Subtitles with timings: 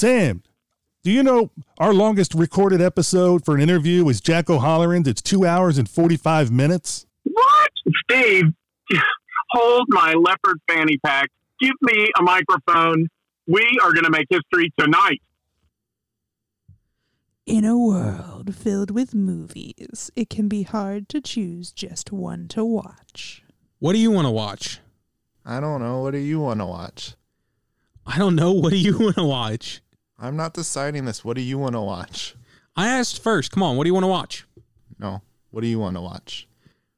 [0.00, 0.42] Sam,
[1.04, 5.06] do you know our longest recorded episode for an interview is Jack O'Halloran's?
[5.06, 7.04] It's two hours and 45 minutes.
[7.24, 7.70] What?
[8.04, 8.44] Steve,
[9.50, 11.28] hold my leopard fanny pack.
[11.60, 13.08] Give me a microphone.
[13.46, 15.20] We are going to make history tonight.
[17.44, 22.64] In a world filled with movies, it can be hard to choose just one to
[22.64, 23.42] watch.
[23.80, 24.80] What do you want to watch?
[25.44, 26.00] I don't know.
[26.00, 27.16] What do you want to watch?
[28.06, 28.52] I don't know.
[28.52, 29.82] What do you want to watch?
[30.20, 31.24] I'm not deciding this.
[31.24, 32.34] What do you want to watch?
[32.76, 33.50] I asked first.
[33.52, 33.76] Come on.
[33.76, 34.46] What do you want to watch?
[34.98, 35.22] No.
[35.50, 36.46] What do you want to watch?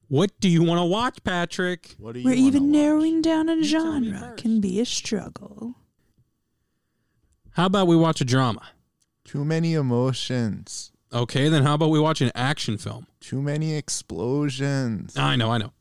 [0.09, 1.95] What do you want to watch, Patrick?
[1.99, 2.73] What do you Where wanna even watch?
[2.73, 4.43] narrowing down a You tell me genre first.
[4.43, 5.75] can be a struggle.
[7.53, 8.63] How about we watch a drama?
[9.25, 10.91] Too many emotions.
[11.13, 13.07] Okay, then how about we watch an action film?
[13.21, 15.17] Too many explosions.
[15.17, 15.73] I know, I know.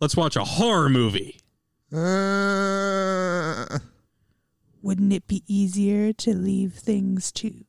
[0.00, 1.40] Let's watch a horror movie.
[1.92, 3.78] Uh,
[4.86, 7.64] Wouldn't it be easier to leave things to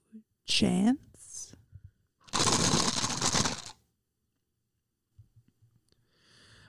[0.45, 1.52] chance?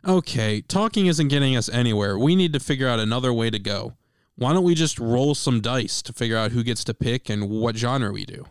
[0.07, 2.19] Okay, talking isn't getting us anywhere.
[2.19, 3.99] We need to figure out another way to go.
[4.37, 7.51] Why don't we just roll some dice to figure out who gets to pick and
[7.51, 8.47] what genre we do?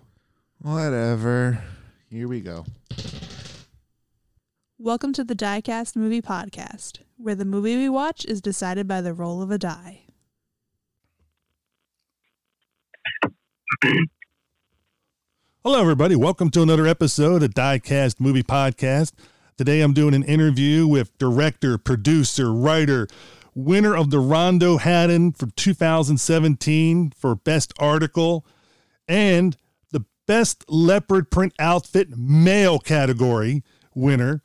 [0.59, 1.63] whatever.
[2.11, 2.67] Here we go.
[4.77, 9.15] Welcome to the Diecast Movie Podcast, where the movie we watch is decided by the
[9.15, 10.03] roll of a die.
[15.63, 16.15] Hello, everybody.
[16.15, 19.11] Welcome to another episode of Diecast Movie Podcast.
[19.57, 23.07] Today I'm doing an interview with director, producer, writer,
[23.53, 28.45] winner of the Rondo Hatton for 2017 for Best Article,
[29.07, 29.57] and
[29.91, 34.41] the Best Leopard Print Outfit Male category winner,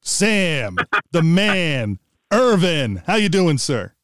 [0.00, 0.76] Sam,
[1.10, 1.98] the man,
[2.30, 3.02] Irvin.
[3.06, 3.95] How you doing, sir?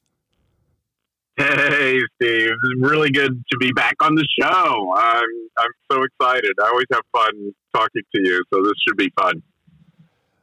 [1.36, 2.50] Hey, Steve.
[2.80, 4.94] Really good to be back on the show.
[4.96, 5.24] I'm
[5.58, 6.52] I'm so excited.
[6.62, 9.42] I always have fun talking to you, so this should be fun.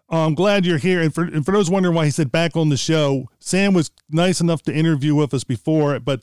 [0.09, 1.02] Oh, I'm glad you're here.
[1.02, 3.91] And for, and for those wondering why he said back on the show, Sam was
[4.09, 6.22] nice enough to interview with us before, but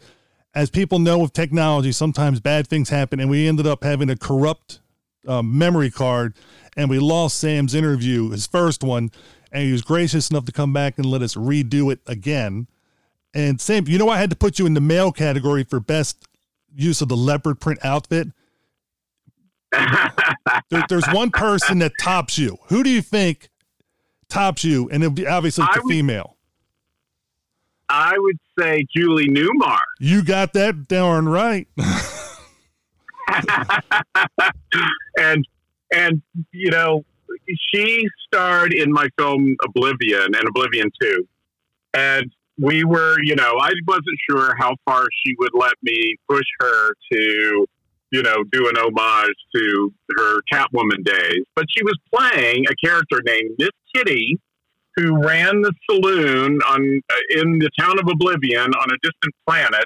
[0.54, 4.16] as people know with technology, sometimes bad things happen, and we ended up having a
[4.16, 4.80] corrupt
[5.28, 6.34] um, memory card,
[6.76, 9.10] and we lost Sam's interview, his first one,
[9.52, 12.66] and he was gracious enough to come back and let us redo it again.
[13.36, 16.26] And Sam, you know, I had to put you in the male category for best
[16.74, 18.28] use of the leopard print outfit.
[20.70, 22.56] There, there's one person that tops you.
[22.68, 23.50] Who do you think
[24.28, 24.88] tops you?
[24.90, 26.36] And it'll be obviously the would- female.
[27.88, 29.78] I would say Julie Newmar.
[30.00, 31.68] You got that darn right.
[35.18, 35.46] and
[35.92, 37.04] and you know
[37.72, 41.28] she starred in my film Oblivion and Oblivion 2
[41.94, 46.46] and we were you know I wasn't sure how far she would let me push
[46.60, 47.66] her to
[48.10, 53.20] you know do an homage to her Catwoman days but she was playing a character
[53.24, 54.38] named Miss Kitty
[54.96, 59.84] who ran the saloon on uh, in the town of Oblivion on a distant planet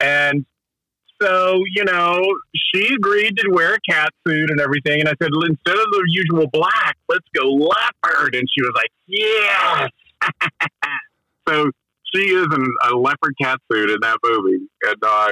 [0.00, 0.44] and
[1.22, 2.20] so, you know,
[2.54, 5.00] she agreed to wear a cat suit and everything.
[5.00, 8.34] And I said, instead of the usual black, let's go leopard.
[8.34, 9.90] And she was like, yes.
[11.48, 11.70] so
[12.12, 14.66] she is in a leopard cat suit in that movie.
[14.82, 15.28] And uh,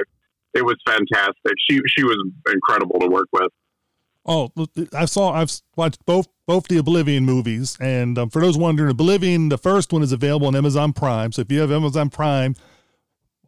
[0.53, 1.53] it was fantastic.
[1.69, 2.17] She, she was
[2.51, 3.51] incredible to work with.
[4.25, 4.51] Oh,
[4.93, 5.33] I saw.
[5.33, 9.91] I've watched both both the Oblivion movies, and um, for those wondering, Oblivion, the first
[9.91, 11.33] one is available on Amazon Prime.
[11.33, 12.55] So if you have Amazon Prime,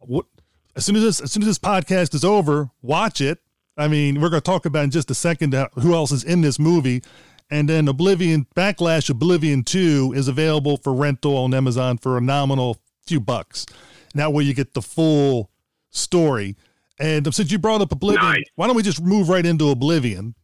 [0.00, 0.26] what
[0.74, 3.38] as soon as this as soon as this podcast is over, watch it.
[3.78, 6.42] I mean, we're going to talk about in just a second who else is in
[6.42, 7.02] this movie,
[7.50, 12.78] and then Oblivion Backlash Oblivion Two is available for rental on Amazon for a nominal
[13.06, 13.66] few bucks.
[14.12, 15.50] And that way, you get the full
[15.90, 16.56] story.
[16.98, 18.44] And um, since you brought up Oblivion, Nice.
[18.54, 20.34] why don't we just move right into Oblivion?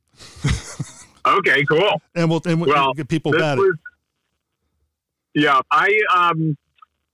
[1.24, 2.02] Okay, cool.
[2.16, 3.64] and we'll and we'll Well, get people about it.
[5.34, 6.56] yeah, I um,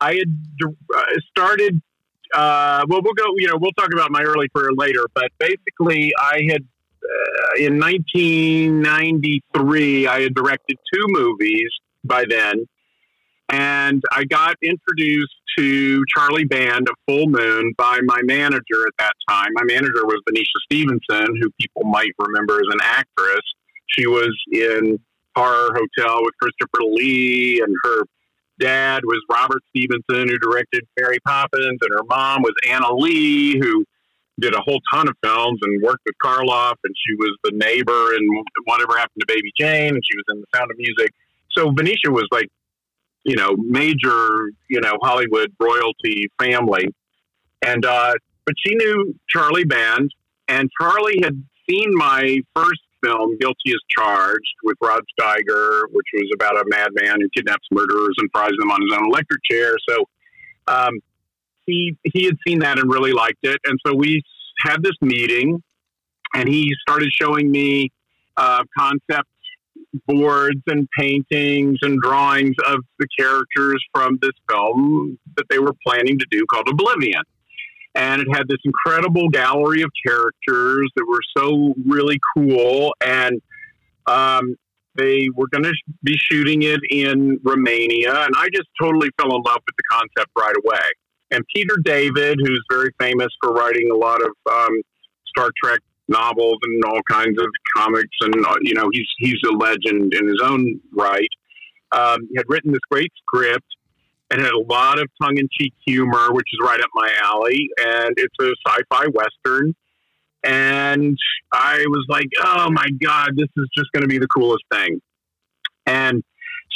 [0.01, 0.35] I had
[0.97, 1.83] uh, started.
[2.35, 3.27] Uh, well, we'll go.
[3.37, 5.05] You know, we'll talk about my early career later.
[5.15, 6.63] But basically, I had
[7.05, 11.69] uh, in 1993, I had directed two movies
[12.03, 12.67] by then,
[13.49, 19.15] and I got introduced to Charlie Band of Full Moon by my manager at that
[19.29, 19.49] time.
[19.55, 23.43] My manager was Venetia Stevenson, who people might remember as an actress.
[23.87, 24.99] She was in
[25.35, 28.03] Horror Hotel with Christopher Lee, and her
[28.61, 33.85] dad was Robert Stevenson, who directed Mary Poppins, and her mom was Anna Lee, who
[34.41, 38.15] did a whole ton of films and worked with Karloff, and she was the neighbor
[38.15, 41.13] in Whatever Happened to Baby Jane, and she was in The Sound of Music.
[41.51, 42.49] So Venetia was like,
[43.25, 46.89] you know, major, you know, Hollywood royalty family,
[47.65, 48.15] and uh,
[48.47, 50.11] but she knew Charlie Band,
[50.49, 56.31] and Charlie had seen my first film, Guilty as Charged, with Rod Steiger, which was
[56.35, 59.77] about a madman who kidnaps murderers and fries them on his own electric chair.
[59.89, 60.05] So
[60.67, 61.01] um,
[61.67, 64.23] he he had seen that and really liked it, and so we
[64.61, 65.63] had this meeting,
[66.35, 67.91] and he started showing me
[68.37, 69.29] uh, concept
[70.07, 76.19] boards and paintings and drawings of the characters from this film that they were planning
[76.19, 77.23] to do called Oblivion.
[77.95, 82.95] And it had this incredible gallery of characters that were so really cool.
[83.05, 83.41] And
[84.07, 84.57] um,
[84.95, 88.15] they were going to be shooting it in Romania.
[88.15, 90.89] And I just totally fell in love with the concept right away.
[91.31, 94.81] And Peter David, who's very famous for writing a lot of um,
[95.27, 97.47] Star Trek novels and all kinds of
[97.77, 101.29] comics, and uh, you know he's he's a legend in his own right.
[101.93, 103.67] Um, he had written this great script
[104.31, 107.69] and had a lot of tongue in cheek humor, which is right up my alley.
[107.79, 109.75] And it's a sci fi western.
[110.45, 111.17] And
[111.53, 115.01] I was like, oh my God, this is just going to be the coolest thing.
[115.87, 116.23] And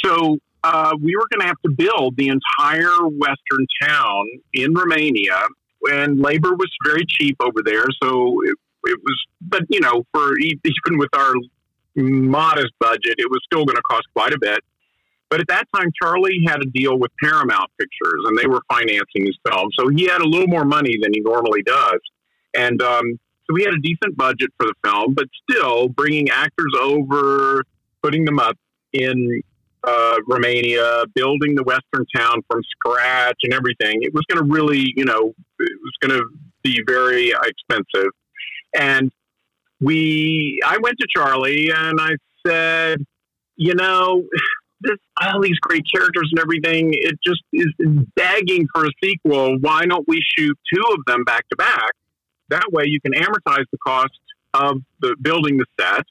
[0.03, 5.41] so uh, we were going to have to build the entire western town in Romania,
[5.91, 7.85] and labor was very cheap over there.
[8.01, 8.37] So
[8.85, 11.33] it, was, but you know, for even with our
[11.95, 14.59] modest budget, it was still going to cost quite a bit.
[15.29, 19.25] But at that time, Charlie had a deal with Paramount Pictures, and they were financing
[19.25, 21.99] his film, so he had a little more money than he normally does.
[22.53, 26.73] And um, so we had a decent budget for the film, but still bringing actors
[26.79, 27.63] over,
[28.01, 28.57] putting them up
[28.93, 29.41] in
[29.83, 33.99] uh, Romania, building the Western town from scratch and everything.
[34.01, 36.25] It was going to really, you know, it was going to
[36.61, 38.11] be very expensive.
[38.75, 39.11] And
[39.79, 42.11] we, I went to Charlie and I
[42.45, 42.99] said,
[43.55, 44.23] you know,
[44.81, 47.67] this, all these great characters and everything, it just is
[48.15, 49.57] begging for a sequel.
[49.59, 51.91] Why don't we shoot two of them back to back?
[52.49, 54.19] That way you can amortize the cost
[54.53, 56.03] of the building the set.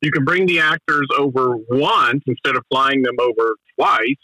[0.00, 4.16] You can bring the actors over once instead of flying them over twice,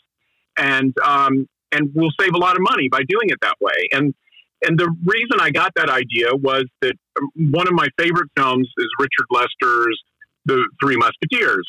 [0.57, 3.75] and um, and we'll save a lot of money by doing it that way.
[3.93, 4.15] And
[4.63, 8.69] and the reason I got that idea was that um, one of my favorite films
[8.79, 10.01] is Richard Lester's
[10.45, 11.69] The Three Musketeers.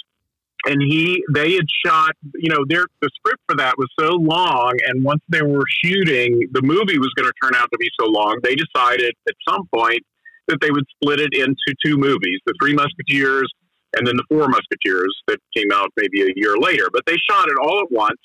[0.66, 4.74] And he, they had shot, you know, their the script for that was so long,
[4.88, 8.08] and once they were shooting, the movie was going to turn out to be so
[8.08, 8.40] long.
[8.44, 10.02] They decided at some point
[10.48, 13.50] that they would split it into two movies: The Three Musketeers
[13.96, 16.88] and then The Four Musketeers, that came out maybe a year later.
[16.92, 18.20] But they shot it all at once,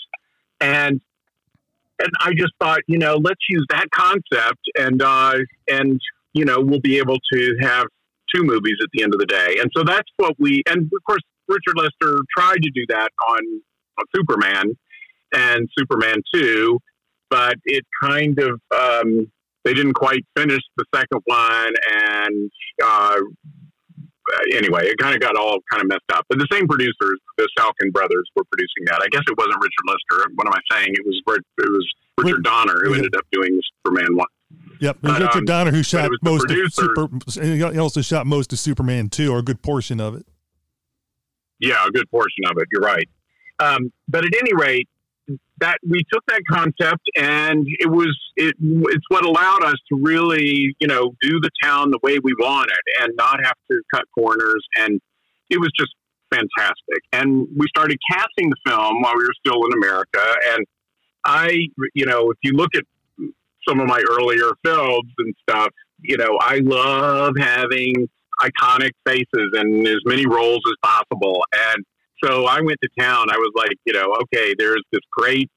[0.60, 1.00] and
[1.98, 5.38] and I just thought, you know, let's use that concept, and uh,
[5.70, 6.00] and
[6.32, 7.86] you know, we'll be able to have
[8.34, 9.56] two movies at the end of the day.
[9.60, 13.40] And so that's what we, and of course, Richard Lester tried to do that on,
[13.98, 14.76] on Superman
[15.34, 16.78] and Superman 2,
[17.30, 19.30] but it kind of, um,
[19.64, 21.72] they didn't quite finish the second one.
[21.92, 22.50] And
[22.82, 23.20] uh,
[24.54, 26.26] anyway, it kind of got all kind of messed up.
[26.28, 29.00] But the same producers, the Salkind brothers, were producing that.
[29.02, 30.30] I guess it wasn't Richard Lester.
[30.34, 30.94] What am I saying?
[30.94, 31.22] It was
[31.58, 31.88] it was
[32.18, 32.96] Richard Donner who yeah.
[32.96, 34.26] ended up doing Superman one.
[34.80, 36.72] Yep, it was But, Richard um, Donner who shot most of.
[36.72, 37.08] Super.
[37.42, 40.26] He also shot most of Superman two, or a good portion of it.
[41.60, 42.68] Yeah, a good portion of it.
[42.72, 43.08] You're right.
[43.60, 44.88] Um, but at any rate,
[45.62, 50.74] that we took that concept and it was it, it's what allowed us to really
[50.80, 54.66] you know do the town the way we wanted and not have to cut corners.
[54.76, 55.00] And
[55.50, 55.94] it was just
[56.30, 57.02] fantastic.
[57.12, 60.24] And we started casting the film while we were still in america.
[60.54, 60.66] And
[61.24, 62.84] i you know if you look at
[63.68, 65.68] some of my earlier films and stuff
[66.00, 68.08] you know i love having
[68.42, 71.44] iconic faces and as many roles as possible.
[71.52, 71.84] And
[72.22, 73.30] so I went to town.
[73.30, 75.50] I was like, you know, okay, there's this great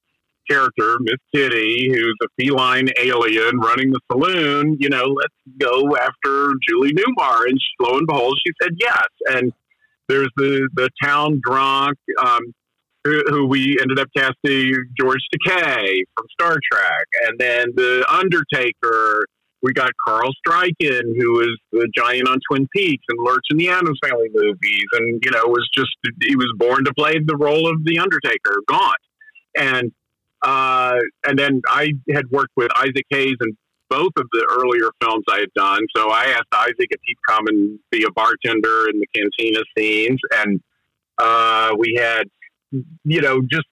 [0.50, 4.78] character, Miss Kitty, who's a feline alien running the saloon.
[4.80, 7.48] You know, let's go after Julie Newmar.
[7.48, 9.08] And lo and behold, she said yes.
[9.28, 9.54] And
[10.08, 12.54] there's the the town drunk, um,
[13.04, 19.26] who, who we ended up casting George Takei from Star Trek, and then the Undertaker.
[19.66, 23.70] We got Carl Struycken, who was the giant on Twin Peaks and Lurch in the
[23.70, 25.90] Addams Family movies, and you know was just
[26.22, 28.96] he was born to play the role of the Undertaker, Gaunt,
[29.58, 29.92] and
[30.44, 33.58] uh, and then I had worked with Isaac Hayes in
[33.90, 35.82] both of the earlier films I had done.
[35.96, 40.20] So I asked Isaac if he'd come and be a bartender in the cantina scenes,
[40.36, 40.62] and
[41.18, 42.26] uh, we had
[43.04, 43.66] you know just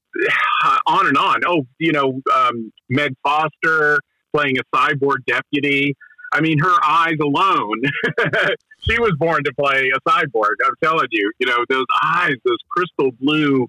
[0.88, 1.42] on and on.
[1.46, 4.00] Oh, you know um, Meg Foster
[4.36, 5.96] playing a cyborg deputy.
[6.32, 7.82] I mean, her eyes alone.
[8.80, 10.56] she was born to play a cyborg.
[10.66, 13.68] I'm telling you, you know, those eyes, those crystal blue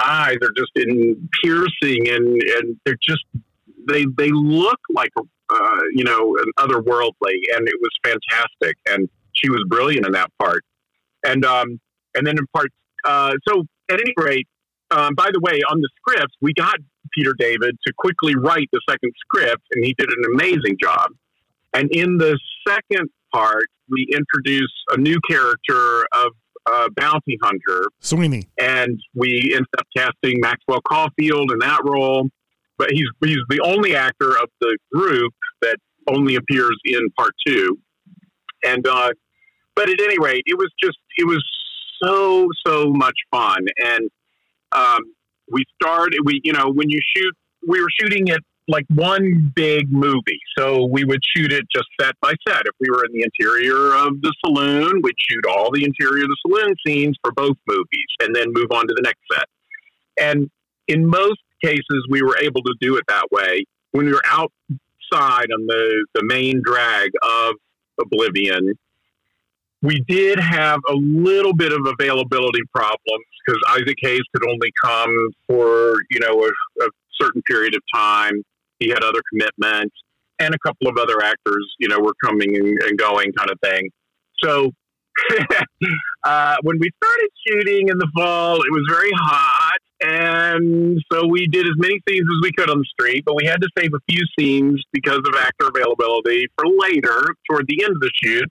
[0.00, 3.24] eyes are just in piercing and, and they're just,
[3.88, 8.76] they, they look like, uh, you know, an otherworldly and it was fantastic.
[8.88, 10.64] And she was brilliant in that part.
[11.24, 11.80] And um,
[12.14, 12.68] and then in part,
[13.04, 14.48] uh, so at any rate,
[14.90, 16.76] um, by the way, on the scripts, we got
[17.12, 21.10] Peter David to quickly write the second script, and he did an amazing job.
[21.72, 26.32] And in the second part, we introduce a new character of
[26.66, 28.48] uh, bounty hunter, Sweeney.
[28.58, 32.28] and we ended up casting Maxwell Caulfield in that role.
[32.78, 35.32] But he's he's the only actor of the group
[35.62, 35.76] that
[36.08, 37.78] only appears in part two.
[38.64, 39.10] And uh,
[39.74, 41.42] but at any rate, it was just it was
[42.02, 44.10] so so much fun, and
[44.72, 45.00] um,
[45.50, 47.34] we started we you know when you shoot
[47.66, 50.40] we were shooting it like one big movie.
[50.58, 52.62] So we would shoot it just set by set.
[52.66, 56.28] If we were in the interior of the saloon, we'd shoot all the interior of
[56.28, 59.46] the saloon scenes for both movies and then move on to the next set.
[60.18, 60.50] And
[60.88, 63.64] in most cases, we were able to do it that way.
[63.92, 67.54] When we were outside on the, the main drag of
[68.00, 68.74] Oblivion,
[69.86, 75.10] we did have a little bit of availability problems because Isaac Hayes could only come
[75.46, 76.88] for, you know, a, a
[77.20, 78.42] certain period of time.
[78.80, 79.94] He had other commitments,
[80.40, 83.88] and a couple of other actors, you know, were coming and, going, kind of thing.
[84.42, 84.72] So
[86.24, 91.46] uh, when we started shooting in the fall, it was very hot, and so we
[91.46, 93.24] did as many scenes as we could on the street.
[93.24, 97.66] But we had to save a few scenes because of actor availability for later, toward
[97.68, 98.50] the end of the shoot.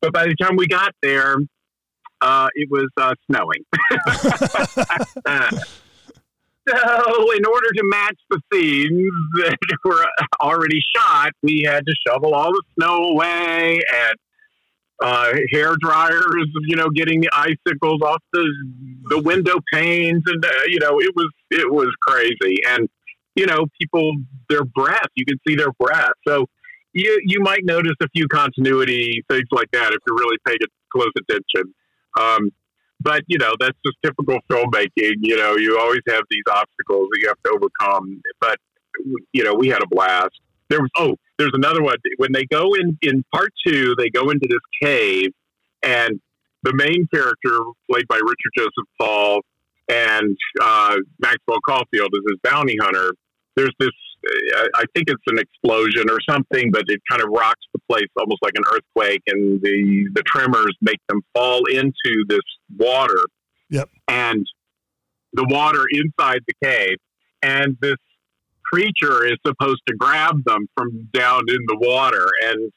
[0.00, 1.36] But by the time we got there,
[2.20, 3.64] uh, it was uh, snowing.
[6.68, 10.04] So, in order to match the scenes that were
[10.40, 14.16] already shot, we had to shovel all the snow away and
[15.00, 18.46] uh, hair dryers, you know, getting the icicles off the
[19.08, 22.56] the window panes, and uh, you know, it was it was crazy.
[22.68, 22.88] And
[23.36, 24.16] you know, people
[24.50, 26.12] their breath, you could see their breath.
[26.26, 26.46] So
[26.92, 30.56] you you might notice a few continuity things like that if you're really pay
[30.92, 31.74] close attention.
[32.18, 32.50] Um,
[33.00, 35.14] but you know that's just typical filmmaking.
[35.20, 38.20] You know, you always have these obstacles that you have to overcome.
[38.40, 38.58] But
[39.32, 40.40] you know, we had a blast.
[40.68, 43.94] There was oh, there's another one when they go in in part two.
[43.96, 45.30] They go into this cave,
[45.82, 46.20] and
[46.62, 49.40] the main character, played by Richard Joseph Paul,
[49.88, 53.12] and uh, Maxwell Caulfield is his bounty hunter.
[53.56, 53.90] There's this.
[54.74, 58.40] I think it's an explosion or something, but it kind of rocks the place almost
[58.42, 62.40] like an earthquake, and the the tremors make them fall into this
[62.76, 63.24] water.
[63.70, 63.88] Yep.
[64.08, 64.46] And
[65.32, 66.96] the water inside the cave,
[67.42, 67.96] and this
[68.72, 72.72] creature is supposed to grab them from down in the water, and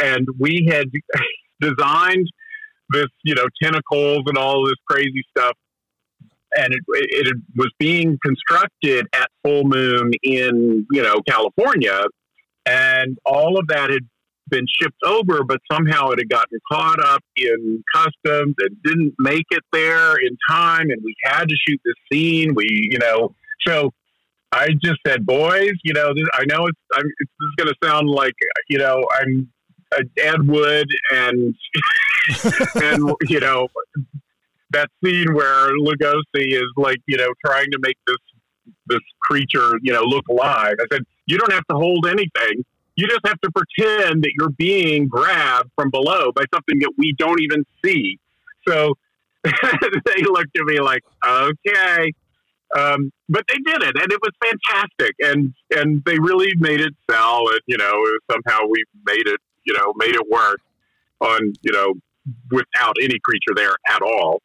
[0.00, 0.86] and we had
[1.60, 2.28] designed
[2.90, 5.56] this, you know, tentacles and all this crazy stuff
[6.56, 12.04] and it, it was being constructed at full moon in you know California,
[12.66, 14.06] and all of that had
[14.48, 19.44] been shipped over, but somehow it had gotten caught up in customs and didn't make
[19.50, 22.54] it there in time, and we had to shoot this scene.
[22.54, 23.34] We you know
[23.66, 23.92] so.
[24.50, 27.68] I just said, boys, you know, this, I know it's, I'm, it's this is going
[27.68, 28.32] to sound like,
[28.70, 29.52] you know, I'm
[29.92, 31.54] uh, Ed Wood and,
[32.76, 33.68] and, you know,
[34.70, 38.16] that scene where Lugosi is like, you know, trying to make this
[38.86, 40.74] this creature, you know, look alive.
[40.80, 42.64] I said, you don't have to hold anything.
[42.96, 47.14] You just have to pretend that you're being grabbed from below by something that we
[47.16, 48.18] don't even see.
[48.66, 48.94] So
[49.44, 52.12] they looked at me like, okay.
[52.76, 56.92] Um, but they did it, and it was fantastic, and and they really made it
[57.10, 57.94] sell, and you know
[58.30, 60.60] somehow we made it, you know, made it work
[61.20, 61.94] on you know
[62.50, 64.42] without any creature there at all.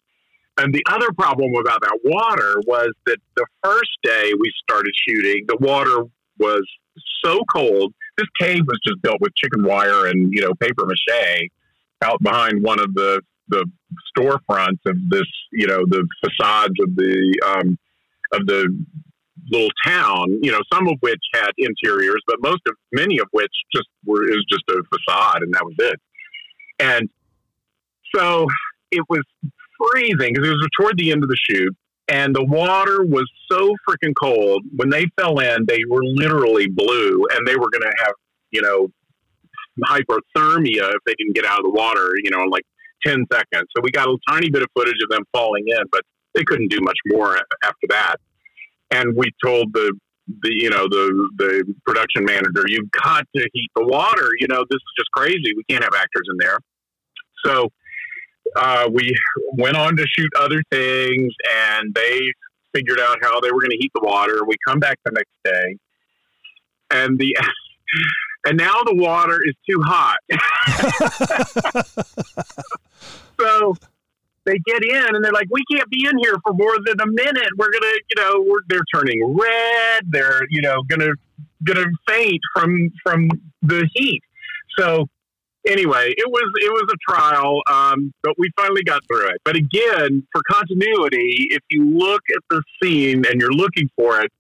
[0.58, 5.46] And the other problem about that water was that the first day we started shooting,
[5.48, 6.04] the water
[6.38, 6.64] was
[7.24, 7.94] so cold.
[8.18, 11.50] This cave was just built with chicken wire and you know paper mache
[12.04, 13.66] out behind one of the the
[14.18, 17.78] storefronts of this, you know, the facades of the um,
[18.32, 18.68] of the
[19.50, 20.40] little town.
[20.42, 24.28] You know, some of which had interiors, but most of many of which just were
[24.30, 26.00] is just a facade, and that was it.
[26.80, 27.10] And
[28.16, 28.48] so
[28.92, 29.24] it was
[29.78, 31.76] freezing because it was toward the end of the shoot,
[32.08, 34.64] and the water was so freaking cold.
[34.76, 38.14] When they fell in, they were literally blue, and they were going to have
[38.52, 38.90] you know
[39.86, 42.14] hypothermia if they didn't get out of the water.
[42.24, 42.66] You know, in like
[43.06, 43.70] ten seconds.
[43.76, 46.02] So we got a tiny bit of footage of them falling in, but
[46.36, 48.16] they couldn't do much more after that.
[48.92, 49.94] And we told the
[50.28, 54.32] the you know the the production manager, you've got to heat the water.
[54.40, 55.54] You know, this is just crazy.
[55.56, 56.58] We can't have actors in there.
[57.46, 57.70] So
[58.56, 59.16] uh, we
[59.54, 61.34] went on to shoot other things,
[61.72, 62.22] and they
[62.74, 64.44] figured out how they were going to heat the water.
[64.46, 65.78] We come back the next day,
[66.92, 67.36] and the
[68.46, 70.18] and now the water is too hot.
[73.40, 73.76] so
[74.46, 77.08] they get in and they're like, we can't be in here for more than a
[77.08, 77.50] minute.
[77.58, 80.04] We're gonna, you know, we're, they're turning red.
[80.10, 81.14] They're, you know, gonna
[81.64, 83.30] gonna faint from from
[83.62, 84.22] the heat.
[84.78, 85.08] So
[85.68, 89.42] anyway, it was it was a trial, um, but we finally got through it.
[89.44, 94.32] But again, for continuity, if you look at the scene and you're looking for it,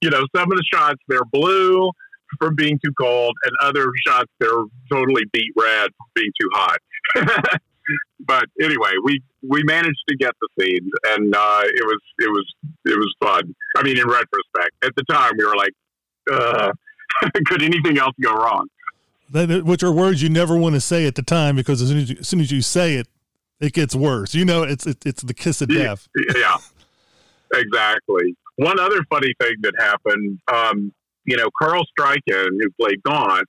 [0.00, 1.90] you know, some of the shots they're blue
[2.38, 6.78] from being too cold, and other shots they're totally beet red from being too hot.
[8.20, 12.54] but anyway, we we managed to get the scene, and uh, it was it was
[12.86, 13.54] it was fun.
[13.76, 15.72] I mean, in retrospect, at the time we were like,
[16.32, 16.72] uh,
[17.46, 18.66] could anything else go wrong?
[19.32, 21.98] That, which are words you never want to say at the time because as soon
[21.98, 23.08] as you, as soon as you say it,
[23.60, 24.34] it gets worse.
[24.34, 25.82] You know, it's it's, it's the kiss of Yeah.
[25.84, 26.08] death.
[26.36, 26.56] Yeah,
[27.54, 28.36] exactly.
[28.56, 30.92] One other funny thing that happened, um,
[31.24, 33.48] you know, Carl Struycken, who played Gaunt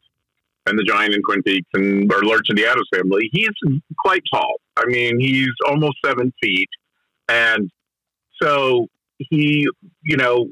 [0.66, 3.50] and the Giant and Twin Peaks and or Lurch of the Addams Family, he's
[4.00, 4.56] quite tall.
[4.78, 6.70] I mean, he's almost seven feet,
[7.28, 7.70] and
[8.42, 8.88] so
[9.18, 9.68] he,
[10.04, 10.48] you know,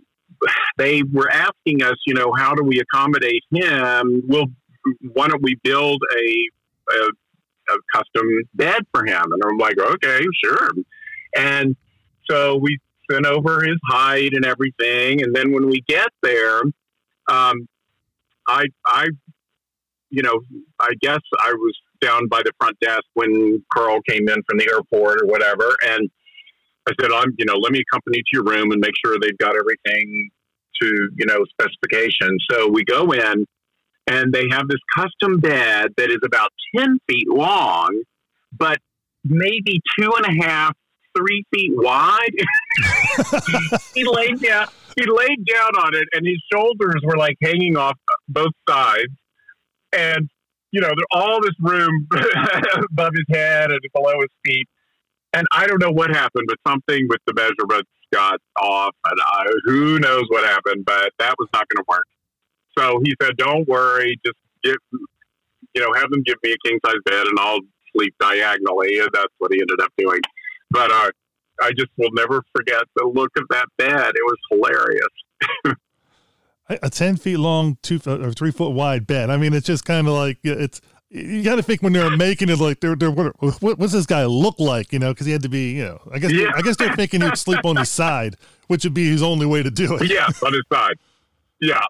[0.77, 4.23] they were asking us, you know, how do we accommodate him?
[4.27, 4.45] Well,
[5.13, 7.09] why don't we build a, a
[7.69, 9.23] a custom bed for him.
[9.23, 10.69] And I'm like, okay, sure.
[11.35, 11.75] And
[12.29, 15.23] so we sent over his height and everything.
[15.23, 16.61] And then when we get there,
[17.29, 17.67] um,
[18.47, 19.07] I, I,
[20.09, 20.41] you know,
[20.79, 24.67] I guess I was down by the front desk when Carl came in from the
[24.69, 25.75] airport or whatever.
[25.87, 26.09] And
[26.87, 29.17] I said, I'm, you know, let me accompany you to your room and make sure
[29.21, 30.29] they've got everything
[30.81, 32.37] to, you know, specification.
[32.49, 33.45] So we go in
[34.07, 38.01] and they have this custom bed that is about 10 feet long,
[38.57, 38.79] but
[39.23, 40.73] maybe two and a half,
[41.15, 42.35] three feet wide.
[43.93, 47.97] he laid down, he laid down on it and his shoulders were like hanging off
[48.27, 49.13] both sides.
[49.93, 50.29] And,
[50.71, 52.07] you know, all this room
[52.91, 54.67] above his head and below his feet.
[55.33, 59.45] And I don't know what happened, but something with the measurements got off, and I,
[59.63, 62.03] who knows what happened, but that was not going to work.
[62.77, 66.79] So he said, "Don't worry, just give, you know, have them give me a king
[66.85, 67.59] size bed, and I'll
[67.95, 70.19] sleep diagonally." And that's what he ended up doing.
[70.69, 71.09] But uh,
[71.61, 74.11] I just will never forget the look of that bed.
[74.15, 75.75] It was hilarious.
[76.69, 79.29] A ten feet long, two foot or three foot wide bed.
[79.29, 80.79] I mean, it's just kind of like it's.
[81.09, 84.05] You got to think when they're making it, like they're they're what, what what's this
[84.05, 84.93] guy look like?
[84.93, 85.71] You know, because he had to be.
[85.71, 86.51] You know, I guess Yeah.
[86.55, 89.61] I guess they're thinking he'd sleep on his side, which would be his only way
[89.61, 90.09] to do it.
[90.09, 90.95] yeah, on his side.
[91.59, 91.81] Yeah.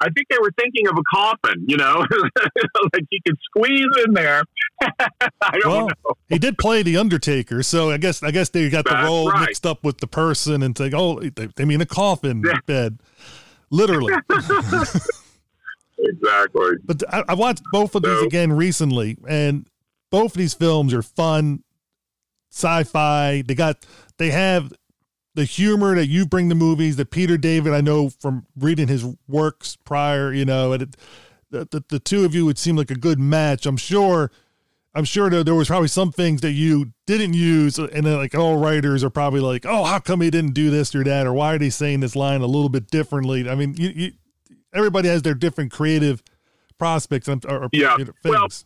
[0.00, 2.04] I think they were thinking of a coffin, you know,
[2.92, 4.42] like you could squeeze in there.
[4.80, 6.14] I don't Well, know.
[6.28, 9.40] he did play the Undertaker, so I guess I guess they got the role right.
[9.48, 12.58] mixed up with the person and think, oh, they, they mean a coffin Yeah.
[12.66, 12.98] bed,
[13.70, 14.12] literally.
[16.00, 16.70] Exactly.
[16.84, 19.66] But I, I watched both of these again recently, and
[20.10, 21.64] both of these films are fun,
[22.50, 23.42] sci-fi.
[23.42, 23.84] They got
[24.16, 24.72] they have
[25.38, 29.04] the humor that you bring to movies that Peter David I know from reading his
[29.28, 30.32] works prior.
[30.32, 30.96] You know, and it,
[31.50, 33.64] the, the the two of you would seem like a good match.
[33.66, 34.30] I'm sure.
[34.94, 38.34] I'm sure that there was probably some things that you didn't use, and then like
[38.34, 41.32] all writers are probably like, "Oh, how come he didn't do this or that, or
[41.32, 44.12] why are they saying this line a little bit differently?" I mean, you, you
[44.72, 46.22] everybody has their different creative
[46.78, 47.96] prospects and or, or Yeah.
[47.98, 48.64] you know, Well, things.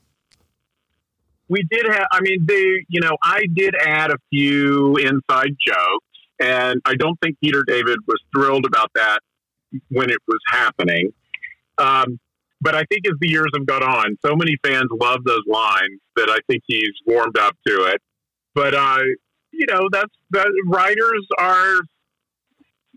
[1.48, 6.06] we did have i mean they you know i did add a few inside jokes
[6.42, 9.20] and i don't think peter david was thrilled about that
[9.88, 11.12] when it was happening.
[11.78, 12.18] Um,
[12.61, 16.00] but i think as the years have gone on so many fans love those lines
[16.16, 18.00] that i think he's warmed up to it.
[18.55, 19.02] But uh,
[19.50, 21.81] you know that's that writers are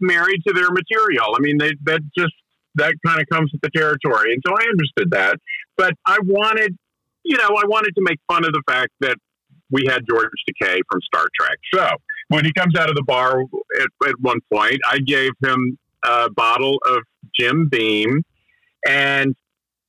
[0.01, 1.35] married to their material.
[1.35, 2.33] I mean they that just
[2.75, 4.33] that kind of comes with the territory.
[4.33, 5.37] And so i understood that.
[5.77, 6.77] But i wanted
[7.25, 9.17] you know, I wanted to make fun of the fact that
[9.71, 11.57] we had George Takei from Star Trek.
[11.73, 11.87] So
[12.29, 16.29] when he comes out of the bar at, at one point, I gave him a
[16.29, 16.99] bottle of
[17.37, 18.23] Jim Beam,
[18.87, 19.35] and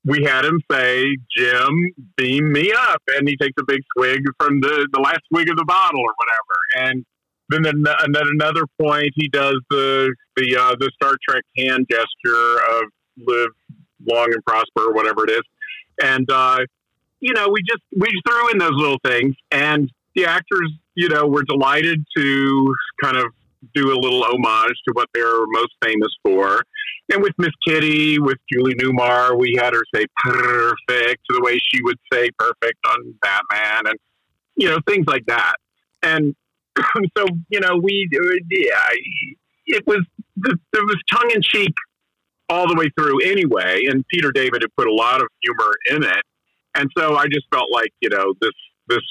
[0.05, 4.61] we had him say, "Jim, beam me up," and he takes a big swig from
[4.61, 7.05] the the last swig of the bottle or whatever, and.
[7.49, 12.83] Then at another point, he does the the uh, the Star Trek hand gesture of
[13.25, 13.51] "live
[14.05, 15.43] long and prosper" or whatever it is,
[16.03, 16.59] and uh,
[17.21, 21.27] you know, we just we threw in those little things, and the actors, you know,
[21.27, 23.27] we're delighted to kind of
[23.75, 26.63] do a little homage to what they're most famous for.
[27.13, 31.83] And with Miss Kitty, with Julie Newmar, we had her say perfect the way she
[31.83, 33.99] would say perfect on Batman, and
[34.57, 35.55] you know, things like that.
[36.03, 36.35] And
[37.17, 38.89] so, you know, we yeah,
[39.67, 40.05] it was
[40.43, 41.75] it was tongue in cheek
[42.49, 43.83] all the way through anyway.
[43.89, 46.25] And Peter David had put a lot of humor in it,
[46.75, 48.53] and so I just felt like you know this
[48.89, 49.05] this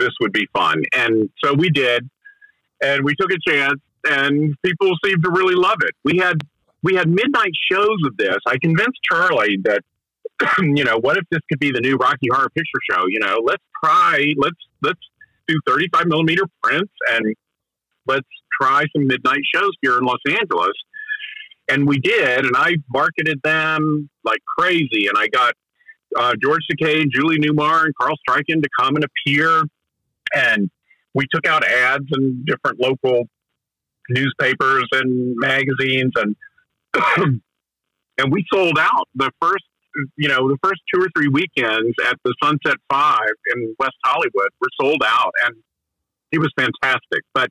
[0.00, 2.08] this would be fun, and so we did,
[2.82, 5.94] and we took a chance, and people seemed to really love it.
[6.04, 6.40] We had
[6.82, 8.38] we had midnight shows of this.
[8.46, 9.82] I convinced Charlie that
[10.58, 13.04] you know what if this could be the new Rocky Horror Picture Show?
[13.08, 15.00] You know, let's try let's let's
[15.46, 17.34] do 35 millimeter prints and
[18.06, 18.28] let's
[18.60, 20.72] try some midnight shows here in Los Angeles.
[21.68, 25.06] And we did, and I marketed them like crazy.
[25.06, 25.54] And I got
[26.16, 29.62] uh, George Takei, Julie Newmar, and Carl Struycken to come and appear.
[30.34, 30.70] And
[31.14, 33.28] we took out ads in different local
[34.08, 36.36] newspapers and magazines, and
[38.18, 39.64] and we sold out the first,
[40.16, 44.48] you know, the first two or three weekends at the Sunset Five in West Hollywood
[44.60, 45.56] were sold out, and
[46.32, 47.22] it was fantastic.
[47.34, 47.50] But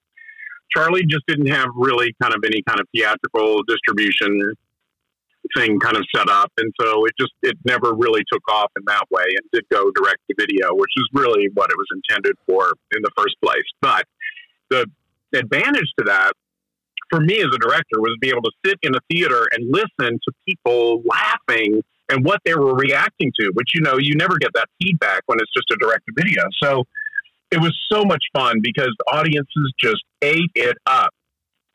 [0.75, 4.53] Charlie just didn't have really kind of any kind of theatrical distribution
[5.55, 8.83] thing kind of set up, and so it just it never really took off in
[8.88, 12.35] that way, and did go direct to video, which is really what it was intended
[12.45, 13.65] for in the first place.
[13.81, 14.05] But
[14.71, 14.85] the
[15.33, 16.33] advantage to that
[17.09, 19.71] for me as a director was to be able to sit in a theater and
[19.71, 24.38] listen to people laughing and what they were reacting to, which you know you never
[24.38, 26.43] get that feedback when it's just a direct to video.
[26.62, 26.83] So
[27.51, 31.13] it was so much fun because audiences just ate it up.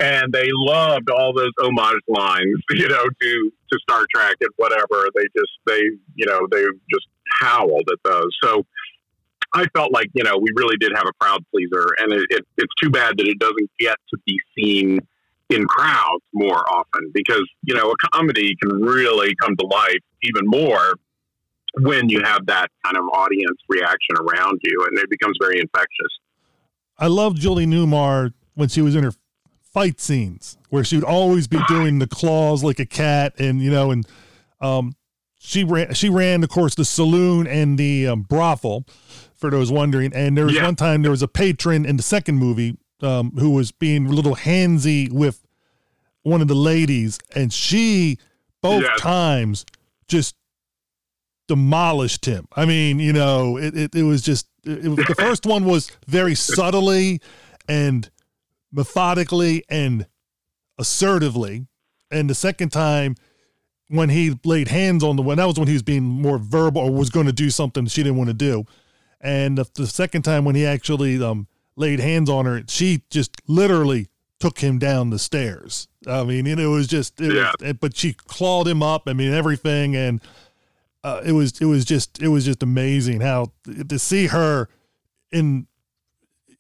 [0.04, 5.08] And they loved all those homage lines, you know, to, to Star Trek and whatever.
[5.14, 5.80] They just, they,
[6.14, 7.06] you know, they just
[7.40, 8.28] howled at those.
[8.42, 8.66] So
[9.54, 11.86] I felt like, you know, we really did have a crowd pleaser.
[11.98, 14.98] And it, it, it's too bad that it doesn't get to be seen
[15.48, 20.42] in crowds more often because, you know, a comedy can really come to life even
[20.44, 20.96] more
[21.80, 26.12] when you have that kind of audience reaction around you and it becomes very infectious.
[26.98, 29.12] I love Julie Newmar when she was in her
[29.74, 33.70] fight scenes where she would always be doing the claws like a cat and you
[33.70, 34.06] know and
[34.60, 34.94] um
[35.38, 38.86] she ran she ran of course the saloon and the um, brothel
[39.34, 40.64] for those wondering and there was Yeah.
[40.64, 44.10] one time there was a patron in the second movie um who was being a
[44.10, 45.44] little handsy with
[46.22, 48.16] one of the ladies and she
[48.62, 49.00] both Yes.
[49.00, 49.66] times
[50.08, 50.36] just
[51.48, 52.48] demolished him.
[52.56, 56.34] I mean, you know, it, it, it was just, it- the first one was very
[56.34, 57.20] subtly
[57.68, 58.08] and
[58.74, 60.06] methodically and
[60.78, 61.66] assertively.
[62.10, 63.14] And the second time,
[63.88, 66.82] when he laid hands on the one, that was when he was being more verbal
[66.82, 68.64] or was going to do something she didn't want to do.
[69.20, 73.30] And the, the second time when he actually um, laid hands on her, she just
[73.46, 74.08] literally
[74.40, 75.86] took him down the stairs.
[76.06, 77.52] I mean, and it was just, it Yeah.
[77.60, 79.04] was, but she clawed him up.
[79.06, 79.94] I mean, everything.
[79.96, 80.20] And
[81.02, 83.52] uh, it was, it was just, it was just amazing how
[83.88, 84.68] to see her
[85.30, 85.66] in,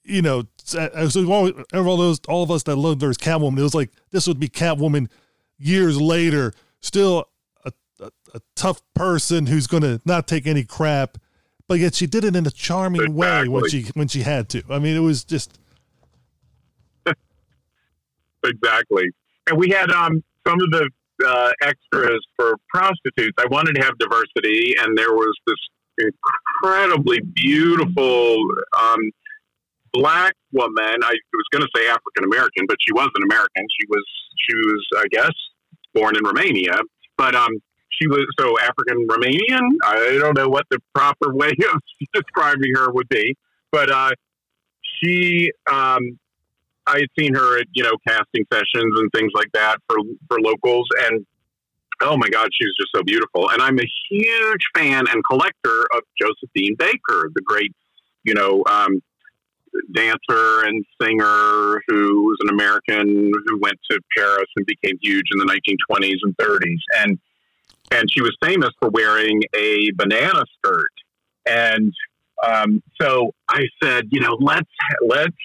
[0.04, 3.62] you know, so all, all those, all of us that loved her as Catwoman, it
[3.62, 5.08] was like this would be Catwoman
[5.58, 7.28] years later, still
[7.64, 11.18] a, a, a tough person who's going to not take any crap,
[11.68, 14.62] but yet she did it in a charming way when she when she had to.
[14.70, 15.58] I mean, it was just
[18.44, 19.04] exactly.
[19.46, 20.88] And we had um, some of the
[21.26, 23.36] uh, extras for prostitutes.
[23.38, 25.56] I wanted to have diversity, and there was this
[25.98, 28.38] incredibly beautiful
[28.80, 29.10] um,
[29.94, 30.96] black woman.
[31.02, 33.64] I was going to say African American, but she wasn't American.
[33.80, 34.04] She was
[34.36, 35.32] she was, I guess,
[35.94, 36.80] born in Romania,
[37.16, 37.50] but um,
[37.88, 39.62] she was so African Romanian.
[39.84, 41.80] I don't know what the proper way of
[42.12, 43.36] describing her would be,
[43.72, 44.10] but uh,
[44.82, 46.18] she um,
[46.86, 50.40] I had seen her at you know casting sessions and things like that for for
[50.40, 51.24] locals, and
[52.02, 53.50] oh my God, she was just so beautiful.
[53.50, 57.72] And I'm a huge fan and collector of Josephine Baker, the great
[58.24, 59.00] you know um,
[59.92, 65.38] dancer and singer who was an American who went to Paris and became huge in
[65.38, 67.18] the 1920s and 30s, and
[67.90, 70.90] and she was famous for wearing a banana skirt.
[71.46, 71.92] And
[72.46, 74.70] um, so I said, you know, let's
[75.06, 75.36] let's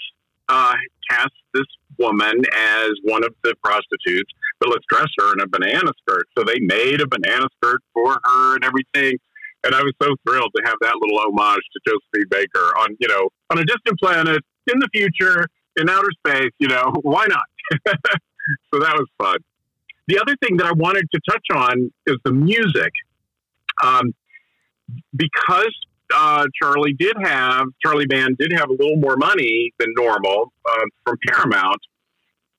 [0.47, 0.75] uh,
[1.09, 1.65] cast this
[1.97, 6.27] woman as one of the prostitutes, but let's dress her in a banana skirt.
[6.37, 9.19] So they made a banana skirt for her and everything.
[9.63, 13.07] And I was so thrilled to have that little homage to Josephine Baker on, you
[13.07, 16.51] know, on a distant planet in the future in outer space.
[16.59, 17.45] You know, why not?
[18.73, 19.37] so that was fun.
[20.07, 22.91] The other thing that I wanted to touch on is the music.
[23.83, 24.13] Um,
[25.15, 25.75] because
[26.13, 30.85] uh, Charlie did have Charlie Band did have a little more money than normal uh,
[31.05, 31.79] from Paramount.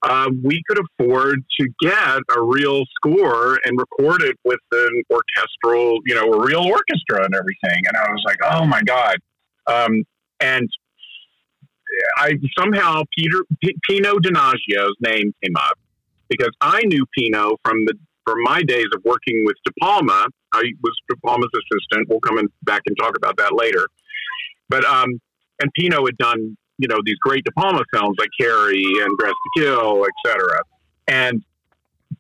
[0.02, 5.98] Uh, we could afford to get a real score and record it with an orchestral,
[6.06, 7.82] you know, a real orchestra and everything.
[7.86, 9.16] And I was like, oh my god!
[9.66, 10.02] Um,
[10.40, 10.68] and
[12.16, 15.78] I somehow Peter P- Pino Donaggio's name came up
[16.30, 17.94] because I knew Pino from the
[18.26, 20.26] from my days of working with De Palma.
[20.52, 22.08] I was De Palma's assistant.
[22.08, 23.86] We'll come in back and talk about that later.
[24.68, 25.20] But um,
[25.60, 29.34] and Pino had done you know these great De Palma films like Carrie and Dressed
[29.34, 30.60] to Kill, etc.
[31.06, 31.42] And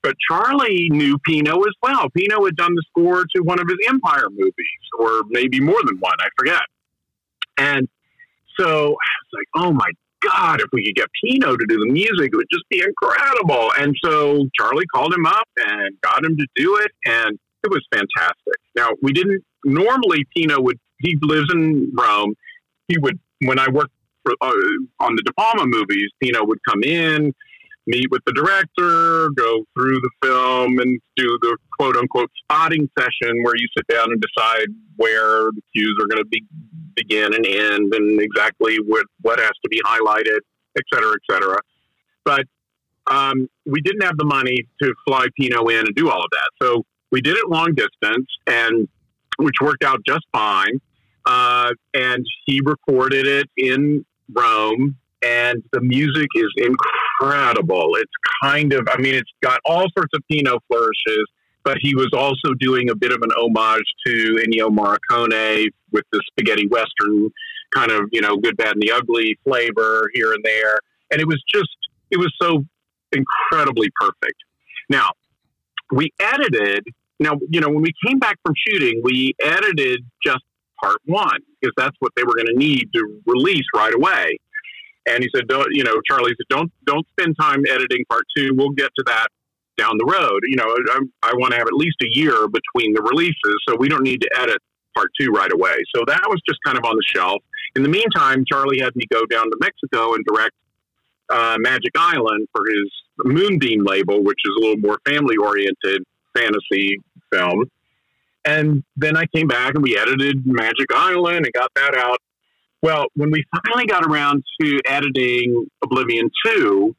[0.02, 2.08] but Charlie knew Pino as well.
[2.10, 4.52] Pino had done the score to one of his Empire movies,
[4.98, 6.14] or maybe more than one.
[6.20, 6.62] I forget.
[7.58, 7.88] And
[8.58, 11.86] so I was like, oh my God, if we could get Pino to do the
[11.86, 13.72] music, it would just be incredible.
[13.78, 17.84] And so Charlie called him up and got him to do it, and it was
[17.92, 18.56] fantastic.
[18.76, 22.34] Now, we didn't normally, Pino would, he lives in Rome.
[22.88, 23.92] He would, when I worked
[24.24, 24.52] for, uh,
[25.00, 27.32] on the De Palma movies, Pino would come in,
[27.86, 33.42] meet with the director, go through the film, and do the quote unquote spotting session
[33.42, 36.44] where you sit down and decide where the cues are going to be
[36.94, 40.40] begin and end and exactly what, what has to be highlighted,
[40.76, 41.58] et cetera, et cetera.
[42.24, 42.44] But
[43.10, 46.50] um, we didn't have the money to fly Pino in and do all of that.
[46.62, 48.88] So we did it long distance, and
[49.38, 50.80] which worked out just fine.
[51.24, 54.04] Uh, and he recorded it in
[54.34, 57.96] Rome, and the music is incredible.
[57.96, 58.12] It's
[58.42, 61.26] kind of, I mean, it's got all sorts of Pino flourishes
[61.64, 66.22] but he was also doing a bit of an homage to Ennio Morricone with the
[66.30, 67.30] spaghetti western
[67.74, 70.78] kind of, you know, good, bad, and the ugly flavor here and there.
[71.10, 71.76] And it was just,
[72.10, 72.64] it was so
[73.12, 74.38] incredibly perfect.
[74.88, 75.10] Now,
[75.92, 76.84] we edited,
[77.18, 80.44] now, you know, when we came back from shooting, we edited just
[80.82, 84.38] part one because that's what they were going to need to release right away.
[85.08, 88.50] And he said, don't, you know, Charlie said, don't, don't spend time editing part two.
[88.54, 89.28] We'll get to that
[89.78, 90.40] down the road.
[90.44, 93.76] You know, I, I want to have at least a year between the releases, so
[93.78, 94.58] we don't need to edit
[94.94, 95.76] part two right away.
[95.94, 97.42] So that was just kind of on the shelf.
[97.76, 100.54] In the meantime, Charlie had me go down to Mexico and direct
[101.30, 102.90] uh, Magic Island for his
[103.24, 106.02] Moonbeam label, which is a little more family oriented
[106.36, 106.96] fantasy
[107.32, 107.64] film.
[108.44, 112.18] And then I came back and we edited Magic Island and got that out.
[112.82, 116.96] Well, when we finally got around to editing Oblivion 2,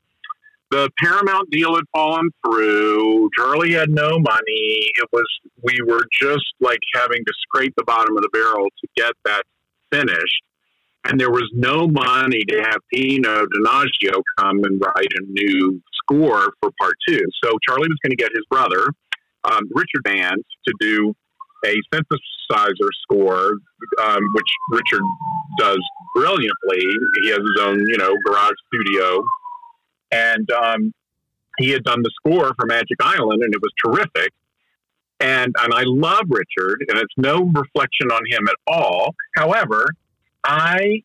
[0.69, 3.29] the Paramount deal had fallen through.
[3.37, 4.89] Charlie had no money.
[4.95, 5.25] It was
[5.63, 9.43] we were just like having to scrape the bottom of the barrel to get that
[9.91, 10.43] finished.
[11.03, 16.53] And there was no money to have Pino Donaggio come and write a new score
[16.61, 17.19] for part two.
[17.43, 18.87] So Charlie was going to get his brother,
[19.43, 21.13] um, Richard Band, to do
[21.65, 23.51] a synthesizer score,
[24.01, 25.03] um, which Richard
[25.59, 25.79] does
[26.15, 26.83] brilliantly.
[27.23, 29.21] He has his own, you know, garage studio
[30.11, 30.93] and um,
[31.57, 34.33] he had done the score for Magic Island, and it was terrific.
[35.19, 39.13] And and I love Richard, and it's no reflection on him at all.
[39.35, 39.85] However,
[40.43, 41.03] I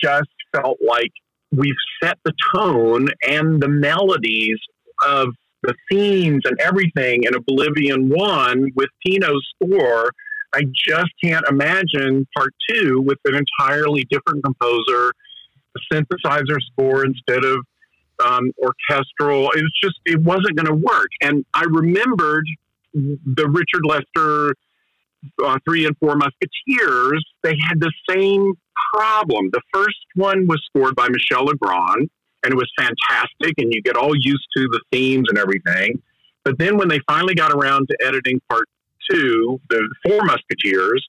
[0.00, 1.10] just felt like
[1.50, 4.58] we've set the tone and the melodies
[5.04, 5.28] of
[5.66, 10.10] the themes and everything in Oblivion One with Pino's score.
[10.54, 15.12] I just can't imagine part two with an entirely different composer,
[15.76, 17.58] a synthesizer score instead of
[18.24, 19.50] um, orchestral.
[19.50, 21.08] It was just, it wasn't going to work.
[21.20, 22.46] And I remembered
[22.94, 24.54] the Richard Lester
[25.44, 27.24] uh, Three and Four Musketeers.
[27.42, 28.54] They had the same
[28.94, 29.50] problem.
[29.52, 32.08] The first one was scored by Michel Legrand,
[32.44, 36.02] and it was fantastic, and you get all used to the themes and everything.
[36.44, 38.68] But then when they finally got around to editing part
[39.10, 41.06] two, the Four Musketeers,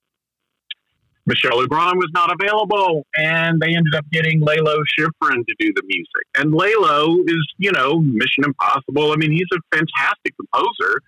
[1.27, 5.83] Michel Legrand was not available, and they ended up getting Lalo Schifrin to do the
[5.85, 6.25] music.
[6.37, 9.11] And Lalo is, you know, Mission Impossible.
[9.11, 11.01] I mean, he's a fantastic composer.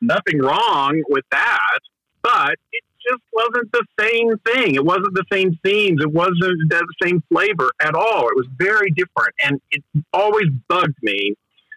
[0.00, 1.78] Nothing wrong with that,
[2.22, 4.74] but it just wasn't the same thing.
[4.74, 6.00] It wasn't the same themes.
[6.00, 8.28] It wasn't the same flavor at all.
[8.28, 11.34] It was very different, and it always bugged me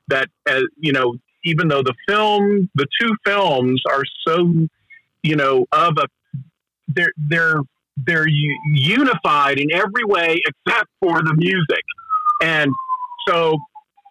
[0.07, 4.67] that, uh, you know, even though the film, the two films are so,
[5.23, 6.07] you know, of a
[6.87, 7.61] they're they're
[8.05, 11.83] they're unified in every way except for the music.
[12.41, 12.71] And
[13.27, 13.57] so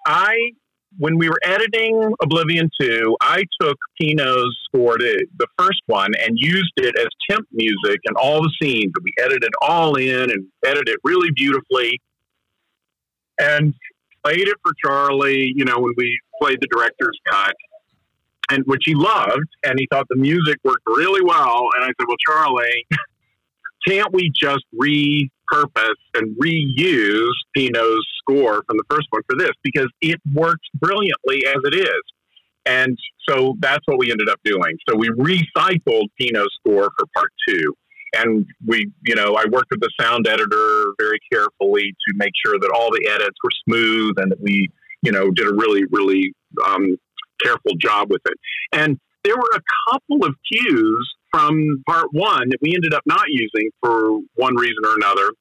[0.07, 0.52] I
[0.98, 6.38] when we were editing Oblivion 2, I took Pino's score to the first one and
[6.38, 8.92] used it as temp music and all the scenes.
[9.02, 12.00] We edited all in and edited it really beautifully.
[13.38, 13.74] And
[14.24, 17.54] played it for Charlie, you know, when we played the director's cut
[18.50, 21.68] and which he loved, and he thought the music worked really well.
[21.76, 22.87] And I said, "Well, Charlie,
[23.87, 29.88] can't we just repurpose and reuse Pino's score from the first one for this because
[30.01, 32.03] it works brilliantly as it is?"
[32.66, 34.77] And so that's what we ended up doing.
[34.88, 37.75] So we recycled Pino's score for part two.
[38.14, 42.59] And we, you know, I worked with the sound editor very carefully to make sure
[42.59, 44.68] that all the edits were smooth and that we,
[45.03, 46.33] you know, did a really, really
[46.66, 46.96] um,
[47.42, 48.35] careful job with it.
[48.72, 53.25] And there were a couple of cues from part one that we ended up not
[53.29, 55.33] using for one reason or another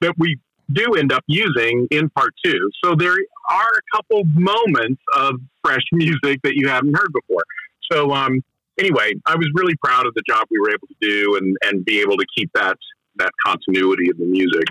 [0.00, 0.38] that we
[0.72, 2.70] do end up using in part two.
[2.84, 3.16] So there
[3.50, 7.42] are a couple moments of fresh music that you haven't heard before.
[7.90, 8.44] So um,
[8.78, 11.84] anyway, I was really proud of the job we were able to do and, and
[11.84, 12.76] be able to keep that
[13.16, 14.64] that continuity of the music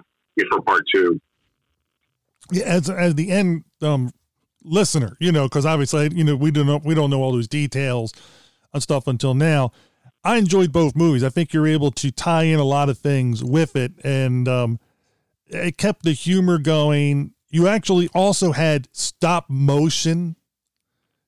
[0.49, 1.19] for part two.
[2.51, 4.13] Yeah, as as the end um,
[4.63, 7.49] listener, you know, because obviously, you know, we don't know we don't know all those
[7.49, 8.13] details
[8.73, 9.73] and stuff until now.
[10.23, 11.23] I enjoyed both movies.
[11.23, 14.79] I think you're able to tie in a lot of things with it, and um,
[15.47, 17.31] it kept the humor going.
[17.49, 20.35] You actually also had stop motion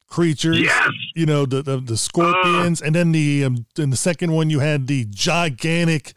[0.08, 0.60] creatures.
[0.60, 0.90] Yes.
[1.16, 4.60] You know the the, the scorpions, and then the um, in the second one you
[4.60, 6.14] had the gigantic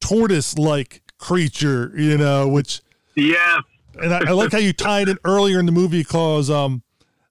[0.00, 1.92] tortoise like creature.
[1.96, 2.80] You know, which
[3.14, 3.62] Yes.
[3.94, 6.82] and I, I like how you tied it earlier in the movie because um,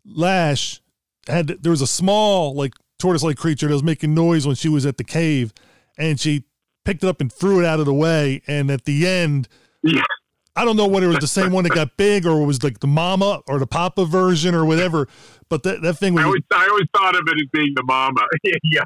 [0.05, 0.81] Lash
[1.27, 4.69] had there was a small like tortoise like creature that was making noise when she
[4.69, 5.53] was at the cave,
[5.97, 6.45] and she
[6.85, 8.41] picked it up and threw it out of the way.
[8.47, 9.49] And at the end,
[9.83, 10.03] Yeah.
[10.55, 12.63] I don't know whether it was the same one that got big or it was
[12.63, 15.07] like the mama or the papa version or whatever.
[15.49, 17.83] But that, that thing I was always, I always thought of it as being the
[17.83, 18.21] mama.
[18.63, 18.83] yeah.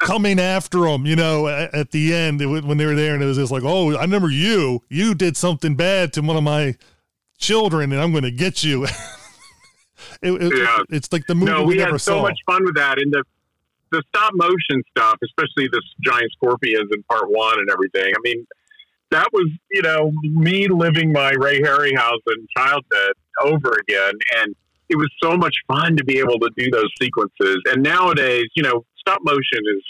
[0.00, 3.14] coming after them, you know, at, at the end it, was- when they were there,
[3.14, 4.82] and it was just like, oh, I remember you.
[4.88, 6.76] You did something bad to one of my
[7.38, 8.86] children, and I'm going to get you.
[10.24, 10.78] it, it- Yeah.
[10.90, 12.22] It's like the movie No, we, we had so saw.
[12.22, 12.98] much fun with that.
[12.98, 13.22] And the,
[13.92, 18.12] the stop motion stuff, especially this giant scorpions in part one and everything.
[18.12, 18.46] I mean,
[19.10, 24.14] that was, you know, me living my Ray Harryhausen childhood over again.
[24.38, 24.56] And
[24.88, 27.58] it was so much fun to be able to do those sequences.
[27.66, 29.82] And nowadays, you know, stop motion is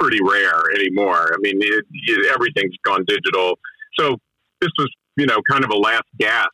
[0.00, 1.32] pretty rare anymore.
[1.32, 3.58] I mean, it, it, everything's gone digital.
[3.98, 4.16] So
[4.60, 6.50] this was, you know, kind of a last gasp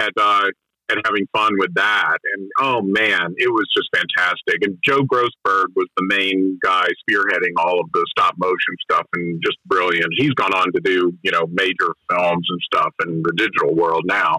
[0.00, 0.46] at, uh,
[0.92, 2.18] at having fun with that.
[2.34, 4.62] And oh man, it was just fantastic.
[4.62, 9.40] And Joe Grossberg was the main guy spearheading all of the stop motion stuff and
[9.44, 10.08] just brilliant.
[10.16, 14.04] He's gone on to do, you know, major films and stuff in the digital world
[14.06, 14.38] now.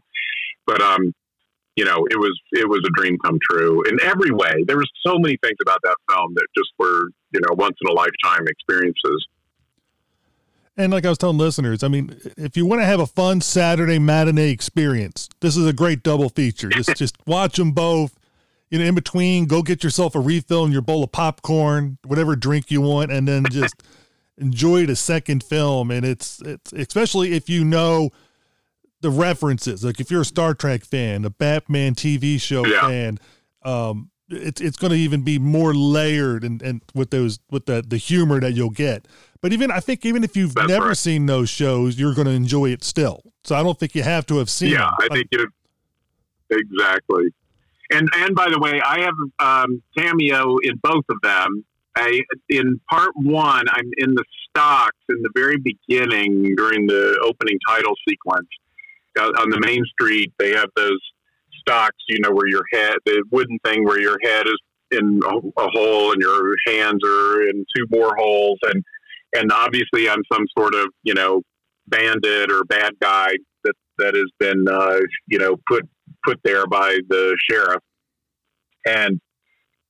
[0.66, 1.14] But um,
[1.76, 4.64] you know, it was it was a dream come true in every way.
[4.68, 7.90] There was so many things about that film that just were, you know, once in
[7.90, 9.26] a lifetime experiences.
[10.76, 13.42] And like I was telling listeners, I mean, if you want to have a fun
[13.42, 16.70] Saturday matinee experience, this is a great double feature.
[16.70, 18.18] Just just watch them both.
[18.72, 22.36] You know, in between, go get yourself a refill and your bowl of popcorn, whatever
[22.36, 23.76] drink you want, and then just
[24.40, 25.92] enjoy the second film.
[25.92, 28.10] And it's it's especially if you know
[29.02, 29.84] the references.
[29.84, 32.82] Like if you're a Star Trek fan, a Batman TV show Yeah.
[32.88, 33.20] fan,
[33.62, 37.84] um, it's it's going to even be more layered and and with those with the
[37.88, 39.08] the humor that you'll get.
[39.44, 40.98] But even I think even if you've That's never right.
[40.98, 43.22] seen those shows, you're going to enjoy it still.
[43.44, 44.72] So I don't think you have to have seen.
[44.72, 44.90] Yeah.
[45.02, 45.50] I think it
[46.50, 47.26] exactly.
[47.92, 51.66] And and by the way, I have um, cameo in both of them.
[51.96, 57.60] I, in part one, I'm in the stocks in the very beginning during the opening
[57.68, 58.48] title sequence
[59.20, 60.32] uh, on the main street.
[60.40, 61.00] They have those
[61.60, 64.58] stocks, you know, where your head, the wooden thing where your head is
[64.92, 68.84] in a, a hole and your hands are in two more holes, and
[69.34, 71.42] and obviously I'm some sort of you know
[71.88, 75.88] bandit or bad guy that that has been uh, you know put
[76.26, 77.82] put there by the sheriff,
[78.86, 79.20] and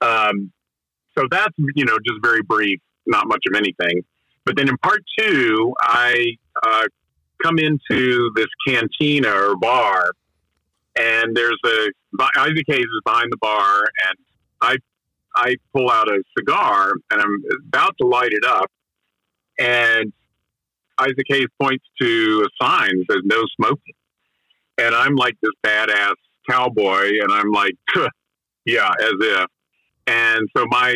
[0.01, 0.51] um,
[1.17, 4.01] so that's you know just very brief, not much of anything.
[4.45, 6.83] But then in part two, I uh,
[7.41, 10.11] come into this cantina or bar,
[10.97, 11.89] and there's a
[12.37, 14.17] Isaac Hayes is behind the bar, and
[14.61, 14.77] I
[15.35, 18.69] I pull out a cigar and I'm about to light it up,
[19.59, 20.11] and
[20.99, 23.95] Isaac Hayes points to a sign that says "No smoking,"
[24.77, 26.15] and I'm like this badass
[26.49, 27.75] cowboy, and I'm like,
[28.65, 29.45] yeah, as if.
[30.07, 30.95] And so my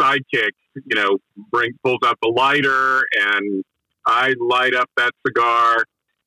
[0.00, 1.18] sidekick, you know,
[1.50, 3.64] bring pulls out the lighter, and
[4.06, 5.84] I light up that cigar,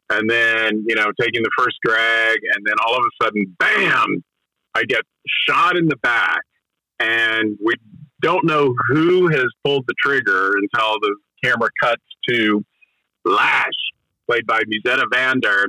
[0.10, 4.24] and then you know, taking the first drag, and then all of a sudden, bam!
[4.74, 5.04] I get
[5.48, 6.42] shot in the back,
[7.00, 7.74] and we
[8.22, 12.64] don't know who has pulled the trigger until the camera cuts to
[13.26, 13.72] Lash,
[14.28, 15.68] played by Musetta Vander,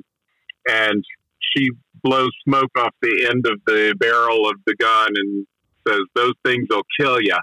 [0.68, 1.04] and
[1.40, 1.70] she
[2.02, 5.46] blows smoke off the end of the barrel of the gun and
[5.86, 7.36] says, "Those things will kill you."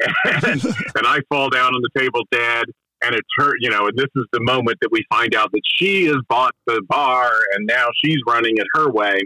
[0.24, 2.66] And, and I fall down on the table dead.
[3.00, 5.60] And it turn, you know, and this is the moment that we find out that
[5.76, 9.20] she has bought the bar, and now she's running it her way.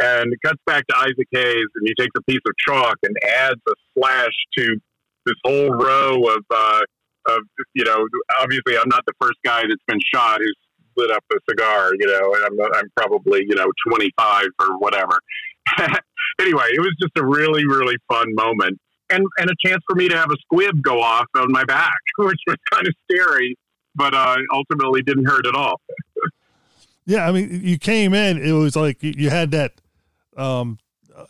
[0.00, 3.16] And it cuts back to Isaac Hayes, and he takes a piece of chalk and
[3.24, 4.76] adds a slash to
[5.26, 6.80] this whole row of, uh,
[7.26, 7.40] of
[7.74, 8.06] you know,
[8.40, 10.56] obviously I'm not the first guy that's been shot who's
[10.96, 15.18] lit up a cigar, you know, and I'm, I'm probably, you know, 25 or whatever.
[16.40, 18.78] anyway, it was just a really, really fun moment.
[19.10, 21.92] And, and a chance for me to have a squib go off on my back,
[22.18, 23.56] which was kind of scary,
[23.94, 25.80] but uh, ultimately didn't hurt at all.
[27.06, 29.72] Yeah, I mean, you came in, it was like you, had that
[30.38, 30.78] um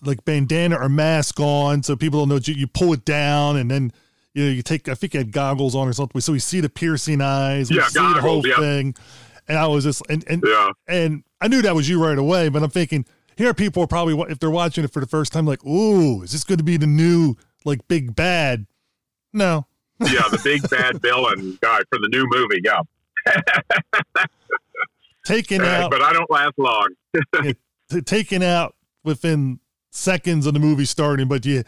[0.03, 3.68] like bandana or mask on, so people don't know you, you pull it down and
[3.68, 3.92] then
[4.35, 6.61] you know you take I think you had goggles on or something, so we see
[6.61, 8.57] the piercing eyes, we Yeah, see the whole yeah.
[8.57, 8.95] thing.
[9.49, 10.70] And I was just and and Yeah.
[10.89, 13.05] and I knew that was you right away, but I'm thinking
[13.37, 16.32] here people are probably if they're watching it for the first time, like, ooh, is
[16.32, 18.66] this going to be the new like big bad?
[19.32, 19.66] No,
[20.01, 22.61] Yeah, the big bad villain guy for the new movie.
[22.64, 22.80] Yeah.
[25.24, 26.89] taken out, but I don't last long.
[27.91, 28.74] t- taken out
[29.05, 29.61] within
[29.91, 31.62] seconds of the movie starting, but you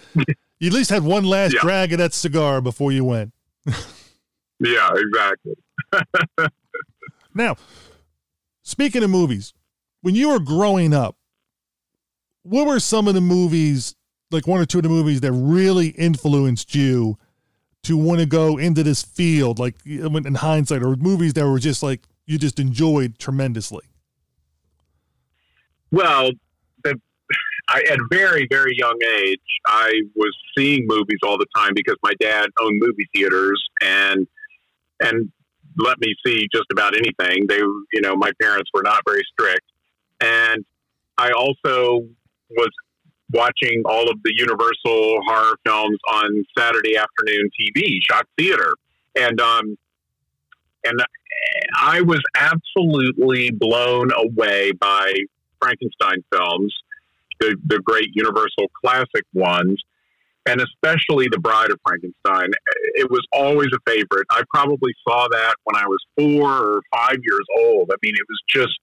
[0.59, 1.61] you at least had one last Yeah.
[1.61, 3.33] drag of that cigar before you went.
[4.61, 5.55] Yeah, exactly.
[7.35, 7.57] Now,
[8.63, 9.53] speaking of movies,
[10.01, 11.17] when you were growing up,
[12.45, 13.95] what were some of the movies,
[14.31, 17.19] like one or two of the movies that really influenced you
[17.83, 21.83] to want to go into this field, like in hindsight, or movies that were just
[21.83, 23.85] like you just enjoyed tremendously?
[25.91, 26.31] Well,
[27.69, 32.13] I, at very, very young age, I was seeing movies all the time because my
[32.21, 34.27] dad owned movie theaters and
[35.01, 35.31] and
[35.79, 37.47] let me see just about anything.
[37.49, 39.67] They, you know, my parents were not very strict,
[40.21, 40.65] and
[41.19, 42.07] I also
[42.51, 42.71] was
[43.33, 48.75] watching all of the Universal horror films on Saturday afternoon TV, Shock Theater,
[49.17, 49.77] and um,
[50.85, 51.01] and
[51.77, 55.13] I was absolutely blown away by
[55.61, 56.75] Frankenstein films,
[57.41, 59.83] the, the great Universal classic ones,
[60.47, 62.51] and especially The Bride of Frankenstein.
[62.95, 64.27] It was always a favorite.
[64.31, 67.91] I probably saw that when I was four or five years old.
[67.93, 68.79] I mean, it was just,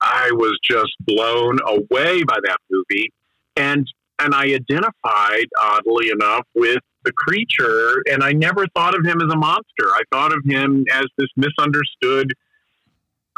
[0.00, 3.12] I was just blown away by that movie.
[3.56, 3.86] And,
[4.18, 9.32] and I identified, oddly enough, with the creature, and I never thought of him as
[9.32, 9.88] a monster.
[9.88, 12.32] I thought of him as this misunderstood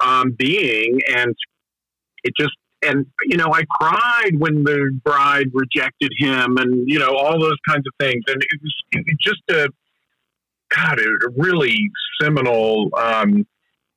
[0.05, 1.35] um, being, and
[2.23, 2.53] it just
[2.87, 7.59] and you know I cried when the bride rejected him, and you know all those
[7.68, 9.68] kinds of things, and it was just a
[10.74, 11.76] God, a really
[12.20, 13.47] seminal um,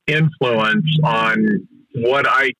[0.06, 2.52] influence on what I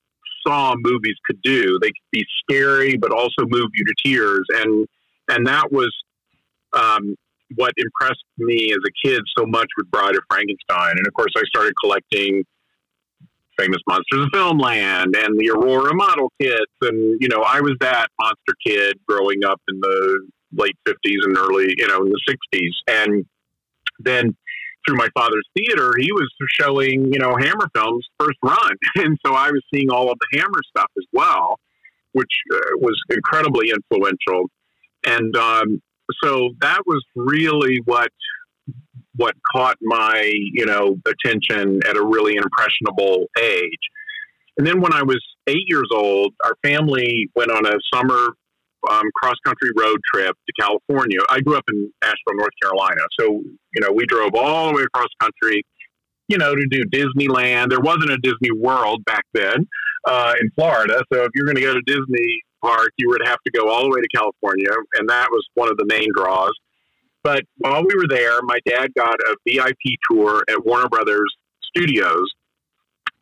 [0.47, 1.79] saw movies could do.
[1.81, 4.87] They could be scary, but also move you to tears, and
[5.29, 5.95] and that was
[6.73, 7.15] um,
[7.57, 10.95] what impressed me as a kid so much with Bride of Frankenstein.
[10.97, 12.45] And of course, I started collecting
[13.61, 16.73] famous monsters of filmland and the Aurora model kits.
[16.81, 21.37] And, you know, I was that monster kid growing up in the late 50s and
[21.37, 22.71] early, you know, in the 60s.
[22.89, 23.27] And
[23.99, 24.37] then
[24.87, 28.73] through my father's theater, he was showing, you know, Hammer films first run.
[28.97, 31.59] And so I was seeing all of the Hammer stuff as well,
[32.13, 34.51] which uh, was incredibly influential.
[35.07, 35.83] And um,
[36.23, 38.11] so that was really what
[39.21, 43.85] what caught my you know attention at a really impressionable age.
[44.57, 48.35] And then when I was eight years old, our family went on a summer
[48.91, 51.19] um, cross country road trip to California.
[51.29, 54.83] I grew up in Asheville, North Carolina, so you know we drove all the way
[54.83, 55.63] across country,
[56.29, 57.69] you know, to do Disneyland.
[57.69, 59.69] There wasn't a Disney World back then
[60.07, 63.39] uh, in Florida, so if you're going to go to Disney Park, you would have
[63.47, 66.53] to go all the way to California, and that was one of the main draws.
[67.23, 71.31] But while we were there, my dad got a VIP tour at Warner Brothers
[71.65, 72.31] Studios,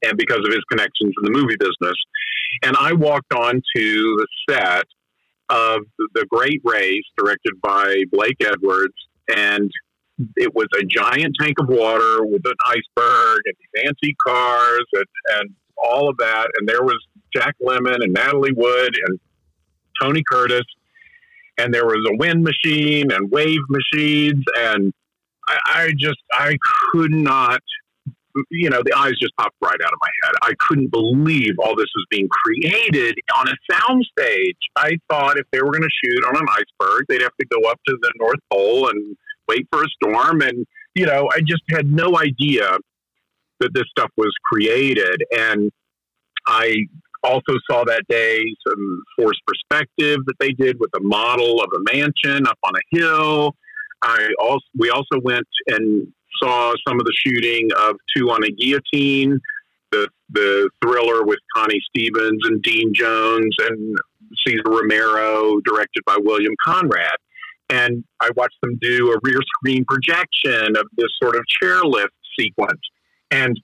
[0.03, 1.97] and because of his connections in the movie business,
[2.63, 4.85] and I walked on to the set
[5.49, 5.81] of
[6.15, 8.95] The Great Race, directed by Blake Edwards,
[9.35, 9.71] and
[10.37, 15.05] it was a giant tank of water with an iceberg and antique cars and,
[15.39, 16.49] and all of that.
[16.59, 16.99] And there was
[17.35, 19.21] Jack Lemmon and Natalie Wood and
[20.01, 20.65] Tony Curtis,
[21.59, 24.93] and there was a wind machine and wave machines, and
[25.47, 26.57] I, I just I
[26.93, 27.61] could not,
[28.51, 30.35] you know, the eyes just popped right out of my head.
[30.43, 34.57] I couldn't believe all this was being created on a soundstage.
[34.77, 37.69] I thought if they were going to shoot on an iceberg, they'd have to go
[37.69, 39.17] up to the North Pole and
[39.49, 42.77] wait for a storm, and you know, I just had no idea
[43.61, 45.71] that this stuff was created, and
[46.47, 46.87] I
[47.23, 51.93] also saw that day some forced perspective that they did with a model of a
[51.93, 53.55] mansion up on a hill.
[54.03, 56.07] I also we also went and
[56.41, 59.39] saw some of the shooting of Two on a Guillotine,
[59.91, 63.97] the the thriller with Connie Stevens and Dean Jones and
[64.47, 67.17] Cesar Romero, directed by William Conrad.
[67.71, 72.09] And I watched them do a rear screen projection of this sort of chairlift
[72.39, 72.81] sequence.
[73.31, 73.59] And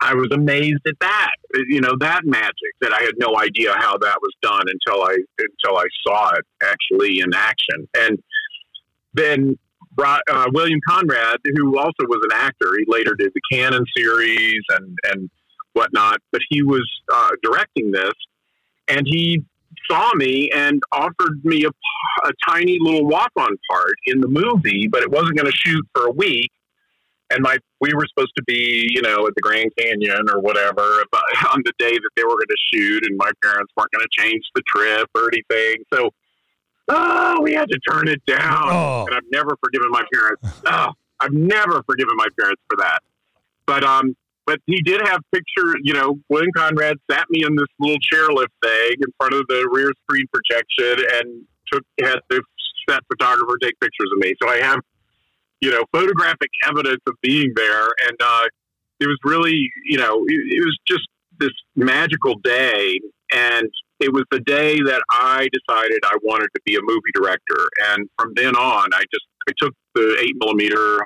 [0.00, 1.30] I was amazed at that.
[1.68, 5.16] you know, that magic that I had no idea how that was done until I
[5.38, 7.88] until I saw it actually in action.
[7.96, 8.22] And
[9.14, 9.58] then
[9.98, 14.96] uh, William Conrad, who also was an actor, he later did the Cannon series and
[15.04, 15.30] and
[15.72, 18.12] whatnot, but he was uh, directing this,
[18.88, 19.42] and he
[19.90, 25.02] saw me and offered me a, a tiny little walk-on part in the movie, but
[25.02, 26.50] it wasn't going to shoot for a week.
[27.30, 31.02] And my we were supposed to be, you know, at the Grand Canyon or whatever
[31.10, 31.22] but
[31.52, 34.22] on the day that they were going to shoot, and my parents weren't going to
[34.22, 35.82] change the trip or anything.
[35.92, 36.10] So,
[36.88, 39.04] oh, we had to turn it down, Oh.
[39.08, 40.42] and I've never forgiven my parents.
[40.66, 43.00] Oh, I've never forgiven my parents for that.
[43.66, 44.14] But um,
[44.46, 45.74] but he did have picture.
[45.82, 49.68] You know, William Conrad sat me in this little chairlift thing in front of the
[49.72, 52.40] rear screen projection and took had the
[52.88, 54.34] set photographer take pictures of me.
[54.40, 54.78] So I have,
[55.66, 58.44] you know, photographic evidence of being there, and uh,
[59.00, 61.08] it was really, you know, it, it was just
[61.40, 63.00] this magical day,
[63.32, 67.68] and it was the day that I decided I wanted to be a movie director,
[67.90, 71.04] and from then on, I just I took the eight millimeter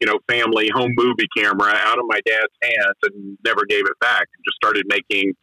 [0.00, 3.98] you know, family home movie camera out of my dad's hands and never gave it
[4.00, 4.22] back.
[4.22, 5.34] And just started making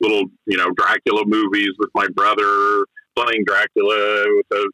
[0.00, 2.84] little, you know, Dracula movies with my brother,
[3.14, 4.68] playing Dracula with a,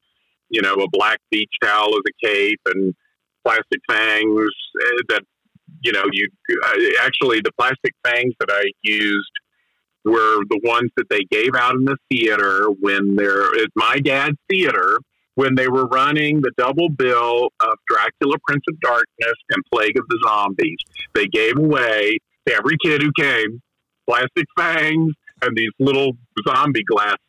[0.48, 2.94] you know, a black beach towel as a cape and
[3.48, 4.50] plastic fangs
[4.82, 5.22] uh, that,
[5.82, 6.28] you know, you
[6.64, 9.30] uh, actually the plastic fangs that I used
[10.04, 14.36] were the ones that they gave out in the theater when they're at my dad's
[14.50, 14.98] theater
[15.34, 20.04] when they were running the double bill of Dracula, Prince of Darkness, and Plague of
[20.08, 20.78] the Zombies.
[21.14, 23.62] They gave away to every kid who came
[24.08, 26.12] plastic fangs and these little
[26.48, 27.20] zombie glasses.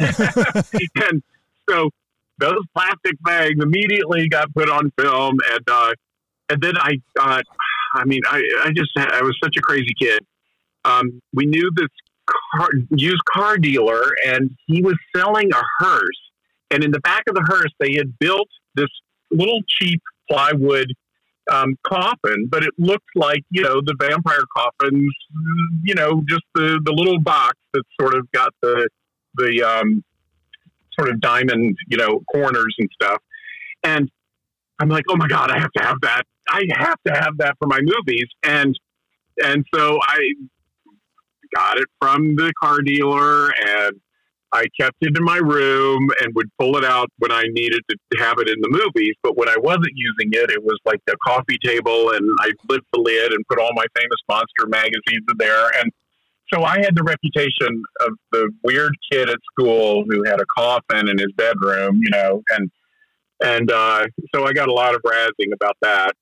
[1.08, 1.22] and
[1.70, 1.90] so
[2.38, 5.92] those plastic bags immediately got put on film, and uh,
[6.48, 7.44] and then I got.
[7.96, 10.20] I mean, I, I just I was such a crazy kid.
[10.84, 11.88] Um, we knew this
[12.56, 16.24] car, used car dealer, and he was selling a hearse
[16.74, 18.88] and in the back of the hearse, they had built this
[19.30, 20.92] little cheap plywood
[21.50, 25.12] um, coffin, but it looked like, you know, the vampire coffins,
[25.84, 28.88] you know, just the, the little box that sort of got the,
[29.36, 30.02] the um,
[30.98, 33.20] sort of diamond, you know, corners and stuff.
[33.82, 34.10] And
[34.80, 36.22] I'm like, oh my God, I have to have that.
[36.48, 38.26] I have to have that for my movies.
[38.42, 38.78] And,
[39.42, 40.18] and so I
[41.54, 44.00] got it from the car dealer and
[44.54, 48.18] I kept it in my room and would pull it out when I needed to
[48.20, 49.14] have it in the movies.
[49.20, 52.84] But when I wasn't using it, it was like the coffee table, and I lift
[52.92, 55.70] the lid and put all my famous monster magazines in there.
[55.80, 55.90] And
[56.54, 61.08] so I had the reputation of the weird kid at school who had a coffin
[61.08, 62.70] in his bedroom, you know, and
[63.42, 66.14] and uh, so I got a lot of razzing about that.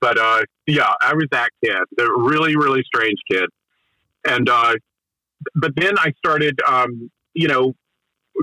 [0.00, 3.48] But uh, yeah, I was that kid, the really really strange kid,
[4.26, 4.74] and uh,
[5.54, 6.58] but then I started.
[6.68, 7.74] Um, you know,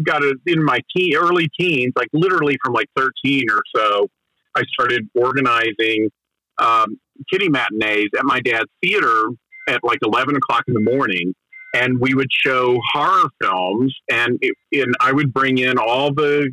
[0.06, 4.08] got it in my teen, early teens, like literally from like 13 or so,
[4.56, 6.12] I started organizing
[6.60, 7.00] um,
[7.32, 9.30] kitty matinees at my dad's theater
[9.68, 11.34] at like 11 o'clock in the morning.
[11.76, 16.52] And we would show horror films, and, it, and I would bring in all the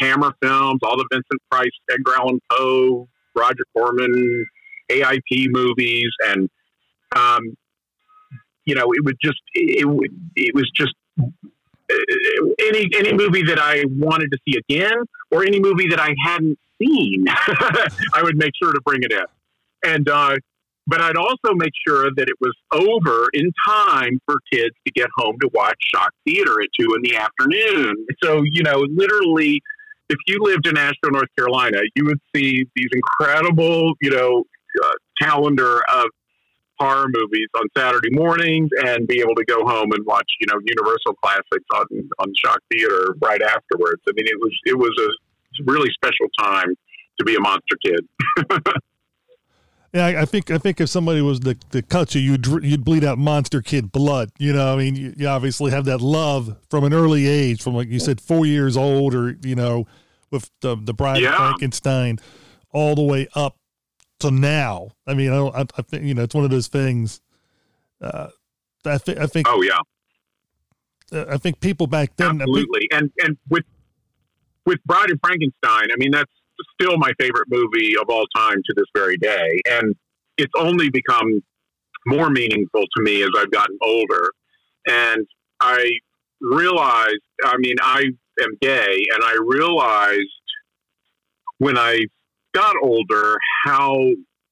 [0.00, 4.44] Hammer films, all the Vincent Price, Edgar Allan Poe, Roger Corman,
[4.90, 6.48] AIP movies, and
[7.14, 7.56] um,
[8.64, 9.86] you know, it would just it,
[10.36, 10.94] it was just
[11.88, 16.58] any any movie that I wanted to see again, or any movie that I hadn't
[16.80, 19.24] seen, I would make sure to bring it in.
[19.84, 20.36] And uh,
[20.88, 25.08] but I'd also make sure that it was over in time for kids to get
[25.16, 28.06] home to watch Shock Theater at two in the afternoon.
[28.22, 29.60] So you know, literally,
[30.08, 34.44] if you lived in Asheville, North Carolina, you would see these incredible, you know,
[34.82, 36.06] uh, calendar of
[36.80, 40.58] horror movies on Saturday mornings and be able to go home and watch, you know,
[40.64, 41.84] Universal classics on
[42.18, 44.00] on Shock Theater right afterwards.
[44.08, 46.74] I mean, it was it was a really special time
[47.18, 48.08] to be a monster kid.
[49.98, 52.84] Yeah, I, I think I think if somebody was to, to cut you, you'd you'd
[52.84, 54.30] bleed out monster kid blood.
[54.38, 57.74] You know, I mean, you, you obviously have that love from an early age, from
[57.74, 59.86] like you said, four years old, or you know,
[60.30, 61.30] with the the Bride Yeah.
[61.32, 62.18] of Frankenstein,
[62.72, 63.56] all the way up
[64.20, 64.90] to now.
[65.06, 67.20] I mean, I, don't, I, I think you know, it's one of those things.
[68.00, 68.28] Uh,
[68.84, 69.80] I think I think oh yeah,
[71.18, 72.88] uh, I think people back then, I think- absolutely.
[72.92, 73.64] And and with
[74.64, 76.30] with Bride of Frankenstein, I mean that's
[76.80, 79.94] still my favorite movie of all time to this very day, and
[80.36, 81.42] it's only become
[82.06, 84.30] more meaningful to me as I've gotten older.
[84.86, 85.26] And
[85.60, 85.90] I
[86.40, 88.04] realized, I mean, I
[88.40, 90.22] am gay, and I realized
[91.58, 92.06] when I
[92.54, 93.96] got older how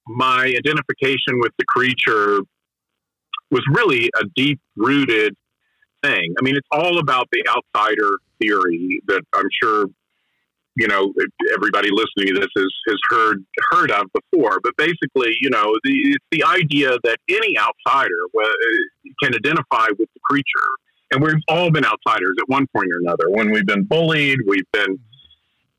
[0.07, 2.41] my identification with the creature
[3.51, 5.35] was really a deep rooted
[6.03, 6.35] thing.
[6.39, 9.87] I mean, it's all about the outsider theory that I'm sure
[10.77, 11.13] you know
[11.55, 14.61] everybody listening to this has, has heard heard of before.
[14.63, 18.21] But basically, you know, the, it's the idea that any outsider
[19.23, 20.69] can identify with the creature,
[21.11, 23.31] and we've all been outsiders at one point or another.
[23.31, 24.99] When we've been bullied, we've been,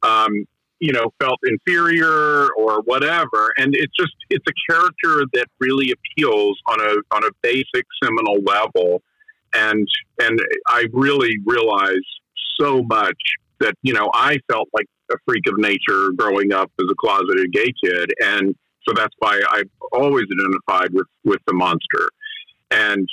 [0.01, 0.31] um,
[0.79, 6.57] you know, felt inferior or whatever, and it's just it's a character that really appeals
[6.67, 9.03] on a on a basic seminal level,
[9.53, 9.87] and
[10.19, 11.95] and I really realize
[12.59, 13.17] so much
[13.59, 17.51] that you know I felt like a freak of nature growing up as a closeted
[17.51, 18.55] gay kid, and
[18.87, 22.09] so that's why I've always identified with with the monster,
[22.71, 23.07] and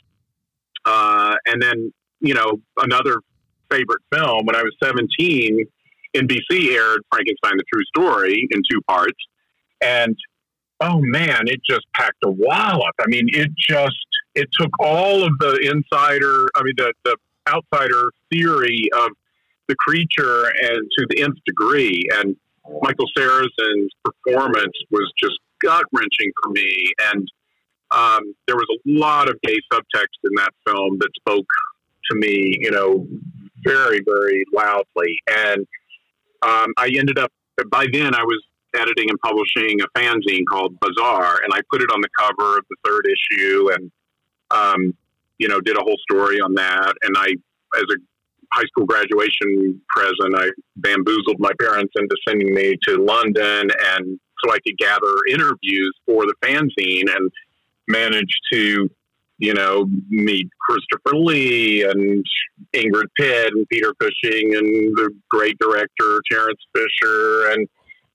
[0.85, 3.21] uh, and then you know another
[3.71, 5.65] favorite film when I was seventeen,
[6.15, 9.19] NBC aired Frankenstein: The True Story in two parts,
[9.81, 10.17] and
[10.81, 12.95] oh man, it just packed a wallop.
[13.01, 17.17] I mean, it just it took all of the insider, I mean the the
[17.49, 19.11] outsider theory of
[19.69, 22.03] the creature and to the nth degree.
[22.15, 22.37] And
[22.83, 26.93] Michael Sarrazin's performance was just gut wrenching for me.
[27.13, 27.29] And
[27.91, 31.47] um, there was a lot of gay subtext in that film that spoke
[32.11, 33.07] to me, you know,
[33.63, 35.19] very, very loudly.
[35.29, 35.67] And
[36.43, 37.33] um, I ended up,
[37.71, 38.43] by then, I was
[38.77, 42.65] editing and publishing a fanzine called Bizarre, and I put it on the cover of
[42.69, 43.91] the third issue and,
[44.51, 44.95] um,
[45.39, 46.95] you know, did a whole story on that.
[47.03, 47.99] And I, as a
[48.55, 54.53] high school graduation present, I bamboozled my parents into sending me to London and so
[54.53, 57.31] I could gather interviews for the fanzine and
[57.89, 58.91] managed to,
[59.39, 62.25] you know, meet Christopher Lee and
[62.73, 67.69] Ingrid Pitt and Peter Cushing and the great director Terence Fisher and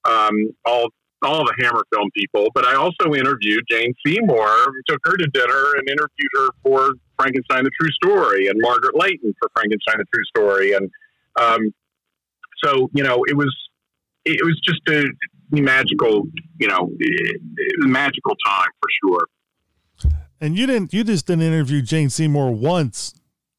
[0.05, 0.89] um, all
[1.21, 4.47] all the Hammer film people, but I also interviewed Jane Seymour,
[4.87, 9.33] took her to dinner and interviewed her for Frankenstein the True Story and Margaret Leighton
[9.39, 10.73] for Frankenstein the True Story.
[10.73, 10.89] And
[11.39, 11.73] um,
[12.63, 13.53] so, you know, it was
[14.25, 15.05] it was just a
[15.51, 16.27] magical,
[16.59, 16.91] you know,
[17.79, 19.27] magical time for sure.
[20.41, 23.13] And you didn't you just didn't interview Jane Seymour once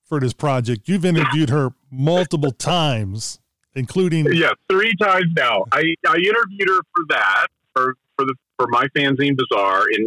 [0.05, 0.89] for this project.
[0.89, 3.41] You've interviewed her multiple times
[3.75, 5.65] including yeah, three times now.
[5.73, 10.07] I, I interviewed her for that for for the for my fanzine Bizarre in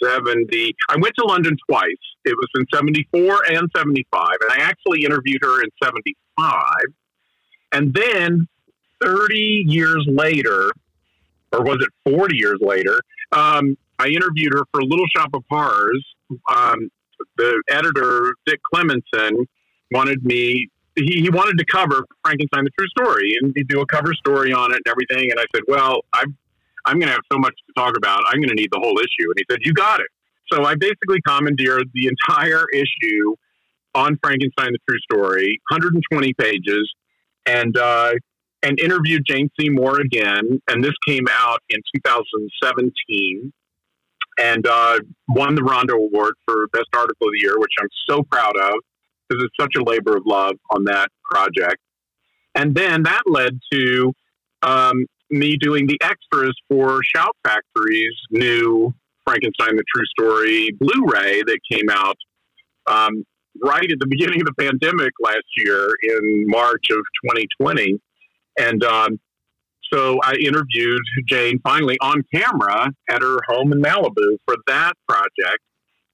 [0.00, 0.74] 1970.
[0.88, 1.84] I went to London twice.
[2.24, 6.62] It was in 74 and 75, and I actually interviewed her in 75.
[7.72, 8.46] And then
[9.02, 10.70] 30 years later,
[11.52, 13.00] or was it 40 years later?
[13.32, 16.04] Um, I interviewed her for Little Shoppe of Horrors.
[16.54, 16.90] Um,
[17.36, 19.46] the editor Dick Klemensen
[19.90, 23.86] wanted me he, he wanted to cover Frankenstein the True Story and he'd do a
[23.86, 25.30] cover story on it and everything.
[25.30, 26.00] And I said, Well,
[26.86, 29.28] I'm I'm gonna have so much to talk about, I'm gonna need the whole issue.
[29.28, 30.06] And he said, You got it.
[30.52, 33.34] So I basically commandeered the entire issue
[33.94, 36.90] on Frankenstein the True Story, 120 pages,
[37.46, 38.12] and uh,
[38.62, 40.60] and interviewed Jane Seymour again.
[40.68, 43.52] And this came out in 2017
[44.38, 48.22] and uh, won the Rondo Award for Best Article of the Year, which I'm so
[48.22, 48.74] proud of
[49.28, 51.78] because it's such a labor of love on that project.
[52.54, 54.12] And then that led to
[54.62, 61.42] um, me doing the extras for Shout Factory's new Frankenstein the True Story Blu ray
[61.42, 62.16] that came out
[62.86, 63.24] um,
[63.62, 68.00] right at the beginning of the pandemic last year in March of 2020.
[68.58, 69.20] And um,
[69.92, 75.62] so I interviewed Jane finally on camera at her home in Malibu for that project.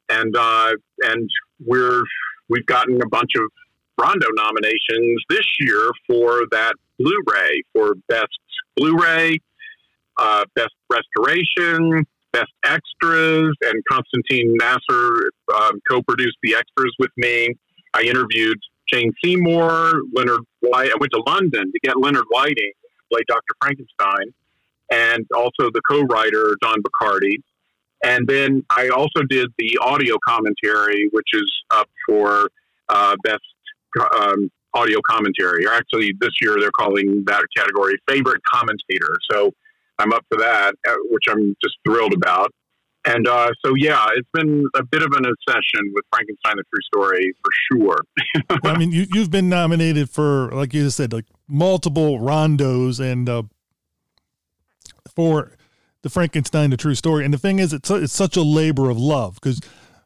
[0.08, 1.30] And, uh, and
[1.64, 2.02] we're
[2.48, 3.50] we've gotten a bunch of
[3.98, 8.38] Rondo nominations this year for that Blu-ray for best
[8.76, 9.38] Blu-ray,
[10.18, 17.48] uh, best restoration, best extras, and Constantine Nasr um, co-produced the extras with me.
[17.94, 18.58] I interviewed
[18.90, 20.90] Jane Seymour, Leonard White.
[20.90, 22.72] I went to London to get Leonard Whiting,
[23.12, 23.54] play Dr.
[23.60, 24.32] Frankenstein,
[24.90, 27.36] and also the co-writer Don Bachardy.
[28.04, 32.48] And then I also did the audio commentary, which is up for
[32.88, 33.42] uh, best
[34.18, 35.66] um, audio commentary.
[35.66, 39.08] Or actually, this year they're calling that category favorite commentator.
[39.30, 39.52] So
[39.98, 42.50] I'm up for that, uh, which I'm just thrilled about.
[43.04, 46.82] And uh, so, yeah, it's been a bit of an obsession with Frankenstein: The True
[46.94, 48.04] Story for sure.
[48.64, 53.28] I mean, you, you've been nominated for, like you just said, like multiple rondos and
[53.28, 53.42] uh,
[55.16, 55.56] for
[56.02, 57.24] the Frankenstein, the true story.
[57.24, 59.60] And the thing is, it's it's such a labor of love because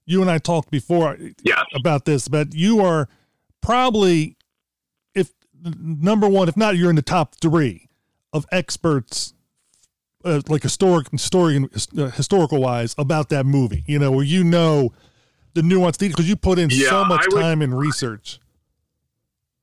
[0.06, 1.64] you and I talked before yes.
[1.74, 3.08] about this, but you are
[3.60, 4.35] probably
[5.78, 7.88] number one, if not, you're in the top three
[8.32, 9.34] of experts
[10.24, 13.84] uh, like historic historian uh, historical wise about that movie?
[13.86, 14.92] You know, where you know
[15.54, 18.38] the nuance because you put in Yeah, so much would- time and research.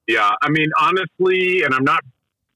[0.08, 2.02] Yeah, I mean, honestly, and I'm not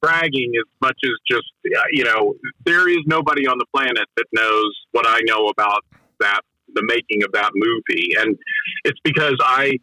[0.01, 1.45] bragging as much as just
[1.91, 2.35] you know,
[2.65, 5.85] there is nobody on the planet that knows what I know about
[6.19, 6.41] that
[6.73, 8.37] the making of that movie, and
[8.83, 9.77] it's because I,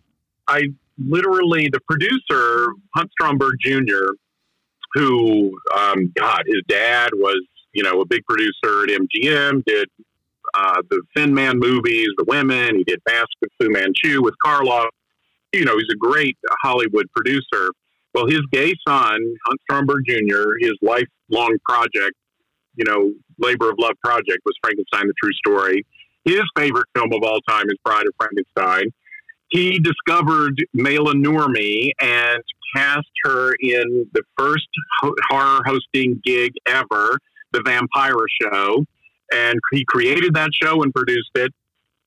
[0.47, 0.65] I
[0.99, 4.13] literally the producer Hunt Stromberg Jr.,
[4.95, 7.41] who, um, God, his dad was
[7.73, 9.89] you know a big producer at MGM, did.
[10.57, 12.77] Uh, the Thin Man movies, The Women.
[12.77, 14.91] He did Mask of Fu Manchu with Karloff
[15.55, 17.71] you know, he's a great Hollywood producer.
[18.13, 22.15] Well, his gay son, Hunt Stromberg Jr., his lifelong project,
[22.77, 25.87] you know, labor of love project was Frankenstein, the true story.
[26.25, 28.91] His favorite film of all time is Bride of Frankenstein.
[29.55, 32.43] He discovered Maila Nurmi and
[32.75, 34.67] cast her in the first
[35.01, 37.19] ho- horror hosting gig ever,
[37.53, 38.85] The Vampira Show.
[39.33, 41.53] And he created that show and produced it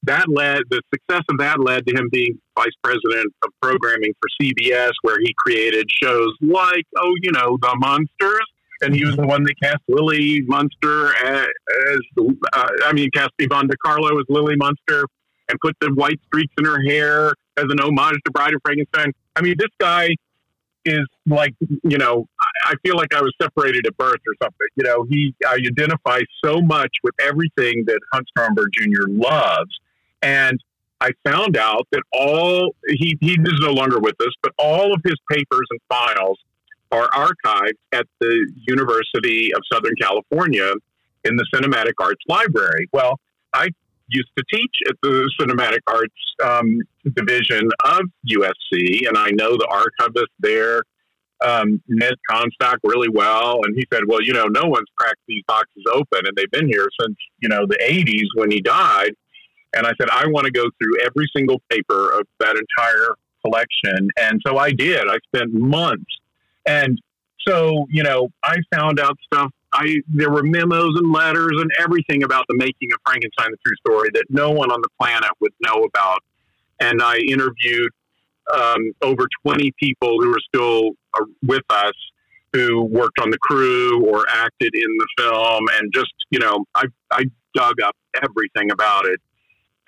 [0.04, 4.30] that led the success of that led to him being vice president of programming for
[4.42, 8.46] CBS, where he created shows like, oh, you know, The Munsters,
[8.82, 11.48] and he was the one that cast Lily Munster as,
[11.92, 12.00] as
[12.54, 15.06] uh, I mean, cast Yvonne De Carlo as Lily Munster,
[15.50, 19.14] and put the white streaks in her hair as an homage to Bride of Frankenstein.
[19.36, 20.10] I mean, this guy
[20.86, 22.28] is like, you know,
[22.66, 24.68] I feel like I was separated at birth or something.
[24.76, 29.08] You know, he I identify so much with everything that Hunt Stromberg Jr.
[29.08, 29.70] loves.
[30.22, 30.60] And
[31.00, 35.02] I found out that all he, he is no longer with us, but all of
[35.04, 36.40] his papers and files
[36.92, 40.74] are archived at the University of Southern California
[41.26, 42.88] in the Cinematic Arts Library.
[42.94, 43.20] Well,
[43.54, 43.70] I
[44.10, 46.80] used to teach at the Cinematic Arts um,
[47.16, 48.02] division of
[48.32, 50.84] USC, and I know the archivist there,
[51.46, 53.60] um, Ned Comstock, really well.
[53.64, 56.68] And he said, "Well, you know, no one's cracked these boxes open, and they've been
[56.68, 59.14] here since you know the '80s when he died."
[59.76, 64.10] And I said, I want to go through every single paper of that entire collection.
[64.18, 65.08] And so I did.
[65.08, 66.06] I spent months.
[66.66, 67.00] And
[67.48, 69.52] so, you know, I found out stuff.
[69.74, 73.76] I there were memos and letters and everything about the making of Frankenstein the True
[73.86, 76.20] Story that no one on the planet would know about.
[76.80, 77.92] And I interviewed
[78.54, 81.94] um, over 20 people who are still uh, with us
[82.54, 85.66] who worked on the crew or acted in the film.
[85.78, 89.20] And just, you know, I, I dug up everything about it.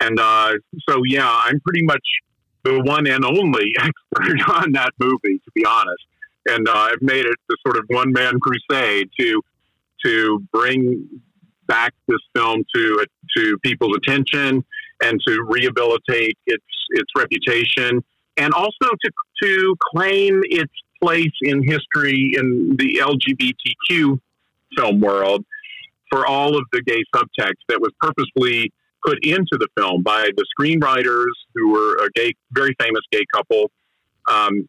[0.00, 0.52] And uh,
[0.88, 2.04] so, yeah, I'm pretty much
[2.64, 6.04] the one and only expert on that movie, to be honest.
[6.46, 9.42] And uh, I've made it the sort of one man crusade to
[10.04, 11.08] to bring
[11.66, 14.64] back this film to to people's attention
[15.02, 18.02] and to rehabilitate its its reputation,
[18.36, 19.10] and also to
[19.42, 20.72] to claim its
[21.02, 24.18] place in history in the LGBTQ
[24.76, 25.44] film world
[26.10, 28.72] for all of the gay subtext that was purposely
[29.04, 33.70] put into the film by the screenwriters who were a gay, very famous gay couple,
[34.30, 34.68] um,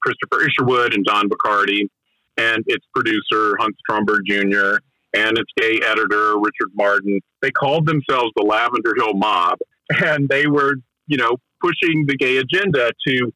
[0.00, 1.88] Christopher Isherwood and Don Bachardy,
[2.36, 4.78] and its producer Hunt Stromberg Jr.
[5.14, 7.20] and its gay editor Richard Marden.
[7.42, 9.58] They called themselves the Lavender Hill Mob,
[10.04, 10.74] and they were,
[11.06, 13.32] you know, pushing the gay agenda to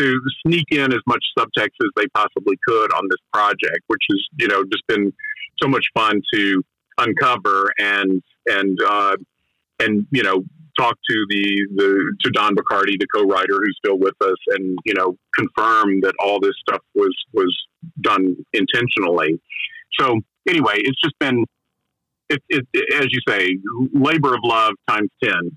[0.00, 4.18] to sneak in as much subtext as they possibly could on this project, which has,
[4.36, 5.12] you know, just been
[5.62, 6.62] so much fun to
[6.98, 9.16] uncover and and uh,
[9.78, 10.44] and you know
[10.78, 14.94] talk to the the to Don Bachardy, the co-writer who's still with us, and you
[14.94, 17.56] know confirm that all this stuff was was
[18.00, 19.40] done intentionally.
[19.98, 21.44] So anyway, it's just been
[22.28, 23.58] it, it, as you say,
[23.92, 25.56] labor of love times ten.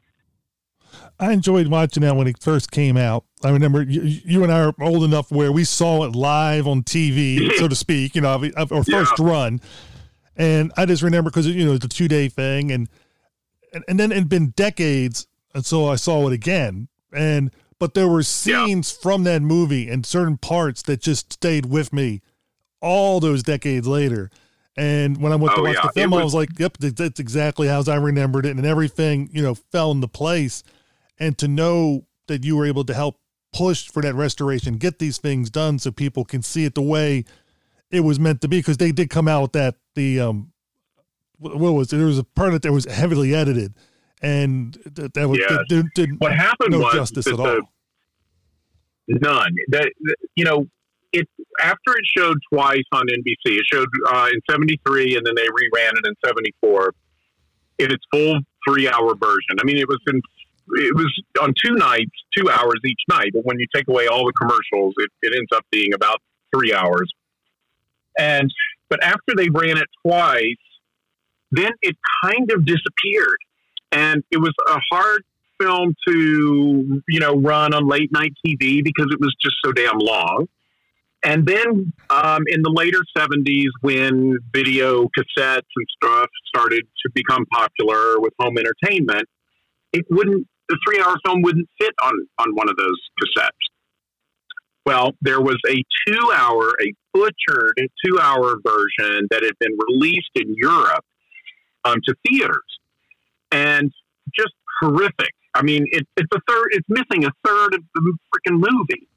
[1.19, 3.26] I enjoyed watching that when it first came out.
[3.43, 6.84] I remember you, you and I are old enough where we saw it live on
[6.84, 9.61] TV, so to speak, you know, our first run.
[10.36, 12.72] And I just remember because, you know, it's a two day thing.
[12.72, 12.89] And,
[13.74, 16.88] and, and then it'd been decades until I saw it again.
[17.13, 17.51] And,
[17.82, 19.01] but there were scenes yeah.
[19.01, 22.21] from that movie and certain parts that just stayed with me
[22.79, 24.29] all those decades later.
[24.77, 25.88] And when I went to Oh, watch yeah.
[25.88, 28.55] the film, It I was- was like, yep, that's exactly how I remembered it.
[28.55, 30.61] And everything, you know, fell into place.
[31.19, 33.19] And to know that you were able to help
[33.51, 37.25] push for that restoration, get these things done so people can see it the way
[37.89, 38.59] it was meant to be.
[38.59, 40.51] Because they did come out with that, the, um,
[41.39, 41.97] what what was it?
[41.97, 43.73] There was a part of it that was heavily edited.
[44.22, 45.49] And that, that was, Yes.
[45.51, 47.61] that did, did What happened no was justice at all.
[49.07, 49.55] None.
[49.69, 50.67] That that- you know,
[51.11, 51.28] it
[51.59, 53.57] after it showed twice on NBC.
[53.57, 56.93] It showed uh, in '73, and then they reran it in '74
[57.80, 59.57] in its full three-hour version.
[59.59, 60.22] I mean, it was in
[60.76, 61.11] it was
[61.41, 63.32] on two nights, two hours each night.
[63.34, 66.19] But when you take away all the commercials, it, it ends up being about
[66.55, 67.11] three hours.
[68.17, 68.49] And
[68.88, 70.43] but after they ran it twice,
[71.51, 73.38] then it kind of disappeared.
[73.91, 75.23] And it was a hard
[75.59, 79.99] film to, you know, run on late night TV because it was just so damn
[79.99, 80.47] long.
[81.23, 87.45] And then um, in the later 70s, when video cassettes and stuff started to become
[87.45, 89.27] popular with home entertainment,
[89.93, 93.49] it wouldn't, the three hour film wouldn't fit on, on one of those cassettes.
[94.83, 100.31] Well, there was a two hour, a butchered two hour version that had been released
[100.33, 101.05] in Europe
[101.83, 102.79] um, to theaters
[103.51, 103.91] and
[104.33, 105.33] just horrific.
[105.53, 109.07] I mean, it, it's a third, it's missing a third of the freaking movie.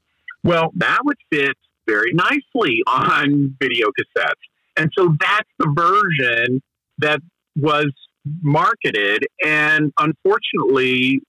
[0.43, 1.57] Well, that would fit
[1.87, 4.33] very nicely on video cassettes.
[4.77, 6.61] And so that's the version
[6.97, 7.19] that
[7.55, 7.91] was
[8.41, 9.25] marketed.
[9.43, 11.21] And unfortunately,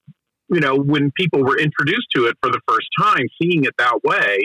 [0.48, 4.00] you know, when people were introduced to it for the first time, seeing it that
[4.04, 4.38] way,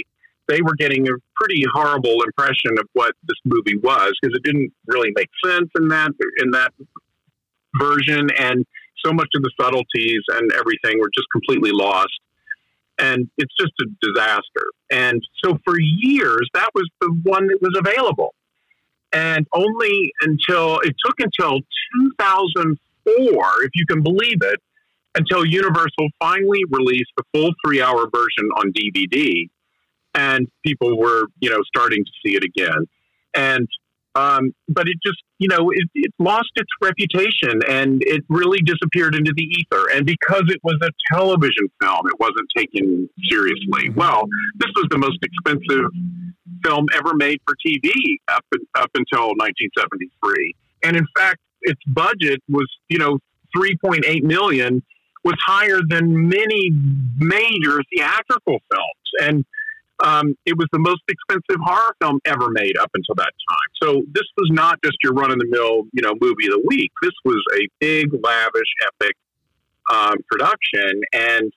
[0.48, 4.72] they were getting a pretty horrible impression of what this movie was because it didn't
[4.88, 6.74] really make sense in that in that
[7.80, 8.66] version, and
[9.04, 12.20] so much of the subtleties and everything were just completely lost.
[13.00, 14.66] And it's just a disaster.
[14.92, 18.36] And so for years, that was the one that was available.
[19.12, 21.60] And only until it took until
[22.20, 24.60] 2004, if you can believe it,
[25.16, 29.50] until Universal finally released the full three hour version on DVD.
[30.14, 32.86] And people were, you know, starting to see it again.
[33.34, 33.68] And,
[34.16, 39.16] um, but it just, you know, it, it lost its reputation and it really disappeared
[39.16, 39.90] into the ether.
[39.94, 43.90] And because it was a television film, it wasn't taken seriously.
[43.96, 45.90] Well, this was the most expensive
[46.64, 47.92] film ever made for TV
[48.28, 48.46] up,
[48.76, 50.56] up until 1973.
[50.84, 53.20] And in fact, its budget was, you know,
[53.56, 54.84] 3.8 million
[55.24, 56.72] was higher than many
[57.18, 59.12] major theatrical films.
[59.22, 59.46] And
[60.04, 63.70] um, it was the most expensive horror film ever made up until that time.
[63.82, 66.64] So this was not just your run of the mill, you know, movie of the
[66.66, 66.92] week.
[67.02, 69.16] This was a big, lavish, epic
[69.92, 71.52] um, production, and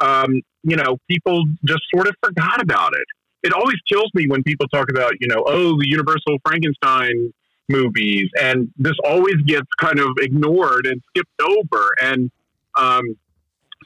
[0.00, 3.06] um, you know, people just sort of forgot about it.
[3.42, 7.32] It always kills me when people talk about, you know, oh, the Universal Frankenstein
[7.68, 11.94] movies, and this always gets kind of ignored and skipped over.
[12.00, 12.30] And
[12.78, 13.16] um,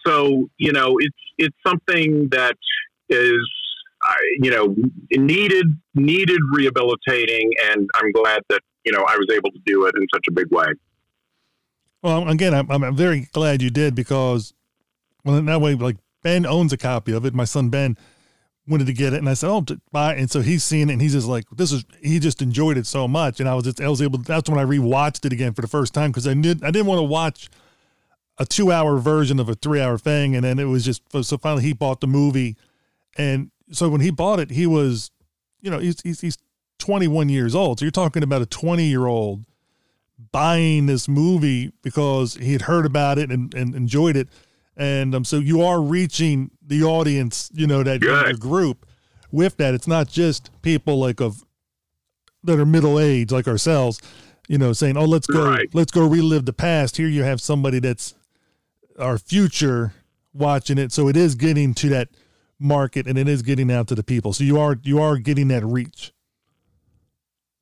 [0.06, 2.56] so, you know, it's it's something that
[3.08, 3.46] is
[4.40, 4.74] you know,
[5.12, 9.94] needed needed rehabilitating, and I'm glad that you know I was able to do it
[9.96, 10.66] in such a big way.
[12.02, 14.54] Well, again, I'm, I'm very glad you did because,
[15.24, 17.34] well, in that way, like Ben owns a copy of it.
[17.34, 17.96] My son Ben
[18.68, 20.20] wanted to get it, and I said, "Oh, buy." It.
[20.20, 22.86] And so he's seen it, and he's just like, "This is." He just enjoyed it
[22.86, 24.18] so much, and I was just, I was able.
[24.18, 26.86] That's when I rewatched it again for the first time because I did, I didn't
[26.86, 27.48] want to watch
[28.38, 31.38] a two-hour version of a three-hour thing, and then it was just so.
[31.38, 32.56] Finally, he bought the movie,
[33.16, 35.10] and so when he bought it, he was,
[35.60, 36.38] you know, he's he's, he's
[36.78, 37.78] 21 years old.
[37.78, 39.44] So you're talking about a 20 year old
[40.32, 44.28] buying this movie because he had heard about it and, and enjoyed it.
[44.76, 48.40] And um, so you are reaching the audience, you know, that Good.
[48.40, 48.86] group
[49.30, 49.74] with that.
[49.74, 51.44] It's not just people like of
[52.44, 54.00] that are middle aged like ourselves,
[54.48, 55.68] you know, saying, "Oh, let's go, Right.
[55.72, 58.14] let's go relive the past." Here you have somebody that's
[58.98, 59.94] our future
[60.32, 62.08] watching it, so it is getting to that
[62.58, 64.32] market and it is getting out to the people.
[64.32, 66.12] So you are you are getting that reach.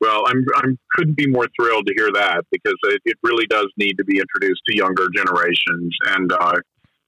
[0.01, 3.69] Well, I'm I'm couldn't be more thrilled to hear that because it, it really does
[3.77, 5.97] need to be introduced to younger generations.
[6.09, 6.57] And uh,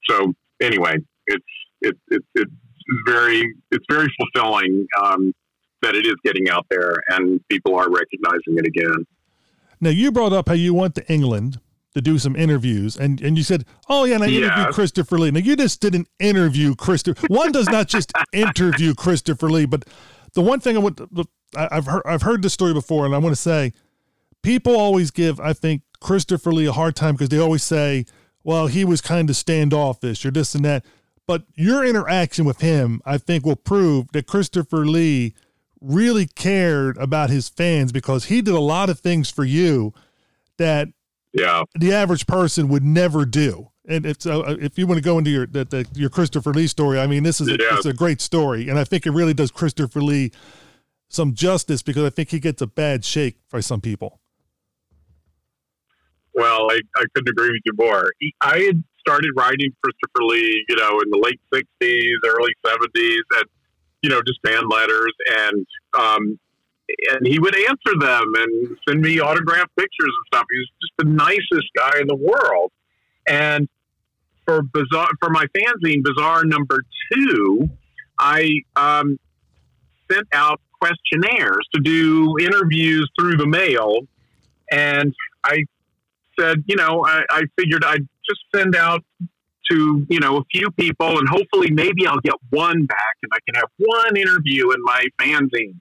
[0.08, 0.32] so,
[0.62, 1.44] anyway, it's
[1.82, 2.52] it, it, it's
[3.06, 5.34] very it's very fulfilling um,
[5.82, 9.06] that it is getting out there and people are recognizing it again.
[9.80, 11.60] Now you brought up how you went to England
[11.96, 14.70] to do some interviews, and and you said, "Oh yeah, and I interviewed Yeah.
[14.70, 17.26] Christopher Lee." Now you just didn't interview Christopher.
[17.30, 19.86] One does not just interview Christopher Lee, but
[20.34, 21.00] the one thing I want,
[21.56, 23.72] I've heard I've heard this story before, and I want to say,
[24.42, 28.04] people always give I think Christopher Lee a hard time because they always say,
[28.44, 30.84] "Well, he was kind of standoffish or this and that."
[31.26, 35.32] But your interaction with him, I think, will prove that Christopher Lee
[35.80, 39.94] really cared about his fans because he did a lot of things for you
[40.58, 40.88] that
[41.36, 43.68] Yeah, the average person would never do.
[43.88, 46.52] And if so, uh, if you want to go into your the, the, your Christopher
[46.52, 47.76] Lee story, I mean, this is a, Yeah.
[47.76, 50.32] it's a great story, and I think it really does Christopher Lee
[51.08, 54.18] some justice because I think he gets a bad shake by some people.
[56.34, 58.12] well, I, I couldn't agree with you more.
[58.18, 63.18] He, I had started writing Christopher Lee, you know, in the late '60s, early '70s,
[63.38, 63.44] and
[64.02, 65.66] you know, just fan letters, and
[65.98, 66.38] um,
[67.12, 70.44] and he would answer them and send me autographed pictures and stuff.
[70.50, 72.72] He was just the nicest guy in the world.
[73.28, 73.68] And
[74.44, 76.82] for bizarre, for my fanzine, Bizarre Number
[77.12, 77.68] Two,
[78.18, 79.18] I um,
[80.10, 83.98] sent out questionnaires to do interviews through the mail
[84.70, 85.14] And
[85.44, 85.64] I
[86.38, 89.02] said, you know, I, I figured I'd just send out
[89.70, 93.38] to, you know, a few people and hopefully maybe I'll get one back and I
[93.46, 95.80] can have one interview in my fanzine.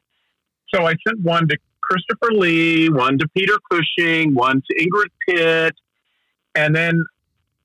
[0.75, 5.75] So I sent one to Christopher Lee, one to Peter Cushing, one to Ingrid Pitt,
[6.53, 7.01] and then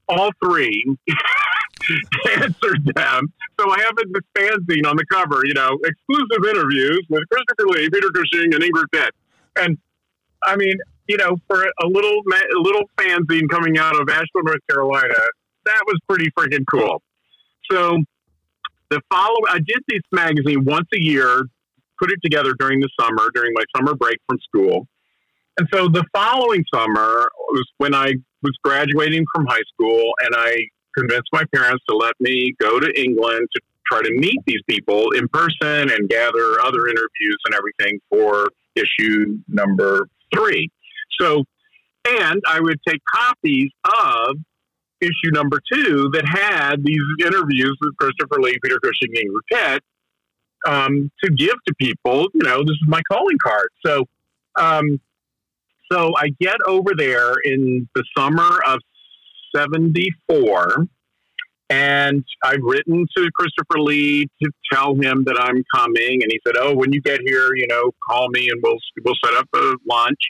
[0.08, 0.84] all three
[2.36, 3.32] answered them.
[3.58, 7.90] So I have this fanzine on the cover, you know, exclusive interviews with Christopher Lee,
[7.90, 9.12] Peter Cushing, and Ingrid Pitt.
[9.56, 9.76] And
[10.44, 10.74] I mean,
[11.08, 15.18] you know, for a little a little fanzine coming out of Asheville, North Carolina,
[15.64, 17.02] that was pretty freaking cool.
[17.70, 17.98] So
[18.90, 21.42] the follow, I did this magazine once a year,
[22.00, 24.86] put it together during the summer, during my summer break from school.
[25.58, 30.56] And so the following summer was when I was graduating from high school, and I
[30.96, 35.10] convinced my parents to let me go to England to try to meet these people
[35.10, 40.70] in person and gather other interviews and everything for issue number three.
[41.20, 41.44] So,
[42.08, 44.36] and I would take copies of
[45.00, 49.80] issue number two that had these interviews with Christopher Lee, Peter Cushing, Ingrid
[50.66, 52.26] um, to give to people.
[52.34, 53.68] You know, this is my calling card.
[53.84, 54.04] So,
[54.56, 55.00] um,
[55.90, 58.78] so I get over there in the summer of
[59.54, 60.86] '74,
[61.68, 66.56] and I've written to Christopher Lee to tell him that I'm coming, and he said,
[66.58, 69.74] "Oh, when you get here, you know, call me and we'll we'll set up a
[69.88, 70.20] lunch."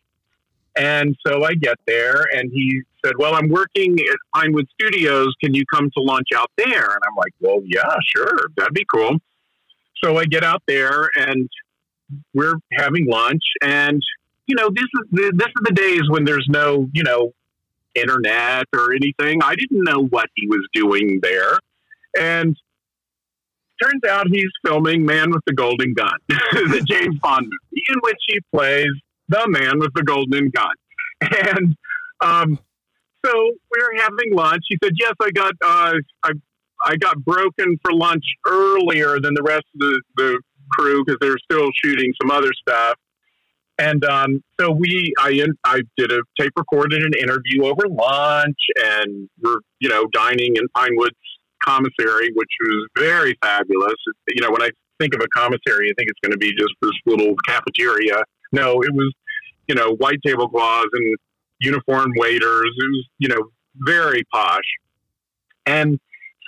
[0.77, 5.35] And so I get there, and he said, "Well, I'm working at Pinewood Studios.
[5.43, 8.87] Can you come to lunch out there?" And I'm like, "Well, yeah, sure, that'd be
[8.91, 9.17] cool."
[10.03, 11.49] So I get out there, and
[12.35, 14.01] we're having lunch, and
[14.47, 17.33] you know, this is the, this is the days when there's no, you know,
[17.95, 19.43] internet or anything.
[19.43, 21.59] I didn't know what he was doing there,
[22.19, 22.57] and
[23.83, 28.19] turns out he's filming Man with the Golden Gun, the James Bond movie, in which
[28.27, 28.91] he plays
[29.29, 30.75] the man with the golden gun.
[31.23, 31.77] And
[32.23, 32.59] um,
[33.25, 34.63] so we're having lunch.
[34.69, 35.95] He said, "Yes, I got uh,
[36.25, 36.31] I
[36.85, 40.41] I got broken for lunch earlier than the rest of the, the
[40.73, 42.97] crew because they were still shooting some other stuff."
[43.79, 49.29] And um, so we, I, I did a tape recorded an interview over lunch, and
[49.43, 51.17] we're you know dining in Pinewood's
[51.65, 53.95] commissary, which was very fabulous.
[54.29, 54.71] You know, when I
[55.01, 58.23] think of a commissary, I think it's going to be just this little cafeteria.
[58.53, 59.13] No, it was
[59.67, 61.17] you know white tablecloths and
[61.61, 62.71] uniformed waiters.
[62.77, 64.61] It was you know very posh.
[65.65, 65.99] And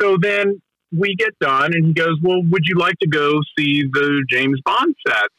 [0.00, 0.60] so then
[0.96, 4.60] we get done, and he goes, "Well, would you like to go see the James
[4.64, 5.34] Bond sets?"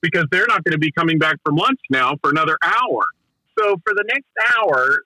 [0.00, 3.02] Because they're not going to be coming back from lunch now for another hour.
[3.58, 5.00] So for the next hour,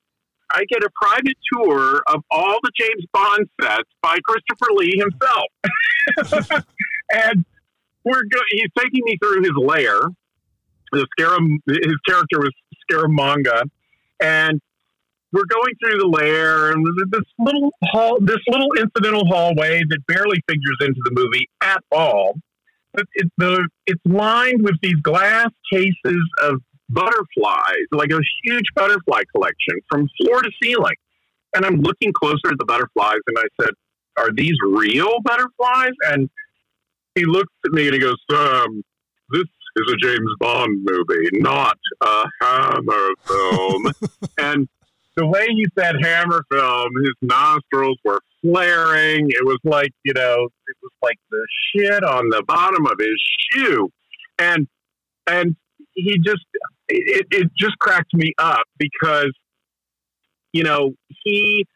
[0.53, 6.65] I get a private tour of all the James Bond sets by Christopher Lee himself.
[7.11, 7.45] and
[8.05, 9.99] we're go- he's taking me through his lair.
[10.93, 12.53] The Scaram- his character was
[12.91, 13.63] Scaramanga,
[14.21, 14.61] and
[15.33, 20.39] we're going through the lair and this little hall, this little incidental hallway that barely
[20.47, 22.35] figures into the movie at all.
[22.95, 26.61] It, it, the, it's lined with these glass cases of
[26.91, 30.97] butterflies, like a huge butterfly collection from floor to ceiling.
[31.55, 33.71] And I'm looking closer at the butterflies and I said,
[34.19, 35.93] Are these real butterflies?
[36.11, 36.29] And
[37.15, 38.83] he looks at me and he goes, um,
[39.31, 43.93] This is a James Bond movie, not a Hammer film.
[44.39, 44.69] and
[45.17, 49.29] the way he said Hammer film, his nostrils were flaring.
[49.31, 53.21] It was like, you know, it was like the shit on the bottom of his
[53.51, 53.91] shoe.
[54.39, 54.67] And,
[55.29, 55.57] and
[55.95, 56.45] he just,
[56.89, 59.33] it, it just cracked me up because,
[60.53, 60.93] you know,
[61.23, 61.67] he,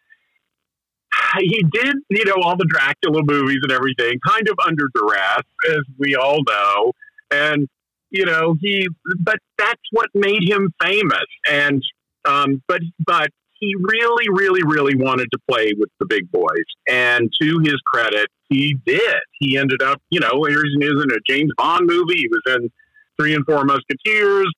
[1.39, 5.81] he did, you know, all the Dracula movies and everything kind of under duress, as
[5.99, 6.93] we all know.
[7.31, 7.69] And,
[8.11, 8.89] you know, he,
[9.21, 11.27] but that's what made him famous.
[11.51, 11.83] And,
[12.27, 16.67] um, but, but he really, really, really wanted to play with the big boys.
[16.89, 19.17] And to his credit, he did.
[19.39, 22.19] He ended up, you know, he was in a James Bond movie.
[22.19, 22.71] He was in
[23.19, 24.53] Three and Four Musketeers.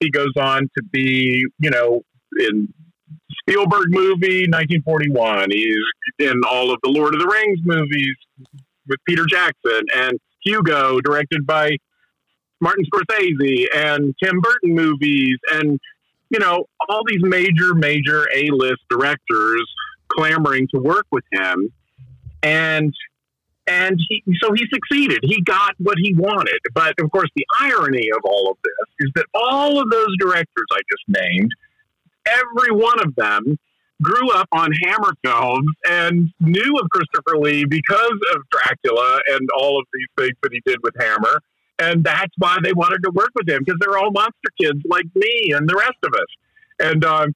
[0.00, 2.02] He goes on to be, you know,
[2.38, 2.72] in
[3.40, 5.48] Spielberg movie, 1941.
[5.50, 5.76] He's
[6.18, 8.16] in all of the Lord of the Rings movies
[8.86, 11.76] with Peter Jackson and Hugo, directed by
[12.60, 15.78] Martin Scorsese, and Tim Burton movies, and
[16.30, 19.64] you know all these major, major A-list directors
[20.08, 21.72] clamoring to work with him,
[22.42, 22.94] and
[23.66, 25.20] and he so he succeeded.
[25.22, 26.58] He got what he wanted.
[26.74, 30.66] But of course, the irony of all of this is that all of those directors
[30.72, 31.50] I just named,
[32.26, 33.58] every one of them
[34.02, 39.78] grew up on Hammer films and knew of Christopher Lee because of Dracula and all
[39.78, 41.40] of these things that he did with Hammer.
[41.84, 45.04] And that's why they wanted to work with him because they're all monster kids like
[45.14, 46.26] me and the rest of us.
[46.80, 47.34] And um,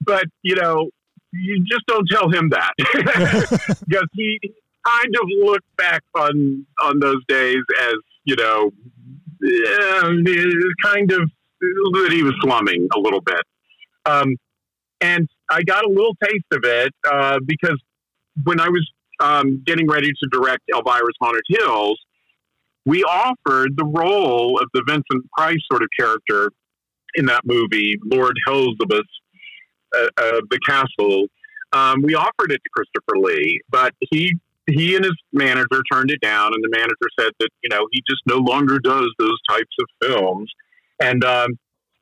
[0.00, 0.90] but you know,
[1.32, 2.72] you just don't tell him that
[3.88, 4.40] because he
[4.86, 8.70] kind of looked back on on those days as you know,
[9.40, 10.02] yeah,
[10.82, 11.30] kind of
[11.60, 13.42] that he was slumming a little bit.
[14.06, 14.36] Um,
[15.00, 17.80] and I got a little taste of it uh, because
[18.42, 18.86] when I was
[19.20, 21.98] um, getting ready to direct Elvira's Haunted Hills,
[22.84, 26.50] we offered the role of the Vincent Price sort of character
[27.14, 29.02] in that movie, Lord Hellsubus,
[29.96, 31.26] uh, uh, the castle.
[31.72, 34.34] Um, we offered it to Christopher Lee, but he
[34.66, 38.02] he and his manager turned it down, and the manager said that you know he
[38.08, 40.50] just no longer does those types of films,
[41.00, 41.58] and um,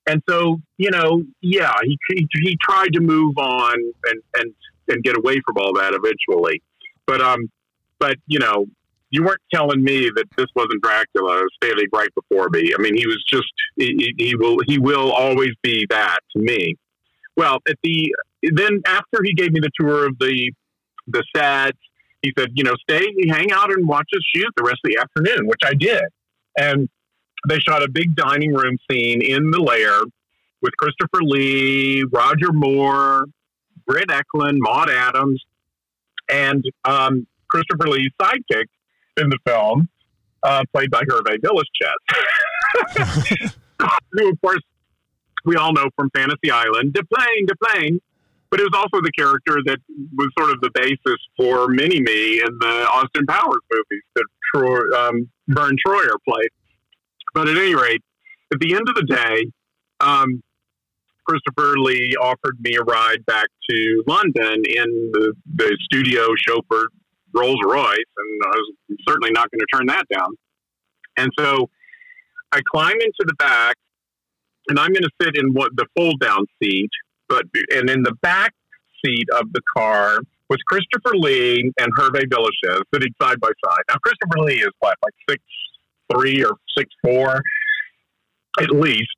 [0.06, 3.74] and so you know, yeah, he, he he tried to move on
[4.06, 4.54] and and
[4.88, 6.62] and get away from all that eventually,
[7.06, 7.50] but um,
[7.98, 8.66] but you know,
[9.12, 12.72] you weren't telling me that this wasn't Dracula It was standing right before me.
[12.76, 16.74] I mean, he was just he, he will he will always be that to me.
[17.36, 20.50] Well, at the then after he gave me the tour of the
[21.06, 21.78] the sets,
[22.22, 24.98] he said, you know, stay, hang out, and watch us shoot the rest of the
[24.98, 26.04] afternoon, which I did,
[26.56, 26.88] and
[27.48, 30.00] they shot a big dining room scene in the lair
[30.62, 33.24] with Christopher Lee, Roger Moore,
[33.86, 35.42] Britt Ekland, Maud Adams,
[36.30, 38.66] and um, Christopher Lee's sidekick
[39.16, 39.88] in the film,
[40.42, 43.54] uh, played by Hervé Villechaize,
[44.12, 44.62] who, of course,
[45.44, 48.00] we all know from Fantasy Island, Deplane, Deplane.
[48.50, 49.78] But it was also the character that
[50.14, 54.80] was sort of the basis for Mini Me in the Austin Powers movies that Troy,
[54.94, 56.50] um, Vern Troyer played.
[57.32, 58.02] But at any rate,
[58.52, 59.50] at the end of the day,
[60.00, 60.42] um,
[61.26, 66.88] Christopher Lee offered me a ride back to London in the, the studio chauffeured
[67.34, 68.74] Rolls Royce, and I was
[69.08, 70.28] certainly not going to turn that down.
[71.16, 71.68] And so
[72.52, 73.76] I climb into the back,
[74.68, 76.90] and I'm going to sit in what the fold down seat,
[77.28, 78.52] but and in the back
[79.04, 80.18] seat of the car
[80.48, 83.82] was Christopher Lee and Hervé Villechaize sitting side by side.
[83.88, 85.42] Now Christopher Lee is what, like six
[86.12, 87.40] three or six four,
[88.60, 89.16] at least,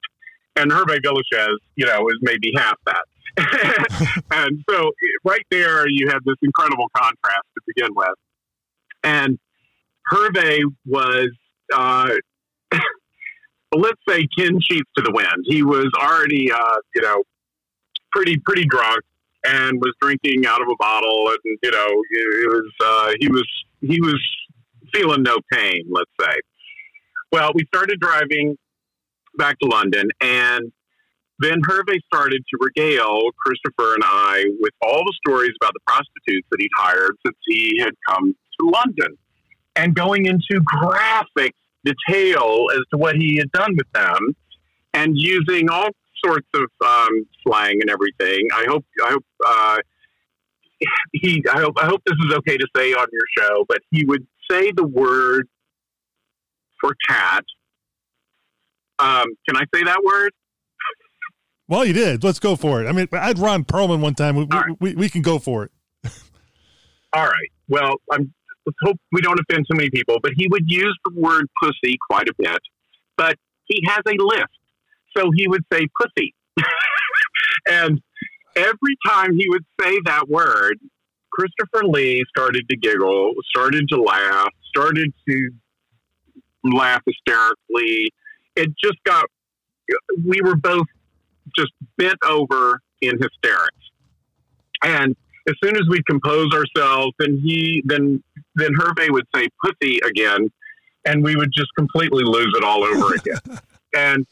[0.57, 3.05] and Hervé Villechaize, you know, is maybe half that.
[4.31, 4.91] and so
[5.25, 8.15] right there, you have this incredible contrast to begin with.
[9.03, 9.39] And
[10.13, 11.31] Hervé was,
[11.73, 12.11] uh,
[13.75, 15.45] let's say, 10 sheets to the wind.
[15.45, 17.23] He was already, uh, you know,
[18.13, 19.03] pretty, pretty drunk
[19.45, 21.29] and was drinking out of a bottle.
[21.29, 23.47] And, you know, it was, uh, he was,
[23.81, 24.21] he was
[24.93, 26.37] feeling no pain, let's say.
[27.33, 28.57] Well, we started driving
[29.37, 30.73] back to London and
[31.39, 36.47] then Hervé started to regale Christopher and I with all the stories about the prostitutes
[36.51, 39.19] that he'd hired since he had come to London
[39.77, 41.55] and going into graphic
[41.85, 44.37] detail as to what he had done with them
[44.93, 45.91] and using all
[46.25, 48.47] sorts of um, slang and everything.
[48.55, 49.79] I hope, I hope, uh,
[51.13, 54.05] he, I hope, I hope this is okay to say on your show, but he
[54.05, 55.49] would say the word
[56.81, 57.45] for cat.
[58.99, 60.33] Um, can I say that word?
[61.67, 62.23] Well, you did.
[62.23, 62.87] Let's go for it.
[62.87, 64.37] I mean, I had Ron Perlman one time.
[64.37, 64.77] We, right.
[64.81, 65.71] we, we, can go for it.
[67.15, 67.51] All right.
[67.69, 68.33] Well, I'm,
[68.67, 71.97] let's hope we don't offend too many people, but he would use the word pussy
[72.11, 72.61] quite a bit.
[73.17, 74.45] But he has a list.
[75.17, 76.35] So he would say pussy.
[77.69, 78.03] and
[78.57, 80.79] every time he would say that word,
[81.33, 85.51] Christopher Lee started to giggle, started to laugh, started to
[86.63, 88.13] laugh hysterically.
[88.55, 89.27] It just got,
[90.25, 90.87] we were both
[91.57, 93.91] just bent over in hysterics.
[94.83, 95.17] And
[95.49, 98.23] as soon as we'd compose ourselves, then he, then,
[98.55, 100.51] then Hervé would say pussy again,
[101.05, 103.59] and we would just completely lose it all over again.
[103.95, 104.27] and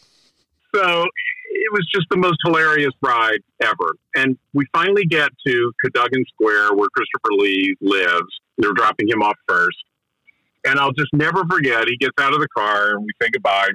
[0.75, 1.05] so
[1.53, 3.97] it was just the most hilarious ride ever.
[4.17, 8.41] And we finally get to Cadogan Square where Christopher Lee lives.
[8.59, 9.77] They're dropping him off first.
[10.65, 13.71] And I'll just never forget, he gets out of the car and we say goodbye.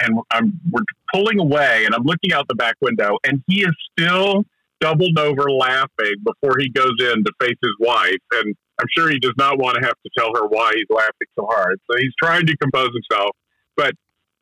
[0.00, 0.82] And I'm, we're
[1.12, 4.44] pulling away and I'm looking out the back window and he is still
[4.80, 8.16] doubled over laughing before he goes in to face his wife.
[8.32, 11.28] And I'm sure he does not want to have to tell her why he's laughing
[11.38, 11.78] so hard.
[11.90, 13.36] So he's trying to compose himself,
[13.76, 13.92] but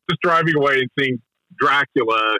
[0.09, 1.21] just driving away and seeing
[1.59, 2.37] Dracula,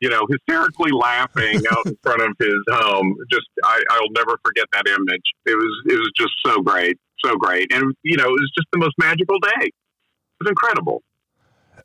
[0.00, 3.16] you know, hysterically laughing out in front of his home.
[3.32, 5.22] Just, I, I'll never forget that image.
[5.46, 8.68] It was, it was just so great, so great, and you know, it was just
[8.72, 9.66] the most magical day.
[9.66, 9.72] It
[10.40, 11.02] was incredible.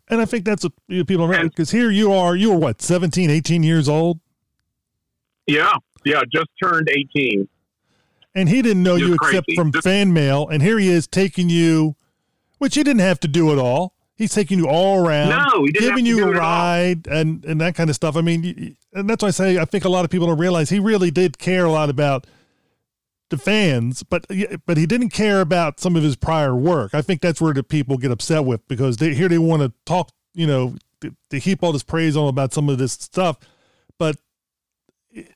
[0.09, 0.73] And I think that's what
[1.07, 4.19] people remember because here you are, you were what, 17, 18 years old?
[5.47, 5.73] Yeah,
[6.05, 7.47] yeah, just turned 18.
[8.35, 10.47] And he didn't know Just you except from Just- fan mail.
[10.47, 11.95] And here he is taking you,
[12.59, 13.93] which he didn't have to do at all.
[14.15, 16.41] He's taking you all around, No, he didn't have giving you a it at all.
[16.41, 18.17] ride, and and that kind of stuff.
[18.17, 20.69] I mean, and that's why I say I think a lot of people don't realize
[20.69, 22.27] he really did care a lot about
[23.29, 24.25] the fans, but
[24.65, 26.93] but he didn't care about some of his prior work.
[26.93, 29.71] I think that's where the people get upset with because they here they want to
[29.85, 33.37] talk, you know, to, to heap all this praise on about some of this stuff,
[33.97, 34.17] but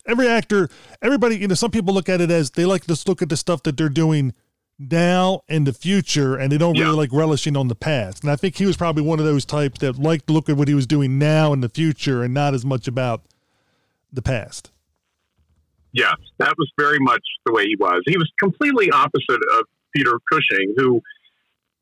[0.06, 0.70] every actor,
[1.02, 3.38] everybody, you know, some people look at it as they like to look at the
[3.38, 4.34] stuff that they're doing
[4.80, 6.98] now and the future, and they don't really Yeah.
[6.98, 8.24] like relishing on the past.
[8.24, 10.58] And I think he was probably one of those types that liked to look at
[10.58, 13.22] what he was doing now and the future, and not as much about
[14.12, 14.72] the past.
[15.94, 18.02] Yes, that was very much the way he was.
[18.08, 19.66] He was completely opposite of
[19.96, 21.02] Peter Cushing, who,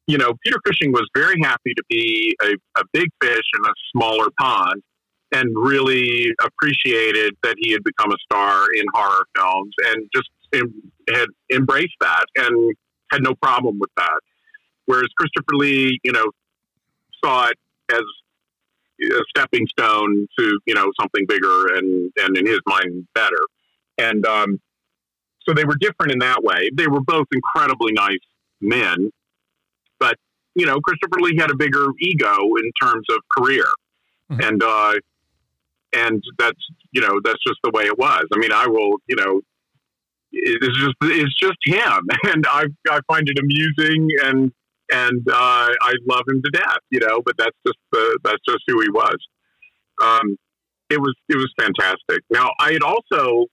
[0.06, 3.74] you know, Peter Cushing was very happy to be a, a big fish in a
[3.94, 4.84] smaller pond
[5.32, 10.92] and really appreciated that he had become a star in horror films and just em-
[11.10, 12.76] had embraced that and
[13.12, 14.20] had no problem with that.
[14.88, 16.26] Whereas Christopher Lee, you know,
[17.24, 17.58] saw it
[17.94, 18.02] as
[19.04, 23.40] a stepping stone to, you know, something bigger and, and in his mind, better
[23.98, 24.60] and um,
[25.48, 26.70] so they were different in that way.
[26.74, 28.20] They were both incredibly nice
[28.62, 29.12] men,
[30.00, 30.16] but
[30.56, 33.66] you know, Christopher Lee had a bigger ego in terms of career,
[34.32, 34.48] Mhm.
[34.48, 34.94] and uh,
[35.94, 36.60] and that's
[36.92, 38.26] you know that's just the way it was.
[38.34, 39.42] I mean, I will you know.
[40.34, 44.52] It's just it's just him, and I I find it amusing, and
[44.92, 47.22] and uh, I love him to death, you know.
[47.26, 49.18] But that's just the that's just who he was.
[50.02, 50.38] Um,
[50.90, 52.24] it was it was fantastic.
[52.30, 53.48] Now I had also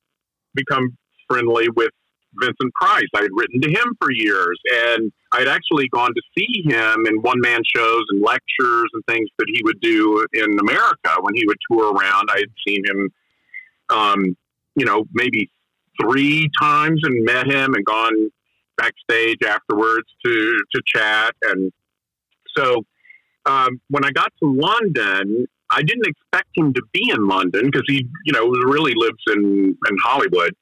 [0.59, 0.97] become
[1.29, 1.91] friendly with
[2.35, 3.09] Vincent Price.
[3.15, 7.07] I had written to him for years, and I had actually gone to see him
[7.07, 11.35] in one man shows and lectures and things that he would do in America when
[11.35, 12.29] he would tour around.
[12.31, 13.11] I had seen him,
[13.91, 14.37] um,
[14.77, 15.51] you know, maybe
[16.01, 18.31] three times and met him and gone
[18.77, 21.35] backstage afterwards to to chat.
[21.43, 21.73] And
[22.57, 22.85] so
[23.47, 27.85] um, when I got to London, I didn't expect him to be in London because
[27.87, 30.55] he, you know, really lives in, in Hollywood.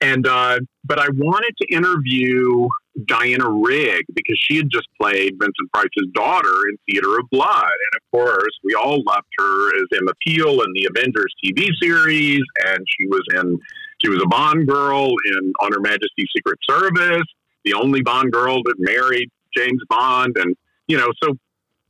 [0.00, 2.66] And, uh, but I wanted to interview
[3.06, 7.64] Diana Rigg because she had just played Vincent Price's daughter in Theater of Blood.
[7.64, 12.42] And of course, we all loved her as Emma Peel in the Avengers TV series.
[12.66, 13.58] And she was in,
[14.02, 17.22] she was a Bond girl in On Her Majesty's Secret Service,
[17.64, 20.36] the only Bond girl that married James Bond.
[20.36, 20.56] And,
[20.88, 21.36] you know, so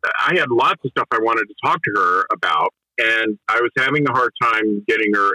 [0.05, 3.70] I had lots of stuff I wanted to talk to her about, and I was
[3.77, 5.33] having a hard time getting her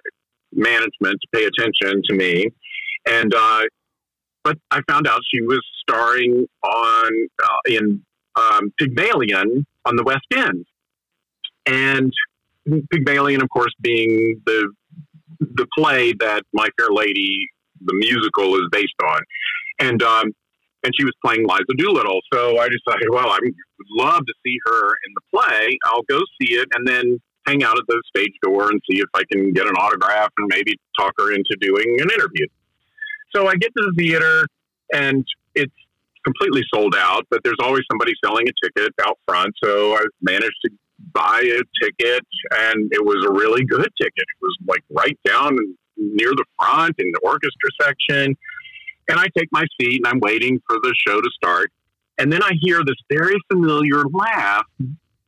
[0.54, 2.48] management to pay attention to me.
[3.08, 3.64] And uh,
[4.44, 8.04] but I found out she was starring on uh, in
[8.36, 10.66] um, Pygmalion on the West End,
[11.66, 12.14] and
[12.92, 14.72] Pygmalion, of course, being the
[15.40, 17.48] the play that My Fair Lady,
[17.82, 19.20] the musical, is based on,
[19.80, 20.34] and um,
[20.88, 22.22] and she was playing Liza Doolittle.
[22.34, 25.78] So I decided, well, I would love to see her in the play.
[25.84, 29.10] I'll go see it and then hang out at the stage door and see if
[29.14, 32.48] I can get an autograph and maybe talk her into doing an interview.
[33.36, 34.46] So I get to the theater
[34.94, 35.74] and it's
[36.24, 39.54] completely sold out, but there's always somebody selling a ticket out front.
[39.62, 40.72] So I managed to
[41.14, 42.26] buy a ticket
[42.60, 44.14] and it was a really good ticket.
[44.18, 45.58] It was like right down
[45.98, 48.38] near the front in the orchestra section.
[49.10, 51.72] And I take my seat and I'm waiting for the show to start.
[52.18, 54.66] And then I hear this very familiar laugh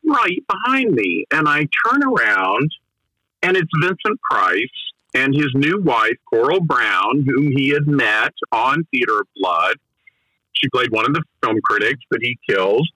[0.05, 1.25] right behind me.
[1.31, 2.69] And I turn around
[3.41, 4.67] and it's Vincent Price
[5.13, 9.77] and his new wife, Coral Browne, whom he had met on Theater of Blood.
[10.53, 12.87] She played one of the film critics that he kills.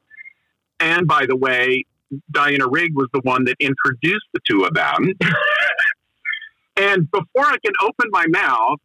[0.79, 1.85] And by the way,
[2.31, 5.13] Diana Rigg was the one that introduced the two of them.
[6.77, 8.79] and before I can open my mouth,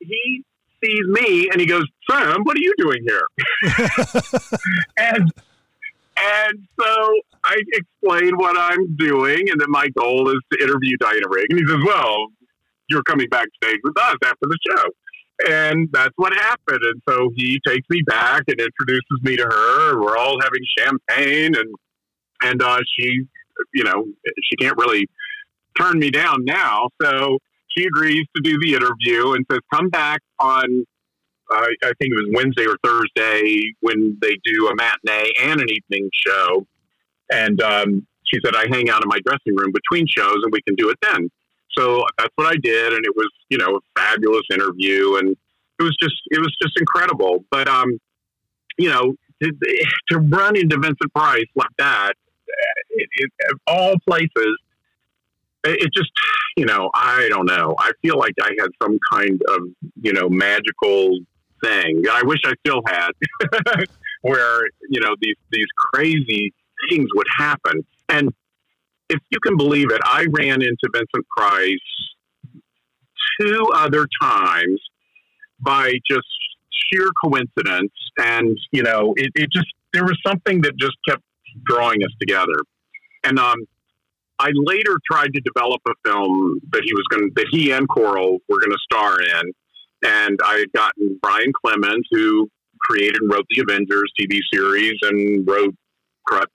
[0.00, 0.44] he
[0.84, 3.26] sees me and he goes, Sam, what are you doing here?
[4.98, 5.32] and
[6.16, 11.26] and so I explain what I'm doing and that my goal is to interview Diana
[11.28, 11.46] Rigg.
[11.50, 12.26] And he says, Well,
[12.88, 14.84] you're coming backstage with us after the show.
[15.48, 16.78] And that's what happened.
[16.82, 20.00] And so he takes me back and introduces me to her.
[20.00, 21.74] We're all having champagne and
[22.42, 23.26] and uh, she
[23.72, 24.04] you know,
[24.42, 25.06] she can't really
[25.78, 26.88] turn me down now.
[27.02, 27.38] So
[27.76, 30.84] she agrees to do the interview and says, "Come back on."
[31.52, 35.68] Uh, I think it was Wednesday or Thursday when they do a matinee and an
[35.68, 36.66] evening show.
[37.30, 40.62] And um, she said, "I hang out in my dressing room between shows, and we
[40.62, 41.30] can do it then."
[41.76, 45.36] So that's what I did, and it was you know a fabulous interview, and
[45.78, 47.44] it was just it was just incredible.
[47.50, 47.98] But um,
[48.78, 49.52] you know, to,
[50.10, 52.12] to run into Vincent Price like that,
[52.90, 53.30] it, it,
[53.66, 54.58] all places,
[55.64, 56.10] it just
[56.56, 59.60] you know i don't know i feel like i had some kind of
[60.02, 61.18] you know magical
[61.62, 63.10] thing i wish i still had
[64.22, 66.52] where you know these these crazy
[66.88, 67.84] things would happen.
[68.08, 68.30] And
[69.08, 71.78] if you can believe it, I ran into Vincent Price
[73.40, 74.80] two other times
[75.60, 76.26] by just
[76.70, 77.92] sheer coincidence.
[78.18, 81.22] And, you know, it, it just, there was something that just kept
[81.64, 82.56] drawing us together.
[83.24, 83.56] And um,
[84.38, 88.38] I later tried to develop a film that he was going that he and Coral
[88.48, 89.52] were going to star in.
[90.02, 92.50] And I had gotten Brian Clemens, who
[92.80, 95.74] created and wrote the Avengers TV series and wrote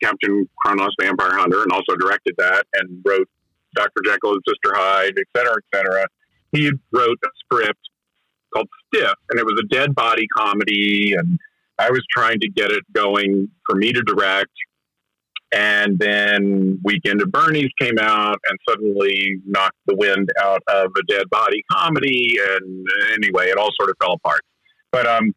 [0.04, 3.28] Captain Kronos Vampire Hunter and also directed that and wrote
[3.76, 4.02] Dr.
[4.04, 6.06] Jekyll and Sister Hyde, et cetera, et cetera.
[6.52, 7.80] He wrote a script
[8.54, 11.14] called Stiff, and it was a dead body comedy.
[11.18, 11.40] And
[11.78, 14.52] I was trying to get it going for me to direct.
[15.52, 21.04] And then Weekend at Bernie's came out and suddenly knocked the wind out of a
[21.08, 22.38] dead body comedy.
[22.56, 24.42] And anyway, it all sort of fell apart.
[24.92, 25.34] But um,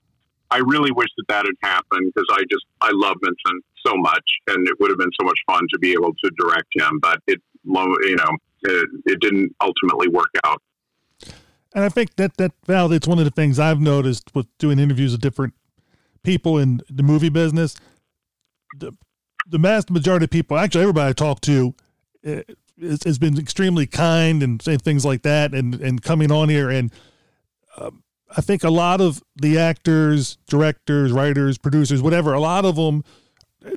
[0.51, 4.25] I really wish that that had happened because I just I love Vincent so much,
[4.49, 6.99] and it would have been so much fun to be able to direct him.
[7.01, 10.61] But it, you know, it, it didn't ultimately work out.
[11.75, 15.13] And I think that that validates one of the things I've noticed with doing interviews
[15.13, 15.55] with different
[16.23, 17.77] people in the movie business.
[18.79, 18.93] The
[19.53, 21.75] the vast majority of people, actually everybody I talk to,
[22.25, 22.43] eh,
[23.05, 26.93] has been extremely kind and saying things like that, and and coming on here and.
[27.79, 28.03] Um,
[28.35, 33.05] I think a lot of the actors, directors, writers, producers, whatever, a lot of them,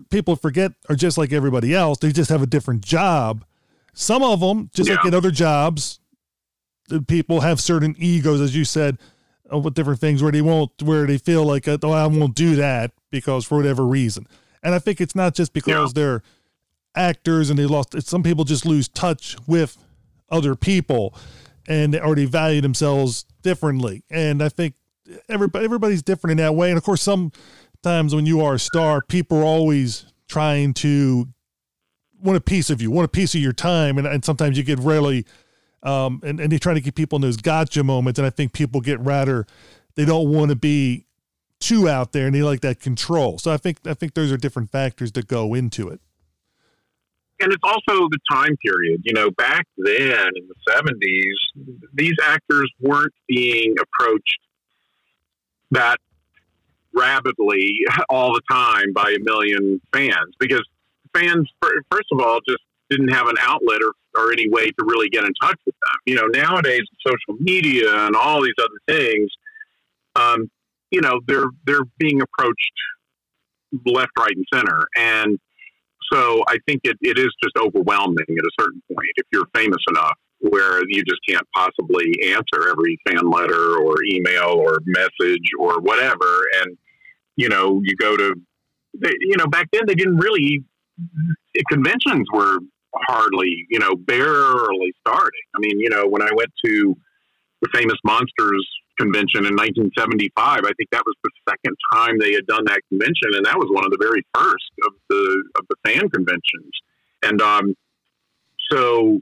[0.10, 1.98] people forget are just like everybody else.
[1.98, 3.44] They just have a different job.
[3.94, 4.96] Some of them, just yeah.
[4.96, 6.00] like in other jobs,
[7.08, 8.98] people have certain egos, as you said,
[9.52, 12.92] with different things where they won't, where they feel like, oh, I won't do that
[13.12, 14.28] because for whatever reason.
[14.66, 16.02] And I think it's not just because yeah.
[16.02, 16.24] they're
[16.96, 18.02] actors and they lost.
[18.02, 19.78] Some people just lose touch with
[20.30, 21.16] other people
[21.68, 24.04] and they already value themselves differently.
[24.10, 24.74] And I think
[25.30, 26.70] everybody everybody's different in that way.
[26.70, 31.28] And of course, sometimes when you are a star, people are always trying to
[32.20, 34.64] want a piece of you, want a piece of your time, and, and sometimes you
[34.64, 35.26] get really
[35.84, 38.18] um, and, and they try to get people in those gotcha moments.
[38.18, 39.46] And I think people get rather
[39.96, 41.05] they don't want to be
[41.66, 43.38] too out there and they like that control.
[43.40, 46.00] So I think I think those are different factors that go into it
[47.40, 49.02] and it's also the time period.
[49.04, 54.40] You know, back then in the 70s, these actors weren't being approached
[55.72, 55.98] that
[56.94, 57.74] rapidly
[58.10, 60.64] all the time by a million fans because
[61.14, 65.10] fans, first of all, just didn't have an outlet or, or any way to really
[65.10, 66.00] get in touch with them.
[66.06, 69.30] You know, nowadays, social media and all these other things,
[70.16, 70.50] um,
[70.92, 72.74] you know, they're they're being approached
[73.86, 75.40] left, right, and center, and
[76.12, 79.82] so I think it, it is just overwhelming at a certain point if you're famous
[79.90, 85.80] enough where you just can't possibly answer every fan letter or email or message or
[85.80, 86.44] whatever.
[86.62, 86.78] And,
[87.36, 88.36] you know, you go to,
[88.94, 90.64] they, you know, back then they didn't really,
[91.72, 92.60] conventions were
[93.08, 95.42] hardly, you know, barely starting.
[95.56, 96.96] I mean, you know, when I went to
[97.62, 98.68] the famous Monsters
[98.98, 100.60] convention in 1975.
[100.60, 103.70] I think that was the second time they had done that convention, and that was
[103.72, 106.72] one of the very first of the of the fan conventions.
[107.24, 107.76] And um,
[108.72, 109.20] so,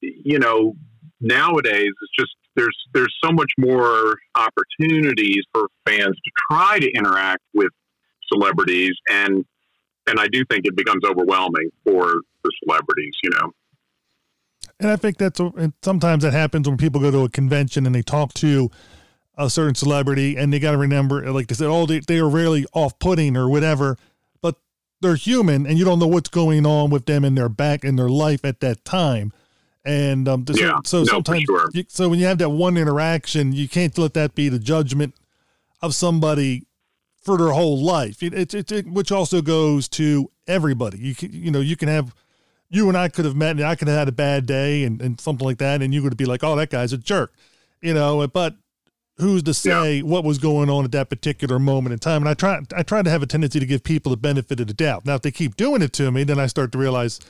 [0.00, 0.74] you know,
[1.20, 7.42] nowadays it's just there's there's so much more opportunities for fans to try to interact
[7.54, 7.70] with
[8.32, 9.44] celebrities, and
[10.06, 13.14] and I do think it becomes overwhelming for the celebrities.
[13.22, 13.52] You know.
[14.80, 17.94] And I think that's and sometimes that happens when people go to a convention and
[17.94, 18.70] they talk to
[19.36, 22.28] a certain celebrity, and they got to remember, like they said, oh, they, they are
[22.28, 23.96] rarely off putting or whatever,
[24.42, 24.56] but
[25.00, 27.96] they're human, and you don't know what's going on with them in their back in
[27.96, 29.32] their life at that time.
[29.84, 31.70] And um, yeah, so, so no, sometimes, sure.
[31.72, 35.14] you, so when you have that one interaction, you can't let that be the judgment
[35.80, 36.66] of somebody
[37.22, 38.22] for their whole life.
[38.22, 40.98] It, it, it, it which also goes to everybody.
[40.98, 42.14] You can, you know, you can have
[42.68, 45.02] you and I could have met, and I could have had a bad day and,
[45.02, 47.32] and something like that, and you would be like, "Oh, that guy's a jerk,"
[47.82, 48.26] you know.
[48.28, 48.56] But
[49.20, 50.02] who's to say yeah.
[50.02, 52.22] what was going on at that particular moment in time?
[52.22, 54.66] And I try I try to have a tendency to give people the benefit of
[54.66, 55.04] the doubt.
[55.06, 57.20] Now, if they keep doing it to me, then I start to realize,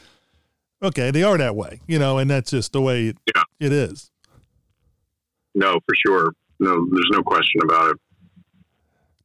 [0.83, 3.43] okay, they are that way, you know, and that's just the way it, yeah.
[3.59, 4.11] it is.
[5.55, 6.33] No, for sure.
[6.59, 7.97] No, there's no question about it.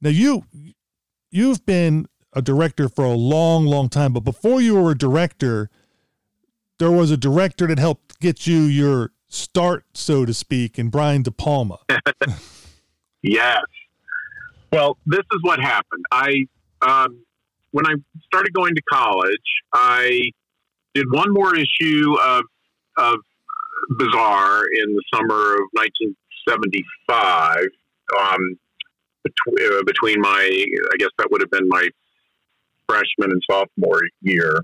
[0.01, 0.43] Now you
[1.31, 5.69] you've been a director for a long, long time, but before you were a director,
[6.79, 11.21] there was a director that helped get you your start, so to speak, in Brian
[11.21, 11.79] De Palma.
[13.25, 13.63] yes.
[14.71, 16.03] Well, this is what happened.
[16.11, 16.45] I
[16.81, 17.23] um,
[17.71, 17.95] when I
[18.25, 19.37] started going to college,
[19.73, 20.21] I
[20.93, 22.43] did one more issue of
[22.97, 23.17] of
[23.97, 27.65] Bizarre in the summer of 1975.
[28.19, 28.57] Um,
[29.23, 31.89] between, uh, between my, I guess that would have been my
[32.87, 34.59] freshman and sophomore year,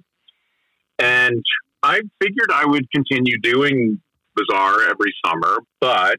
[0.99, 1.43] And
[1.83, 3.99] I figured I would continue doing
[4.35, 6.17] Bizarre every summer, but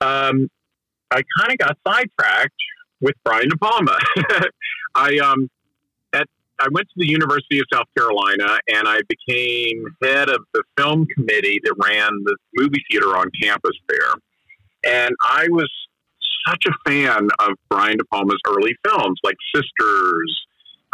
[0.00, 0.50] um,
[1.12, 2.54] I kind of got sidetracked
[3.00, 3.96] with Brian De Palma.
[4.94, 5.50] I um,
[6.12, 6.26] at
[6.60, 11.06] I went to the University of South Carolina and I became head of the film
[11.14, 14.14] committee that ran the movie theater on campus there.
[14.84, 15.70] And I was
[16.46, 20.46] such a fan of Brian De Palma's early films, like Sisters,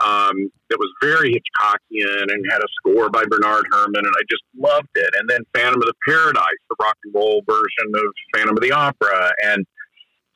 [0.04, 4.44] um, that was very Hitchcockian and had a score by Bernard Herrmann, and I just
[4.56, 5.10] loved it.
[5.18, 8.72] And then Phantom of the Paradise, the rock and roll version of Phantom of the
[8.72, 9.66] Opera, and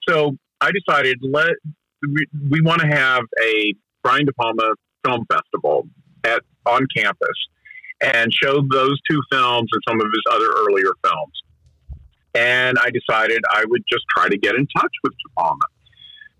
[0.08, 1.52] so I decided let
[2.02, 4.74] we, we want to have a Brian De Palma
[5.04, 5.88] film festival
[6.24, 7.28] at on campus
[8.00, 11.42] and show those two films and some of his other earlier films.
[12.34, 15.64] And I decided I would just try to get in touch with De Palma.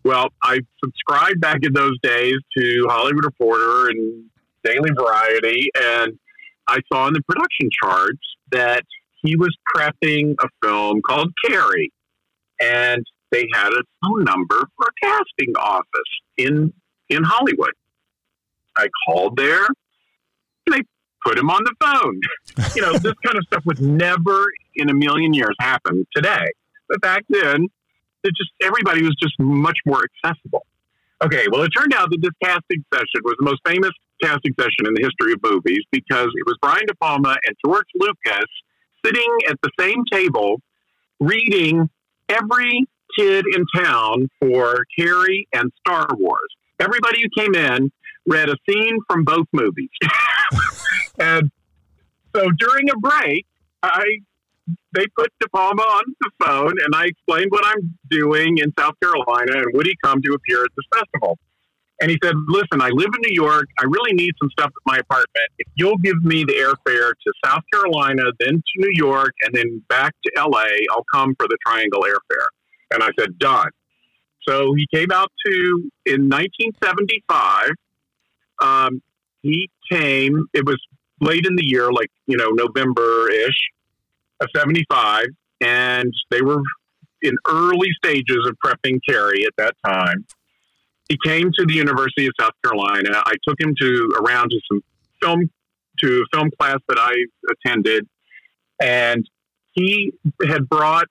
[0.05, 4.25] Well, I subscribed back in those days to Hollywood Reporter and
[4.65, 6.19] Daily Variety, and
[6.67, 8.21] I saw in the production charts
[8.51, 8.83] that
[9.23, 11.93] he was prepping a film called Carrie,
[12.61, 15.87] and they had a phone number for a casting office
[16.37, 16.73] in
[17.09, 17.73] in Hollywood.
[18.77, 19.67] I called there,
[20.67, 20.83] and they
[21.25, 22.21] put him on the phone.
[22.75, 24.47] you know, this kind of stuff would never
[24.77, 26.47] in a million years happen today,
[26.89, 27.67] but back then
[28.25, 30.65] it just everybody was just much more accessible.
[31.25, 33.93] Okay, well, it turned out that this casting session was the most famous
[34.23, 37.87] casting session in the history of movies because it was Brian De Palma and George
[37.95, 38.47] Lucas
[39.05, 40.61] sitting at the same table
[41.21, 41.89] reading
[42.29, 42.87] every
[43.17, 46.57] kid in town for Carrie and Star Wars.
[46.81, 47.91] Everybody who came in
[48.27, 49.91] read a scene from both movies.
[51.19, 51.51] and
[52.35, 53.47] so during a break,
[53.83, 54.05] I
[54.93, 58.95] they put De Palma on the phone, and I explained what I'm doing in South
[59.03, 61.39] Carolina, and would he come to appear at this festival?
[62.01, 63.69] And he said, "Listen, I live in New York.
[63.79, 65.49] I really need some stuff at my apartment.
[65.59, 69.83] If you'll give me the airfare to South Carolina, then to New York, and then
[69.89, 72.47] back to L.A., I'll come for the Triangle airfare."
[72.93, 73.71] And I said, "Done."
[74.49, 77.71] So he came out to in 1975.
[78.61, 79.03] Um,
[79.43, 80.47] he came.
[80.53, 80.81] It was
[81.21, 83.59] late in the year, like you know November ish
[84.41, 85.27] of 75,
[85.61, 86.61] and they were
[87.23, 90.27] in early stages of prepping Carrie at that time.
[91.09, 93.23] He came to the University of South Carolina.
[93.25, 94.81] I took him to around to some
[95.23, 95.51] film
[96.01, 97.13] to a film class that I
[97.53, 98.09] attended,
[98.81, 99.25] and
[99.73, 100.13] he
[100.47, 101.09] had brought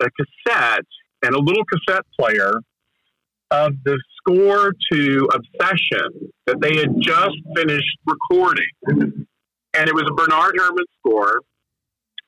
[0.00, 0.86] a cassette
[1.24, 2.52] and a little cassette player
[3.50, 9.26] of the score to Obsession that they had just finished recording.
[9.76, 11.40] And it was a Bernard Herrmann score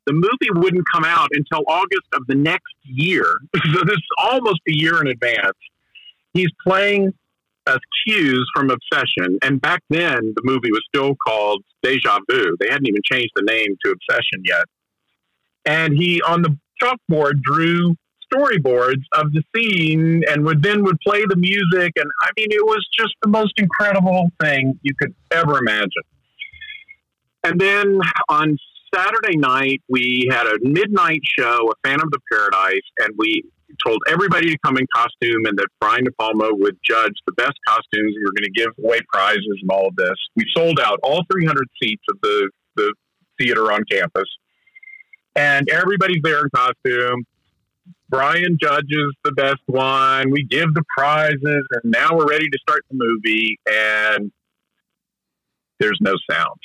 [0.06, 3.26] the movie wouldn't come out until August of the next year.
[3.74, 5.58] so this is almost a year in advance.
[6.32, 7.12] He's playing
[7.66, 12.56] as cues from Obsession, and back then the movie was still called Deja Vu.
[12.60, 14.64] They hadn't even changed the name to Obsession yet.
[15.64, 17.96] And he on the chalkboard drew
[18.32, 22.64] storyboards of the scene and would then would play the music and I mean it
[22.64, 26.02] was just the most incredible thing you could ever imagine.
[27.44, 28.56] And then on
[28.94, 33.44] Saturday night, we had a midnight show, a Phantom of the Paradise, and we
[33.84, 37.54] told everybody to come in costume and that Brian De Palma would judge the best
[37.66, 38.14] costumes.
[38.16, 40.14] We were going to give away prizes and all of this.
[40.34, 42.94] We sold out all 300 seats of the, the
[43.38, 44.28] theater on campus.
[45.34, 47.26] And everybody's there in costume.
[48.08, 50.30] Brian judges the best one.
[50.30, 53.58] We give the prizes, and now we're ready to start the movie.
[53.66, 54.30] And
[55.78, 56.58] there's no sound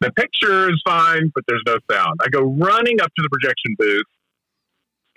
[0.00, 2.20] the picture is fine, but there's no sound.
[2.22, 4.06] I go running up to the projection booth,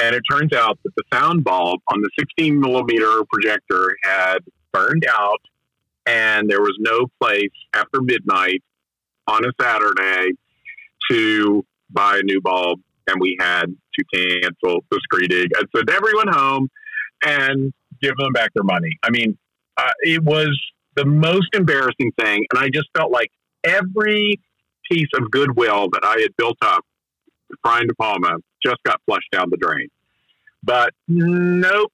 [0.02, 4.40] and it turns out that the sound bulb on the 16 millimeter projector had
[4.72, 5.42] burned out,
[6.06, 8.64] and there was no place after midnight
[9.28, 10.32] on a Saturday
[11.12, 12.80] to buy a new bulb,
[13.10, 16.70] and we had to cancel the screening and send everyone home
[17.24, 18.92] and give them back their money.
[19.04, 19.38] I mean,
[19.78, 20.58] uh, it was
[20.96, 23.32] the most embarrassing thing, and I just felt like
[23.64, 24.40] every
[24.90, 26.86] piece of goodwill that I had built up
[27.64, 29.88] Brian De Palma just got flushed down the drain.
[30.64, 31.92] But nope.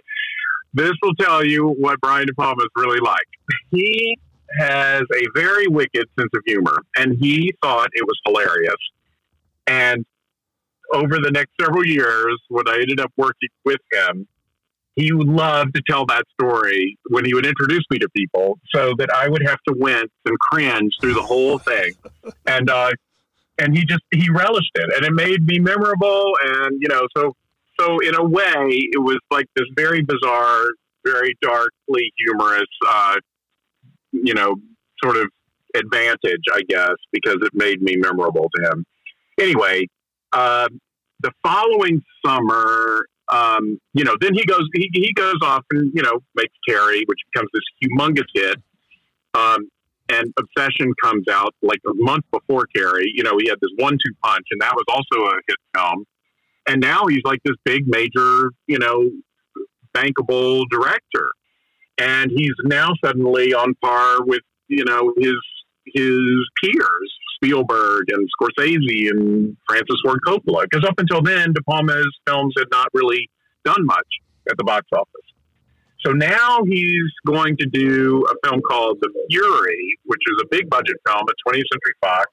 [0.74, 3.26] this will tell you what Brian De Palma is really like.
[3.70, 4.16] He
[4.58, 8.76] has a very wicked sense of humor, and he thought it was hilarious.
[9.66, 10.04] And
[10.92, 14.26] over the next several years, when I ended up working with him,
[14.96, 19.10] he loved to tell that story when he would introduce me to people so that
[19.14, 21.92] I would have to wince and cringe through the whole thing.
[22.48, 22.90] And, uh,
[23.58, 26.32] and he just, he relished it and it made me memorable.
[26.44, 27.34] And, you know, so,
[27.78, 30.66] so in a way, it was like this very bizarre,
[31.04, 33.16] very darkly humorous, uh,
[34.12, 34.56] you know,
[35.02, 35.26] sort of
[35.76, 38.84] advantage, I guess, because it made me memorable to him.
[39.38, 39.86] Anyway,
[40.36, 40.68] uh,
[41.20, 46.02] the following summer, um, you know, then he goes he, he goes off and you
[46.02, 48.56] know makes Carrie, which becomes this humongous hit.
[49.32, 49.68] Um,
[50.08, 53.10] and Obsession comes out like a month before Carrie.
[53.14, 56.04] You know, he had this one-two punch, and that was also a hit film.
[56.68, 59.10] And now he's like this big, major, you know,
[59.94, 61.28] bankable director,
[61.98, 65.36] and he's now suddenly on par with you know his
[65.86, 66.20] his
[66.62, 70.64] peers, Spielberg and Scorsese and Francis Ford Coppola.
[70.70, 73.30] Because up until then, De Palma's films had not really
[73.64, 74.06] done much
[74.50, 75.26] at the box office.
[76.04, 80.68] So now he's going to do a film called The Fury, which is a big
[80.70, 82.26] budget film at 20th Century Fox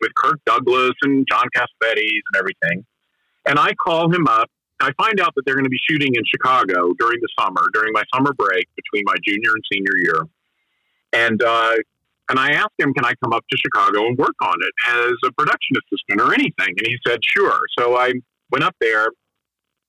[0.00, 2.84] with Kirk Douglas and John Cassavetes and everything.
[3.46, 4.50] And I call him up.
[4.80, 7.92] I find out that they're going to be shooting in Chicago during the summer, during
[7.92, 10.22] my summer break between my junior and senior year.
[11.12, 11.74] And uh,
[12.32, 15.12] and I asked him, can I come up to Chicago and work on it as
[15.26, 16.74] a production assistant or anything?
[16.78, 17.58] And he said, sure.
[17.78, 18.14] So I
[18.50, 19.08] went up there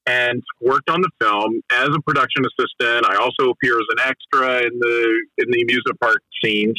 [0.05, 3.05] and worked on the film as a production assistant.
[3.05, 6.75] I also appear as an extra in the in the amusement park scenes.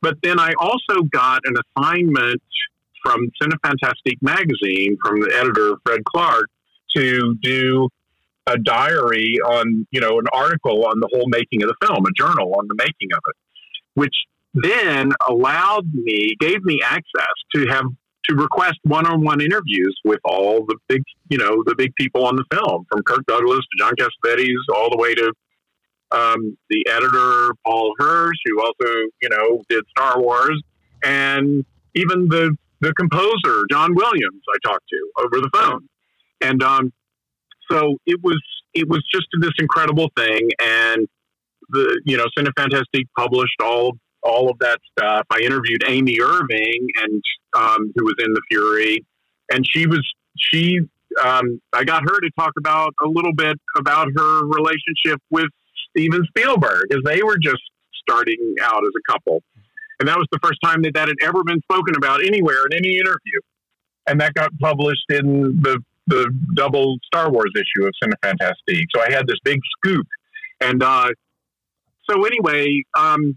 [0.00, 2.40] But then I also got an assignment
[3.02, 6.48] from Cinefantastique magazine from the editor Fred Clarke
[6.94, 7.88] to do
[8.46, 12.12] a diary on, you know, an article on the whole making of the film, a
[12.16, 13.36] journal on the making of it,
[13.94, 14.14] which
[14.62, 17.84] then allowed me, gave me access to have
[18.28, 22.44] to request one-on-one interviews with all the big, you know, the big people on the
[22.52, 25.32] film, from Kirk Douglas to John Cassavetes, all the way to
[26.10, 30.60] um, the editor Paul Hirsch, who also, you know, did Star Wars,
[31.04, 31.64] and
[31.94, 34.42] even the the composer John Williams.
[34.54, 35.88] I talked to over the phone,
[36.40, 36.92] and um,
[37.70, 38.40] so it was
[38.74, 41.06] it was just this incredible thing, and
[41.70, 43.92] the you know Cinefantastique published all
[44.28, 45.26] all of that stuff.
[45.30, 47.22] I interviewed Amy Irving, and
[47.56, 49.04] um, who was in the Fury,
[49.52, 50.06] and she was
[50.36, 50.80] she.
[51.24, 55.48] Um, I got her to talk about a little bit about her relationship with
[55.90, 57.62] Steven Spielberg, as they were just
[58.02, 59.42] starting out as a couple,
[59.98, 62.76] and that was the first time that that had ever been spoken about anywhere in
[62.76, 63.40] any interview,
[64.06, 68.86] and that got published in the the double Star Wars issue of Cinefantastique.
[68.94, 70.06] So I had this big scoop,
[70.60, 71.08] and uh,
[72.08, 73.36] so anyway, um,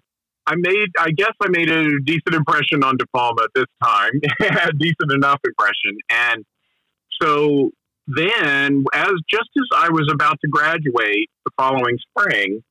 [0.52, 4.12] I made, I guess I made a decent impression on De Palma this time,
[4.42, 5.98] a decent enough impression.
[6.10, 6.44] And
[7.22, 7.72] so
[8.06, 12.62] then, as just as I was about to graduate the following spring,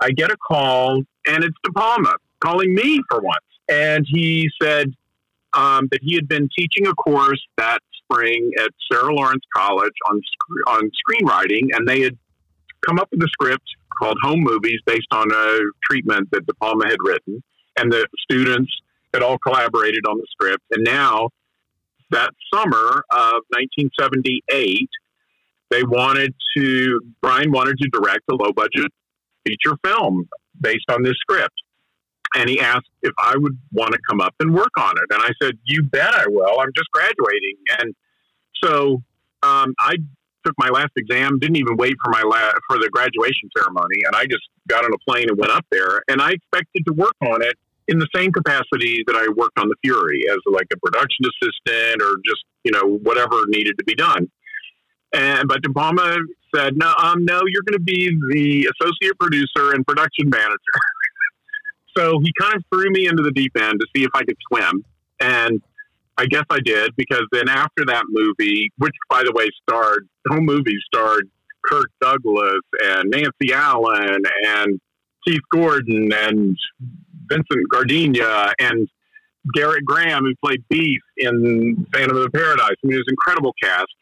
[0.00, 3.36] I get a call, and it's De Palma calling me for once.
[3.68, 4.86] And he said
[5.52, 10.22] um, that he had been teaching a course that spring at Sarah Lawrence College on
[10.68, 12.16] on screenwriting, and they had
[12.86, 15.58] come up with a script called Home Movies based on a
[15.88, 17.42] treatment that De Palma had written.
[17.78, 18.72] And the students
[19.12, 20.64] had all collaborated on the script.
[20.70, 21.30] And now,
[22.10, 24.88] that summer of 1978,
[25.70, 28.92] they wanted to, Brian wanted to direct a low budget
[29.46, 30.28] feature film
[30.60, 31.54] based on this script.
[32.34, 35.14] And he asked if I would want to come up and work on it.
[35.14, 36.60] And I said, You bet I will.
[36.60, 37.56] I'm just graduating.
[37.80, 37.94] And
[38.62, 39.02] so
[39.42, 39.96] um, I
[40.46, 44.14] took my last exam, didn't even wait for my la- for the graduation ceremony, and
[44.14, 46.02] I just got on a plane and went up there.
[46.08, 47.56] And I expected to work on it
[47.88, 52.02] in the same capacity that I worked on the Fury as like a production assistant
[52.02, 54.30] or just you know whatever needed to be done.
[55.12, 56.16] And but De Palma
[56.54, 60.76] said, "No, um, no, you're going to be the associate producer and production manager."
[61.96, 64.36] so he kind of threw me into the deep end to see if I could
[64.48, 64.84] swim,
[65.20, 65.62] and
[66.18, 70.46] I guess I did because then after that movie, which by the way starred home
[70.46, 71.28] movie starred
[71.64, 74.80] Kirk Douglas and Nancy Allen and
[75.26, 76.56] Keith Gordon and
[77.28, 78.88] Vincent Gardenia and
[79.56, 82.76] Gerrit Graham who played Beef in Phantom of the Paradise.
[82.82, 83.94] I mean, it was an incredible cast.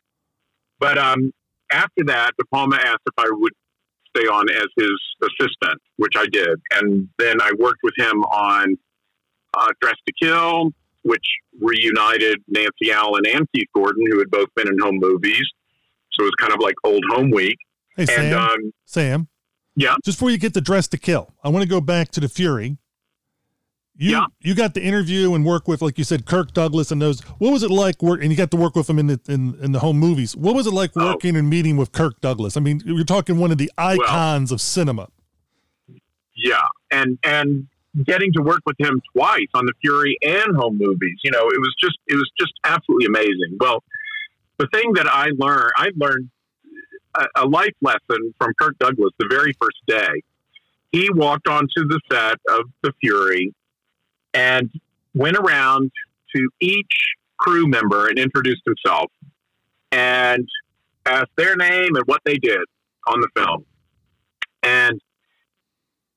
[0.79, 1.33] But um,
[1.73, 3.53] after that, De Palma asked if I would
[4.17, 4.93] stay on as his
[5.23, 8.77] assistant, which I did, and then I worked with him on
[9.57, 10.71] uh, Dressed to Kill,
[11.05, 11.25] which
[11.61, 15.45] reunited Nancy Allen and Keith Gordon, who had both been in home movies.
[16.13, 17.57] So it was kind of like old home week.
[17.97, 18.39] Hey, And Sam.
[18.39, 19.29] um, Sam.
[19.77, 19.95] Yeah.
[20.05, 22.29] Just before you get the Dressed to Kill, I want to go back to the
[22.29, 22.79] Fury.
[23.97, 24.27] You Yeah.
[24.41, 27.21] you got to interview and work with, like you said, Kirk Douglas and those.
[27.39, 28.21] What was it like work?
[28.23, 30.35] And you got to work with him in the in, in the home movies.
[30.37, 31.13] What was it like Oh.
[31.13, 32.57] working and meeting with Kirk Douglas?
[32.57, 35.09] I mean, you're talking one of the icons of cinema.
[36.37, 37.69] yeah, and and
[38.07, 41.59] getting to work with him twice on the Fury and home movies, you know, it
[41.59, 43.57] was just it was just absolutely amazing.
[43.61, 43.83] Well,
[44.59, 46.31] the thing that I learned, I learned
[47.15, 50.23] a, a life lesson from Kirk Douglas the very first day.
[50.93, 53.53] He walked onto the set of the Fury,
[54.35, 54.71] and
[55.15, 55.91] went around
[56.35, 59.11] to each crew member and introduced himself
[59.93, 60.47] and
[61.07, 62.61] asked their name and what they did
[63.07, 63.65] on the film.
[64.63, 65.01] And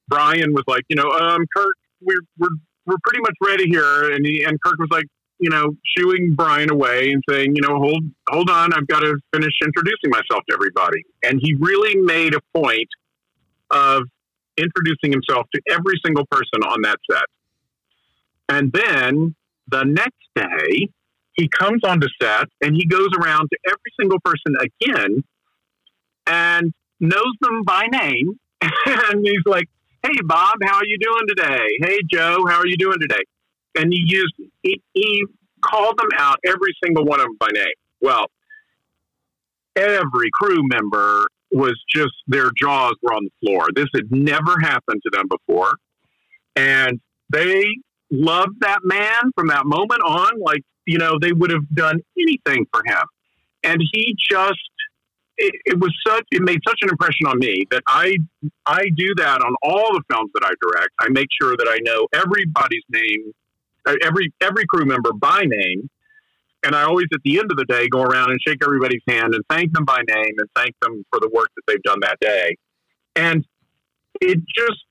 [0.07, 2.55] Brian was like, you know, um, Kirk, we're we're
[2.85, 5.05] we're pretty much ready here, and he and Kirk was like,
[5.39, 9.17] you know, shooing Brian away and saying, you know, hold hold on, I've got to
[9.33, 11.03] finish introducing myself to everybody.
[11.23, 12.87] And he really made a point
[13.69, 14.03] of
[14.57, 17.25] introducing himself to every single person on that set.
[18.49, 19.35] And then
[19.67, 20.89] the next day,
[21.33, 25.23] he comes onto set and he goes around to every single person again
[26.25, 28.39] and knows them by name.
[28.61, 29.69] and he's like,
[30.07, 31.67] Hey, Bob, how are you doing today?
[31.81, 33.23] Hey, Joe, how are you doing today?
[33.75, 35.25] And he used, he, he
[35.61, 37.65] called them out, every single one of them by name.
[37.99, 38.27] Well,
[39.75, 43.67] every crew member was just, their jaws were on the floor.
[43.75, 45.73] This had never happened to them before.
[46.55, 47.65] And they
[48.09, 50.39] loved that man from that moment on.
[50.39, 53.03] Like, you know, they would have done anything for him.
[53.61, 54.69] And he just,
[55.37, 58.17] it, it, was such, it made such an impression on me that I,
[58.65, 60.89] I do that on all the films that I direct.
[60.99, 63.33] I make sure that I know everybody's name,
[63.85, 65.89] uh, every, every crew member by name.
[66.63, 69.35] And I always, at the end of the day, go around and shake everybody's hand
[69.35, 72.19] and thank them by name and thank them for the work that they've done that
[72.19, 72.57] day.
[73.15, 73.45] And
[74.19, 74.83] it just,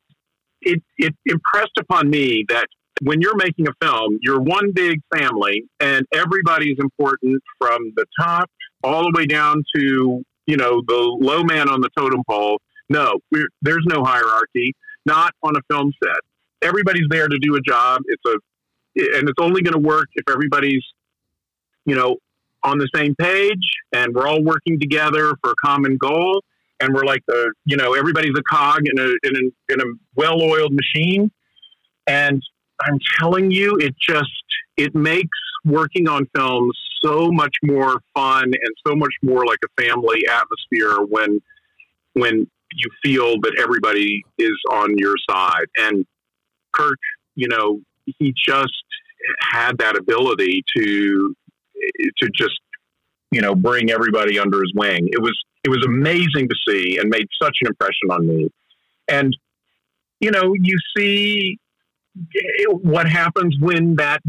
[0.62, 2.66] it, it impressed upon me that
[3.02, 8.50] when you're making a film, you're one big family and everybody's important from the top
[8.82, 12.60] all the way down to, you know, the low man on the totem pole.
[12.88, 13.18] No,
[13.62, 14.74] there's no hierarchy,
[15.04, 16.18] not on a film set.
[16.62, 18.02] Everybody's there to do a job.
[18.06, 20.84] It's a, and it's only going to work if everybody's,
[21.84, 22.16] you know,
[22.62, 23.62] on the same page
[23.92, 26.42] and we're all working together for a common goal.
[26.80, 29.84] And we're like the, you know, everybody's a cog in a, in a, in a
[30.14, 31.30] well-oiled machine.
[32.06, 32.42] And
[32.82, 34.30] I'm telling you, it just
[34.76, 39.82] it makes working on films so much more fun and so much more like a
[39.82, 41.40] family atmosphere when
[42.14, 45.66] when you feel that everybody is on your side.
[45.78, 46.04] And
[46.72, 46.98] Kirk,
[47.34, 47.80] you know,
[48.18, 48.84] he just
[49.40, 51.34] had that ability to
[52.18, 52.58] to just
[53.30, 55.08] you know bring everybody under his wing.
[55.12, 58.48] It was it was amazing to see and made such an impression on me.
[59.08, 59.36] And
[60.20, 61.58] you know, you see
[62.68, 64.22] what happens when that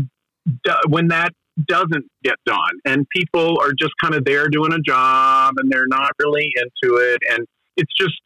[0.87, 1.33] when that
[1.65, 2.79] doesn't get done.
[2.85, 6.95] And people are just kind of there doing a job and they're not really into
[6.97, 7.21] it.
[7.31, 8.19] And it's just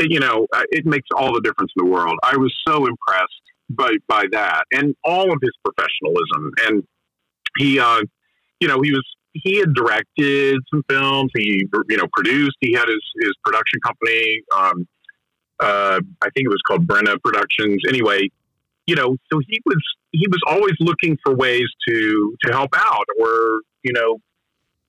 [0.00, 2.18] you know it makes all the difference in the world.
[2.22, 6.52] I was so impressed by by that and all of his professionalism.
[6.66, 6.84] And
[7.58, 8.02] he uh
[8.60, 11.30] you know he was he had directed some films.
[11.36, 14.86] He you know produced he had his his production company um
[15.60, 17.82] uh i think it was called Bryna productions.
[17.88, 18.28] Anyway
[18.86, 19.80] you know, so he was
[20.12, 24.18] he was always looking for ways to to help out or you know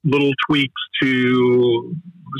[0.03, 1.95] little tweaks to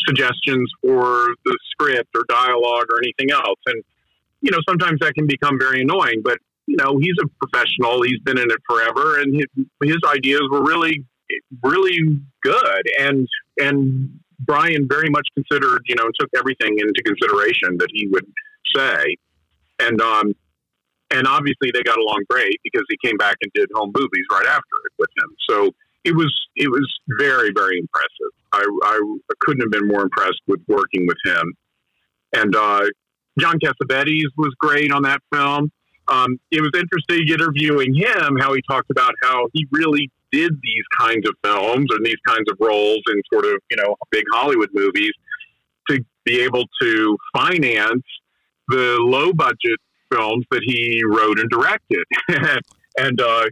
[0.06, 3.60] suggestions for the script or dialogue or anything else.
[3.68, 3.84] And
[4.42, 8.02] you know sometimes that can become very annoying but you know he's a professional.
[8.02, 11.06] He's been in it forever and his, his ideas were really
[11.64, 12.84] really good.
[13.00, 13.28] And
[13.58, 18.26] and Brian very much considered you know took everything into consideration that he would
[18.76, 19.18] say.
[19.80, 20.34] And um
[21.14, 24.48] and obviously they got along great because he came back and did home movies right
[24.48, 25.30] after it with him.
[25.50, 25.72] So
[26.04, 26.88] it was it was
[27.18, 28.32] very very impressive.
[28.52, 29.00] I, I
[29.40, 31.54] couldn't have been more impressed with working with him.
[32.34, 32.86] And uh,
[33.40, 35.72] John Cassavetes was great on that film.
[36.08, 40.84] Um, it was interesting interviewing him how he talked about how he really did these
[40.98, 44.70] kinds of films and these kinds of roles in sort of you know big Hollywood
[44.74, 45.12] movies
[45.90, 48.04] to be able to finance
[48.68, 49.80] the low budget
[50.14, 52.04] films that he wrote and directed.
[52.98, 53.46] and uh,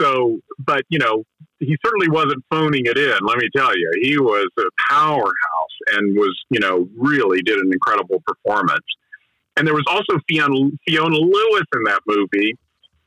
[0.00, 1.24] so, but, you know,
[1.58, 3.90] he certainly wasn't phoning it in, let me tell you.
[4.02, 5.34] He was a powerhouse
[5.92, 8.84] and was, you know, really did an incredible performance.
[9.56, 12.54] And there was also Fiona, Fiona Lewis in that movie,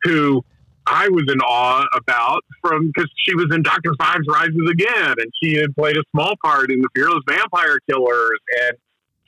[0.03, 0.43] who
[0.87, 5.31] I was in awe about from because she was in Doctor Phibes Rises Again, and
[5.41, 8.77] she had played a small part in the Fearless Vampire Killers, and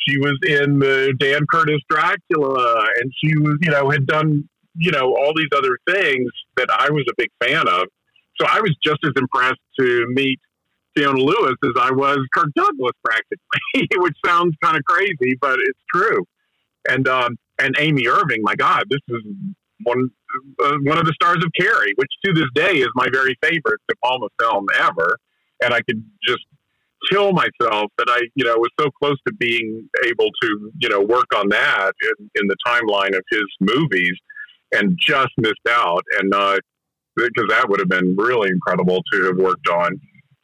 [0.08, 4.92] she was in the Dan Curtis Dracula, and she was, you know, had done, you
[4.92, 7.88] know, all these other things that I was a big fan of.
[8.40, 10.40] So I was just as impressed to meet
[10.96, 15.80] Fiona Lewis as I was Kirk Douglas, practically, which sounds kind of crazy, but it's
[15.94, 16.26] true.
[16.90, 19.22] And um, and Amy Irving, my God, this is
[19.84, 20.10] one
[20.64, 23.82] uh, one of the stars of Carrie, which to this day is my very favorite
[23.88, 25.18] De Palma film ever.
[25.64, 26.44] And I could just
[27.10, 31.02] kill myself that I, you know, was so close to being able to, you know,
[31.02, 34.14] work on that in, in the timeline of his movies.
[34.74, 36.04] and just missed out.
[36.20, 36.58] And uh,
[37.16, 40.00] because that would have been really incredible to have worked on.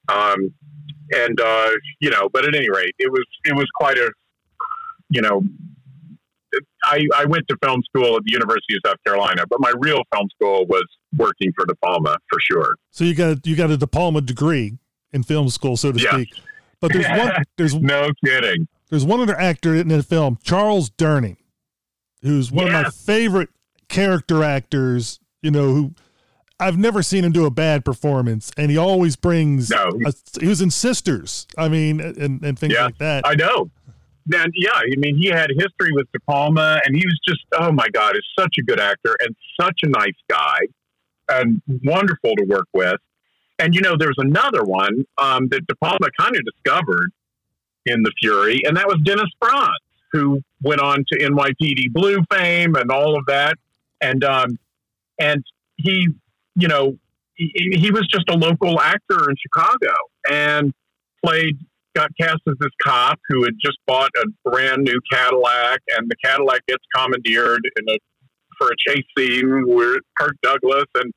[0.10, 0.54] Um,
[1.16, 1.70] and uh,
[2.02, 4.12] you know, but at any rate, it was it was quite a
[5.10, 5.42] you know.
[6.84, 10.02] I, I went to film school at the University of South Carolina, but my real
[10.14, 10.86] film school was
[11.18, 12.76] working for De Palma for sure.
[12.92, 14.78] So you got you got a diploma degree
[15.12, 16.12] in film school, so to Yeah.
[16.12, 16.30] speak.
[16.82, 18.68] But there's one there's No kidding.
[18.90, 21.38] there's one other actor in the film, Charles Durning,
[22.22, 23.50] who's one of my favorite
[23.90, 25.20] character actors.
[25.42, 25.94] You know, who
[26.60, 29.70] I've never seen him do a bad performance, and he always brings.
[29.70, 29.92] No.
[30.06, 31.48] a- he was in Sisters.
[31.58, 32.86] I mean, and and things Yeah.
[32.86, 33.26] like that.
[33.28, 33.70] I know.
[34.34, 37.72] And yeah, I mean, he had history with De Palma, and he was just, oh
[37.72, 40.58] my God, is such a good actor and such a nice guy
[41.30, 43.00] and wonderful to work with.
[43.60, 47.12] And, you know, there's another one um, that De Palma kind of discovered
[47.86, 49.70] in The Fury, and that was Dennis Franz,
[50.12, 53.58] who went on to NYPD Blue fame and all of that.
[54.02, 54.60] And, um,
[55.20, 55.44] and
[55.78, 56.08] he,
[56.56, 56.98] you know,
[57.36, 59.94] he, he was just a local actor in Chicago
[60.30, 60.74] and
[61.24, 61.58] played
[61.98, 66.16] got cast as this cop who had just bought a brand new Cadillac, and the
[66.24, 67.98] Cadillac gets commandeered in a
[68.58, 71.12] for a chase scene with Kirk Douglas, and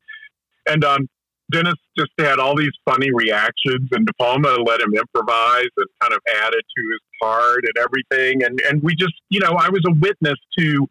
[0.67, 1.09] and um,
[1.51, 6.13] Dennis just had all these funny reactions, and De Palma let him improvise and kind
[6.13, 9.83] of added to his part and everything, and and we just you know I was
[9.87, 10.89] a witness to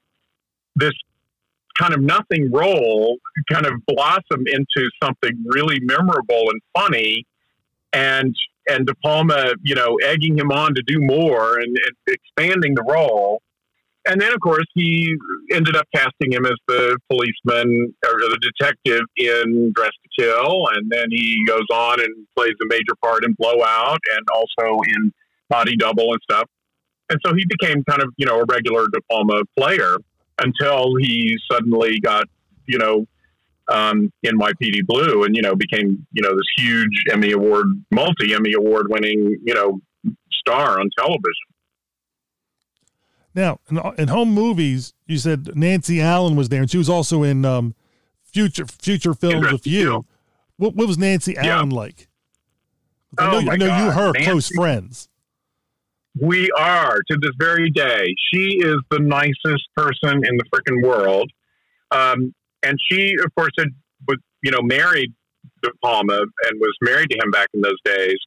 [0.76, 0.94] this
[1.78, 3.18] kind of nothing role
[3.52, 7.26] kind of blossom into something really memorable and funny
[7.94, 8.36] and
[8.70, 12.84] and De Palma, you know, egging him on to do more and, and expanding the
[12.84, 13.42] role.
[14.06, 15.16] And then, of course, he
[15.52, 20.90] ended up casting him as the policeman or the detective in Dressed to Kill, and
[20.90, 25.14] then he goes on and plays a major part in Blowout and also in
[25.50, 26.50] Body Double and stuff.
[27.10, 29.98] And so he became kind of, you know, a regular De Palma player
[30.40, 32.26] until he suddenly got,
[32.68, 33.06] you know,
[33.70, 38.54] um, NYPD Blue, and you know became you know this huge Emmy award, multi Emmy
[38.54, 39.80] award winning you know
[40.32, 41.20] star on television.
[43.36, 47.22] Now, in, in home movies, you said Nancy Allen was there, and she was also
[47.22, 47.76] in um,
[48.24, 50.06] future future films with you.
[50.60, 51.56] What, what was Nancy Yeah.
[51.58, 52.08] Allen like?
[53.18, 55.08] I Oh, know, my I know you, her, close friends.
[56.20, 58.14] We are to this very day.
[58.32, 61.32] She is the nicest person in the freaking world,
[61.92, 63.70] um, and she, of course, had
[64.08, 65.14] was you know married
[65.64, 68.18] De Palma and was married to him back in those days.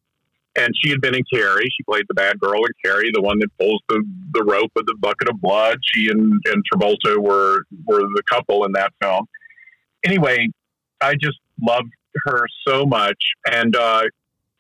[0.54, 1.64] And she had been in Carrie.
[1.64, 4.04] She played the bad girl in Carrie, the one that pulls the,
[4.34, 5.78] the rope with the bucket of blood.
[5.82, 9.26] She and, and Travolta were were the couple in that film.
[10.04, 10.48] Anyway,
[11.00, 11.88] I just loved
[12.26, 13.18] her so much,
[13.50, 14.02] and uh,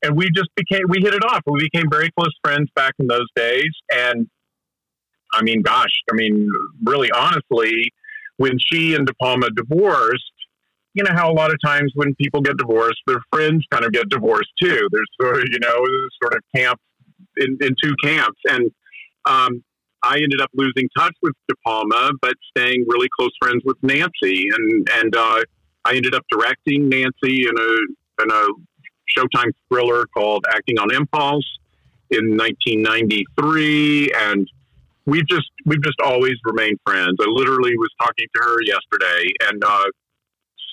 [0.02, 1.42] and we just became we hit it off.
[1.46, 3.70] We became very close friends back in those days.
[3.92, 4.28] And
[5.32, 6.50] I mean, gosh, I mean,
[6.84, 7.92] really, honestly,
[8.36, 10.32] when she and De Palma divorced,
[10.94, 13.92] you know how a lot of times when people get divorced, their friends kind of
[13.92, 14.88] get divorced too.
[14.90, 15.84] There's sort of, you know,
[16.22, 16.78] sort of camp
[17.36, 18.38] in, in two camps.
[18.48, 18.70] And
[19.24, 19.64] um,
[20.02, 24.48] I ended up losing touch with De Palma, but staying really close friends with Nancy.
[24.52, 25.42] And, and uh,
[25.84, 28.48] I ended up directing Nancy in a, in a
[29.16, 31.58] Showtime thriller called Acting on Impulse
[32.10, 34.12] in 1993.
[34.14, 34.48] And
[35.06, 37.16] we've just, we've just always remained friends.
[37.20, 39.84] I literally was talking to her yesterday and, uh,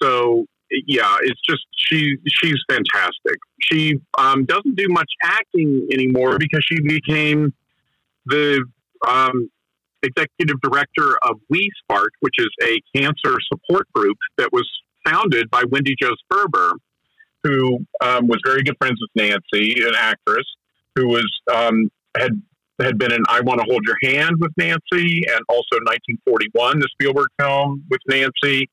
[0.02, 0.46] so
[0.88, 3.40] yeah, it's just she she's fantastic.
[3.62, 7.54] She um, doesn't do much acting anymore because she became
[8.26, 8.64] the
[9.08, 9.50] um,
[10.04, 14.70] executive director of We Spark, which is a cancer support group that was
[15.10, 16.74] founded by Wendy Jo Sperber,
[17.44, 20.46] who um, was very good friends with Nancy, an actress
[20.96, 22.42] who was um, had
[22.82, 26.88] had been in I Want to Hold Your Hand with Nancy, and also 1941, the
[26.94, 28.70] Spielberg film with Nancy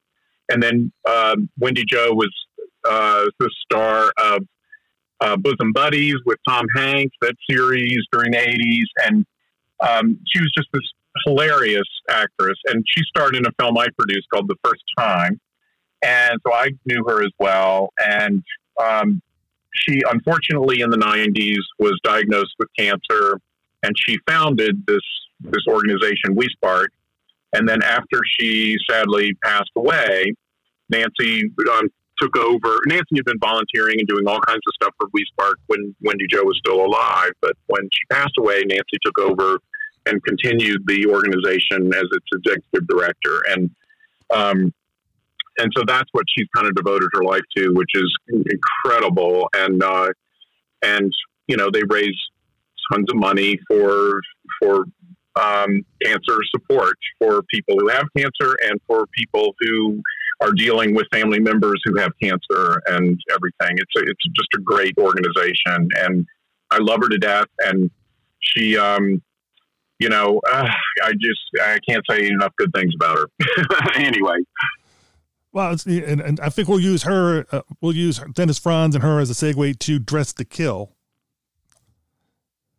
[0.48, 2.32] and then um, Wendy Jo was
[2.88, 4.42] uh, the star of
[5.20, 9.06] uh, Bosom Buddies with Tom Hanks, that series during the 80s.
[9.06, 9.26] And
[9.80, 10.82] um, she was just this
[11.26, 12.58] hilarious actress.
[12.66, 15.40] And she starred in a film I produced called The First Time.
[16.06, 17.92] And so I knew her as well.
[17.98, 18.44] And
[18.80, 19.20] um,
[19.74, 23.40] she, unfortunately, in the 90s, was diagnosed with cancer.
[23.82, 25.02] And she founded this,
[25.40, 26.92] this organization, We Spark.
[27.52, 30.32] And then after she sadly passed away,
[30.90, 31.88] Nancy um,
[32.20, 32.78] took over.
[32.86, 36.26] Nancy had been volunteering and doing all kinds of stuff for We Spark when Wendy
[36.30, 37.32] Jo was still alive.
[37.40, 39.58] But when she passed away, Nancy took over
[40.06, 43.42] and continued the organization as its executive director.
[43.50, 43.70] And
[44.32, 44.72] um,
[45.58, 49.48] and so that's what she's kind of devoted her life to, which is incredible.
[49.54, 50.08] And uh,
[50.82, 51.12] and
[51.46, 52.16] you know they raise
[52.92, 54.20] tons of money for
[54.60, 54.84] for
[55.36, 60.02] um, cancer support for people who have cancer and for people who
[60.40, 63.76] are dealing with family members who have cancer and everything.
[63.78, 66.26] It's a, it's just a great organization, and
[66.70, 67.46] I love her to death.
[67.60, 67.90] And
[68.40, 69.22] she, um,
[69.98, 70.68] you know, uh,
[71.02, 73.28] I just I can't say enough good things about her.
[73.96, 74.36] anyway,
[75.56, 77.46] Well, and, and I think we'll use her.
[77.50, 80.92] Uh, we'll use Dennis Franz and her as a segue to Dressed to Kill.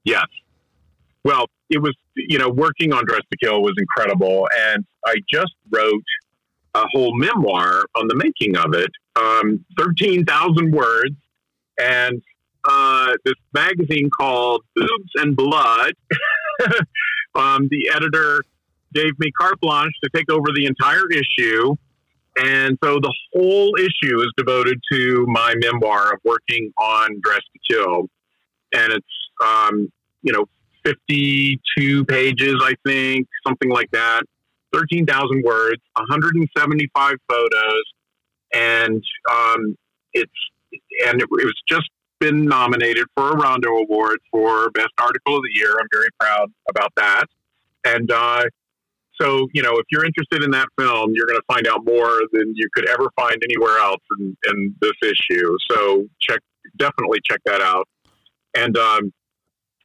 [0.03, 0.27] Yes.
[1.23, 4.47] Well, it was, you know, working on Dressed to Kill was incredible.
[4.55, 6.03] And I just wrote
[6.75, 11.15] a whole memoir on the making of it, um, 13,000 words.
[11.79, 12.21] And
[12.63, 15.93] uh, this magazine called Boobs and Blood,
[17.33, 18.43] um, the editor
[18.93, 21.75] gave me carte blanche to take over the entire issue.
[22.39, 27.73] And so the whole issue is devoted to my memoir of working on Dressed to
[27.73, 28.09] Kill.
[28.73, 29.05] And it's,
[29.43, 29.91] um,
[30.21, 30.45] you know,
[30.83, 34.23] 52 pages, I think, something like that.
[34.73, 37.83] 13,000 words, 175 photos,
[38.53, 39.77] and um,
[40.13, 40.31] it's
[41.05, 41.89] and it, it was just
[42.19, 45.71] been nominated for a Rondo Award for Best Article of the Year.
[45.79, 47.25] I'm very proud about that.
[47.85, 48.43] And uh,
[49.19, 52.21] so, you know, if you're interested in that film, you're going to find out more
[52.33, 55.55] than you could ever find anywhere else in, in this issue.
[55.71, 56.39] So check,
[56.77, 57.87] definitely check that out.
[58.55, 59.13] And um,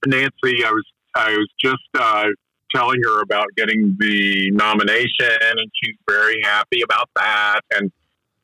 [0.07, 0.85] Nancy, I was
[1.15, 2.29] I was just uh,
[2.75, 7.61] telling her about getting the nomination, and she's very happy about that.
[7.75, 7.93] And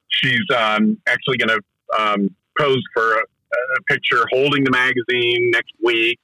[0.09, 2.29] she's um, actually going to um,
[2.59, 6.19] pose for a, a picture holding the magazine next week,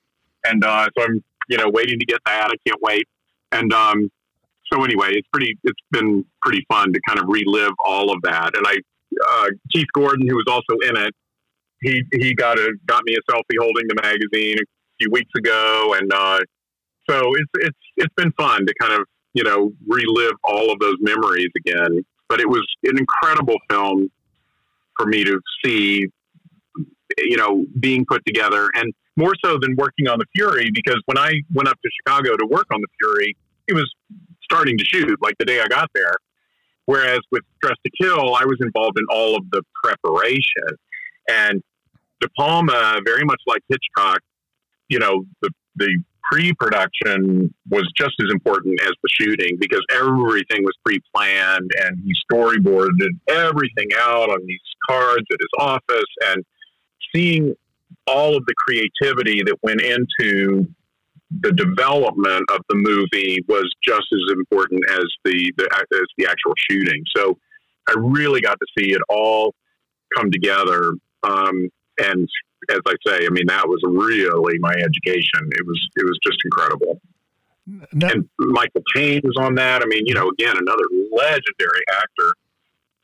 [0.46, 2.50] and uh, so I'm you know waiting to get that.
[2.50, 3.08] I can't wait.
[3.52, 4.10] And um,
[4.72, 5.58] so anyway, it's pretty.
[5.64, 8.52] It's been pretty fun to kind of relive all of that.
[8.56, 8.76] And I,
[9.28, 11.14] uh, Keith Gordon, who was also in it,
[11.80, 14.64] he he got a got me a selfie holding the magazine a
[14.98, 16.38] few weeks ago, and uh,
[17.08, 20.96] so it's it's it's been fun to kind of you know relive all of those
[21.00, 22.04] memories again.
[22.28, 24.10] But it was an incredible film
[24.96, 26.06] for me to see,
[27.18, 31.18] you know, being put together, and more so than working on the Fury, because when
[31.18, 33.36] I went up to Chicago to work on the Fury,
[33.68, 33.92] it was
[34.44, 36.14] starting to shoot like the day I got there.
[36.86, 40.78] Whereas with Dressed to Kill, I was involved in all of the preparation.
[41.28, 41.62] And
[42.20, 44.20] De Palma, very much like Hitchcock,
[44.88, 50.74] you know, the, the pre-production was just as important as the shooting because everything was
[50.84, 56.44] pre-planned and he storyboarded everything out on these cards at his office and
[57.14, 57.54] seeing
[58.06, 60.66] all of the creativity that went into
[61.40, 66.52] the development of the movie was just as important as the, the as the actual
[66.70, 67.02] shooting.
[67.16, 67.38] So
[67.88, 69.54] I really got to see it all
[70.16, 70.92] come together.
[71.22, 72.28] Um, and
[72.70, 75.50] as I say, I mean that was really my education.
[75.52, 77.00] It was it was just incredible.
[77.92, 79.82] Now, And Michael Caine was on that.
[79.82, 82.34] I mean, you know, again another legendary actor,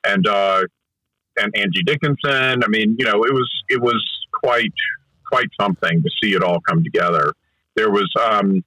[0.05, 0.63] and uh,
[1.39, 2.63] and Angie Dickinson.
[2.63, 4.73] I mean, you know, it was it was quite
[5.27, 7.33] quite something to see it all come together.
[7.81, 8.63] There was um,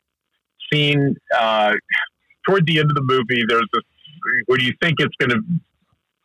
[0.72, 1.74] scene uh,
[2.48, 3.44] toward the end of the movie.
[3.48, 3.84] There's this
[4.48, 5.40] where you think it's going to,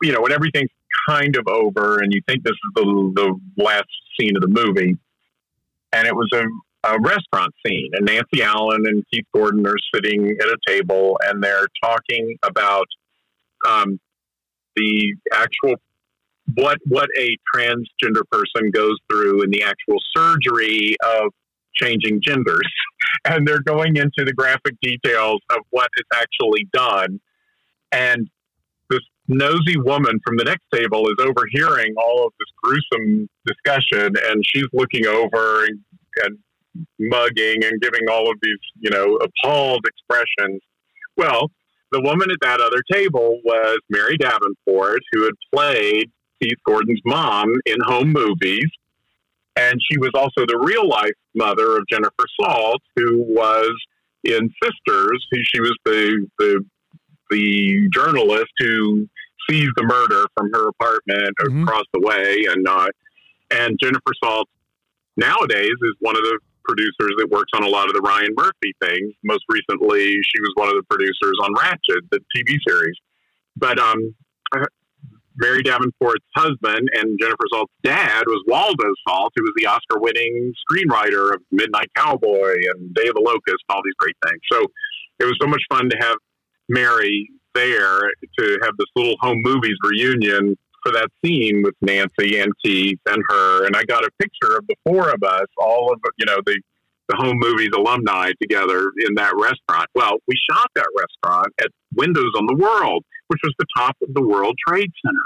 [0.00, 0.70] you know, when everything's
[1.06, 4.96] kind of over and you think this is the the last scene of the movie,
[5.92, 6.44] and it was a
[6.84, 11.42] a restaurant scene, and Nancy Allen and Keith Gordon are sitting at a table and
[11.44, 12.86] they're talking about
[13.68, 14.00] um,
[14.76, 15.74] the actual
[16.54, 21.32] what what a transgender person goes through in the actual surgery of
[21.80, 22.68] changing genders,
[23.24, 27.20] and they're going into the graphic details of what is actually done,
[27.92, 28.28] and
[28.90, 34.42] this nosy woman from the next table is overhearing all of this gruesome discussion, and
[34.44, 35.80] she's looking over and,
[36.24, 36.38] and
[36.98, 40.60] mugging and giving all of these, you know, appalled expressions.
[41.16, 41.50] Well,
[41.90, 46.10] the woman at that other table was Mary Davenport, who had played
[46.40, 48.66] Keith Gordon's mom in home movies.
[49.58, 53.72] And she was also the real life mother of Jennifer Salt, who was
[54.24, 55.26] in Sisters.
[55.32, 56.64] Who she was the, the,
[57.30, 59.08] the journalist who
[59.50, 61.62] sees the murder from her apartment Mhm.
[61.64, 62.44] across the way.
[62.48, 62.88] And, uh,
[63.50, 64.48] and Jennifer Salt
[65.16, 68.74] nowadays is one of the producers that works on a lot of the Ryan Murphy
[68.80, 69.12] things.
[69.24, 72.96] Most recently, she was one of the producers on Ratched, the TV series.
[73.56, 74.14] But um,
[75.38, 81.32] Mary Davenport's husband and Jennifer Salt's dad was Waldo Salt, who was the Oscar-winning screenwriter
[81.34, 84.40] of Midnight Cowboy and Day of the Locust, all these great things.
[84.52, 84.66] So
[85.20, 86.16] it was so much fun to have
[86.68, 88.00] Mary there
[88.38, 93.22] to have this little home movies reunion for that scene with Nancy and Keith and
[93.28, 93.66] her.
[93.66, 96.60] And I got a picture of the four of us, all of you know the
[97.08, 99.88] the home movies alumni together in that restaurant.
[99.94, 104.14] Well, we shot that restaurant at Windows on the World, which was the top of
[104.14, 105.22] the World Trade Center.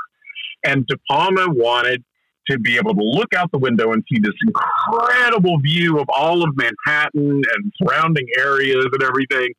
[0.65, 2.05] And De Palma wanted
[2.51, 6.43] to be able to look out the window and see this incredible view of all
[6.43, 9.55] of Manhattan and surrounding areas and everything.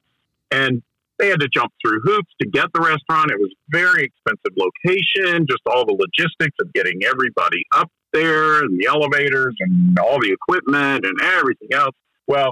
[0.51, 0.81] And
[1.19, 3.31] they had to jump through hoops to get the restaurant.
[3.31, 8.79] It was very expensive location, just all the logistics of getting everybody up there and
[8.79, 11.95] the elevators and all the equipment and everything else.
[12.27, 12.51] Well,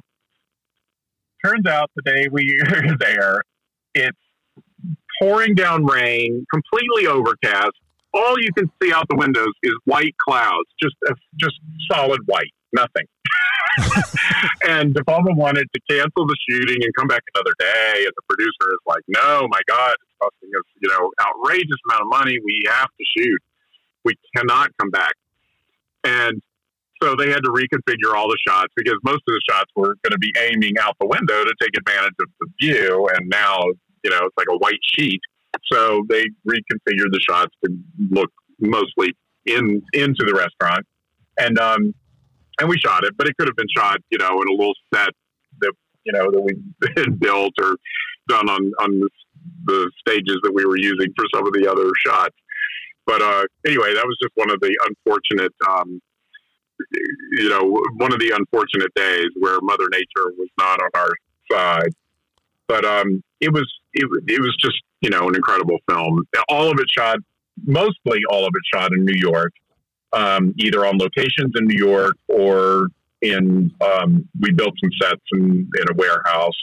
[1.43, 3.41] turns out the day we are there,
[3.93, 4.17] it's
[5.21, 7.71] pouring down rain, completely overcast.
[8.13, 11.55] All you can see out the windows is white clouds, just uh, just
[11.89, 13.05] solid white, nothing.
[14.67, 18.21] and De Palma wanted to cancel the shooting and come back another day, and the
[18.27, 22.37] producer is like, "No, my God, it's costing us, you know, outrageous amount of money.
[22.43, 23.39] We have to shoot.
[24.03, 25.13] We cannot come back."
[26.03, 26.41] And
[27.01, 30.11] so they had to reconfigure all the shots because most of the shots were going
[30.11, 33.59] to be aiming out the window to take advantage of the view, and now
[34.03, 35.21] you know it's like a white sheet.
[35.71, 37.71] So they reconfigured the shots to
[38.09, 39.15] look mostly
[39.45, 40.85] in into the restaurant,
[41.39, 41.93] and um,
[42.59, 44.75] and we shot it, but it could have been shot, you know, in a little
[44.93, 45.09] set
[45.59, 45.73] that
[46.03, 46.53] you know that we
[47.01, 47.75] had built or
[48.27, 49.09] done on on the,
[49.65, 52.35] the stages that we were using for some of the other shots.
[53.05, 55.99] But uh, anyway, that was just one of the unfortunate, um,
[57.31, 61.13] you know, one of the unfortunate days where Mother Nature was not on our
[61.51, 61.93] side.
[62.67, 66.23] But um, it was it, it was just you know an incredible film.
[66.49, 67.17] All of it shot,
[67.65, 69.51] mostly all of it shot in New York
[70.13, 72.87] um, either on locations in New York or
[73.21, 76.57] in um, we built some sets in, in a warehouse.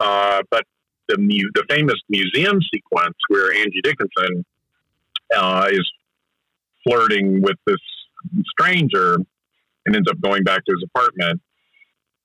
[0.00, 0.64] Uh, but
[1.08, 4.44] the mu- the famous museum sequence where Angie Dickinson
[5.34, 5.90] uh, is
[6.86, 7.80] flirting with this
[8.50, 9.16] stranger
[9.86, 11.40] and ends up going back to his apartment.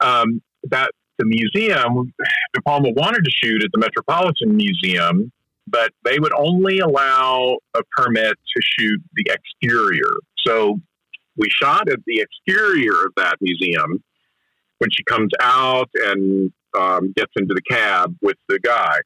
[0.02, 2.14] Um, that the museum,
[2.54, 5.32] De Palma wanted to shoot at the Metropolitan Museum,
[5.68, 10.12] but they would only allow a permit to shoot the exterior.
[10.46, 10.80] So
[11.38, 14.04] we shot at the exterior of that museum
[14.80, 18.98] when she comes out and um, gets into the cab with the guy.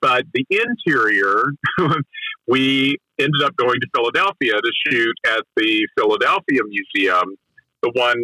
[0.00, 1.42] But the interior,
[2.48, 7.34] we ended up going to Philadelphia to shoot at the Philadelphia Museum,
[7.82, 8.18] the one,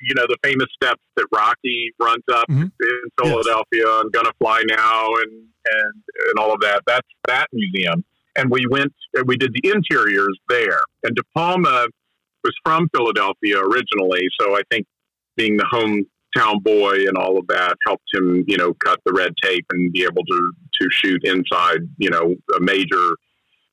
[0.00, 2.72] you know, the famous steps that Rocky runs up Mhm.
[2.80, 5.94] in Philadelphia and Gonna Fly Now and, and,
[6.28, 6.82] and all of that.
[6.86, 10.80] That's that museum and we went and we did the interiors there.
[11.04, 11.86] And De Palma
[12.42, 14.86] was from Philadelphia originally, so I think
[15.36, 19.32] being the hometown boy and all of that helped him, you know, cut the red
[19.42, 23.16] tape and be able to to shoot inside, you know, a major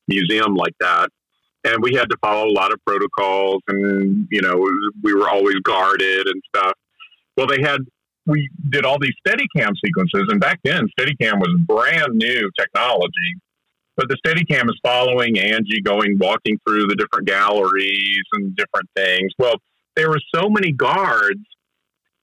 [0.09, 1.09] museum like that.
[1.63, 4.55] And we had to follow a lot of protocols, and you know,
[5.03, 6.73] we were always guarded and stuff.
[7.37, 7.79] Well, they had
[8.25, 13.35] we did all these Steadicam sequences, and back then Steadicam was brand new technology
[13.99, 19.29] but the Steadicam is following Angie going walking through the different galleries and different things.
[19.37, 19.55] Well,
[19.97, 21.41] there were so many guards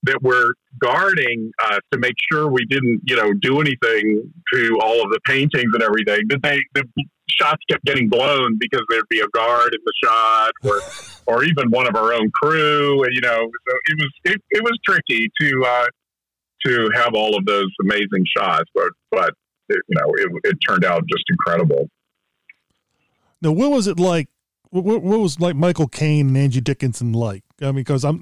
[0.04, 5.02] that were guarding us to make sure we didn't, you know, do anything to all
[5.02, 6.22] of the paintings and everything.
[6.30, 6.84] That they the
[7.28, 10.80] shots kept getting blown because there'd be a guard in the shot, or
[11.26, 13.02] or even one of our own crew.
[13.02, 15.86] And, you know, so it was it, it was tricky to uh,
[16.66, 19.34] to have all of those amazing shots, but but
[19.68, 21.88] it, you know, it, it turned out just incredible.
[23.42, 24.28] Now, what was it like?
[24.70, 27.44] What, what was like Michael Caine and Angie Dickinson like?
[27.62, 28.20] I mean, because I'm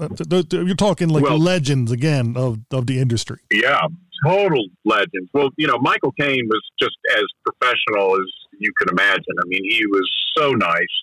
[0.51, 3.39] you're talking like Well- legends again of of the industry.
[3.51, 3.81] Yeah,
[4.25, 5.31] total legends.
[5.33, 8.27] Well, you know, Michael Caine was just as professional as
[8.59, 9.35] you could imagine.
[9.39, 10.95] I mean, he was so nice.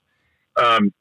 [0.57, 0.94] Um,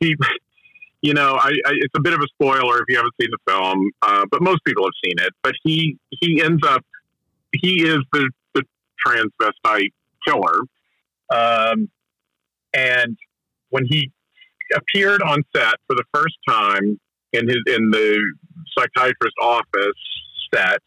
[0.00, 0.14] he,
[1.02, 3.52] you know, I, I, it's a bit of a spoiler if you haven't seen the
[3.52, 5.32] film, uh, but most people have seen it.
[5.42, 6.84] But he he ends up
[7.52, 8.62] he is the the
[9.06, 9.92] transvestite
[10.26, 10.58] killer,
[11.30, 11.88] um,
[12.74, 13.16] and
[13.70, 14.10] when he
[14.74, 17.00] appeared on set for the first time
[17.32, 18.20] in his in the
[18.76, 19.94] psychiatrist office
[20.54, 20.78] set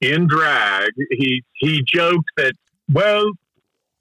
[0.00, 2.54] in drag, he he joked that
[2.92, 3.30] well,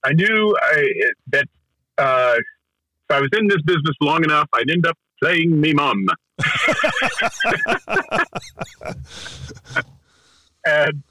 [0.03, 0.91] I knew I,
[1.27, 1.45] that
[1.97, 6.07] uh, if I was in this business long enough, I'd end up playing me mum.
[10.65, 11.03] and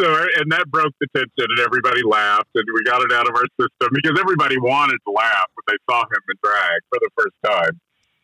[0.00, 3.34] so, and that broke the tension, and everybody laughed, and we got it out of
[3.36, 7.10] our system because everybody wanted to laugh when they saw him in drag for the
[7.16, 7.80] first time,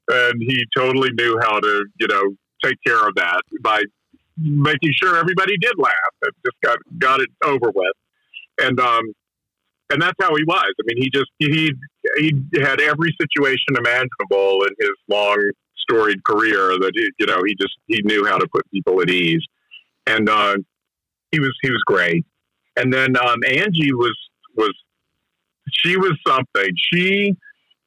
[0.09, 3.83] and he totally knew how to, you know, take care of that by
[4.37, 7.95] making sure everybody did laugh and just got got it over with,
[8.61, 9.15] and um,
[9.91, 10.73] and that's how he was.
[10.79, 11.73] I mean, he just he
[12.19, 15.39] he had every situation imaginable in his long
[15.77, 19.11] storied career that he, you know he just he knew how to put people at
[19.11, 19.45] ease,
[20.07, 20.57] and uh,
[21.33, 22.25] he was he was great.
[22.77, 24.17] And then um, Angie was
[24.57, 24.73] was
[25.73, 26.71] she was something.
[26.93, 27.35] She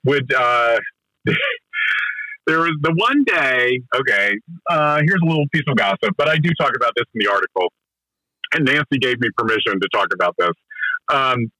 [0.05, 0.31] would.
[0.33, 0.79] Uh,
[2.47, 3.81] there was the one day.
[3.95, 4.33] Okay,
[4.69, 7.31] uh, here's a little piece of gossip, but I do talk about this in the
[7.31, 7.71] article,
[8.53, 10.51] and Nancy gave me permission to talk about this.
[11.13, 11.51] Um,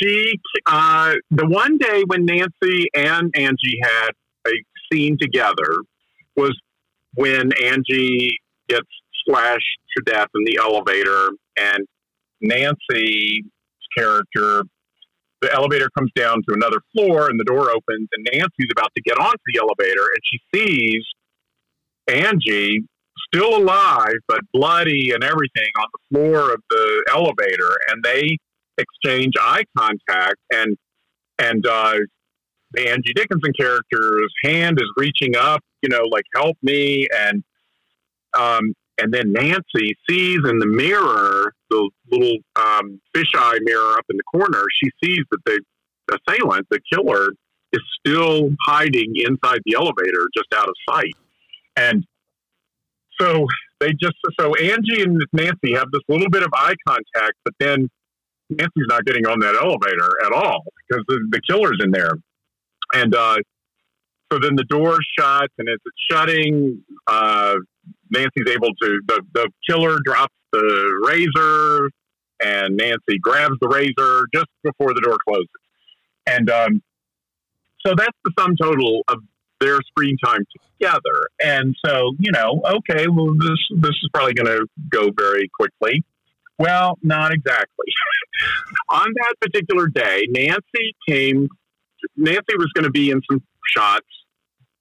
[0.00, 4.10] she, uh, the one day when Nancy and Angie had
[4.46, 4.52] a
[4.92, 5.82] scene together
[6.36, 6.58] was
[7.14, 8.38] when Angie
[8.68, 8.88] gets
[9.26, 11.86] slashed to death in the elevator, and
[12.40, 13.44] Nancy's
[13.96, 14.62] character,
[15.40, 19.02] the elevator comes down to another floor, and the door opens, and Nancy's about to
[19.02, 21.04] get onto the elevator, and she sees
[22.08, 22.84] Angie
[23.32, 28.36] still alive but bloody and everything on the floor of the elevator, and they
[28.78, 30.76] exchange eye contact, and
[31.38, 31.96] and uh,
[32.72, 37.42] the Angie Dickinson character's hand is reaching up, you know, like help me, and
[38.34, 44.16] um, and then Nancy sees in the mirror, the little um, fisheye mirror up in
[44.16, 45.60] the corner, she sees that the
[46.12, 47.30] assailant, the killer,
[47.72, 51.14] is still hiding inside the elevator, just out of sight.
[51.76, 52.04] And
[53.20, 53.46] so
[53.80, 57.88] they just, so Angie and Nancy have this little bit of eye contact, but then
[58.50, 62.12] Nancy's not getting on that elevator at all because the, the killer's in there.
[62.92, 63.36] And uh,
[64.32, 67.54] so then the door shuts, and as it's shutting, uh,
[68.10, 71.90] Nancy's able to, the, the killer drops the razor,
[72.42, 75.48] and Nancy grabs the razor just before the door closes.
[76.26, 76.82] And um,
[77.86, 79.18] so that's the sum total of
[79.60, 80.44] their screen time
[80.78, 81.28] together.
[81.42, 86.04] And so, you know, okay, well, this this is probably going to go very quickly.
[86.58, 87.86] Well, not exactly.
[88.90, 91.48] On that particular day, Nancy came.
[92.16, 94.06] Nancy was going to be in some shots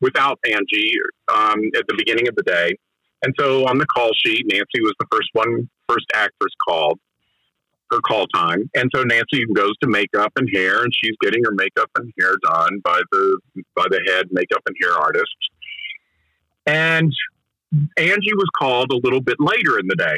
[0.02, 0.94] without Angie
[1.34, 2.74] um, at the beginning of the day,
[3.24, 7.00] and so on the call sheet, Nancy was the first one, first actress called
[7.94, 8.70] her call time.
[8.76, 12.36] And so Nancy goes to makeup and hair, and she's getting her makeup and hair
[12.44, 13.40] done by the
[13.76, 15.36] by the head makeup and hair artist.
[16.66, 17.14] And
[17.98, 20.18] Angie was called a little bit later in the day,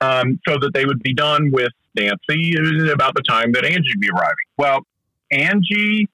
[0.00, 2.54] um, so that they would be done with Nancy
[2.90, 4.34] about the time that Angie would be arriving.
[4.56, 4.80] Well,
[5.30, 6.08] Angie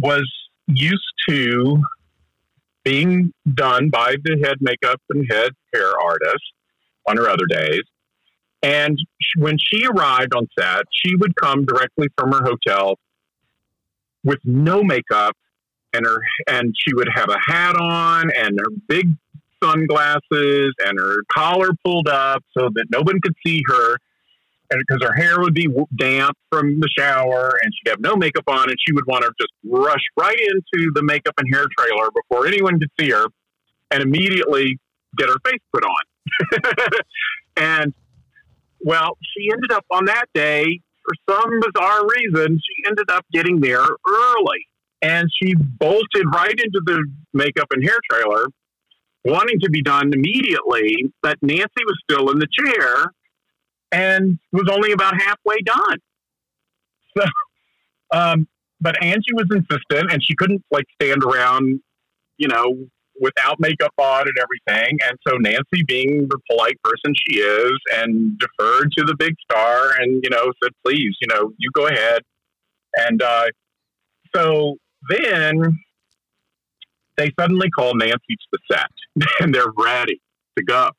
[0.00, 0.30] was
[0.66, 1.82] used to
[2.84, 6.52] being done by the head makeup and head hair artist
[7.08, 7.82] on her other days.
[8.62, 8.98] And
[9.36, 12.98] when she arrived on set, she would come directly from her hotel
[14.24, 15.36] with no makeup
[15.92, 19.16] and her and she would have a hat on and her big
[19.62, 23.96] sunglasses and her collar pulled up so that no one could see her.
[24.68, 28.68] Because her hair would be damp from the shower and she'd have no makeup on
[28.68, 32.48] and she would want to just rush right into the makeup and hair trailer before
[32.48, 33.26] anyone could see her
[33.92, 34.76] and immediately
[35.16, 36.72] get her face put on.
[37.56, 37.94] And
[38.80, 43.60] well she ended up on that day for some bizarre reason she ended up getting
[43.60, 44.66] there early.
[45.02, 48.46] And she bolted right into the makeup and hair trailer
[49.26, 53.12] wanting to be done immediately but nancy was still in the chair
[53.92, 55.98] and was only about halfway done.
[57.16, 57.24] So,
[58.12, 58.48] um,
[58.80, 61.80] but Angie was insistent, and she couldn't like stand around,
[62.36, 62.76] you know,
[63.18, 64.98] without makeup on and everything.
[65.08, 69.92] And so Nancy, being the polite person she is, and deferred to the big star,
[69.98, 72.22] and you know, said, "Please, you know, you go ahead."
[72.98, 73.46] And uh,
[74.34, 74.76] so
[75.08, 75.78] then
[77.16, 80.20] they suddenly call Nancy to the set, and they're ready
[80.56, 80.90] to go.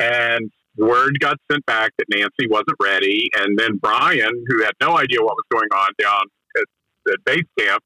[0.00, 4.96] And word got sent back that Nancy wasn't ready, and then Brian, who had no
[4.96, 6.22] idea what was going on down
[6.56, 7.82] at, at base camp,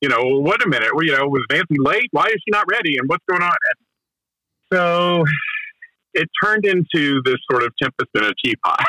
[0.00, 2.08] you know, wait a minute, well, you know, was Nancy late?
[2.10, 2.96] Why is she not ready?
[2.98, 3.50] And what's going on?
[3.50, 5.24] And so
[6.14, 8.84] it turned into this sort of tempest in a teapot,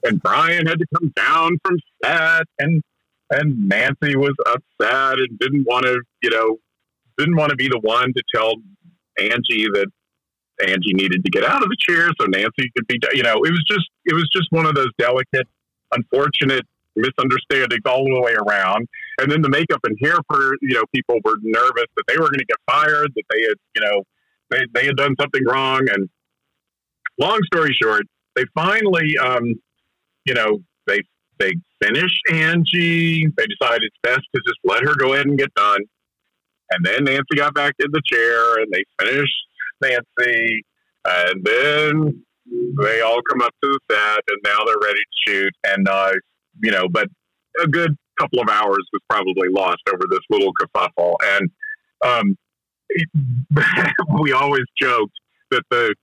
[0.04, 2.82] and Brian had to come down from set, and
[3.30, 6.58] and Nancy was upset and didn't want to, you know,
[7.18, 8.54] didn't want to be the one to tell
[9.18, 9.86] Angie that
[10.66, 13.50] Angie needed to get out of the chair so Nancy could be, you know, it
[13.50, 15.46] was just, it was just one of those delicate,
[15.92, 16.64] unfortunate
[16.96, 18.88] misunderstandings all the way around.
[19.20, 22.28] And then the makeup and hair for, you know, people were nervous that they were
[22.28, 24.02] going to get fired, that they had, you know,
[24.50, 25.86] they, they had done something wrong.
[25.92, 26.08] And
[27.18, 28.04] long story short,
[28.34, 29.54] they finally, um,
[30.24, 31.02] you know, they,
[31.38, 31.52] they
[31.82, 33.26] finished Angie.
[33.36, 35.80] They decided it's best to just let her go ahead and get done.
[36.70, 39.34] And then Nancy got back in the chair and they finished
[39.82, 40.64] Nancy,
[41.04, 42.24] and then
[42.82, 45.52] they all come up to the set, and now they're ready to shoot.
[45.64, 46.12] And uh,
[46.62, 47.08] you know, but
[47.62, 51.16] a good couple of hours was probably lost over this little kerfuffle.
[51.22, 51.50] And
[52.04, 52.36] um,
[54.20, 55.12] we always joked
[55.50, 55.94] that the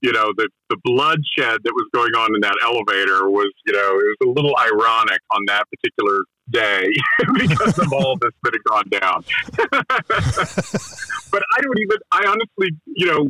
[0.00, 3.98] you know the the bloodshed that was going on in that elevator was you know
[3.98, 6.86] it was a little ironic on that particular day
[7.34, 9.24] because of all this that had gone down.
[11.30, 13.28] but I don't even I honestly you know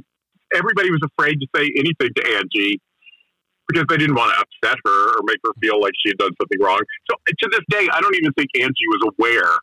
[0.54, 2.80] everybody was afraid to say anything to Angie
[3.68, 6.32] because they didn't want to upset her or make her feel like she had done
[6.40, 6.80] something wrong.
[7.08, 9.54] So to this day, I don't even think Angie was aware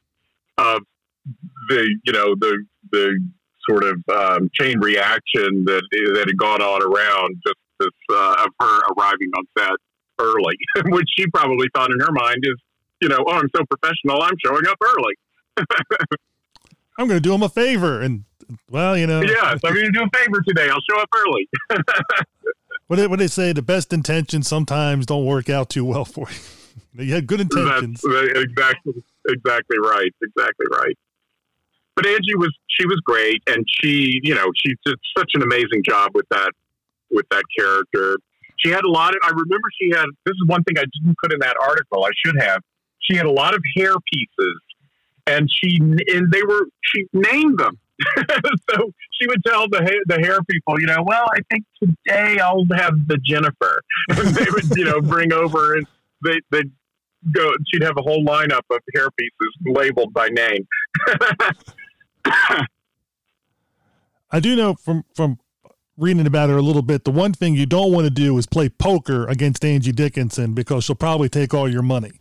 [0.58, 0.82] of
[1.70, 3.20] the you know the the
[3.70, 5.84] sort of um, chain reaction that
[6.14, 9.76] that had gone on around just this uh, of her arriving on set
[10.20, 10.56] early,
[10.94, 12.56] which she probably thought in her mind is
[13.02, 15.16] you know oh I'm so professional I'm showing up early.
[17.00, 18.24] I'm going to do him a favor, and
[18.72, 20.70] well, you know, yeah, I'm going to do a favor today.
[20.70, 21.50] I'll show up early.
[22.88, 26.28] what they, what they say, the best intentions sometimes don't work out too well for
[26.32, 27.06] you.
[27.06, 28.02] you had good intentions.
[28.02, 30.12] That's exactly exactly right.
[30.24, 30.98] Exactly right.
[31.98, 35.82] But Angie was she was great, and she you know she did such an amazing
[35.84, 36.52] job with that
[37.10, 38.20] with that character.
[38.60, 39.20] She had a lot of.
[39.24, 40.06] I remember she had.
[40.24, 42.06] This is one thing I didn't put in that article.
[42.06, 42.62] I should have.
[43.02, 44.62] She had a lot of hair pieces,
[45.26, 47.80] and she and they were she named them.
[48.70, 52.38] so she would tell the ha- the hair people, you know, well, I think today
[52.38, 53.82] I'll have the Jennifer.
[54.10, 55.88] And they would, you know, bring over and
[56.24, 56.62] they they
[57.34, 57.52] go.
[57.74, 60.68] She'd have a whole lineup of hair pieces labeled by name.
[64.32, 65.40] I do know from from
[65.98, 67.04] reading about her a little bit.
[67.06, 70.84] The one thing you don't want to do is play poker against Angie Dickinson because
[70.84, 72.20] she'll probably take all your money.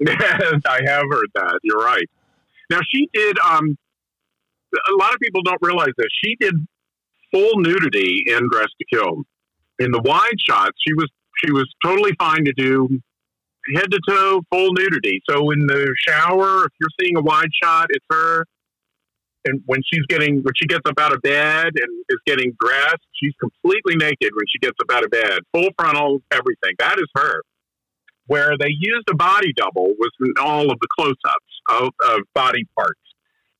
[0.06, 1.58] I have heard that.
[1.62, 2.08] You're right.
[2.70, 3.38] Now she did.
[3.38, 3.76] Um,
[4.74, 6.08] a lot of people don't realize this.
[6.24, 6.54] She did
[7.30, 9.22] full nudity in Dressed to Kill.
[9.78, 11.10] In the wide shots, she was
[11.44, 12.88] she was totally fine to do
[13.74, 15.22] head to toe full nudity.
[15.28, 18.46] So in the shower, if you're seeing a wide shot, it's her.
[19.44, 23.04] And when she's getting when she gets up out of bed and is getting dressed,
[23.12, 26.74] she's completely naked when she gets up out of bed, full frontal, everything.
[26.78, 27.42] That is her.
[28.26, 32.64] Where they used a body double was in all of the close-ups of, of body
[32.74, 33.00] parts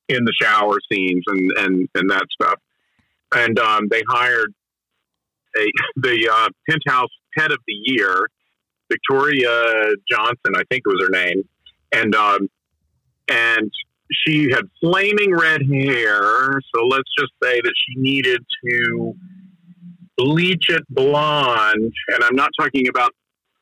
[0.09, 2.59] in the shower scenes and and, and that stuff.
[3.33, 4.53] And um, they hired
[5.57, 5.65] a
[5.97, 8.27] the uh, penthouse head of the year,
[8.91, 11.47] Victoria Johnson, I think was her name,
[11.91, 12.49] and um,
[13.27, 13.71] and
[14.11, 16.59] she had flaming red hair.
[16.73, 19.15] So let's just say that she needed to
[20.17, 23.11] bleach it blonde, and I'm not talking about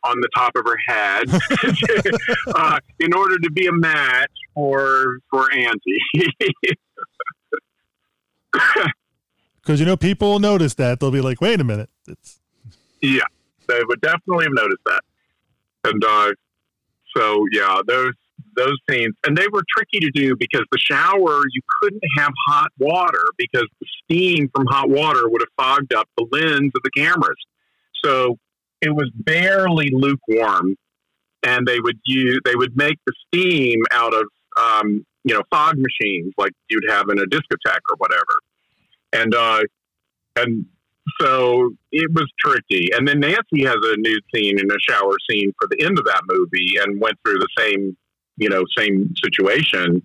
[0.04, 1.24] on the top of her head
[2.56, 6.78] uh, in order to be a match for for Angie.
[9.64, 12.40] Because you know people will notice that they'll be like, "Wait a minute." It's
[13.02, 13.24] yeah,
[13.68, 15.02] they would definitely have noticed that,
[15.86, 16.32] and uh,
[17.16, 18.12] so yeah, those
[18.56, 22.72] those scenes, and they were tricky to do because the shower you couldn't have hot
[22.80, 26.92] water because the steam from hot water would have fogged up the lens of the
[26.96, 27.38] cameras.
[28.04, 28.38] So
[28.82, 30.76] it was barely lukewarm,
[31.44, 34.26] and they would use they would make the steam out of
[34.60, 38.40] um, you know fog machines like you'd have in a discotheque or whatever,
[39.14, 39.62] and uh,
[40.36, 40.66] and
[41.20, 42.90] so it was tricky.
[42.96, 46.06] And then Nancy has a nude scene in a shower scene for the end of
[46.06, 47.96] that movie, and went through the same
[48.38, 50.02] you know same situation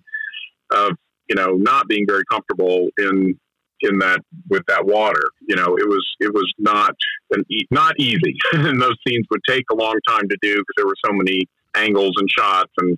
[0.71, 0.91] of
[1.29, 3.37] you know not being very comfortable in
[3.81, 4.19] in that
[4.49, 5.23] with that water.
[5.47, 6.95] You know, it was it was not
[7.31, 10.73] an e- not easy, and those scenes would take a long time to do because
[10.77, 11.41] there were so many
[11.75, 12.97] angles and shots and,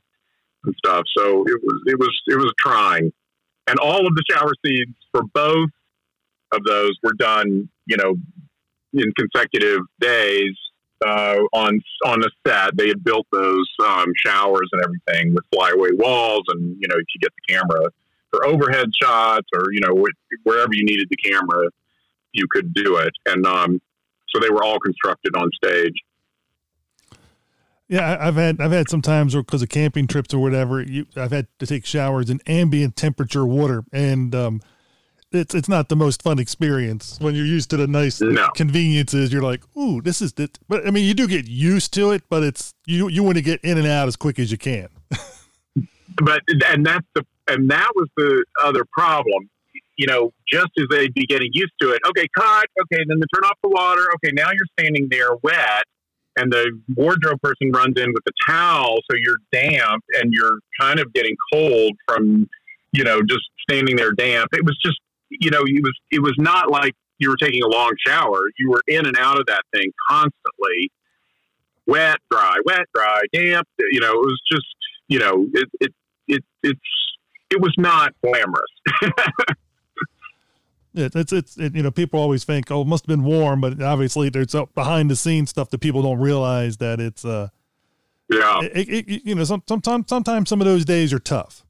[0.65, 1.03] and stuff.
[1.17, 3.11] So it was it was it was trying,
[3.67, 5.69] and all of the shower scenes for both
[6.51, 7.69] of those were done.
[7.85, 8.15] You know,
[8.93, 10.55] in consecutive days.
[11.03, 15.89] Uh, on on a set, they had built those um, showers and everything with flyaway
[15.93, 17.89] walls, and you know, you get the camera
[18.29, 21.69] for overhead shots or you know wh- wherever you needed the camera,
[22.33, 23.13] you could do it.
[23.25, 23.81] And um,
[24.29, 25.95] so they were all constructed on stage.
[27.91, 30.81] yeah, I've had I've had sometimes because of camping trips or whatever.
[30.81, 34.61] You, I've had to take showers in ambient temperature water, and um,
[35.31, 38.47] it's it's not the most fun experience when you're used to the nice No.
[38.55, 39.31] conveniences.
[39.31, 40.59] You're like, ooh, this is it.
[40.67, 43.41] But I mean, you do get used to it, but it's you you want to
[43.41, 44.89] get in and out as quick as you can.
[46.21, 49.49] But and that's the and that was the other problem.
[49.97, 53.25] You know, just as they'd be getting used to it, okay, cut, okay, then they
[53.33, 54.01] turn off the water.
[54.15, 55.83] Okay, now you're standing there wet,
[56.37, 60.99] and the wardrobe person runs in with a towel, so you're damp and you're kind
[60.99, 62.49] of getting cold from,
[62.93, 64.49] you know, just standing there damp.
[64.53, 64.99] It was just,
[65.39, 68.39] you know, it was it was not like you were taking a long shower.
[68.59, 70.91] You were in and out of that thing constantly,
[71.85, 73.67] wet, dry, wet, dry, damp.
[73.91, 74.65] You know, it was just
[75.07, 75.93] you know, it, it,
[76.27, 76.79] it, it's,
[77.49, 78.71] it was not glamorous.
[80.93, 83.61] It, it's it's it, you know people always think oh it must have been warm,
[83.61, 87.47] but obviously there's behind the scenes stuff that people don't realize that it's uh
[88.29, 88.59] yeah.
[88.61, 91.65] it, it- you know some, sometimes sometimes some of those days are tough.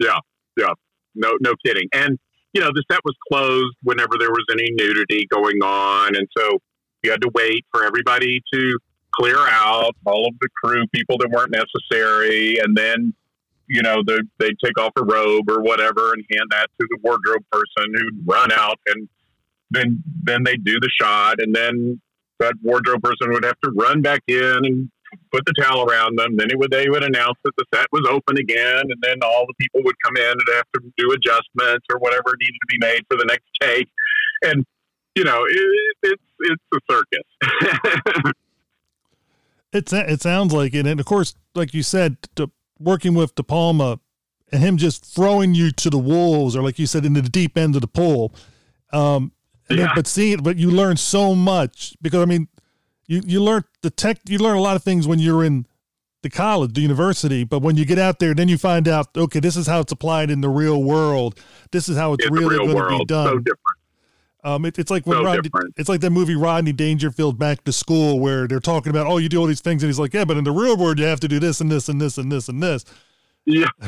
[0.00, 0.18] Yeah,
[0.56, 0.72] yeah,
[1.16, 1.88] no, no kidding.
[1.92, 2.18] And
[2.52, 6.58] you know, the set was closed whenever there was any nudity going on, and so
[7.02, 8.78] you had to wait for everybody to
[9.14, 13.12] clear out all of the crew people that weren't necessary, and then
[13.68, 16.98] you know the, they'd take off a robe or whatever and hand that to the
[17.02, 19.08] wardrobe person who'd run out, and
[19.70, 22.00] then then they'd do the shot, and then
[22.38, 24.90] that wardrobe person would have to run back in and
[25.32, 26.36] put the towel around them.
[26.36, 29.44] Then it would they would announce that the set was open again, and then all
[29.46, 32.78] the people would come in and have to do adjustments or whatever needed to be
[32.80, 33.88] made for the next take.
[34.42, 34.64] And
[35.14, 38.32] you know, it, it's it's a circus.
[39.72, 43.42] It's it sounds like it, and of course, like you said, to, working with De
[43.42, 43.98] Palma
[44.52, 47.58] and him just throwing you to the wolves, or like you said, into the deep
[47.58, 48.32] end of the pool.
[48.92, 49.32] Um,
[49.68, 49.92] and then- Yeah.
[49.94, 52.48] but seeing, but you learn so much because I mean,
[53.06, 55.66] you you learn the tech, you learn a lot of things when you're in
[56.22, 59.38] the college, the university, but when you get out there, then you find out, okay,
[59.38, 61.38] this is how it's applied in the real world.
[61.70, 63.26] This is how it's the really real going to be done.
[63.26, 63.76] so different.
[64.42, 67.72] Um, it, it's like when So Rodney, it's like that movie Rodney Dangerfield Back to
[67.72, 70.24] School, where they're talking about, oh, you do all these things, and he's like, yeah,
[70.24, 72.30] but in the real world, you have to do this and this and this and
[72.30, 72.84] this and this.
[73.44, 73.66] Yeah,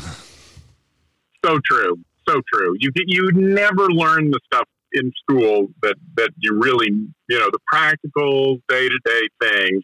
[1.44, 2.76] so true, so true.
[2.78, 6.88] You you never learn the stuff in school that that you really
[7.28, 9.82] you know the practical day to day things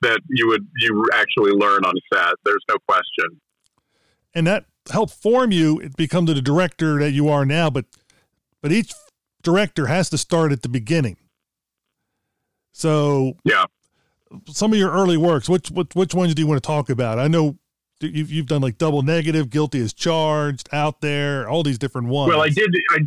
[0.00, 2.34] that you would you actually learn on a set.
[2.44, 3.40] There's no question.
[4.34, 7.84] and that helped form you it become the director that you are now but
[8.60, 8.92] but each
[9.42, 11.16] director has to start at the beginning
[12.72, 13.64] so Yeah.
[14.48, 17.18] some of your early works which which, which ones do you want to talk about
[17.18, 17.56] i know
[18.00, 22.30] you've, you've done like double negative guilty as charged out there all these different ones
[22.30, 22.74] Well, I did.
[22.90, 22.98] I,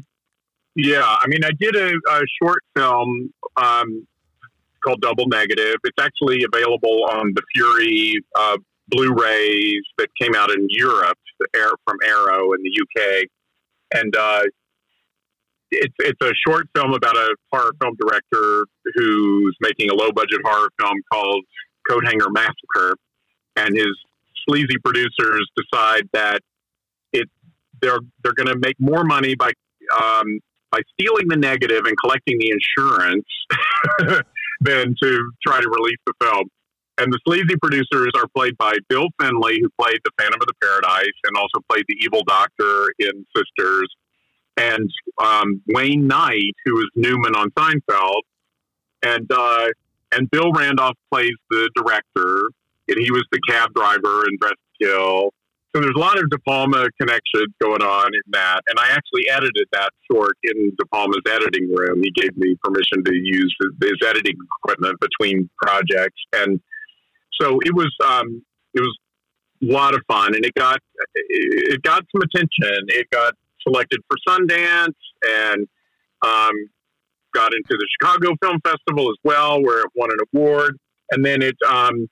[0.75, 4.07] yeah, I mean, I did a, a short film um,
[4.83, 5.75] called Double Negative.
[5.83, 8.57] It's actually available on the Fury uh,
[8.89, 11.17] Blu-rays that came out in Europe,
[11.53, 13.25] from Arrow in the UK,
[13.93, 14.43] and uh,
[15.71, 18.65] it's it's a short film about a horror film director
[18.95, 21.43] who's making a low-budget horror film called
[21.89, 22.95] Coathanger Massacre,
[23.55, 23.95] and his
[24.47, 26.39] sleazy producers decide that
[27.11, 27.27] it
[27.81, 29.51] they're they're going to make more money by
[30.01, 30.39] um,
[30.75, 33.25] by stealing the negative and collecting the insurance
[34.61, 36.49] than to try to release the film.
[36.97, 40.53] And the sleazy producers are played by Bill Finley, who played the Phantom of the
[40.61, 43.87] Paradise and also played the evil doctor in Sisters,
[44.57, 44.89] and
[45.21, 48.21] um, Wayne Knight, who is Newman on Seinfeld,
[49.03, 49.67] and uh,
[50.13, 52.39] and Bill Randolph plays the director,
[52.87, 55.33] and he was the cab driver in Dressed to Kill.
[55.75, 59.29] So there's a lot of De Palma connections going on in that, and I actually
[59.29, 62.01] edited that short in De Palma's editing room.
[62.01, 66.61] He gave me permission to use his, editing equipment between projects, and
[67.41, 68.41] so it was um,
[68.73, 68.97] it was
[69.63, 70.79] a lot of fun, and it got
[71.13, 72.85] it got some attention.
[72.87, 73.33] It got
[73.67, 74.93] selected for Sundance,
[75.27, 75.67] and
[76.21, 76.53] um,
[77.33, 80.77] got into the Chicago Film Festival as well, where it won an award,
[81.11, 82.07] and then it um,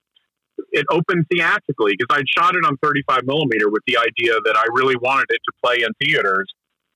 [0.74, 4.66] it opened theatrically because I'd shot it on 35 millimeter with the idea that I
[4.74, 6.52] really wanted it to play in theaters,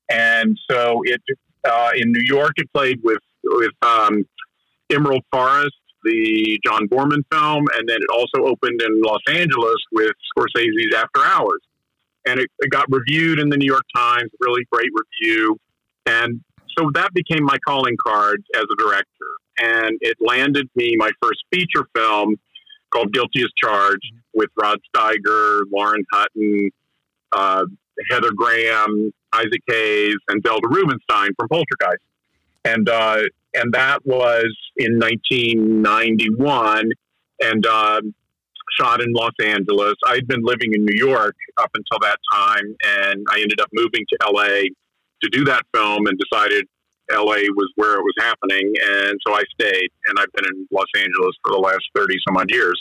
[0.09, 1.21] and so it
[1.63, 4.25] uh, in New York it played with with um,
[4.91, 10.13] Emerald Forest, the John Boorman film, and then it also opened in Los Angeles with
[10.35, 11.61] Scorsese's After Hours,
[12.25, 15.57] and it, it got reviewed in the New York Times, really great review,
[16.07, 16.41] and
[16.77, 19.05] so that became my calling card as a director,
[19.59, 22.37] and it landed me my first feature film
[22.91, 26.69] called Guilty as Charged with Rod Steiger, Lauren Hutton,
[27.31, 27.65] uh,
[28.09, 32.03] Heather Graham, Isaac Hayes, and Zelda Rubinstein from Poltergeist.
[32.65, 33.21] And uh,
[33.53, 36.91] and that was in 1991,
[37.41, 38.01] and uh,
[38.79, 39.95] shot in Los Angeles.
[40.05, 44.05] I'd been living in New York up until that time, and I ended up moving
[44.09, 44.69] to LA
[45.23, 46.67] to do that film, and decided
[47.11, 49.89] LA was where it was happening, and so I stayed.
[50.07, 52.79] And I've been in Los Angeles for the last 30 some odd years.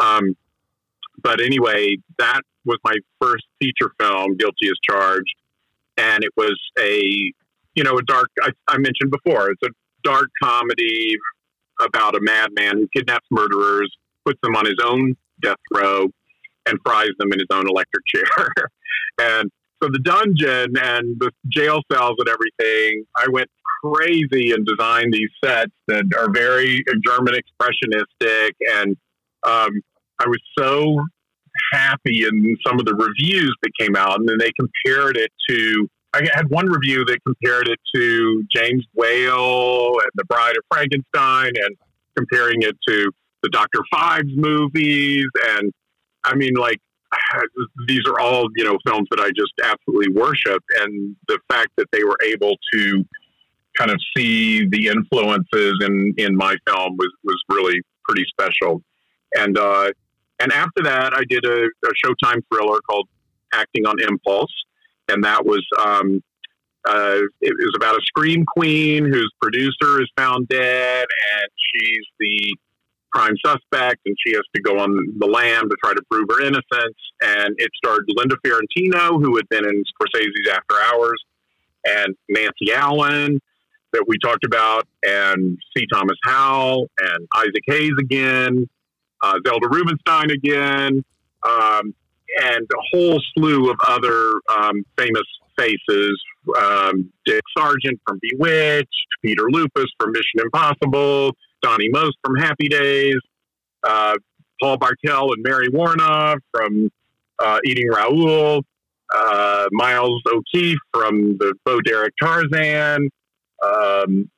[0.00, 0.36] Um,
[1.22, 5.34] but anyway, that was my first feature film, Guilty as Charged,
[5.96, 7.32] and it was a
[7.74, 8.28] you know a dark.
[8.42, 9.70] I, I mentioned before, it's a
[10.02, 11.16] dark comedy
[11.80, 13.90] about a madman who kidnaps murderers,
[14.24, 16.06] puts them on his own death row,
[16.66, 18.48] and fries them in his own electric chair.
[19.20, 19.50] and
[19.82, 23.50] so the dungeon and the jail cells and everything, I went
[23.84, 28.50] crazy and design these sets that are very German expressionistic.
[28.72, 28.96] And
[29.44, 29.70] um,
[30.18, 31.00] I was so
[31.72, 35.88] happy in some of the reviews that came out, and then they compared it to.
[36.12, 41.52] I had one review that compared it to James Whale and The Bride of Frankenstein,
[41.56, 41.76] and
[42.16, 43.10] comparing it to
[43.42, 45.72] the Doctor Phibes movies, and
[46.24, 46.78] I mean, like
[47.88, 51.86] these are all you know films that I just absolutely worship, and the fact that
[51.92, 53.04] they were able to
[53.76, 58.82] kind of see the influences in in my film was was really pretty special.
[59.36, 59.90] And uh,
[60.40, 63.08] and after that, I did a, a Showtime thriller called
[63.52, 64.52] Acting on Impulse,
[65.08, 66.22] and that was um,
[66.86, 72.56] uh, it was about a scream queen whose producer is found dead, and she's the
[73.12, 76.42] prime suspect, and she has to go on the lam to try to prove her
[76.42, 76.98] innocence.
[77.22, 81.22] And it starred Linda Fiorentino, who had been in Scorsese's After Hours,
[81.84, 83.40] and Nancy Allen,
[83.94, 85.86] that we talked about, and C.
[85.92, 88.68] Thomas Howell, and Isaac Hayes again,
[89.22, 91.04] uh, Zelda Rubinstein again,
[91.42, 91.94] um,
[92.42, 95.22] and a whole slew of other um, famous
[95.56, 96.20] faces.
[96.58, 98.88] Um, Dick Sargent from Bewitched,
[99.22, 103.16] Peter Lupus from Mission Impossible, Donnie Most from Happy Days,
[103.84, 104.14] uh,
[104.60, 106.90] Paul Bartel and Mary Woronov from
[107.38, 108.62] uh, Eating Raoul,
[109.14, 113.08] uh, Miles O'Keeffe from the Bo Derek Tarzan,
[113.64, 114.30] um,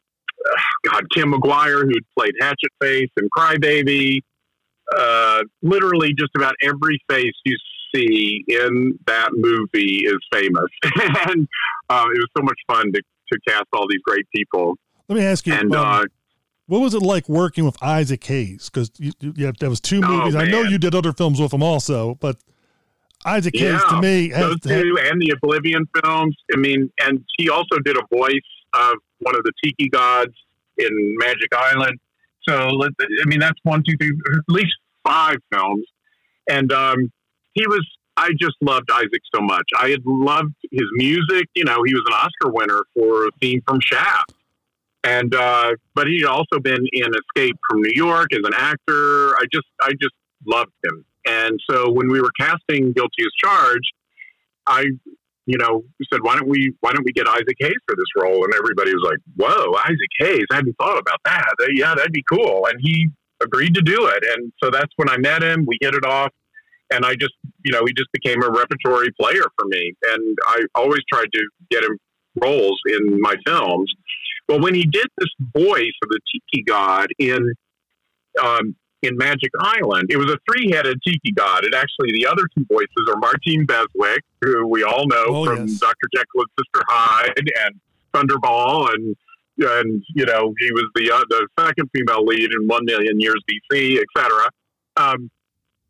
[0.85, 4.21] God, Kim McGuire, who played Hatchet Face and Crybaby.
[4.97, 7.57] Uh, literally, just about every face you
[7.95, 10.71] see in that movie is famous,
[11.29, 11.49] and
[11.89, 14.77] uh, it was so much fun to, to cast all these great people.
[15.09, 16.05] Let me ask you, And um, uh,
[16.67, 18.71] what was it like working with Isaac Hayes?
[18.73, 20.35] Because you, you, have, there was two movies.
[20.35, 22.39] I know you did other films with him also, but
[23.25, 26.37] Isaac Hayes to me has, those two and the Oblivion films.
[26.53, 28.41] I mean, and he also did a voice
[28.75, 30.35] of one of the Tiki gods
[30.79, 31.99] in Magic Island.
[32.49, 34.75] So, I mean, that's one, two, three, at least
[35.05, 35.85] five films.
[36.49, 37.11] And um,
[37.55, 37.85] he was,
[38.17, 39.69] I just loved Isaac so much.
[39.79, 41.49] I had loved his music.
[41.55, 44.33] You know, he was an Oscar winner for a theme from Shaft.
[45.03, 49.35] And, uh, but he'd also been in Escape from New York as an actor.
[49.37, 50.15] I just, I just
[50.47, 51.05] loved him.
[51.27, 53.93] And so when we were casting Guilty as Charged,
[54.67, 54.87] I,
[55.47, 58.45] you know, said, why don't we, why don't we get Isaac Hayes for this role?
[58.45, 60.45] And everybody was like, whoa, Isaac Hayes.
[60.51, 61.55] I hadn't thought about that.
[61.73, 62.67] Yeah, that'd be cool.
[62.67, 63.09] And he
[63.43, 64.25] agreed to do it.
[64.35, 65.65] And so that's when I met him.
[65.67, 66.33] We hit it off.
[66.93, 69.95] And I just, you know, he just became a repertory player for me.
[70.11, 71.99] And I always tried to get him
[72.41, 73.93] roles in my films.
[74.49, 77.55] Well, when he did this voice of the Tiki God in
[78.43, 81.65] um, in Magic Island, it was a three headed Tiki God.
[81.65, 85.67] And actually, the other two voices are Martine Beswick, who we all know Oh, from
[85.69, 85.79] yes.
[85.79, 86.09] Dr.
[86.15, 87.81] Jekyll and Sister Hyde and
[88.15, 89.17] Thunderball, and
[89.59, 93.43] and you know he was the uh, the second female lead in One Million Years
[93.51, 94.49] BC, etc.
[94.97, 95.31] Um,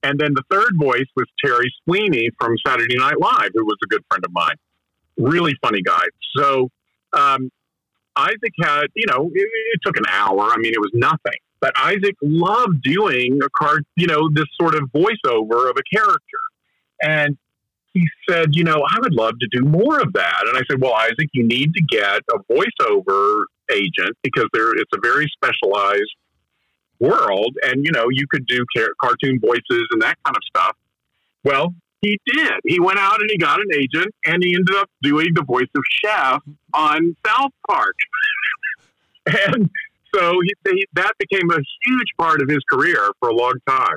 [0.02, 3.86] and then the third voice was Terry Sweeney from Saturday Night Live, who was a
[3.86, 4.54] good friend of mine.
[5.18, 6.04] Really funny guy.
[6.36, 6.68] So
[7.12, 7.50] um,
[8.14, 9.40] Isaac had, you know, it,
[9.74, 10.42] it took an hour.
[10.42, 11.40] I mean, it was nothing.
[11.60, 16.40] But Isaac loved doing a card, you know, this sort of voiceover of a character.
[17.02, 17.36] And
[17.92, 20.44] he said, you know, I would love to do more of that.
[20.46, 24.90] And I said, well, Isaac, you need to get a voiceover agent because there it's
[24.94, 26.14] a very specialized
[26.98, 30.76] world, and you know, you could do car- cartoon voices and that kind of stuff.
[31.44, 32.52] Well, he did.
[32.64, 35.68] He went out and he got an agent, and he ended up doing the voice
[35.74, 36.42] of Chef
[36.74, 37.94] on South Park.
[39.26, 39.70] and
[40.16, 43.96] so he, he, that became a huge part of his career for a long time.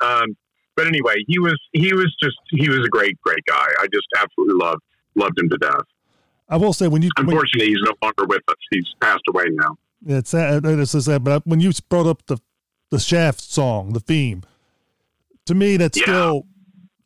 [0.00, 0.36] Um,
[0.76, 3.66] but anyway, he was he was just he was a great great guy.
[3.80, 4.82] I just absolutely loved
[5.14, 5.86] loved him to death.
[6.48, 8.56] I will say when you when, Unfortunately, he's no longer with us.
[8.70, 9.76] He's passed away now.
[10.06, 12.38] it's sad, it's sad, but when you brought up the
[12.90, 14.42] the Shaft song, the theme,
[15.46, 16.04] to me that's Yeah.
[16.04, 16.46] still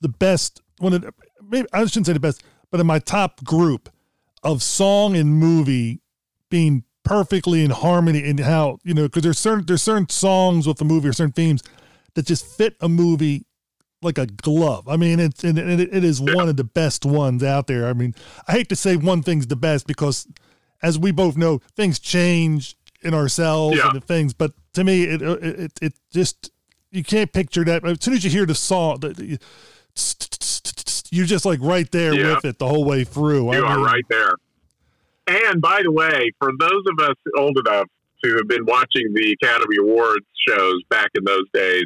[0.00, 0.60] the best.
[0.78, 1.12] One of the,
[1.48, 3.88] maybe I shouldn't say the best, but in my top group
[4.42, 6.02] of song and movie
[6.50, 10.78] being perfectly in harmony in how you know because there's certain there's certain songs with
[10.78, 11.62] the movie or certain themes
[12.14, 13.44] that just fit a movie
[14.02, 14.88] like a glove.
[14.88, 17.86] I mean, it's and it, it is one of the best ones out there.
[17.86, 18.14] I mean,
[18.48, 20.26] I hate to say one thing's the best because,
[20.82, 23.86] as we both know, things change in ourselves Yeah.
[23.88, 24.32] and the things.
[24.34, 26.50] But to me, it uh, it it, it just
[26.90, 27.84] you can't picture that.
[27.86, 29.00] As soon as you hear the song,
[31.10, 33.52] you're just like right there with it the whole way through.
[33.54, 34.34] You I are mean, right there.
[35.26, 37.86] And by the way, for those of us old enough
[38.24, 41.84] to have been watching the Academy Awards shows back in those days,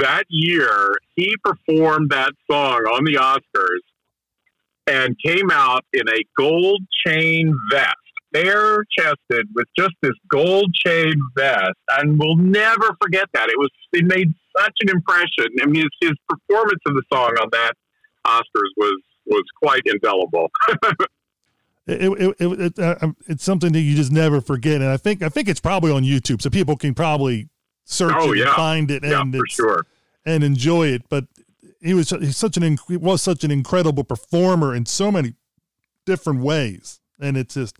[0.00, 3.82] that year he performed that song on the Oscars
[4.86, 7.96] and came out in a gold chain vest
[8.32, 13.48] bare chested with just this gold chain vest, and we'll never forget that.
[13.48, 15.46] It was it made such an impression.
[15.60, 17.72] I mean, his, his performance of the song on that
[18.26, 20.50] Oscars was was quite indelible.
[21.86, 24.96] It, it, it, it, uh, um, it's something that you just never forget, and I
[24.96, 27.48] think I think it's probably on YouTube, so people can probably
[27.84, 28.46] search Oh, it yeah.
[28.46, 29.86] and find it yeah, and for sure.
[30.24, 31.02] and enjoy it.
[31.08, 31.24] But
[31.80, 35.34] he was he's such an he was such an incredible performer in so many
[36.06, 37.76] different ways, and it's just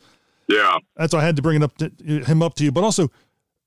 [0.49, 1.91] Yeah, that's why I had to bring it up to,
[2.25, 2.73] him up to you.
[2.73, 3.09] But also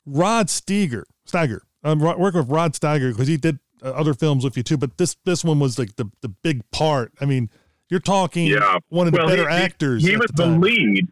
[0.06, 1.60] Rod Steiger, Steiger.
[1.84, 4.76] I'm working with Rod Steiger because he did uh, other films with you too.
[4.78, 7.14] But this this one was like the the big part.
[7.22, 7.50] I mean,
[7.90, 8.78] you're talking Yeah.
[8.90, 10.04] one of the Well, better he- he- actors.
[10.06, 11.08] He at was the, the lead.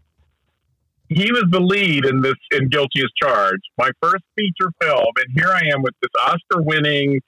[1.09, 5.27] He was the lead in this in Guilty as Charged, my first feature film, and
[5.35, 7.19] here I am with this Oscar-winning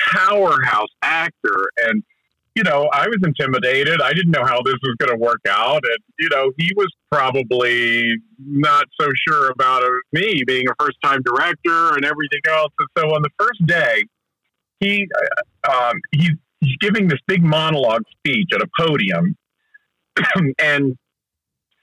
[0.00, 2.02] powerhouse actor, and
[2.56, 4.00] you know I was intimidated.
[4.00, 6.88] I didn't know how this was going to work out, and you know he was
[7.12, 12.72] probably not so sure about uh, me being a first-time director and everything else.
[12.80, 14.04] And so on the first day,
[14.80, 15.06] he
[15.68, 16.30] uh, um, he's,
[16.60, 19.36] he's giving this big monologue speech at a podium.
[20.58, 20.96] And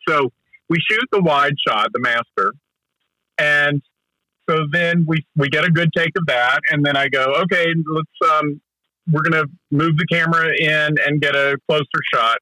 [0.08, 0.32] so
[0.70, 2.54] we shoot the wide shot, the master,
[3.38, 3.82] and
[4.50, 7.66] so then we we get a good take of that, and then I go, okay,
[7.66, 8.62] let's um,
[9.12, 12.38] we're gonna move the camera in and get a closer shot.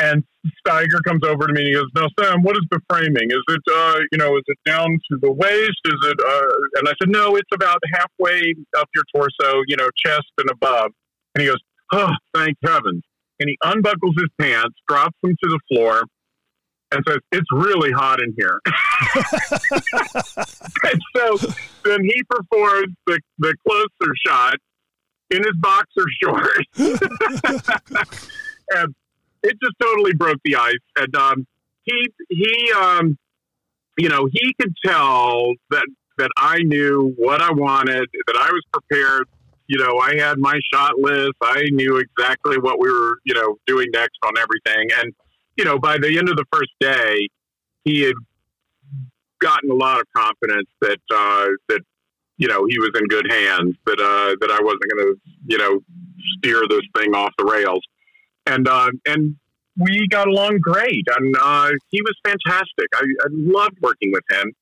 [0.00, 0.24] And
[0.66, 3.30] Steiger comes over to me and he goes, "Now, Sam, what is the framing?
[3.30, 5.80] Is it, uh, you know, is it down to the waist?
[5.84, 9.88] Is it?" Uh, and I said, "No, it's about halfway up your torso, you know,
[10.04, 10.92] chest and above."
[11.34, 11.60] And he goes,
[11.92, 13.02] "Oh, thank heavens!"
[13.40, 16.02] and he unbuckles his pants, drops them to the floor,
[16.90, 18.60] and says, "It's really hot in here."
[20.84, 21.36] and so
[21.84, 24.56] then he performs the, the closer shot
[25.30, 26.66] in his boxer shorts,
[28.70, 28.94] and
[29.48, 30.74] it just totally broke the ice.
[30.96, 31.46] And um,
[31.84, 33.18] he he um,
[33.96, 35.86] you know he could tell that
[36.18, 39.28] that I knew what I wanted, that I was prepared
[39.68, 41.34] you know, I had my shot list.
[41.42, 44.88] I knew exactly what we were, you know, doing next on everything.
[44.98, 45.14] And,
[45.56, 47.28] you know, by the end of the first day,
[47.84, 48.14] he had
[49.40, 51.82] gotten a lot of confidence that, uh, that,
[52.38, 55.16] you know, he was in good hands, that, uh, that I wasn't going to,
[55.46, 55.80] you know,
[56.38, 57.82] steer this thing off the rails.
[58.48, 59.36] And, uh, and
[59.76, 61.04] we got along great.
[61.16, 62.86] And, uh, he was fantastic.
[62.94, 64.52] I, I loved working with him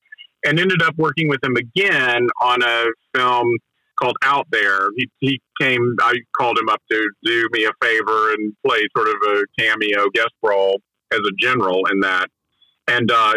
[0.45, 2.85] and ended up working with him again on a
[3.15, 3.57] film
[3.99, 4.89] called Out There.
[4.95, 9.07] He, he came, I called him up to do me a favor and play sort
[9.07, 10.79] of a cameo guest role
[11.11, 12.27] as a general in that.
[12.87, 13.33] And, uh,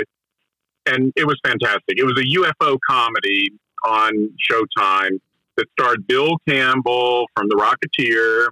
[0.86, 1.98] and it was fantastic.
[1.98, 3.48] It was a UFO comedy
[3.85, 5.18] on Showtime
[5.56, 8.48] that starred Bill Campbell from The Rocketeer.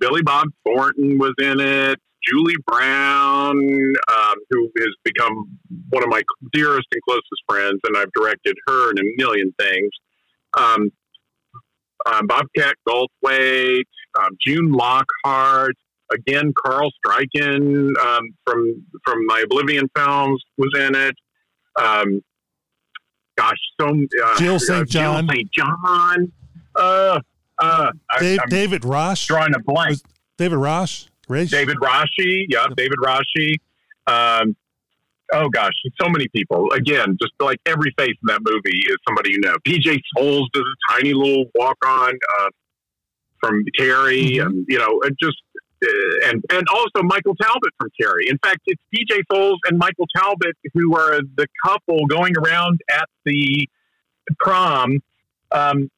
[0.00, 1.98] Billy Bob Thornton was in it.
[2.28, 5.58] Julie Brown, um, who has become
[5.88, 6.22] one of my
[6.52, 9.90] dearest and closest friends, and I've directed her in a million things.
[10.58, 10.90] Um,
[12.06, 13.84] um, Bobcat Goldthwait,
[14.18, 15.76] um, June Lockhart,
[16.12, 21.14] again Carl Struycken um, from from my Oblivion films was in it.
[21.80, 22.22] Um,
[23.36, 24.88] gosh, so uh, Jill uh, St.
[24.88, 25.26] John.
[25.26, 25.52] Jill St.
[25.52, 26.32] John.
[26.76, 27.20] Uh,
[27.60, 29.26] uh, Dave, David Rosh.
[29.26, 29.90] drawing a blank.
[29.90, 30.02] Was-
[30.38, 31.04] David Rosh.
[31.28, 33.54] David Rasche, yeah, David Rasche.
[34.08, 34.56] Um,
[35.32, 35.70] oh gosh,
[36.00, 36.72] so many people.
[36.72, 39.54] Again, just like every face in that movie is somebody you know.
[39.64, 42.48] PJ Soles does a tiny little walk on uh,
[43.38, 44.46] from Carrie, Mhm.
[44.46, 45.36] and you know, it just
[45.84, 48.26] uh, and and also Michael Talbot from Carrie.
[48.28, 53.08] In fact, it's PJ Soles and Michael Talbot who are the couple going around at
[53.24, 53.68] the
[54.40, 54.98] prom.
[55.52, 55.90] Um,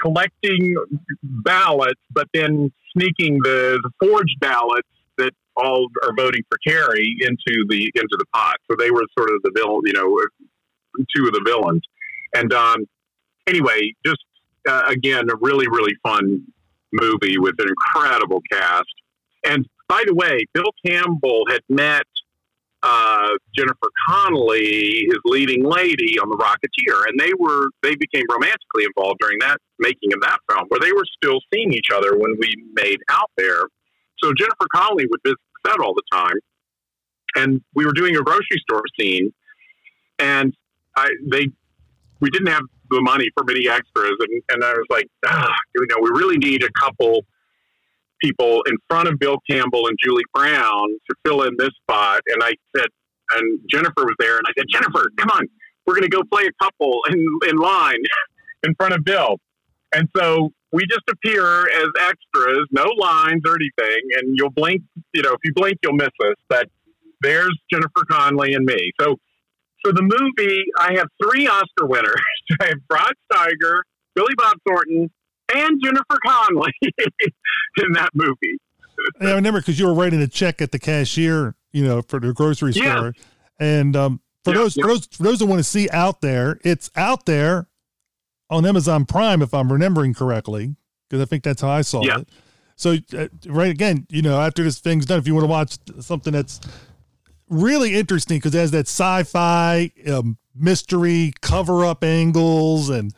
[0.00, 0.76] collecting
[1.22, 7.64] ballots, but then sneaking the, the forged ballots that all are voting for Carrie into
[7.68, 8.56] the into the pot.
[8.70, 10.18] So they were sort of the villain, you know,
[11.14, 11.82] two of the villains.
[12.34, 12.86] And um,
[13.46, 14.24] anyway, just
[14.68, 16.44] uh, again, a really really fun
[16.92, 18.94] movie with an incredible cast.
[19.44, 22.04] And by the way, Bill Campbell had met
[22.86, 28.84] uh, Jennifer Connelly, his leading lady on The Rocketeer, and they were they became romantically
[28.84, 32.36] involved during that making of that film, where they were still seeing each other when
[32.38, 33.64] we made Out There.
[34.22, 36.36] So Jennifer Connelly would visit the set all the time,
[37.34, 39.32] and we were doing a grocery store scene,
[40.20, 40.54] and
[40.96, 41.48] I they
[42.20, 45.86] we didn't have the money for many extras, and, and I was like, ah, you
[45.90, 47.26] know, we really need a couple
[48.26, 52.20] people in front of Bill Campbell and Julie Brown to fill in this spot.
[52.26, 52.86] And I said,
[53.32, 55.46] and Jennifer was there, and I said, Jennifer, come on,
[55.86, 58.02] we're going to go play a couple in, in line
[58.64, 59.36] in front of Bill.
[59.94, 64.82] And so we just appear as extras, no lines or anything, and you'll blink,
[65.12, 66.34] you know, if you blink, you'll miss us.
[66.48, 66.68] But
[67.20, 68.92] there's Jennifer Connelly and me.
[69.00, 69.16] So,
[69.84, 72.14] so the movie, I have three Oscar winners.
[72.60, 73.80] I have Rod Steiger,
[74.14, 75.10] Billy Bob Thornton,
[75.54, 78.58] and Jennifer Connelly in that movie.
[79.20, 82.18] Yeah, I remember because you were writing a check at the cashier, you know, for
[82.20, 82.96] the grocery Yeah.
[82.96, 83.14] store.
[83.60, 84.82] And um, for Yeah, those yeah.
[84.82, 87.68] for those for those that want to see out there, it's out there
[88.50, 90.76] on Amazon Prime, if I'm remembering correctly,
[91.08, 92.28] because I think that's how I saw it.
[92.76, 95.78] So uh, right again, you know, after this thing's done, if you want to watch
[96.00, 96.60] something that's
[97.48, 103.14] really interesting because it has that sci-fi um, mystery cover-up angles and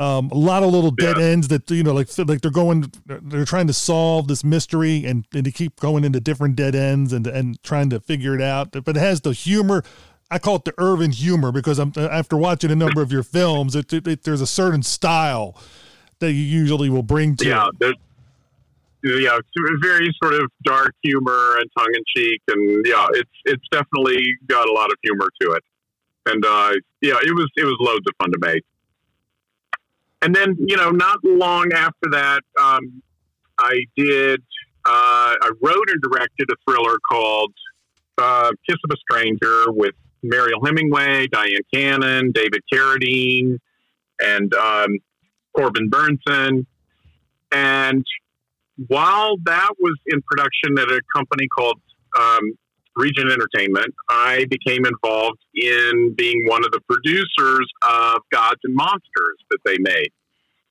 [0.00, 1.24] um, a lot of little dead Yeah.
[1.24, 5.26] ends that you know like like they're going they're trying to solve this mystery and,
[5.34, 8.72] and they keep going into different dead ends and and trying to figure it out
[8.72, 9.82] but it has the humor
[10.32, 13.76] I call it the Irvin humor because I'm after watching a number of your films
[13.76, 15.54] it, it, it- there's a certain style
[16.20, 17.96] that you usually will bring to Yeah, it.
[19.02, 19.38] yeah,
[19.82, 24.68] very sort of dark humor and tongue in cheek, and yeah, it's it's definitely got
[24.68, 25.64] a lot of humor to it,
[26.26, 28.62] and uh, yeah, it was it was loads of fun to make.
[30.22, 33.02] And then you know, not long after that, um,
[33.58, 34.42] I did
[34.84, 37.52] uh, I wrote and directed a thriller called
[38.18, 43.58] uh, "Kiss of a Stranger" with Mariel Hemingway, Dyan Cannon, David Carradine,
[44.20, 44.98] and um,
[45.56, 46.66] Corbin Bernsen.
[47.52, 48.04] And
[48.86, 51.80] while that was in production at a company called
[52.18, 52.52] um,
[53.00, 59.38] Regent Entertainment, I became involved in being one of the producers of Gods and Monsters
[59.50, 60.10] that they made,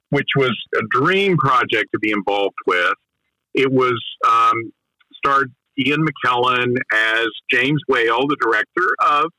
[0.10, 2.94] which was a dream project to be involved with.
[3.56, 4.72] It was um,
[5.16, 9.32] starred Ian McKellen as James Whale, the director of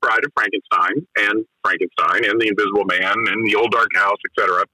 [0.00, 4.64] Bride of Frankenstein and Frankenstein and The Invisible Man and The Old Dark House, etc.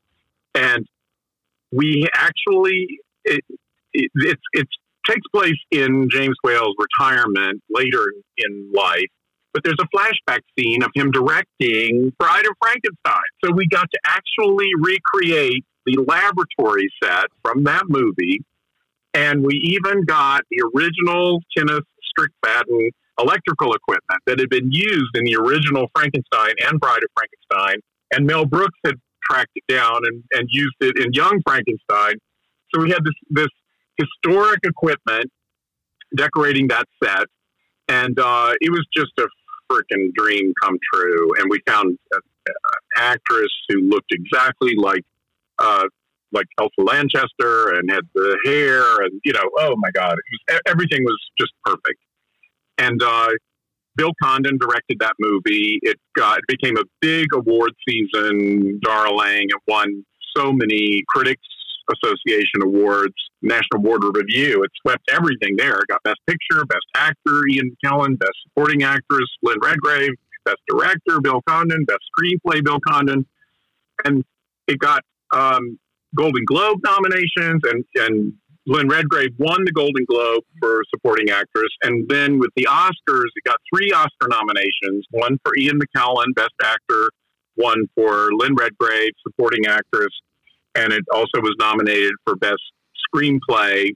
[0.55, 0.87] And
[1.73, 3.45] we actually it,
[3.93, 4.69] it, it, it
[5.09, 9.11] takes place in James Whale's retirement later in life,
[9.53, 13.23] but there's a flashback scene of him directing Bride of Frankenstein.
[13.45, 18.43] So we got to actually recreate the laboratory set from that movie,
[19.13, 21.85] and we even got the original Kenneth
[22.19, 27.81] Strickfaden electrical equipment that had been used in the original Frankenstein and Bride of Frankenstein,
[28.13, 28.95] and Mel Brooks had
[29.25, 32.15] tracked it down and, and used it in Young Frankenstein.
[32.75, 33.49] So we had this this
[33.97, 35.31] historic equipment
[36.17, 37.27] decorating that set,
[37.89, 39.27] and uh, it was just a
[39.71, 41.33] freaking dream come true.
[41.39, 42.55] And we found an
[42.97, 45.03] actress who looked exactly like
[45.59, 45.85] uh,
[46.33, 50.15] like Elsa Lanchester and had the hair, and you know, oh my god,
[50.49, 52.01] was, everything was just perfect.
[52.79, 53.31] And uh,
[53.97, 55.79] Bill Condon directed that movie.
[55.83, 59.49] It got it became a big award season darling.
[59.49, 60.05] It won
[60.37, 61.47] so many critics
[61.93, 64.63] association awards, National Board of Review.
[64.63, 65.79] It swept everything there.
[65.79, 70.13] It got Best Picture, Best Actor, Ian McKellen, Best Supporting Actress, Lynn Redgrave,
[70.45, 73.27] Best Director, Bill Condon, Best Screenplay, Bill Condon,
[74.05, 74.25] and
[74.67, 75.79] it got um,
[76.15, 78.33] Golden Globe nominations, and and
[78.67, 83.45] Lynn Redgrave won the Golden Globe for Supporting Actress, and then with the Oscars, it
[83.45, 87.11] got three Oscar nominations: one for Ian McKellen, Best Actor,
[87.57, 90.13] one for Lynn Redgrave, Supporting Actress,
[90.75, 92.63] and it also was nominated for Best
[93.15, 93.91] Screenplay,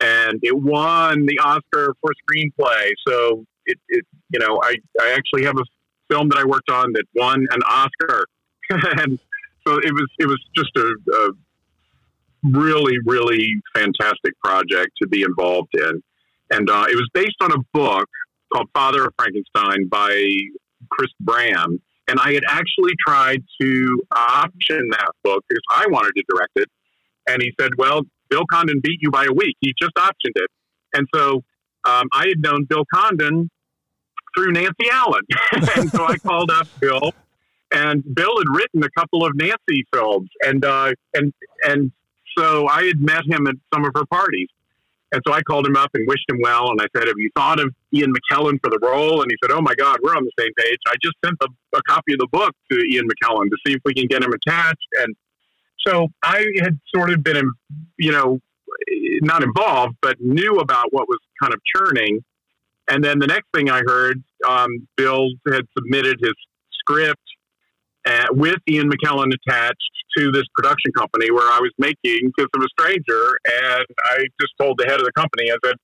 [0.00, 2.90] and it won the Oscar for Screenplay.
[3.06, 5.64] So it, it you know, I, I actually have a
[6.12, 8.26] film that I worked on that won an Oscar,
[8.70, 9.18] and
[9.66, 11.30] so it was it was just a, a
[12.42, 16.02] really really fantastic project to be involved in,
[16.50, 18.08] and uh, it was based on a book
[18.52, 20.26] called Father of Frankenstein by
[20.90, 21.80] Chris Bram.
[22.08, 26.68] And I had actually tried to option that book because I wanted to direct it.
[27.26, 29.56] And he said, Well, Bill Condon beat you by a week.
[29.60, 30.50] He just optioned it.
[30.94, 31.42] And so
[31.84, 33.50] um, I had known Bill Condon
[34.36, 35.22] through Nancy Allen.
[35.76, 37.12] and so I called up Bill,
[37.72, 40.28] and Bill had written a couple of Nancy films.
[40.42, 41.92] And, uh, and, and
[42.36, 44.48] so I had met him at some of her parties.
[45.14, 46.70] And so I called him up and wished him well.
[46.70, 49.22] And I said, Have you thought of Ian McKellen for the role?
[49.22, 50.78] And he said, Oh my God, we're on the same page.
[50.88, 53.80] I just sent a, a copy of the book to Ian McKellen to see if
[53.84, 54.88] we can get him attached.
[55.00, 55.14] And
[55.86, 57.48] so I had sort of been,
[57.96, 58.40] you know,
[59.22, 62.24] not involved, but knew about what was kind of churning.
[62.88, 66.34] And then the next thing I heard, um, Bill had submitted his
[66.72, 67.22] script
[68.06, 72.62] uh, with Ian McKellen attached to this production company where I was making Kiss of
[72.62, 73.38] a Stranger.
[73.46, 75.74] And I just told the head of the company, I said,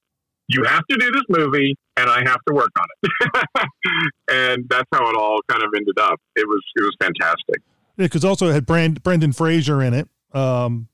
[0.48, 3.68] you have to do this movie and I have to work on it.
[4.30, 6.18] and that's how it all kind of ended up.
[6.36, 7.62] It was, it was fantastic.
[7.96, 8.06] Yeah.
[8.06, 10.08] because also it had Brand, Brendan Fraser in it.
[10.32, 10.88] Um,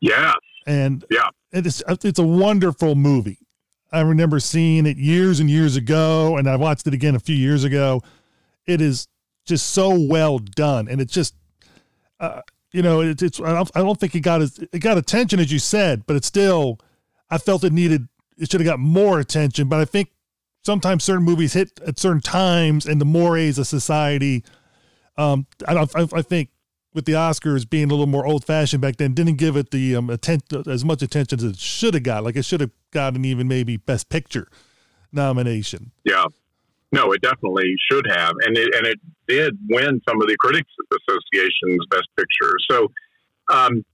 [0.00, 0.34] Yeah.
[0.66, 1.28] and Yeah.
[1.52, 3.38] it is, it's a wonderful movie.
[3.92, 7.34] I remember seeing it years and years ago, and I watched it again a few
[7.34, 8.02] years ago.
[8.66, 9.08] It is
[9.46, 11.34] just so well done, and it's just,
[12.18, 13.40] uh, you know, it, it's.
[13.40, 16.16] I don't, I don't think it got as it got attention as you said, but
[16.16, 16.78] it still.
[17.30, 18.08] I felt it needed.
[18.38, 20.10] It should have got more attention, but I think
[20.64, 24.44] sometimes certain movies hit at certain times, and the mores of society.
[25.16, 25.74] Um, I.
[25.74, 26.50] I, I think
[26.92, 29.94] with the Oscars being a little more old fashioned back then, didn't give it the
[29.96, 32.24] um, attention as much attention as it should have got.
[32.24, 34.48] Like it should have gotten even maybe Best Picture
[35.12, 35.92] nomination.
[36.04, 36.24] Yeah.
[36.92, 40.70] No, it definitely should have, and it and it did win some of the Critics
[40.90, 42.54] Association's Best Picture.
[42.70, 42.88] So,
[43.50, 43.84] um,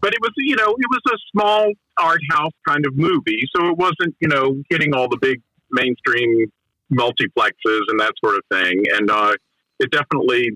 [0.00, 3.68] but it was you know it was a small art house kind of movie, so
[3.68, 6.46] it wasn't you know hitting all the big mainstream
[6.92, 8.84] multiplexes and that sort of thing.
[8.94, 9.34] And uh,
[9.80, 10.50] it definitely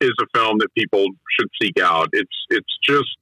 [0.00, 1.06] is a film that people
[1.38, 2.08] should seek out.
[2.12, 3.16] It's it's just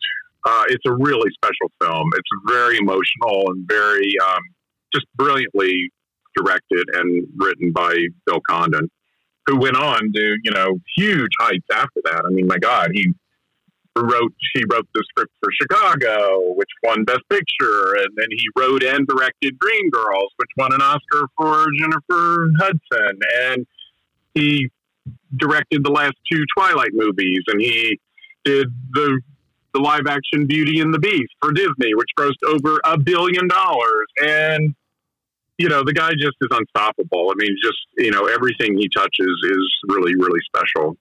[0.44, 2.10] uh, it's a really special film.
[2.16, 4.42] It's very emotional and very um,
[4.92, 5.90] just brilliantly
[6.36, 7.94] directed and written by
[8.26, 8.90] Bill Condon,
[9.46, 12.22] who went on to you know huge heights after that.
[12.26, 13.12] I mean, my God, he
[13.96, 18.82] wrote he wrote the script for Chicago, which won Best Picture, and then he wrote
[18.82, 23.66] and directed Dreamgirls, which won an Oscar for Jennifer Hudson, and
[24.34, 24.70] he
[25.36, 27.98] directed the last two Twilight movies, and he
[28.44, 29.20] did the
[29.72, 34.06] the live action Beauty and the Beast for Disney, which grossed over a billion dollars,
[34.22, 34.74] and
[35.58, 37.30] you know the guy just is unstoppable.
[37.30, 40.96] I mean, just you know everything he touches is really really special.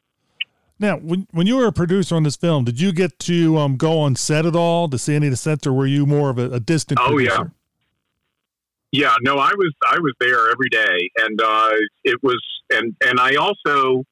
[0.80, 3.78] Now, when when you were a producer on this film, did you get to um,
[3.78, 6.30] go on set at all to see any of the sets, or were you more
[6.30, 7.00] of a, a distant?
[7.02, 7.36] Oh producer?
[7.36, 7.44] yeah.
[8.92, 11.72] Yeah, no, I was I was there every day, and uh,
[12.04, 14.04] it was, and and I also,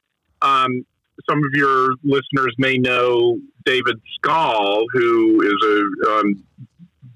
[0.41, 0.83] um,
[1.29, 6.43] some of your listeners may know David Skal, who is a um,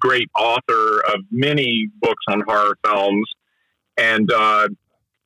[0.06, 3.27] great author of many books on horror films,
[3.98, 4.67] and uh,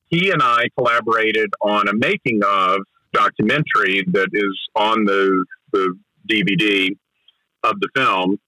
[0.05, 2.79] he and I collaborated on a making of
[3.11, 5.95] documentary that is on the the
[6.29, 6.89] DVD
[7.63, 8.39] of the film,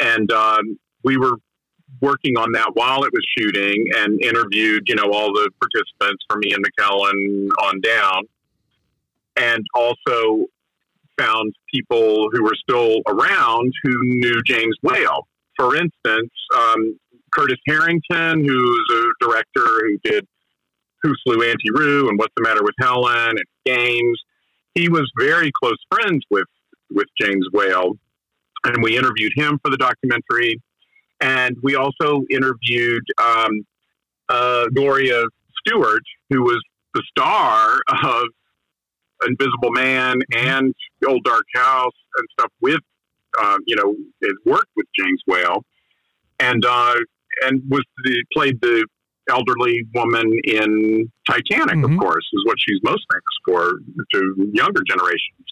[0.00, 1.36] and um, we were
[2.02, 6.40] working on that while it was shooting and interviewed, you know, all the participants from
[6.44, 8.24] Ian McKellen on down,
[9.36, 10.46] and also
[11.16, 15.26] found people who were still around who knew James Whale.
[15.56, 16.98] For instance, um,
[17.32, 20.26] Curtis Harrington, who's a director who did
[21.02, 24.20] Who Slew Auntie Roo and What's the Matter with Helen and Games.
[24.74, 26.46] He was very close friends with
[26.90, 27.92] with James Whale,
[28.64, 30.60] and we interviewed him for the documentary.
[31.20, 33.66] And we also interviewed um,
[34.28, 35.24] uh, Gloria
[35.58, 36.62] Stuart, who was
[36.94, 38.24] the star of
[39.26, 40.74] Invisible Man and
[41.06, 42.80] Old Dark House and stuff with,
[43.40, 45.64] uh, you know, has worked with James Whale,
[46.40, 46.96] and uh,
[47.44, 48.86] and was the, played the
[49.28, 51.92] elderly woman in Titanic, Mhm.
[51.92, 53.80] of course, is what she's most famous for
[54.14, 55.46] to younger generations.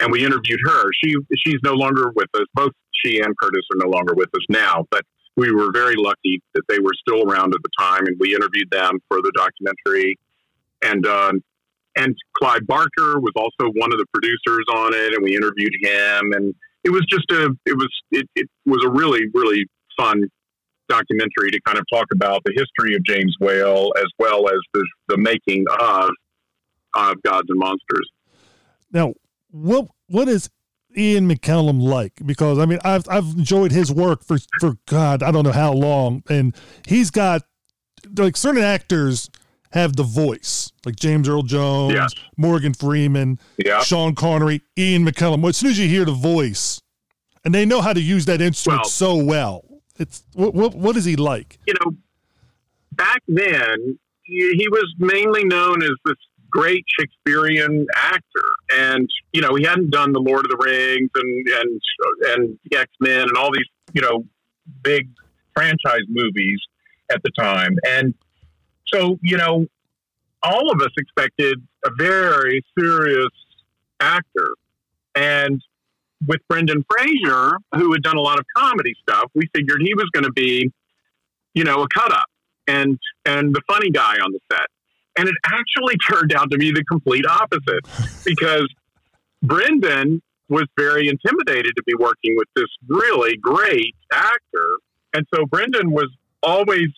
[0.00, 0.84] And we interviewed her.
[1.02, 2.46] She she's no longer with us.
[2.54, 2.72] Both
[3.04, 5.02] she and Curtis are no longer with us now, but
[5.36, 8.70] we were very lucky that they were still around at the time, and we interviewed
[8.70, 10.16] them for the documentary.
[10.82, 11.42] And um,
[11.96, 16.32] and Clive Barker was also one of the producers on it, and we interviewed him.
[16.32, 19.66] And it was just a it was it, it was a really really
[19.96, 20.22] fun
[20.88, 24.86] documentary to kind of talk about the history of James Whale as well as the
[25.08, 26.10] the making of
[26.94, 28.10] of Gods and Monsters.
[28.92, 29.14] Now,
[29.50, 30.50] what what is
[30.96, 32.14] Ian McKellen like?
[32.24, 35.72] Because I mean, I've I've enjoyed his work for for God, I don't know how
[35.72, 36.54] long, and
[36.86, 37.42] he's got
[38.16, 39.30] like certain actors
[39.72, 42.14] have the voice, like James Earl Jones.
[42.36, 43.80] Morgan Freeman, Yeah.
[43.82, 45.40] Sean Connery, Ian McKellen.
[45.40, 46.80] Well, as soon as you hear the voice,
[47.44, 49.64] and they know how to use that instrument Well- so well,
[49.98, 51.58] it's what what what is he like?
[51.66, 51.96] you know,
[52.92, 56.16] back then, he, he was mainly known as this
[56.50, 61.48] great Shakespearean actor, and you know, he hadn't done the Lord of the Rings and
[61.48, 61.80] and
[62.28, 64.24] and X Men and all these you know
[64.82, 65.08] big
[65.54, 66.58] franchise movies
[67.10, 68.14] at the time, and
[68.92, 69.66] so you know,
[70.42, 73.30] all of us expected a very serious
[74.00, 74.48] actor,
[75.14, 75.62] and
[76.26, 80.08] with Brendan Fraser, who had done a lot of comedy stuff, we figured he was
[80.12, 80.70] going to be,
[81.54, 82.26] you know, a cut up
[82.66, 84.66] and and the funny guy on the set.
[85.16, 87.84] And it actually turned out to be the complete opposite
[88.24, 88.68] because
[89.42, 94.68] Brendan was very intimidated to be working with this really great actor.
[95.12, 96.08] And so Brendan was
[96.42, 96.88] always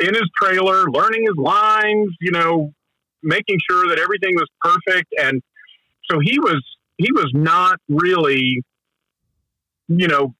[0.00, 2.72] in his trailer, learning his lines, you know,
[3.22, 5.12] making sure that everything was perfect.
[5.18, 5.42] And
[6.10, 6.62] so he was
[6.98, 8.62] he was not really,
[9.88, 10.34] you know,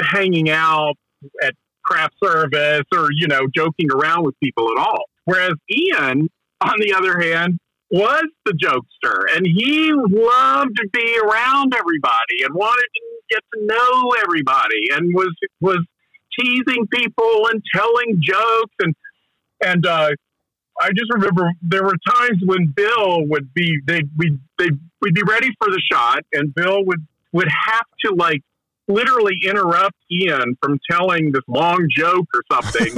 [0.00, 0.94] hanging out
[1.42, 1.54] at
[1.84, 5.04] craft service or you know joking around with people at all.
[5.24, 6.28] Whereas Ian,
[6.60, 7.58] on the other hand,
[7.90, 13.66] was the jokester, and he loved to be around everybody and wanted to get to
[13.66, 15.84] know everybody, and was was
[16.38, 18.94] teasing people and telling jokes and
[19.64, 20.10] and uh,
[20.80, 24.68] I just remember there were times when Bill would be they we they
[25.00, 28.42] we'd be ready for the shot, and Bill would would have to like
[28.88, 32.96] literally interrupt Ian from telling this long joke or something.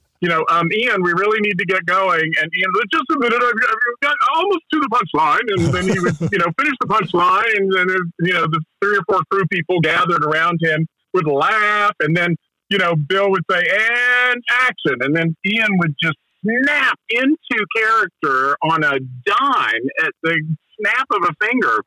[0.20, 2.20] you know, um, Ian, we really need to get going.
[2.40, 5.40] And Ian, just a minute, I've, I've got almost to the punchline.
[5.56, 7.56] And then he would, you know, finish the punchline.
[7.56, 7.88] And then,
[8.20, 11.92] you know, the three or four crew people gathered around him would laugh.
[12.00, 12.36] And then,
[12.70, 14.96] you know, Bill would say, and action.
[15.00, 21.28] And then Ian would just snap into character on a dime at the snap of
[21.28, 21.84] a finger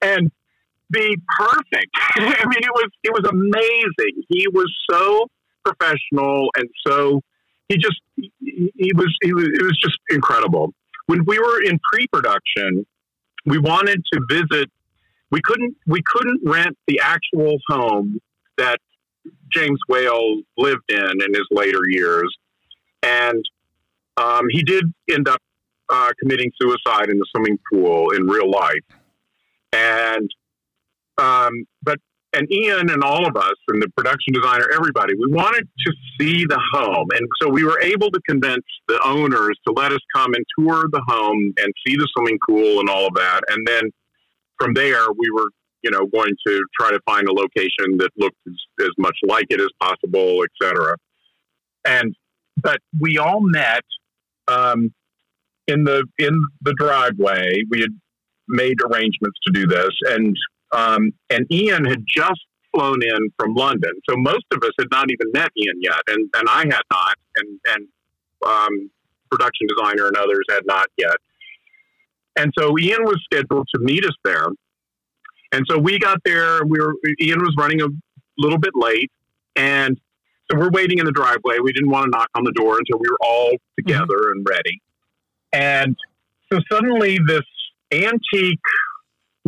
[0.00, 0.30] and
[0.90, 1.90] be perfect.
[2.16, 4.22] I mean, it was it was amazing.
[4.28, 5.26] He was so
[5.64, 7.20] professional and so
[7.68, 10.72] he just he, was he was it was just incredible.
[11.06, 12.86] When we were in pre-production,
[13.46, 14.70] we wanted to visit.
[15.30, 18.20] We couldn't we couldn't rent the actual home
[18.56, 18.78] that
[19.52, 22.34] James Whale lived in in his later years,
[23.02, 23.44] and
[24.16, 25.40] um, he did end up
[25.88, 28.84] uh, committing suicide in the swimming pool in real life.
[29.72, 30.30] And
[31.18, 31.98] um, but
[32.34, 36.44] and Ian and all of us and the production designer, everybody, we wanted to see
[36.44, 40.34] the home, and so we were able to convince the owners to let us come
[40.34, 43.40] and tour the home and see the swimming pool and all of that.
[43.48, 43.90] And then
[44.58, 45.48] from there, we were
[45.82, 49.46] you know going to try to find a location that looked as, as much like
[49.50, 50.96] it as possible, etc.
[51.86, 52.14] And
[52.56, 53.84] but we all met
[54.48, 54.92] um,
[55.66, 57.62] in the in the driveway.
[57.70, 57.90] We had
[58.48, 60.36] made arrangements to do this, and
[60.72, 62.40] um, and Ian had just
[62.74, 66.28] flown in from London, so most of us had not even met Ian yet, and
[66.36, 67.88] and I had not, and and
[68.46, 68.90] um,
[69.30, 71.16] production designer and others had not yet.
[72.36, 74.46] And so Ian was scheduled to meet us there,
[75.52, 76.64] and so we got there.
[76.64, 77.88] We were Ian was running a
[78.36, 79.10] little bit late,
[79.56, 79.98] and
[80.50, 81.58] so we're waiting in the driveway.
[81.62, 84.38] We didn't want to knock on the door until we were all together mm-hmm.
[84.38, 84.82] and ready.
[85.52, 85.96] And
[86.52, 87.42] so suddenly, this
[87.92, 88.58] antique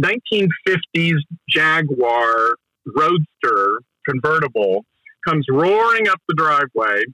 [0.01, 2.57] 1950s Jaguar
[2.87, 4.85] Roadster convertible
[5.27, 7.05] comes roaring up the driveway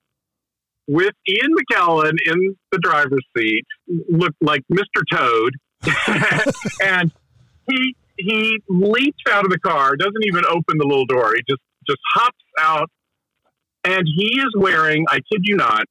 [0.87, 3.65] with Ian McKellen in the driver's seat,
[4.09, 5.03] looked like Mr.
[5.11, 5.55] Toad,
[6.83, 7.13] and
[7.69, 11.35] he he leaps out of the car, doesn't even open the little door.
[11.35, 12.91] He just just hops out,
[13.85, 15.85] and he is wearing, I kid you not,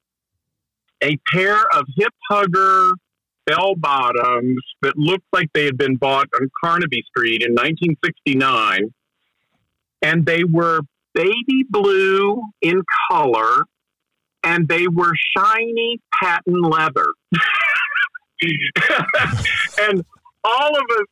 [1.02, 2.92] a pair of hip hugger
[3.46, 8.92] bell bottoms that looked like they had been bought on Carnaby Street in 1969.
[10.02, 10.80] And they were
[11.14, 13.64] baby blue in color
[14.44, 17.06] and they were shiny patent leather.
[19.80, 20.04] and
[20.44, 21.06] all of us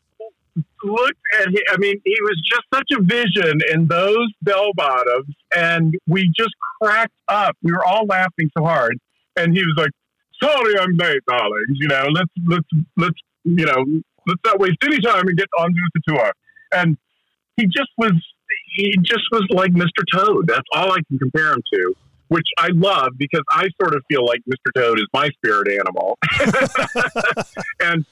[0.84, 1.62] looked at him.
[1.70, 5.34] I mean, he was just such a vision in those bell bottoms.
[5.54, 7.56] And we just cracked up.
[7.62, 8.98] We were all laughing so hard.
[9.36, 9.90] And he was like,
[10.42, 11.78] sorry I'm late, darlings.
[11.80, 13.84] You know, let's let's let's you know
[14.26, 16.32] let's not waste any time and get on with the tour.
[16.72, 16.96] And
[17.56, 18.12] he just was
[18.76, 20.04] he just was like Mr.
[20.12, 20.46] Toad.
[20.48, 21.94] That's all I can compare him to,
[22.28, 24.72] which I love because I sort of feel like Mr.
[24.74, 26.18] Toad is my spirit animal.
[27.80, 28.04] and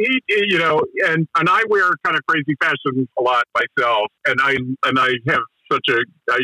[0.00, 4.40] he, you know, and and I wear kind of crazy fashion a lot myself, and
[4.42, 5.98] I and I have such a
[6.30, 6.38] I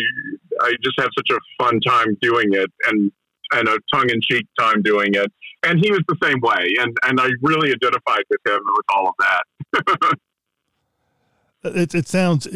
[0.63, 3.11] I just have such a fun time doing it, and
[3.53, 5.33] and a tongue in cheek time doing it.
[5.63, 6.73] And he was the same way.
[6.81, 10.19] And, and I really identified with him with all of that.
[11.65, 12.47] it, it sounds,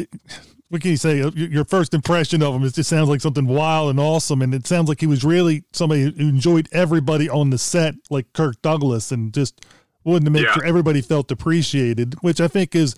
[0.69, 1.21] what can you say?
[1.21, 4.41] Uh, your first impression of him, it just sounds like something wild and awesome.
[4.41, 8.31] And it sounds like he was really somebody who enjoyed everybody on the set, like
[8.33, 9.65] Kirk Douglas, and just
[10.03, 10.53] wanted to make yeah.
[10.53, 12.95] sure everybody felt appreciated, which I think is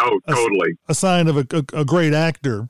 [0.00, 2.68] oh totally a, a sign of a, a, a, great actor.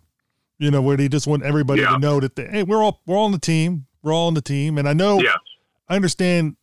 [0.59, 1.91] You know, where he just want everybody yeah.
[1.91, 3.87] to know that they, hey, we're all we're all on the team.
[4.03, 5.21] We're all on the team, and I know.
[5.21, 5.37] Yes.
[5.89, 6.57] I understand.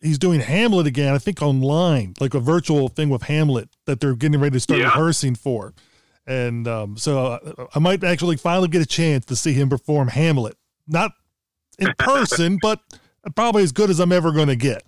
[0.00, 1.14] He's doing Hamlet again.
[1.14, 4.80] I think online, like a virtual thing with Hamlet that they're getting ready to start
[4.80, 4.86] yeah.
[4.86, 5.74] rehearsing for,
[6.26, 10.08] and um, so uh, I might actually finally get a chance to see him perform
[10.08, 10.56] Hamlet,
[10.88, 11.12] not
[11.78, 12.80] in person, but
[13.36, 14.82] probably as good as I'm ever going to get.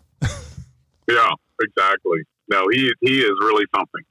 [1.08, 2.20] Yeah, exactly.
[2.48, 4.02] No, he he is really something.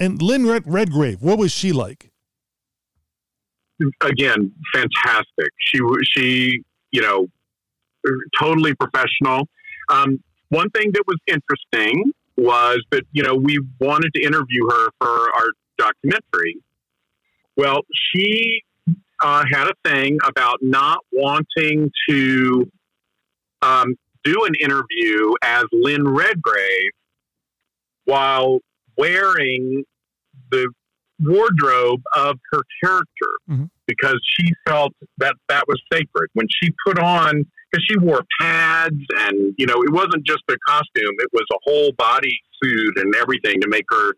[0.00, 2.10] And Lynn Red- Redgrave, what was she like?
[4.02, 5.50] again, fantastic.
[5.58, 5.80] She
[6.12, 7.26] she you know
[8.38, 9.48] totally professional.
[9.88, 14.88] Um, one thing that was interesting was that you know we wanted to interview her
[15.00, 16.56] for our documentary.
[17.56, 18.62] Well, she
[19.20, 22.70] uh, had a thing about not wanting to
[23.62, 23.96] um,
[24.32, 26.90] do an interview as Lynn Redgrave
[28.04, 28.60] while
[28.96, 29.84] wearing
[30.50, 30.68] the
[31.20, 33.70] wardrobe of her character Mhm.
[33.86, 39.04] because she felt that that was sacred when she put on because she wore pads
[39.18, 43.14] and you know it wasn't just a costume it was a whole body suit and
[43.16, 44.14] everything to make her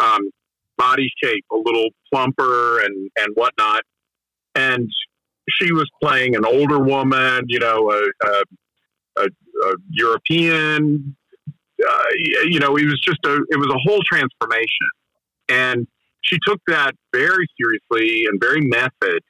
[0.00, 0.30] um,
[0.76, 3.82] body shape a little plumper and and whatnot
[4.54, 4.90] and
[5.58, 8.42] she was playing an older woman you know a, a,
[9.22, 9.26] a,
[9.66, 11.16] a european
[11.88, 12.04] uh,
[12.44, 14.88] you know it was just a it was a whole transformation.
[15.48, 15.86] And
[16.22, 19.22] she took that very seriously and very method.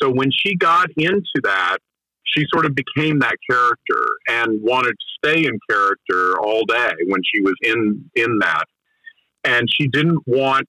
[0.00, 1.78] So when she got into that
[2.24, 7.20] she sort of became that character and wanted to stay in character all day when
[7.34, 8.64] she was in in that.
[9.44, 10.66] And she didn't want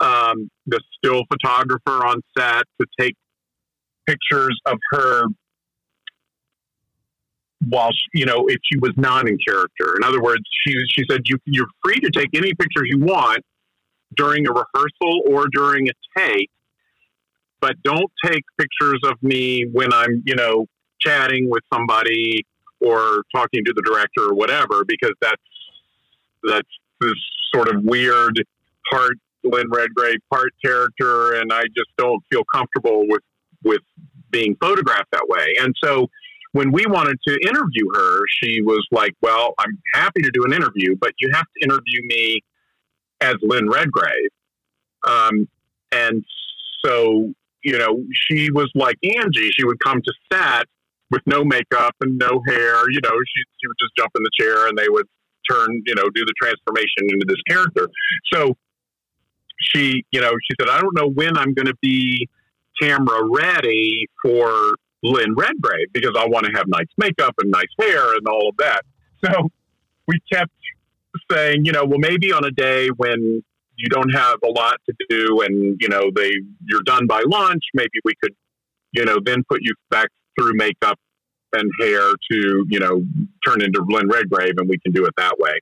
[0.00, 3.14] um, the still photographer on set to take
[4.06, 5.24] pictures of her
[7.66, 11.02] while she, you know if she was not in character in other words she she
[11.10, 13.44] said you you're free to take any pictures you want
[14.16, 16.50] during a rehearsal or during a take
[17.60, 20.66] but don't take pictures of me when I'm, you know,
[21.00, 22.46] chatting with somebody
[22.80, 25.42] or talking to the director or whatever, because that's
[26.44, 26.68] that's
[27.00, 27.14] this
[27.52, 28.42] sort of weird
[28.90, 33.22] part Lynn Redgrave part character, and I just don't feel comfortable with
[33.64, 33.82] with
[34.30, 35.54] being photographed that way.
[35.60, 36.08] And so
[36.52, 40.52] when we wanted to interview her, she was like, "Well, I'm happy to do an
[40.52, 42.40] interview, but you have to interview me
[43.20, 44.30] as Lynn Redgrave."
[45.06, 45.48] Um,
[45.92, 46.24] and
[46.84, 49.50] so you know, she was like Angie.
[49.50, 50.66] She would come to set
[51.10, 52.90] with no makeup and no hair.
[52.90, 55.06] You know, she she would just jump in the chair and they would
[55.50, 57.88] turn, you know, do the transformation into this character.
[58.32, 58.56] So
[59.60, 62.28] she, you know, she said, I don't know when I'm going to be
[62.80, 68.14] camera ready for Lynn Redgrave because I want to have nice makeup and nice hair
[68.16, 68.82] and all of that.
[69.24, 69.50] So
[70.06, 70.52] we kept
[71.30, 73.42] saying, you know, well, maybe on a day when
[73.78, 76.32] you don't have a lot to do and you know they
[76.66, 78.34] you're done by lunch maybe we could
[78.92, 80.98] you know then put you back through makeup
[81.52, 83.02] and hair to you know
[83.46, 85.60] turn into Lynn Redgrave and we can do it that way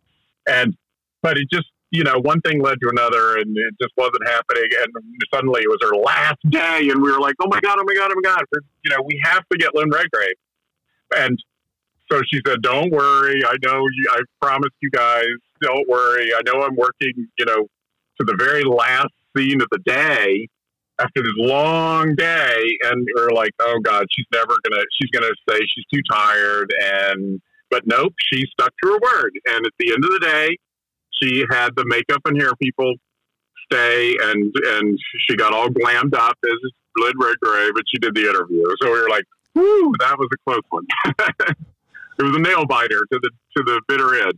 [0.48, 0.74] and
[1.22, 4.68] but it just you know one thing led to another and it just wasn't happening.
[4.82, 4.92] And
[5.32, 7.94] suddenly it was her last day and we were like oh my god oh my
[7.94, 8.44] god oh my god.
[8.84, 10.34] You know we have to get Lynn Redgrave.
[11.16, 11.38] And
[12.10, 13.42] so she said don't worry.
[13.44, 15.26] I know you I promised you guys
[15.62, 16.32] don't worry.
[16.34, 17.66] I know I'm working you know
[18.18, 20.48] to the very last scene of the day
[20.98, 22.78] after this long day.
[22.84, 26.72] And we're like oh god she's never gonna she's gonna say she's too tired.
[26.82, 27.40] And
[27.70, 29.38] but nope she stuck to her word.
[29.46, 30.56] And at the end of the day
[31.22, 32.92] she had the makeup and hair people
[33.70, 38.22] stay and and she got all glammed up as Lynn Redgrave and she did the
[38.28, 40.84] interview so we were like whoo that was a close one
[42.18, 44.34] it was a nail biter to the to the bitter end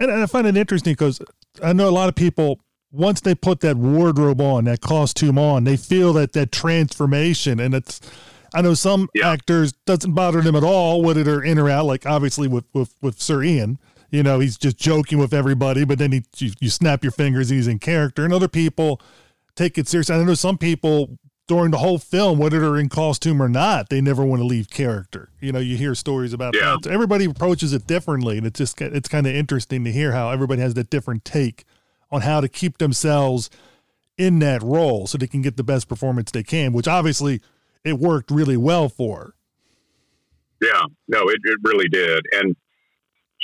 [0.00, 1.20] And, and I find it interesting because
[1.62, 2.58] I know a lot of people
[2.90, 7.74] once they put that wardrobe on, that costume on, they feel that that transformation, and
[7.74, 8.00] it's.
[8.54, 9.30] I know some Yeah.
[9.30, 11.86] actors doesn't bother them at all whether they're in or out.
[11.86, 13.78] Like obviously with with with Sir Ian,
[14.12, 17.50] you know, he's just joking with everybody, but then he you, you snap your fingers,
[17.50, 18.24] and he's in character.
[18.24, 19.00] And other people
[19.56, 20.14] take it seriously.
[20.14, 21.18] I know some people
[21.48, 24.70] during the whole film, whether they're in costume or not, they never want to leave
[24.70, 25.30] character.
[25.40, 26.76] You know, you hear stories about Yeah.
[26.76, 26.84] that.
[26.84, 30.30] So everybody approaches it differently, and it's just it's kind of interesting to hear how
[30.30, 31.64] everybody has that different take
[32.10, 33.50] on how to keep themselves
[34.18, 36.72] in that role so they can get the best performance they can.
[36.72, 37.40] Which obviously
[37.82, 39.18] it worked really well for.
[39.18, 39.34] her.
[40.60, 42.54] Yeah, no, it, it really did, and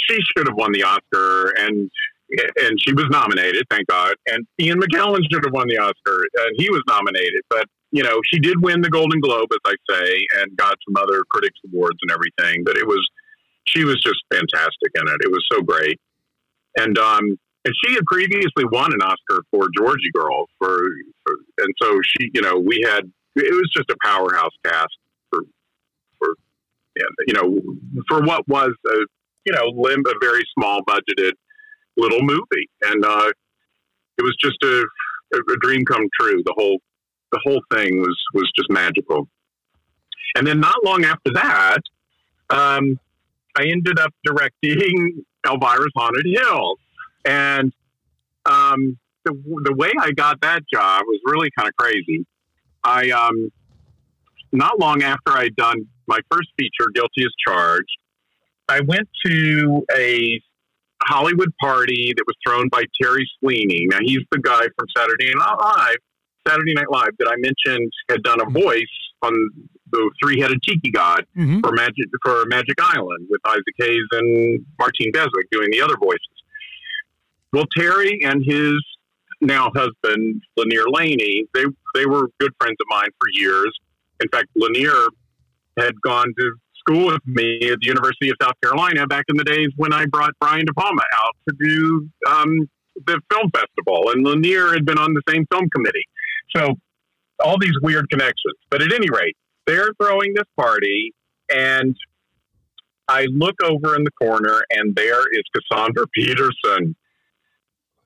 [0.09, 1.91] she should have won the Oscar, and
[2.31, 4.15] and she was nominated, thank God.
[4.27, 8.21] And Ian McKellen should have won the Oscar, and he was nominated, but you know
[8.31, 11.99] she did win the Golden Globe, as I say, and got some other critics awards
[12.03, 12.65] and everything.
[12.65, 13.07] But it was
[13.65, 15.21] she was just fantastic in it.
[15.25, 15.99] It was so great,
[16.77, 20.81] and um, and she had previously won an Oscar for Georgy Girl for,
[21.25, 24.97] for and so she, you know, we had it was just a powerhouse cast
[25.31, 25.41] for
[26.19, 26.35] for
[27.27, 27.61] you know,
[28.09, 28.99] for what was a
[29.49, 31.33] you know, lim- a very small budgeted
[31.97, 33.31] little movie, and uh,
[34.19, 34.85] it was just a,
[35.35, 36.43] a dream come true.
[36.45, 36.79] The whole
[37.33, 39.29] the whole thing was was just magical.
[40.37, 41.79] And then not long after that,
[42.51, 43.01] um,
[43.57, 46.79] I ended up directing Elvira's Haunted Hills,
[47.25, 47.73] and
[48.45, 49.33] um, the
[49.65, 52.27] the way I got that job was really kind of crazy.
[52.85, 53.51] I um,
[54.53, 57.98] not long after I'd done my first feature, Guilty as Charged,
[58.69, 60.41] I went to a
[61.05, 63.87] Hollywood party that was thrown by Terry Sweeney.
[63.91, 65.97] Now he's the guy from Saturday Night Live
[66.47, 68.83] Saturday Night Live that I mentioned had done a voice
[69.23, 69.33] on
[69.93, 71.61] the three-headed tiki god Mhm.
[71.61, 76.21] for Magic for Magic Island with Isaac Hayes and Martine Beswick doing the other voices.
[77.53, 78.75] Well, Terry and his
[79.41, 81.65] now husband Lanier Laney, they
[81.95, 83.73] they were good friends of mine for years.
[84.23, 85.09] In fact, Lanier
[85.79, 86.53] had gone to
[86.89, 90.07] school with me at the University of South Carolina back in the days when I
[90.07, 92.69] brought Brian De Palma out to do um,
[93.07, 96.07] the film festival, and Lanier had been on the same film committee.
[96.55, 96.75] So
[97.45, 98.55] all these weird connections.
[98.71, 99.37] But at any rate,
[99.67, 101.15] they're throwing this party,
[101.51, 101.97] and
[103.09, 106.97] I look over in the corner, and there is Cassandra Peterson.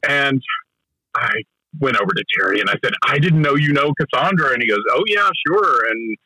[0.09, 0.43] And
[1.15, 1.31] I
[1.81, 4.53] went over to Terry and I said, I didn't know you know Cassandra.
[4.53, 5.89] And he goes, Oh, yeah, sure.
[5.89, 6.17] And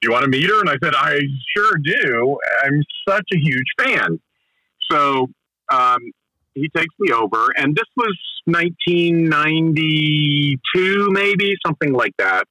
[0.00, 0.60] do you want to meet her?
[0.60, 1.20] And I said, I
[1.56, 2.38] sure do.
[2.64, 4.20] I'm such a huge fan.
[4.90, 5.28] So
[5.70, 5.98] um,
[6.54, 12.44] he takes me over, and this was 1992, maybe something like that.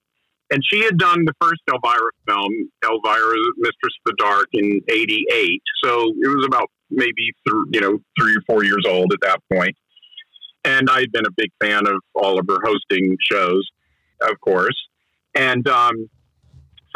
[0.51, 5.61] And she had done the first Elvira film, Elvira, Mistress of the Dark, in '88.
[5.83, 9.39] So it was about maybe th- you know three or four years old at that
[9.51, 9.75] point.
[10.65, 13.69] And I'd been a big fan of all of her hosting shows,
[14.21, 14.75] of course.
[15.35, 16.09] And um,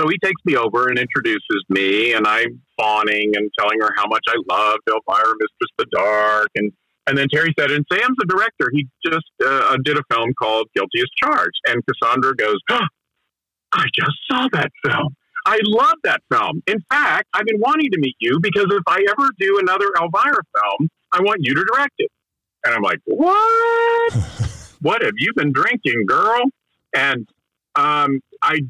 [0.03, 4.05] so he takes me over and introduces me, and I'm fawning and telling her how
[4.07, 6.71] much I love Elvira, Mistress the Dark, and
[7.05, 8.69] and then Terry said, and Sam's the director.
[8.71, 11.59] He just uh, did a film called Guilty as Charged.
[11.67, 12.79] And Cassandra goes, oh,
[13.73, 15.13] I just saw that film.
[15.45, 16.63] I love that film.
[16.65, 20.43] In fact, I've been wanting to meet you because if I ever do another Elvira
[20.55, 22.09] film, I want you to direct it.
[22.63, 24.13] And I'm like, what?
[24.81, 26.43] what have you been drinking, girl?
[26.95, 27.27] And
[27.75, 28.61] um, I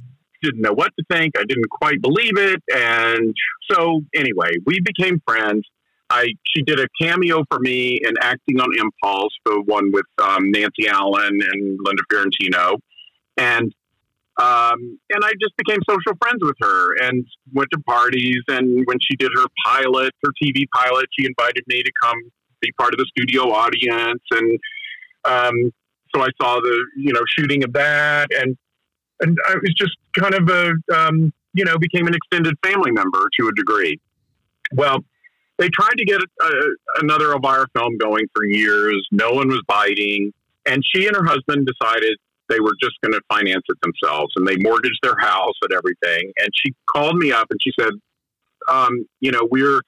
[0.43, 1.37] didn't know what to think.
[1.37, 2.61] I didn't quite believe it.
[2.73, 3.33] And
[3.71, 5.63] so, anyway, we became friends.
[6.09, 10.51] I she did a cameo for me in acting on Impulse, the one with um,
[10.51, 12.77] Nancy Allen and Linda Fiorentino,
[13.37, 13.73] and
[14.39, 18.41] um, and I just became social friends with her and went to parties.
[18.47, 22.17] And when she did her pilot, her TV pilot, she invited me to come
[22.61, 24.59] be part of the studio audience, and
[25.25, 25.71] um,
[26.13, 28.57] so I saw the you know shooting of that, and
[29.21, 33.29] and I was just kind of a um, you know became an extended family member
[33.39, 33.99] to a degree.
[34.73, 35.03] Well,
[35.57, 36.51] they tried to get a,
[37.01, 39.07] another Elvira film going for years.
[39.11, 40.33] No one was biting.
[40.65, 42.17] And she and her husband decided
[42.49, 44.33] they were just going to finance it themselves.
[44.35, 46.31] And they mortgaged their house and everything.
[46.39, 47.91] And she called me up and she said,
[48.69, 49.81] um, you know, we're,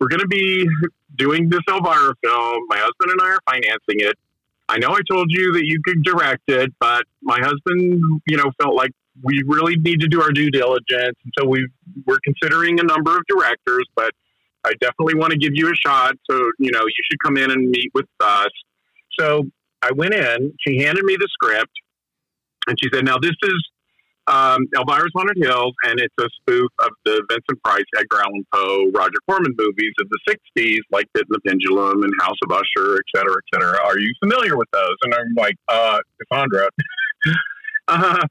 [0.00, 0.68] we're going to be
[1.16, 2.58] doing this Elvira film.
[2.68, 4.16] My husband and I are financing it.
[4.68, 8.50] I know I told you that you could direct it, but my husband, you know,
[8.60, 8.90] felt like
[9.22, 11.16] we really need to do our due diligence.
[11.24, 11.68] And so we
[12.04, 14.12] we're considering a number of directors, but
[14.64, 16.14] I definitely want to give you a shot.
[16.28, 18.50] So, you know, you should come in and meet with us.
[19.18, 19.44] So
[19.82, 21.72] I went in, she handed me the script,
[22.66, 23.68] and she said, Now, this is
[24.28, 28.90] um, Elvira's Haunted Hills, and it's a spoof of the Vincent Price, Edgar Allan Poe,
[28.92, 33.04] Roger Corman movies of the 60s, like and the Pendulum and House of Usher, et
[33.14, 33.78] cetera, et cetera.
[33.84, 34.96] Are you familiar with those?
[35.02, 36.68] And I'm like, uh, Cassandra.
[37.88, 38.26] uh,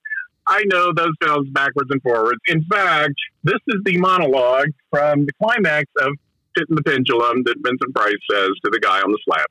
[0.48, 2.40] I know those films backwards and forwards.
[2.48, 6.14] In fact, this is the monologue from the climax of
[6.57, 9.45] and the Pendulum that Vincent Price says to the guy on the slab.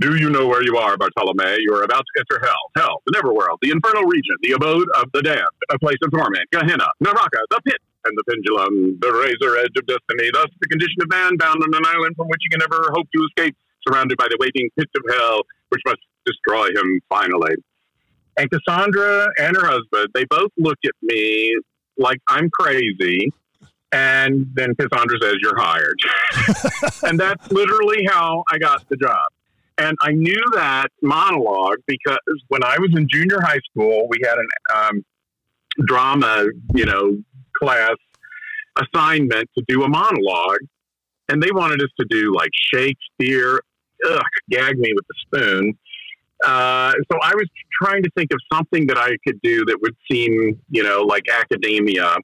[0.00, 1.60] Do you know where you are, Bartolome?
[1.60, 5.12] You are about to enter hell, hell, the neverworld, the infernal region, the abode of
[5.12, 9.58] the damned, a place of torment, Gehenna, Naraka, the pit, and the pendulum, the razor
[9.58, 10.30] edge of destiny.
[10.32, 13.08] Thus, the condition of man bound on an island from which he can never hope
[13.14, 13.54] to escape,
[13.86, 17.56] surrounded by the waiting pit of hell, which must destroy him finally.
[18.38, 21.54] And Cassandra and her husband, they both look at me
[21.98, 23.30] like I'm crazy.
[23.92, 26.00] And then Cassandra says, You're hired.
[27.02, 29.18] and that's literally how I got the job.
[29.80, 32.18] And I knew that monologue because
[32.48, 35.04] when I was in junior high school, we had an um,
[35.86, 36.44] drama,
[36.74, 37.16] you know,
[37.58, 37.96] class
[38.76, 40.60] assignment to do a monologue.
[41.30, 43.60] And they wanted us to do like Shakespeare,
[44.06, 45.78] ugh, gag me with a spoon.
[46.44, 47.48] Uh, so I was
[47.82, 51.24] trying to think of something that I could do that would seem, you know, like
[51.30, 52.16] academia.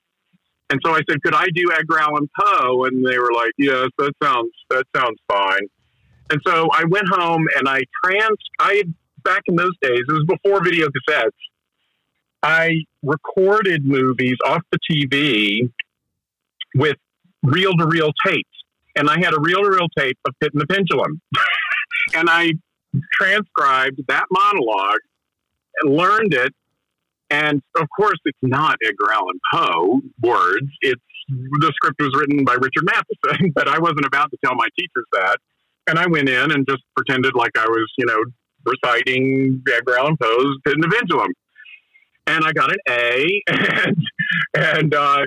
[0.69, 3.89] And so I said, "Could I do Edgar Allan Poe?" And they were like, "Yes,
[3.99, 5.69] that sounds that sounds fine."
[6.31, 8.39] And so I went home and I trans.
[8.59, 8.83] I
[9.23, 10.01] back in those days.
[10.09, 11.31] It was before video cassettes.
[12.43, 15.71] I recorded movies off the TV
[16.75, 16.97] with
[17.43, 18.49] reel to reel tapes,
[18.95, 21.21] and I had a reel to reel tape of Pit and the Pendulum,
[22.15, 22.53] and I
[23.13, 25.01] transcribed that monologue
[25.83, 26.55] and learned it.
[27.31, 30.69] And of course, it's not Edgar Allan Poe words.
[30.83, 34.69] It's the script was written by Richard Matheson, but I wasn't about to tell my
[34.79, 35.39] teachers that.
[35.89, 38.23] And I went in and just pretended like I was, you know,
[38.67, 41.33] reciting Edgar Allan Poe's the Pendulum.
[42.27, 43.97] and I got an A, and
[44.55, 45.23] and uh,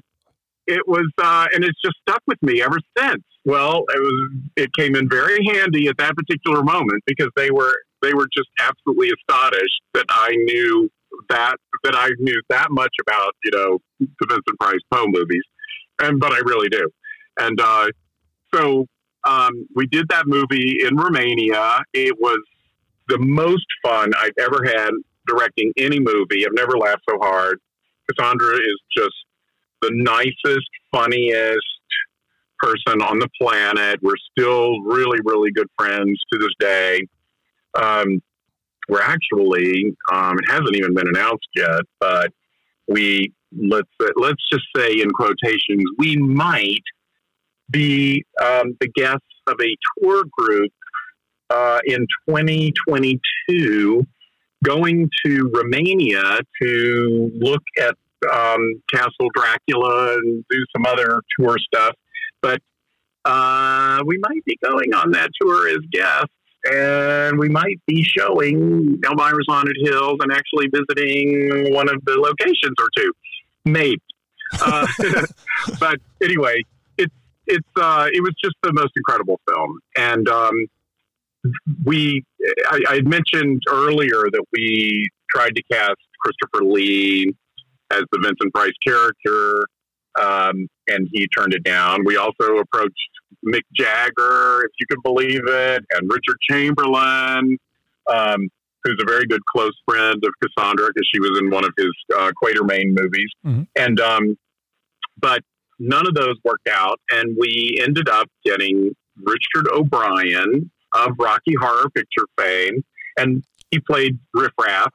[0.68, 3.24] it was uh, and it's just stuck with me ever since.
[3.46, 7.74] Well, it was it came in very handy at that particular moment because they were
[8.02, 10.90] they were just absolutely astonished that I knew
[11.30, 15.44] that that I knew that much about you know the Vincent Price Poe movies,
[16.02, 16.90] and but I really do,
[17.40, 17.88] and uh,
[18.54, 18.86] so
[19.27, 21.80] um, we did that movie in Romania.
[21.93, 22.39] It was
[23.07, 24.91] the most fun I've ever had
[25.27, 26.45] directing any movie.
[26.45, 27.59] I've never laughed so hard.
[28.09, 29.15] Cassandra is just
[29.81, 31.65] the nicest, funniest
[32.59, 33.99] person on the planet.
[34.01, 37.01] We're still really, really good friends to this day.
[37.80, 38.22] Um,
[38.89, 42.31] we're actually, um, it hasn't even been announced yet, but
[42.88, 46.83] we let's let's just say in quotations, we might
[47.69, 50.72] be um, the guests of a tour group
[51.49, 54.06] uh, in 2022
[54.64, 57.95] going to Romania to look at
[58.31, 61.95] um, Castle Dracula and do some other tour stuff.
[62.41, 62.61] But
[63.25, 66.33] uh, we might be going on that tour as guests,
[66.72, 72.75] and we might be showing Elvira's Haunted Hills and actually visiting one of the locations
[72.80, 73.11] or two,
[73.65, 74.01] maybe.
[74.61, 74.88] Uh,
[75.80, 76.64] but anyway,
[77.50, 80.53] it's uh, it was just the most incredible film, and um,
[81.84, 82.24] we
[82.68, 87.34] I, I mentioned earlier that we tried to cast Christopher Lee
[87.92, 89.66] as the Vincent Price character,
[90.19, 92.03] um, and he turned it down.
[92.06, 92.94] We also approached
[93.45, 97.58] Mick Jagger, if you can believe it, and Richard Chamberlain,
[98.11, 98.50] um,
[98.84, 101.92] who's a very good close friend of Cassandra because she was in one of his
[102.16, 103.30] uh, Quatermain movies.
[103.45, 103.68] Mhm.
[103.76, 104.38] And um,
[105.19, 105.42] but
[105.80, 111.90] none of those worked out, and we ended up getting Richard O'Brien of Rocky Horror
[111.90, 112.83] Picture fame,
[113.17, 114.93] and he played Riff Raff.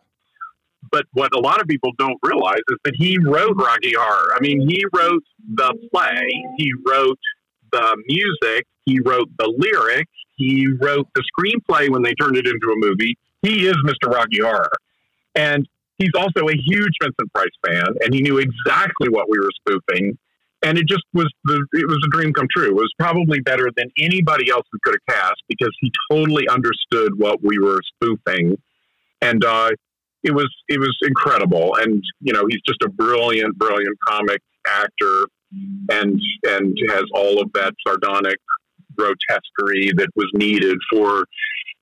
[0.90, 4.34] But what a lot of people don't realize is that he wrote Rocky Horror.
[4.34, 5.22] I mean, he wrote
[5.54, 6.26] the play,
[6.58, 7.18] he wrote
[7.72, 12.70] the music, he wrote the lyrics, he wrote the screenplay when they turned it into
[12.70, 13.16] a movie.
[13.42, 14.12] He is Mr.
[14.12, 14.70] Rocky Horror.
[15.34, 15.66] And
[15.98, 20.16] he's also a huge Vincent Price fan, and he knew exactly what we were spoofing.
[20.64, 22.68] And it just was the it was a dream come true.
[22.68, 27.18] It was probably better than anybody else we could have cast because he totally understood
[27.18, 28.56] what we were spoofing.
[29.20, 29.70] And uh,
[30.22, 31.76] it was it was incredible.
[31.76, 35.26] And you know, he's just a brilliant, brilliant comic actor
[35.90, 38.38] and and has all of that sardonic
[38.96, 41.26] grotesquerie that was needed for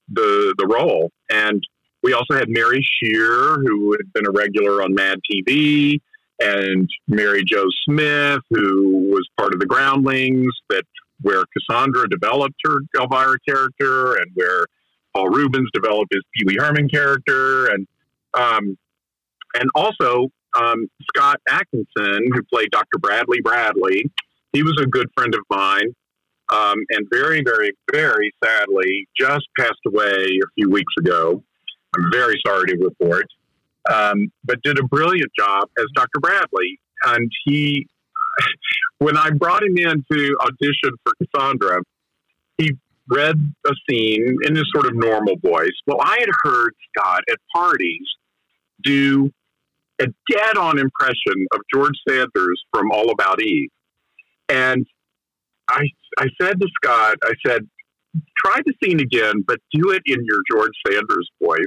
[0.09, 1.11] the the role.
[1.31, 1.63] And
[2.03, 6.01] we also had Mary Scheer, who had been a regular on Mad TV,
[6.43, 10.85] and Mary Jo Smith, who was part of the Groundlings, that
[11.23, 14.67] where Cassandra developed her Elvira character, and where
[15.15, 17.87] Paul Reubens developed his Pee Wee Herman character, and
[18.35, 18.77] um,
[19.55, 22.99] and also um, Scott Atkinson, who played Dr.
[22.99, 24.11] Bradley Bradley.
[24.53, 25.95] He was a good friend of mine,
[26.53, 31.43] um, and very, very, very sadly just passed away a few weeks ago.
[31.97, 33.27] I'm very sorry to report,
[33.91, 36.21] um, but did a brilliant job as Dr.
[36.21, 36.81] Bradley.
[37.05, 37.87] And he,
[38.99, 41.83] when I brought him in to audition for Cassandra,
[42.59, 42.77] he
[43.09, 43.37] read
[43.67, 45.73] a scene in his sort of normal voice.
[45.87, 48.07] Well, I had heard Scott at parties
[48.83, 49.31] do
[50.01, 53.71] a dead on impression of George Sanders from All About Eve.
[54.49, 54.87] And
[55.69, 55.83] I,
[56.19, 57.63] I said to Scott, I said,
[58.37, 61.65] try the scene again, but do it in your George Sanders voice.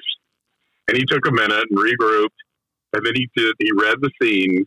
[0.88, 2.30] And he took a minute and regrouped.
[2.94, 4.66] And then he did, he read the scene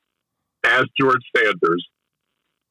[0.65, 1.87] as George Sanders.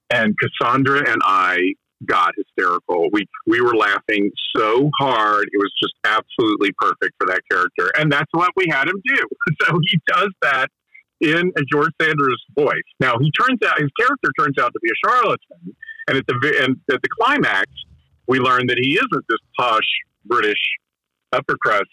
[0.09, 1.73] And Cassandra and I
[2.05, 3.09] got hysterical.
[3.11, 5.49] We, we were laughing so hard.
[5.51, 7.91] It was just absolutely perfect for that character.
[7.97, 9.17] And that's what we had him do.
[9.65, 10.69] So he does that
[11.19, 12.87] in a George Sanders voice.
[12.99, 15.75] Now he turns out his character turns out to be a charlatan,
[16.07, 17.65] and at the and at the climax,
[18.27, 19.81] we learn that he isn't this posh
[20.25, 20.59] British
[21.33, 21.89] upper crust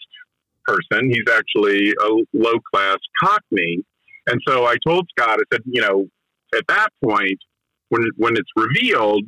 [0.65, 1.09] person.
[1.09, 3.83] He's actually a low class Cockney.
[4.27, 6.07] And so I told Scott, I said, you know,
[6.55, 7.39] at that point,
[7.89, 9.23] when when it's revealed,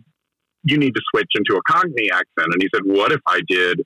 [0.64, 2.48] you need to switch into a Cockney accent.
[2.52, 3.82] And he said, what if I did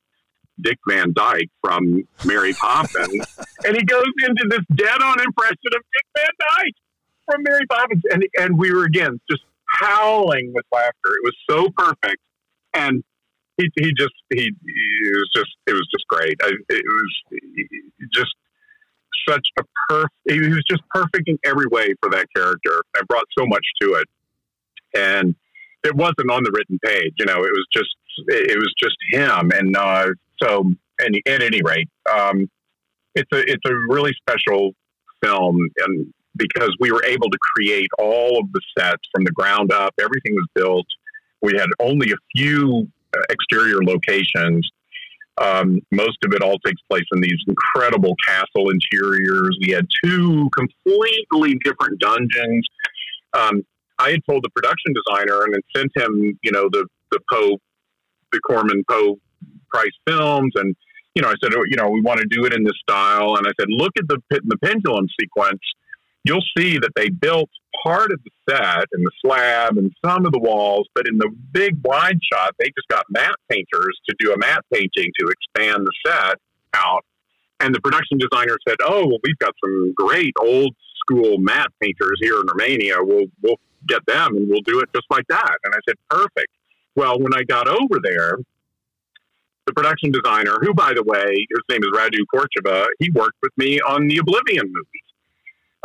[0.62, 3.26] Dick Van Dyke from Mary Poppins?
[3.66, 6.76] and he goes into this dead on impression of Dick Van Dyke
[7.26, 8.02] from Mary Poppins.
[8.12, 10.94] And, and we were again just howling with laughter.
[11.06, 12.22] It was so perfect.
[12.74, 13.04] And
[13.62, 16.36] he, he just, he, he was just, it was just great.
[16.42, 18.36] I, it was just
[19.28, 22.84] such a perfect, he was just perfect in every way for that character.
[22.96, 24.08] I brought so much to it.
[24.96, 25.36] And
[25.84, 27.96] it wasn't on the written page, you know, it was just,
[28.28, 29.52] it was just him.
[29.52, 30.08] And, uh,
[30.42, 30.72] so,
[31.04, 32.50] any, at any rate, um,
[33.16, 34.74] it's a, it's a really special
[35.24, 39.72] film, and because we were able to create all of the sets from the ground
[39.72, 40.86] up, everything was built.
[41.42, 42.88] We had only a few
[43.30, 44.68] exterior locations.
[45.42, 49.58] Um, most of it all takes place in these incredible castle interiors.
[49.66, 52.68] We had two completely different dungeons.
[53.34, 53.64] Um,
[53.98, 57.58] I had told the production designer and sent him, you know, the the Poe,
[58.32, 59.20] the Corman Poe
[59.70, 60.76] Price films, and
[61.16, 63.36] you know, I said, oh, you know, we want to do it in this style,
[63.36, 65.62] and I said, look at the the pendulum sequence.
[66.24, 67.50] You'll see that they built
[67.84, 71.30] part of the set and the slab and some of the walls, but in the
[71.52, 75.86] big wide shot, they just got matte painters to do a matte painting to expand
[75.86, 76.36] the set
[76.74, 77.06] out.
[77.60, 82.20] And the production designer said, "Oh, well, we've got some great old school matte painters
[82.20, 82.96] here in Romania.
[83.00, 86.52] We'll we'll get them and we'll do it just like that." And I said, "Perfect."
[86.96, 88.38] Well, when I got over there,
[89.66, 93.54] the production designer, who by the way, his name is Radu Corciova, he worked with
[93.58, 95.12] me on the Oblivion movies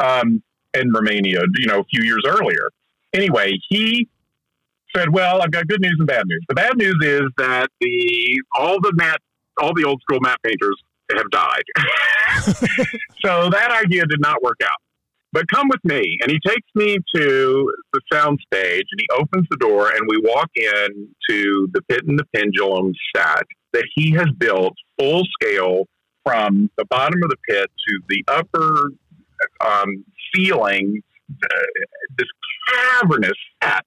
[0.02, 0.42] um,
[0.80, 2.70] in Romania, you know, a few years earlier.
[3.12, 4.08] Anyway, he
[4.94, 6.44] said, "Well, I've got good news and bad news.
[6.48, 9.20] The bad news is that the all the matte,
[9.60, 10.76] all the old school matte painters
[11.14, 11.62] have died.
[13.24, 14.80] so that idea did not work out.
[15.32, 19.46] But come with me, and he takes me to the sound stage, and he opens
[19.50, 24.12] the door, and we walk in to the Pit and the Pendulum set that he
[24.12, 25.86] has built full scale
[26.24, 28.90] from the bottom of the pit to the upper
[29.64, 31.84] um, ceiling, uh,
[32.18, 32.28] this
[32.68, 33.84] cavernous set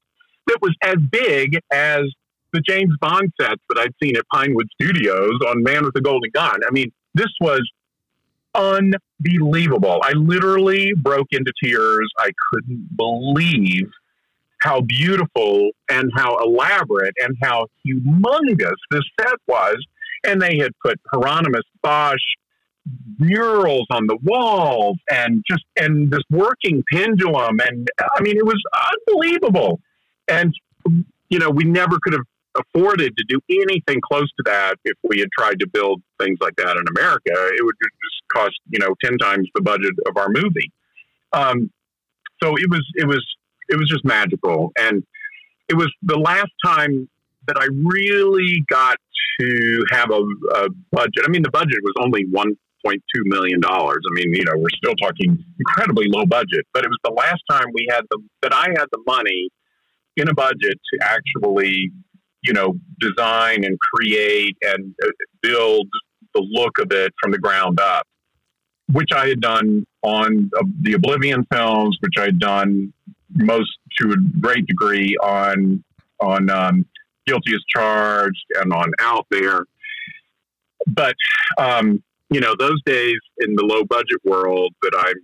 [0.48, 2.04] that was as big as
[2.54, 6.32] the James Bond sets that I'd seen at Pinewood Studios on Man with the Golden
[6.34, 6.60] Gun.
[6.68, 7.62] I mean, this was
[8.56, 10.02] unbelievable.
[10.04, 12.10] I literally broke into tears.
[12.18, 13.90] I couldn't believe
[14.62, 19.78] how beautiful and how elaborate and how humongous this set was.
[20.26, 22.20] And they had put Hieronymus Bosch
[23.18, 28.62] murals on the walls and just and this working pendulum and I mean it was
[29.08, 29.80] unbelievable.
[30.28, 30.54] And
[31.30, 32.26] you know, we never could have
[32.58, 36.56] afforded to do anything close to that if we had tried to build things like
[36.58, 37.32] that in America.
[37.32, 40.72] It would just cost, you know, ten times the budget of our movie.
[41.34, 41.72] Um,
[42.42, 43.26] so it was it was
[43.70, 45.04] it was just magical, and
[45.68, 47.08] it was the last time
[47.48, 48.98] that I really got
[49.40, 50.22] to have a,
[50.56, 51.24] a budget.
[51.26, 54.00] I mean, the budget was only one point two million dollars.
[54.10, 57.42] I mean, you know, we're still talking incredibly low budget, but it was the last
[57.50, 59.50] time we had the that I had the money
[60.18, 61.92] in a budget to actually,
[62.44, 65.08] you know, design and create and uh,
[65.42, 65.88] build
[66.34, 68.06] the look of it from the ground up,
[68.92, 72.94] which I had done on uh, the Oblivion films, which I had done
[73.36, 75.84] most to a great degree on
[76.20, 76.86] on um,
[77.26, 79.64] Guilty as Charged and on Out There.
[80.88, 81.16] But
[81.58, 85.16] um, you know, those days in the low budget world that I'm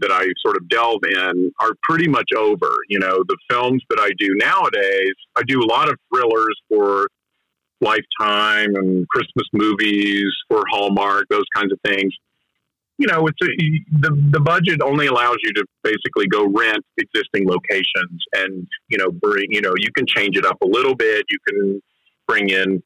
[0.00, 2.70] that I sort of delve in are pretty much over.
[2.88, 7.08] You know, the films that I do nowadays, I do a lot of thrillers for
[7.80, 12.12] Lifetime and Christmas movies for Hallmark, those kinds of things.
[12.98, 17.48] You know, it's a, the the budget only allows you to basically go rent existing
[17.48, 21.24] locations and you know bring you know you can change it up a little bit.
[21.30, 21.82] You can
[22.28, 22.82] bring in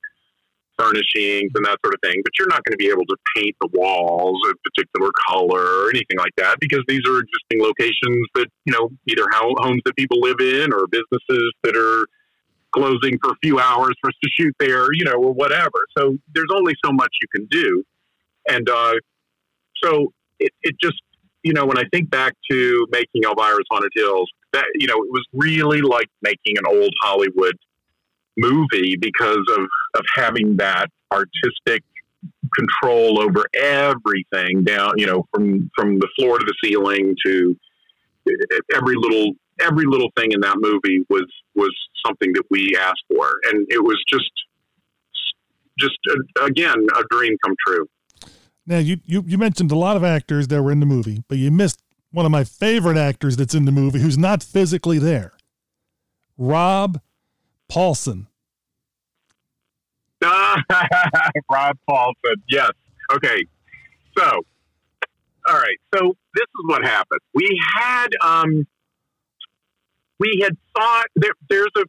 [0.79, 3.57] furnishings and that sort of thing, but you're not going to be able to paint
[3.61, 8.49] the walls a particular color or anything like that because these are existing locations that,
[8.65, 12.07] you know, either homes that people live in or businesses that are
[12.73, 15.81] closing for a few hours for us to shoot there, you know, or whatever.
[15.97, 17.83] So there's only so much you can do.
[18.49, 18.95] And uh,
[19.83, 21.01] so it, it just,
[21.43, 25.11] you know, when I think back to making Elvira's Haunted Hills, that, you know, it
[25.11, 27.57] was really like making an old Hollywood
[28.37, 29.67] movie because of,
[29.97, 31.83] of having that artistic
[32.55, 37.57] control over everything down, you know, from, from the floor to the ceiling to
[38.75, 41.75] every little, every little thing in that movie was, was
[42.05, 43.31] something that we asked for.
[43.51, 44.31] And it was just,
[45.79, 47.87] just uh, again, a dream come true.
[48.67, 51.39] Now you, you, you mentioned a lot of actors that were in the movie, but
[51.39, 55.33] you missed one of my favorite actors that's in the movie who's not physically there.
[56.39, 57.01] Rob
[57.71, 58.27] Paulsen.
[60.23, 62.37] Rob Paulsen.
[62.49, 62.73] Yes.
[63.13, 63.45] Okay.
[64.17, 64.25] So,
[65.49, 65.77] all right.
[65.95, 67.21] So this is what happened.
[67.35, 68.67] We had um,
[70.19, 71.85] we had thought there, there's a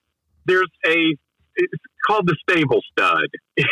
[0.45, 1.15] there's a
[1.55, 3.27] it's called the stable stud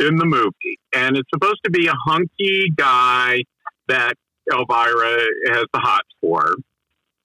[0.00, 3.42] in the movie, and it's supposed to be a hunky guy
[3.88, 4.14] that
[4.52, 6.54] Elvira has the hots for.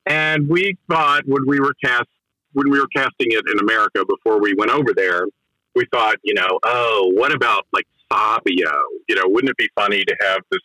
[0.05, 2.07] And we thought when we were cast
[2.53, 5.25] when we were casting it in America before we went over there,
[5.75, 8.71] we thought, you know, oh, what about like Fabio?
[9.07, 10.61] You know, wouldn't it be funny to have this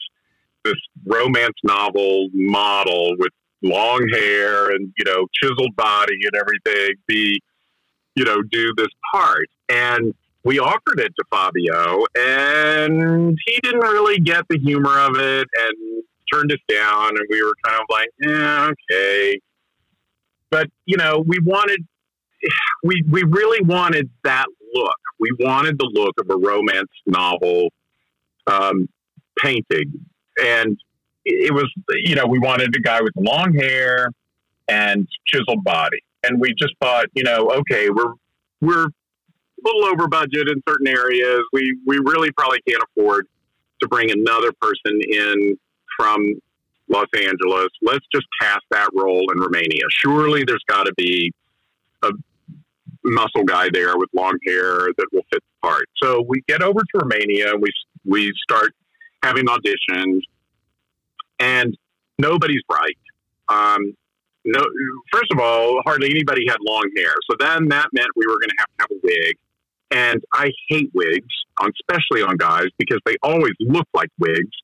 [0.64, 7.40] this romance novel model with long hair and you know chiseled body and everything be
[8.16, 10.12] you know do this part and
[10.44, 16.02] we offered it to Fabio and he didn't really get the humor of it and
[16.32, 19.38] turned us down and we were kind of like yeah okay
[20.52, 21.84] but you know we wanted
[22.84, 24.97] we we really wanted that look.
[25.18, 27.70] We wanted the look of a romance novel
[28.47, 28.89] um,
[29.39, 29.92] painting.
[30.42, 30.76] And
[31.24, 31.70] it was
[32.05, 34.10] you know we wanted a guy with long hair
[34.68, 35.98] and chiseled body.
[36.24, 38.12] And we just thought you know okay we're
[38.60, 41.40] we're a little over budget in certain areas.
[41.52, 43.26] We we really probably can't afford
[43.81, 45.58] to bring another person in
[45.97, 46.34] from
[46.92, 51.32] Los Angeles let's just cast that role in Romania surely there's got to be
[52.02, 52.10] a
[53.04, 56.80] muscle guy there with long hair that will fit the part so we get over
[56.80, 57.68] to Romania and we
[58.04, 58.72] we start
[59.22, 60.20] having auditions
[61.38, 61.76] and
[62.18, 62.96] nobody's right.
[63.48, 63.94] Um,
[64.44, 64.64] no,
[65.12, 68.50] first of all, hardly anybody had long hair, so then that meant we were going
[68.50, 69.36] to have to have a wig.
[69.90, 74.56] And I hate wigs, especially on guys, because they always look like wigs.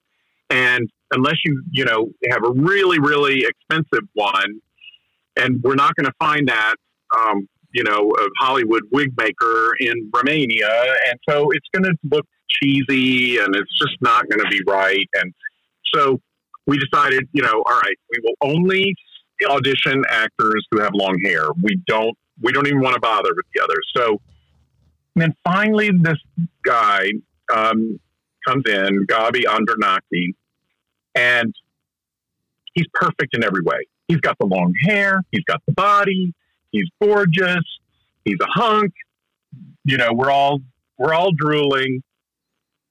[0.51, 4.61] And unless you, you know, have a really, really expensive one,
[5.37, 6.75] and we're not going to find that,
[7.19, 10.69] um, you know, a Hollywood wig maker in Romania,
[11.09, 15.09] and so it's going to look cheesy, and it's just not going to be right.
[15.15, 15.33] And
[15.95, 16.21] so
[16.67, 18.95] we decided, you know, all right, we will only
[19.49, 21.49] audition actors who have long hair.
[21.63, 23.87] We don't we don't even want to bother with the others.
[23.97, 24.21] So
[25.17, 26.19] then finally this
[26.65, 27.11] guy
[27.53, 27.99] um,
[28.47, 30.35] comes in, Gabi Andronache,
[31.19, 31.53] and
[32.75, 33.87] he's perfect in every way.
[34.07, 36.33] He's got the long hair, he's got the body,
[36.71, 37.65] he's gorgeous,
[38.25, 38.93] he's a hunk.
[39.85, 40.61] You know, we're all
[40.97, 42.03] we're all drooling.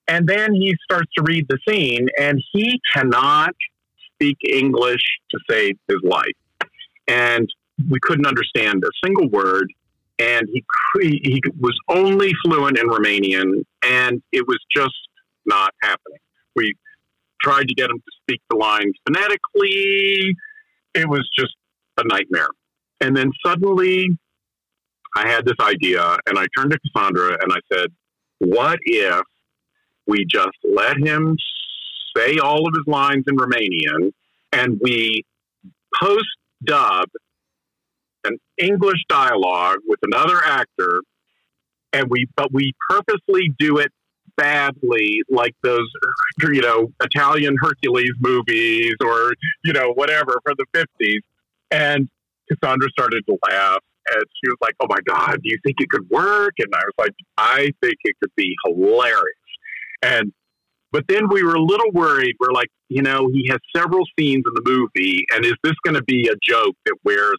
[0.08, 3.54] And then he starts to read the scene and he cannot
[4.14, 6.70] speak English to save his life.
[7.08, 7.48] And
[7.90, 9.72] we couldn't understand a single word.
[10.18, 10.64] And he,
[11.24, 14.96] he was only fluent in Romanian and it was just
[15.46, 16.20] not happening.
[16.56, 16.74] We
[17.42, 20.36] tried to get him to speak the lines phonetically.
[20.94, 21.56] It was just
[21.98, 22.50] a nightmare.
[23.02, 24.10] And then suddenly
[25.16, 27.88] I had this idea and I turned to Cassandra and I said,
[28.40, 29.22] What if
[30.06, 31.36] we just let him
[32.16, 34.12] say all of his lines in Romanian
[34.52, 35.24] and we
[36.02, 36.26] post
[36.64, 37.06] dub
[38.24, 41.02] an English dialogue with another actor
[41.94, 43.92] and we but we purposely do it
[44.38, 45.88] badly like those
[46.42, 49.34] you know Italian Hercules movies or
[49.64, 51.22] you know whatever for the 50s
[51.72, 52.08] and
[52.50, 53.84] Cassandra started to laugh
[54.14, 56.54] and she was like oh my god do you think it could work?
[56.60, 59.36] And I was like I think it could be hilarious.
[60.04, 60.32] And
[60.92, 62.36] but then we were a little worried.
[62.40, 65.96] We're like, you know, he has several scenes in the movie, and is this going
[65.96, 67.38] to be a joke that wears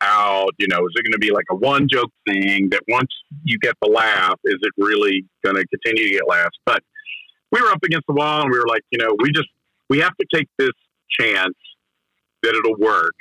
[0.00, 0.50] out?
[0.58, 3.10] You know, is it going to be like a one joke thing that once
[3.44, 6.56] you get the laugh, is it really going to continue to get laughs?
[6.64, 6.82] But
[7.52, 9.48] we were up against the wall, and we were like, you know, we just
[9.88, 10.70] we have to take this
[11.18, 11.56] chance
[12.42, 13.14] that it'll work.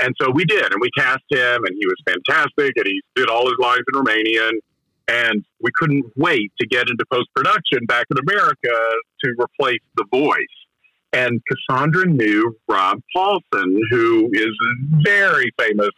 [0.00, 3.28] And so we did, and we cast him, and he was fantastic, and he did
[3.28, 4.52] all his lines in Romanian
[5.08, 8.70] and we couldn't wait to get into post production back in America
[9.24, 10.56] to replace the voice.
[11.12, 15.90] And Cassandra knew Rob Paulsen, who is a very famous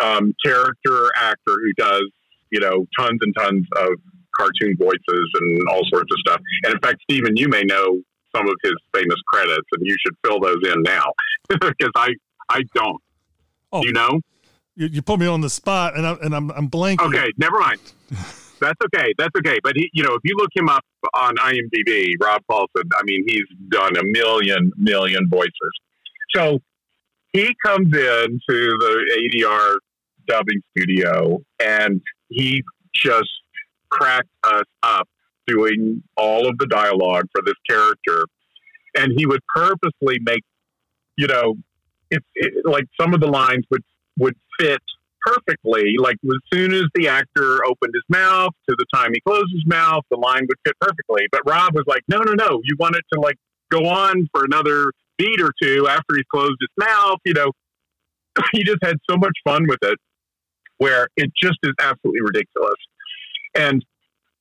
[0.00, 2.04] um, character actor who does,
[2.50, 3.88] you know, tons and tons of
[4.36, 6.40] cartoon voices and all sorts of stuff.
[6.64, 8.00] And in fact, Stephen, you may know
[8.34, 11.04] some of his famous credits, and you should fill those in now
[11.48, 12.10] because I
[12.48, 13.02] I don't.
[13.72, 13.82] Oh.
[13.82, 14.20] Do you know?
[14.74, 17.14] You, you put me on the spot, and I'm and I'm, I'm blanking.
[17.14, 17.80] Okay, never mind.
[18.62, 19.12] That's okay.
[19.18, 19.58] That's okay.
[19.62, 20.84] But he, you know, if you look him up
[21.14, 25.72] on IMDb, Rob Paulsen, I mean, he's done a million, million voices.
[26.34, 26.60] So
[27.32, 29.76] he comes in to the ADR
[30.28, 32.62] dubbing studio and he
[32.94, 33.30] just
[33.90, 35.08] cracked us up
[35.46, 38.26] doing all of the dialogue for this character.
[38.96, 40.44] And he would purposely make,
[41.16, 41.54] you know,
[42.10, 43.82] it's it, like some of the lines would
[44.18, 44.82] would fit
[45.24, 45.94] perfectly.
[45.98, 49.64] Like as soon as the actor opened his mouth to the time he closed his
[49.66, 51.26] mouth, the line would fit perfectly.
[51.30, 52.60] But Rob was like, no, no, no.
[52.64, 53.36] You want it to like
[53.70, 57.18] go on for another beat or two after he's closed his mouth.
[57.24, 57.50] You know,
[58.52, 59.98] he just had so much fun with it
[60.78, 62.74] where it just is absolutely ridiculous.
[63.54, 63.84] And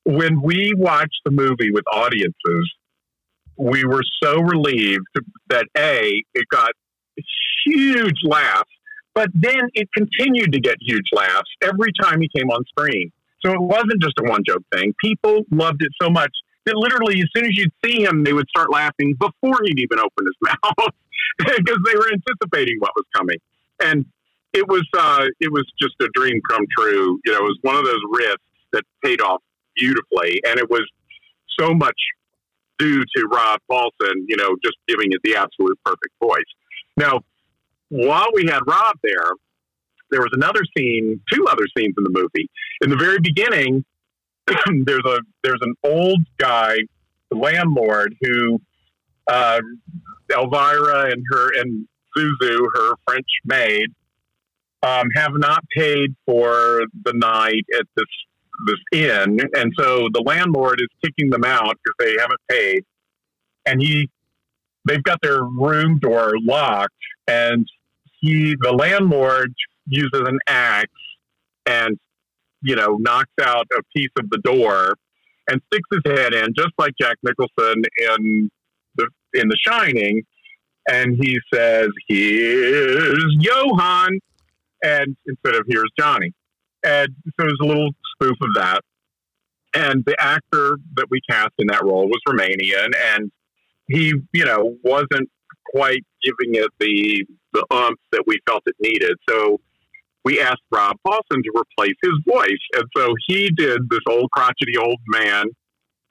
[0.06, 2.72] when we watched the movie with audiences,
[3.58, 5.06] we were so relieved
[5.50, 6.72] that A, it got
[7.66, 8.72] huge laughs
[9.14, 13.12] but then it continued to get huge laughs every time he came on screen.
[13.44, 14.94] So it wasn't just a one joke thing.
[15.04, 16.32] People loved it so much
[16.66, 20.00] that literally as soon as you'd see him, they would start laughing before he'd even
[20.00, 20.94] open his mouth
[21.38, 23.38] because they were anticipating what was coming.
[23.84, 24.06] And
[24.54, 27.20] it was uh, it was just a dream come true.
[27.26, 29.42] You know, it was one of those risks that paid off
[29.76, 30.86] beautifully, and it was
[31.60, 31.98] so much
[32.78, 34.26] due to Rob Paulsen.
[34.28, 36.44] You know, just giving it the absolute perfect voice.
[36.98, 37.22] Now,
[37.92, 39.32] while we had Rob there,
[40.12, 42.50] there was another scene, two other scenes in the movie.
[42.82, 43.84] In the very beginning,
[44.86, 46.78] there's a there's an old guy,
[47.30, 48.60] the landlord, who
[49.28, 49.60] uh,
[50.32, 51.86] Elvira and her and
[52.18, 53.88] Zou Zou, her French maid,
[54.84, 58.06] um, have not paid for the night at this
[58.68, 62.84] this inn, and so the landlord is kicking them out because they haven't paid,
[63.66, 64.10] and he
[64.88, 66.94] they've got their room door locked,
[67.28, 67.68] and
[68.22, 69.54] he the landlord
[69.88, 70.90] uses an axe
[71.66, 71.98] and
[72.62, 74.96] you know knocks out a piece of the door
[75.50, 78.50] and sticks his head in just like Jack Nicholson in
[78.96, 80.24] the in The Shining,
[80.90, 84.20] and he says, "Here's Johann,"
[84.84, 86.34] and instead of "Here's Johnny,"
[86.84, 88.82] and so there's a little spoof of that.
[89.74, 93.32] And the actor that we cast in that role was Romanian, and
[93.88, 95.30] he, you know, wasn't
[95.74, 99.18] quite giving it the the umph that we felt it needed.
[99.30, 99.60] So
[100.24, 104.78] we asked Rob Paulsen to replace his voice, and so he did this old crotchety
[104.78, 105.46] old man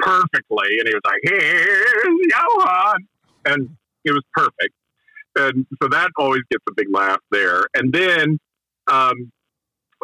[0.00, 3.06] perfectly, and he was like, "Here's Johann,"
[3.44, 4.74] and it was perfect.
[5.36, 7.66] And so that always gets a big laugh there.
[7.74, 8.38] And then
[8.88, 9.30] um,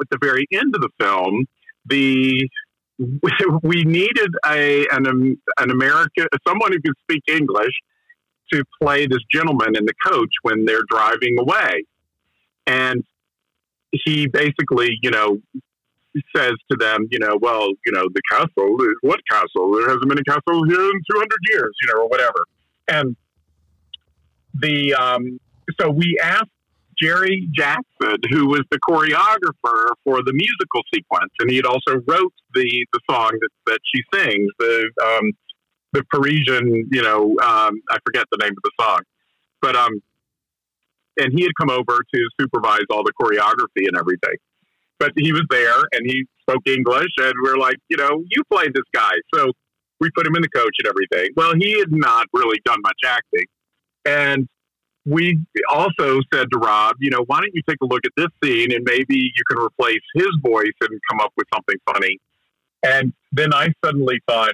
[0.01, 1.47] at the very end of the film,
[1.85, 2.49] the
[3.63, 7.75] we needed a an an American someone who could speak English
[8.53, 11.85] to play this gentleman in the coach when they're driving away,
[12.67, 13.05] and
[14.05, 15.39] he basically, you know,
[16.35, 19.73] says to them, you know, well, you know, the castle, what castle?
[19.73, 22.45] There hasn't been a castle here in 200 years, you know, or whatever.
[22.89, 23.17] And
[24.55, 25.39] the, um,
[25.81, 26.51] so we asked
[27.01, 32.33] Jerry Jackson, who was the choreographer for the musical sequence, and he had also wrote
[32.55, 35.33] the, the song that, that she sings, the, um,
[35.97, 39.01] the Parisian, you know, um, I forget the name of the song,
[39.63, 40.03] but, um,
[41.19, 44.37] and he had come over to supervise all the choreography and everything.
[44.99, 48.67] But he was there and he spoke English, and we're like, you know, you play
[48.67, 49.13] this guy.
[49.35, 49.53] So
[50.01, 51.33] we put him in the coach and everything.
[51.37, 53.47] Well, he had not really done much acting.
[54.05, 54.49] And
[55.07, 58.29] we also said to Rob, you know, why don't you take a look at this
[58.43, 62.19] scene and maybe you can replace his voice and come up with something funny.
[62.83, 64.53] And then I suddenly thought,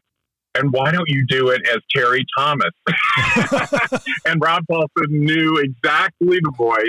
[0.54, 2.70] and why don't you do it as Terry Thomas?
[4.26, 6.82] and Rob Paulsen knew exactly the voice.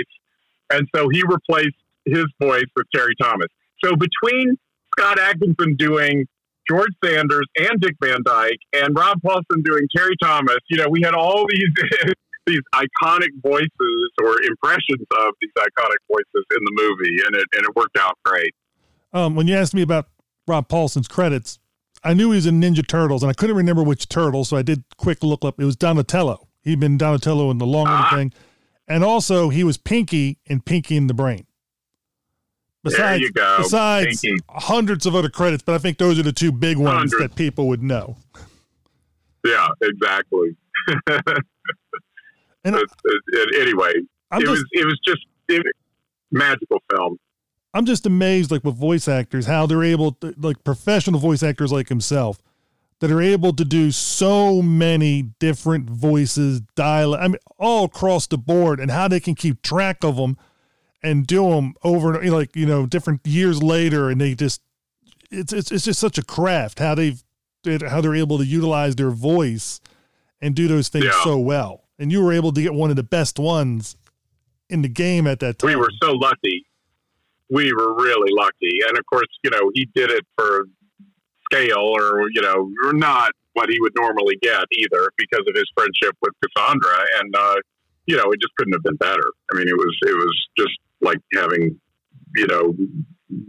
[0.70, 3.46] And so he replaced his voice with Terry Thomas.
[3.82, 4.56] So between
[4.96, 6.26] Scott Atkinson doing
[6.68, 11.02] George Sanders and Dick Van Dyke and Rob Paulsen doing Terry Thomas, you know, we
[11.02, 12.12] had all these
[12.46, 17.64] these iconic voices or impressions of these iconic voices in the movie and it and
[17.64, 18.54] it worked out great.
[19.12, 20.08] Um, when you asked me about
[20.46, 21.58] Rob Paulsen's credits,
[22.04, 24.62] I knew he was in Ninja Turtles, and I couldn't remember which turtle, so I
[24.62, 25.58] did quick look up.
[25.58, 26.48] It was Donatello.
[26.62, 28.10] He'd been Donatello in the long Ah.
[28.14, 28.32] thing,
[28.86, 31.46] and also he was Pinky in Pinky in the Brain.
[32.84, 34.42] There you go, Besides Pinky.
[34.50, 37.18] hundreds of other credits, but I think those are the two big ones Hundreds.
[37.22, 38.16] that people would know.
[39.42, 40.56] Yeah, exactly.
[42.66, 42.76] And
[43.60, 43.92] anyway,
[44.30, 45.66] I'm it just, was it was just it,
[46.30, 47.18] magical film.
[47.74, 51.72] I'm just amazed, like with voice actors, how they're able, to, like professional voice actors
[51.72, 52.38] like himself,
[53.00, 58.38] that are able to do so many different voices, dialect, I mean, all across the
[58.38, 60.38] board, and how they can keep track of them
[61.02, 64.62] and do them over, and like you know, different years later, and they just,
[65.30, 67.22] it's it's it's just such a craft how they've,
[67.88, 69.80] how they're able to utilize their voice
[70.40, 71.24] and do those things Yeah.
[71.24, 71.82] so well.
[71.98, 73.96] And you were able to get one of the best ones
[74.70, 75.68] in the game at that time.
[75.68, 76.63] We were so lucky.
[77.54, 80.64] We were really lucky, and of course, you know, he did it for
[81.46, 86.14] scale, or you know, not what he would normally get either, because of his friendship
[86.20, 87.54] with Cassandra, and uh,
[88.06, 89.28] you know, it just couldn't have been better.
[89.52, 91.78] I mean, it was it was just like having
[92.36, 92.74] you know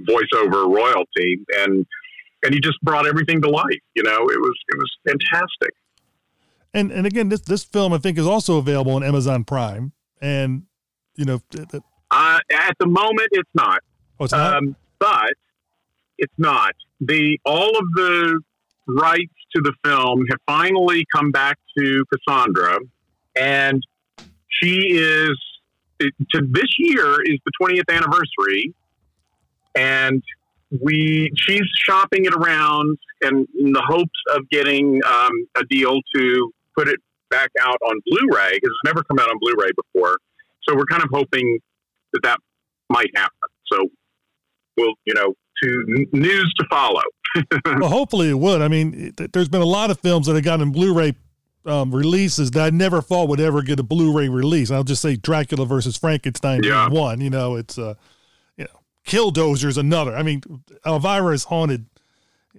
[0.07, 1.85] voiceover royalty, and
[2.43, 3.83] and he just brought everything to life.
[3.95, 5.73] You know, it was it was fantastic.
[6.73, 10.63] and and again, this this film I think is also available on Amazon Prime, and
[11.15, 11.41] you know,
[12.11, 13.79] Uh, at the moment, it's not.
[14.19, 14.57] Oh, it's not.
[14.57, 15.33] Um, but
[16.17, 16.73] it's not.
[17.01, 18.41] The all of the
[18.87, 22.79] rights to the film have finally come back to Cassandra,
[23.35, 23.81] and
[24.49, 25.37] she is
[25.99, 28.73] it- to this year is the 20th anniversary,
[29.75, 30.21] and
[30.81, 36.51] we she's shopping it around and in the hopes of getting um, a deal to
[36.77, 40.17] put it back out on Blu-ray because it's never come out on Blu-ray before.
[40.67, 41.59] So we're kind of hoping
[42.13, 42.39] that that
[42.89, 43.49] might happen.
[43.71, 43.87] So
[44.77, 47.01] we'll, you know, to n- news to follow.
[47.79, 48.61] well, hopefully it would.
[48.61, 51.15] I mean, it, there's been a lot of films that have gotten Blu-ray
[51.65, 54.71] um, releases that I never thought would ever get a Blu-ray release.
[54.71, 56.87] I'll just say Dracula versus Frankenstein Yeah.
[56.89, 57.21] one.
[57.21, 57.95] You know, it's uh,
[58.57, 60.15] you know, Killdozer's another.
[60.15, 60.41] I mean,
[60.85, 61.85] Elvira's haunted.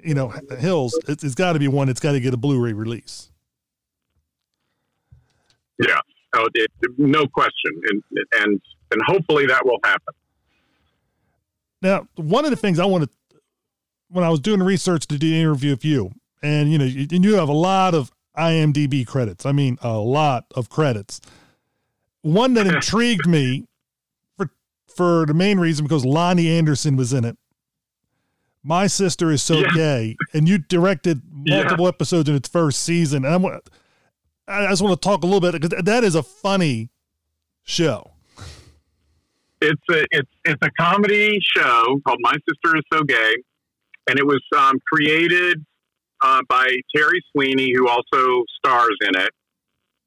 [0.03, 0.29] You know,
[0.59, 0.99] Hills.
[1.09, 3.31] It's, it's got to be one that's got to get a Blu-ray release.
[5.79, 6.01] Yeah,
[6.35, 8.03] oh, it, no question, and
[8.41, 8.61] and
[8.93, 10.15] and hopefully that will happen.
[11.87, 13.11] Now, one of the things I wanted
[14.09, 16.11] when I was doing research to do an interview with you,
[16.43, 19.47] and you know, you, and you have a lot of IMDb credits.
[19.47, 21.21] I mean, a lot of credits.
[22.23, 23.67] One that intrigued me
[24.37, 24.51] for
[24.95, 27.37] for the main reason because Loni Anderson was in it.
[28.65, 29.71] My sister is so Yeah.
[29.75, 31.59] gay, and you directed Yeah.
[31.63, 33.25] multiple episodes in its first season.
[33.25, 33.61] And I'm,
[34.49, 36.91] I just want to talk a little bit because that is a funny
[37.63, 38.11] show.
[39.61, 43.35] It's a it's it's a comedy show called My Sister Is So Gay,
[44.09, 45.65] and it was um, created
[46.21, 49.31] uh, by Terry Sweeney, who also stars in it,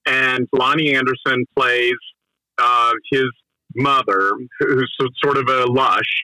[0.06, 1.96] and Loni Anderson plays
[2.60, 3.26] uh, his
[3.76, 6.24] mother, who's sort of a lush.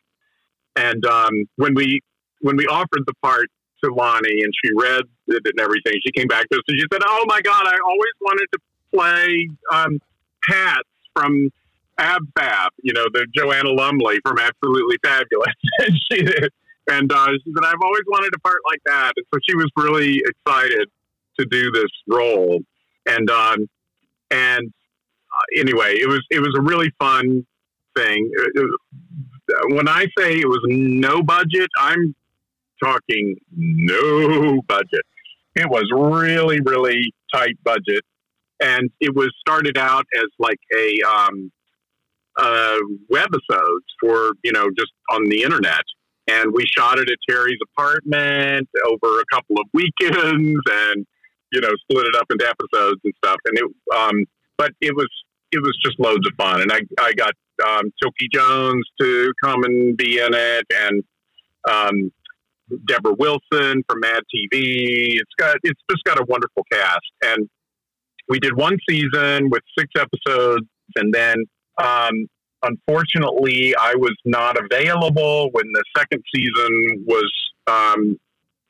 [0.76, 2.02] And um, when we
[2.42, 3.48] when we offered the part
[3.84, 6.86] to Loni, and she read it and everything, she came back to us and she
[6.92, 8.60] said, "Oh my God, I always wanted to
[8.94, 10.00] play um,
[10.48, 10.84] Pat
[11.16, 11.50] from."
[11.98, 15.54] Ab Fab, you know, the Joanna Lumley from Absolutely Fabulous.
[15.80, 16.50] and she did.
[16.90, 19.14] And uh, she said, I've always wanted a part like that.
[19.16, 20.88] And so she was really excited
[21.40, 22.60] to do this role.
[23.08, 23.68] And, um,
[24.30, 27.46] and uh, anyway, it was, it was a really fun
[27.96, 28.32] thing.
[29.70, 32.16] When I say it was no budget, I'm
[32.84, 35.06] talking no budget.
[35.56, 38.04] It was really, really tight budget.
[38.62, 41.52] And it was started out as like a, um,
[42.38, 42.80] uh,
[43.12, 45.84] webisodes for you know just on the internet,
[46.28, 51.06] and we shot it at Terry's apartment over a couple of weekends, and
[51.52, 53.38] you know split it up into episodes and stuff.
[53.46, 53.66] And it,
[53.96, 54.26] um,
[54.58, 55.10] but it was
[55.52, 57.34] it was just loads of fun, and I I got
[57.68, 61.04] um, Tilky Jones to come and be in it, and
[61.70, 62.12] um,
[62.88, 65.16] Deborah Wilson from Mad TV.
[65.16, 67.48] It's got it's just got a wonderful cast, and
[68.28, 70.66] we did one season with six episodes,
[70.96, 71.46] and then
[71.78, 72.28] um,
[72.64, 77.32] unfortunately, I was not available when the second season was
[77.68, 78.20] um,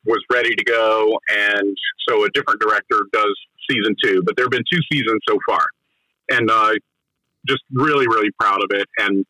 [0.04, 1.76] was ready to go, and
[2.08, 3.36] so a different director does
[3.68, 4.22] season two.
[4.24, 5.66] But there have been two seasons so far,
[6.30, 6.74] and uh,
[7.48, 8.86] just really, really proud of it.
[8.98, 9.24] And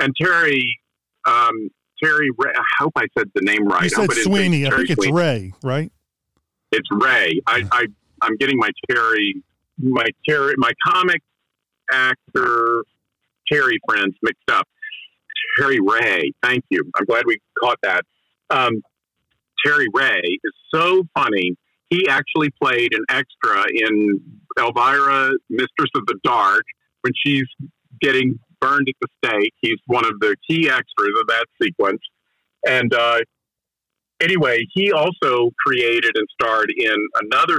[0.00, 0.78] and Terry,
[1.26, 1.70] um,
[2.02, 3.82] Terry, Ra- I hope I said the name right.
[3.82, 4.66] You said hope it is Sweeney.
[4.66, 5.12] I think it's Sweeney.
[5.12, 5.92] Ray, right?
[6.72, 7.40] It's Ray.
[7.46, 7.86] I, I
[8.22, 9.42] I'm getting my Terry,
[9.78, 11.22] my Terry, my comic
[11.90, 12.84] actor
[13.50, 14.66] Terry friends mixed up.
[15.58, 16.32] Terry Ray.
[16.42, 16.82] Thank you.
[16.96, 18.02] I'm glad we caught that.
[18.50, 18.82] Um,
[19.64, 21.56] Terry Ray is so funny.
[21.90, 24.20] He actually played an extra in
[24.58, 26.64] Elvira, Mistress of the Dark,
[27.00, 27.46] when she's
[28.00, 29.54] getting burned at the stake.
[29.60, 32.00] He's one of the key extras of that sequence.
[32.66, 33.20] And uh,
[34.20, 37.58] anyway, he also created and starred in another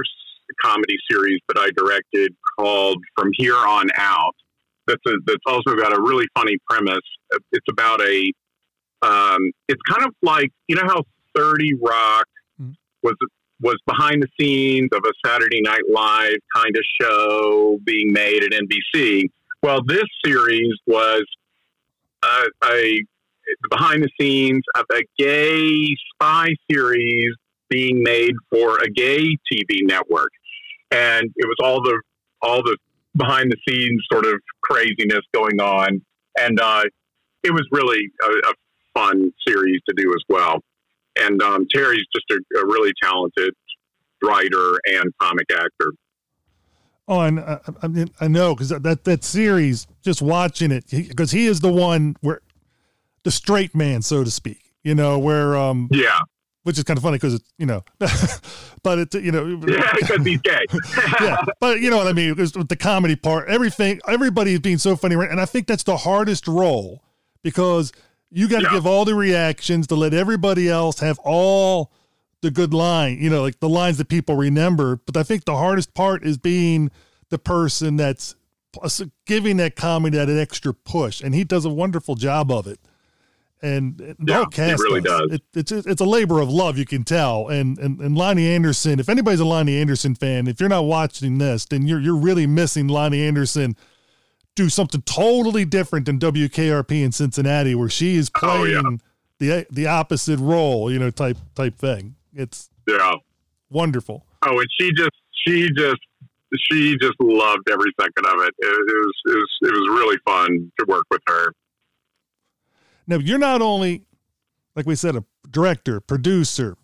[0.62, 4.34] comedy series that I directed called From Here On Out.
[4.90, 6.98] That's a, that's also got a really funny premise.
[7.52, 8.32] It's about a.
[9.02, 11.02] Um, it's kind of like you know how
[11.34, 12.26] Thirty Rock
[12.60, 12.74] Mhm.
[13.02, 13.14] was
[13.60, 18.50] was behind the scenes of a Saturday Night Live kind of show being made at
[18.52, 19.26] NBC.
[19.62, 21.24] Well, this series was
[22.22, 23.00] uh, a
[23.70, 27.34] behind the scenes of a gay spy series
[27.68, 30.30] being made for a gay TV network,
[30.90, 32.00] and it was all the
[32.42, 32.76] all the
[33.16, 34.34] behind the scenes sort of
[34.70, 36.00] craziness going on,
[36.38, 36.84] and uh,
[37.42, 38.54] it was really a, a
[38.94, 40.60] fun series to do as well.
[41.18, 43.52] And um, Terry's just a, a really talented
[44.22, 45.92] writer and comic actor.
[47.08, 51.32] Oh, and I, I, mean, I know because that, that series, just watching it, because
[51.32, 52.40] he, is the one where
[53.24, 54.62] the straight man, so to speak.
[54.84, 56.20] You know, where um, Yeah,
[56.62, 57.82] which is kind of funny because it's you know,
[58.82, 59.56] but it's you know,
[59.98, 60.64] because he's gay.
[61.20, 62.36] yeah, but you know what I mean.
[62.36, 65.30] With the comedy part, everything, everybody is being so funny, right?
[65.30, 67.02] And I think that's the hardest role
[67.42, 67.92] because
[68.30, 68.72] you got to Yeah.
[68.74, 71.90] give all the reactions to let everybody else have all
[72.42, 74.96] the good line, you know, like the lines that people remember.
[75.04, 76.90] But I think the hardest part is being
[77.28, 78.34] the person that's
[79.26, 82.78] giving that comedy that extra push, and he does a wonderful job of it.
[83.62, 85.28] And the Yeah, whole it really does.
[85.32, 87.48] It, it's it's a labor of love, you can tell.
[87.48, 91.36] And, and and Loni Anderson, if anybody's a Loni Anderson fan, if you're not watching
[91.38, 93.76] this, then you're you're really missing Loni Anderson
[94.56, 98.98] do something totally different than WKRP in Cincinnati, where she is Oh, playing
[99.40, 99.60] yeah.
[99.60, 102.14] the the opposite role, you know, type type thing.
[102.34, 103.12] It's Yeah.
[103.68, 104.24] wonderful.
[104.46, 105.10] Oh, and she just
[105.46, 106.00] she just
[106.70, 108.54] she just loved every second of it.
[108.58, 111.52] It, it was it was it was really fun to work with her.
[113.10, 114.04] Now you're not only,
[114.76, 116.76] like we said, a director, producer,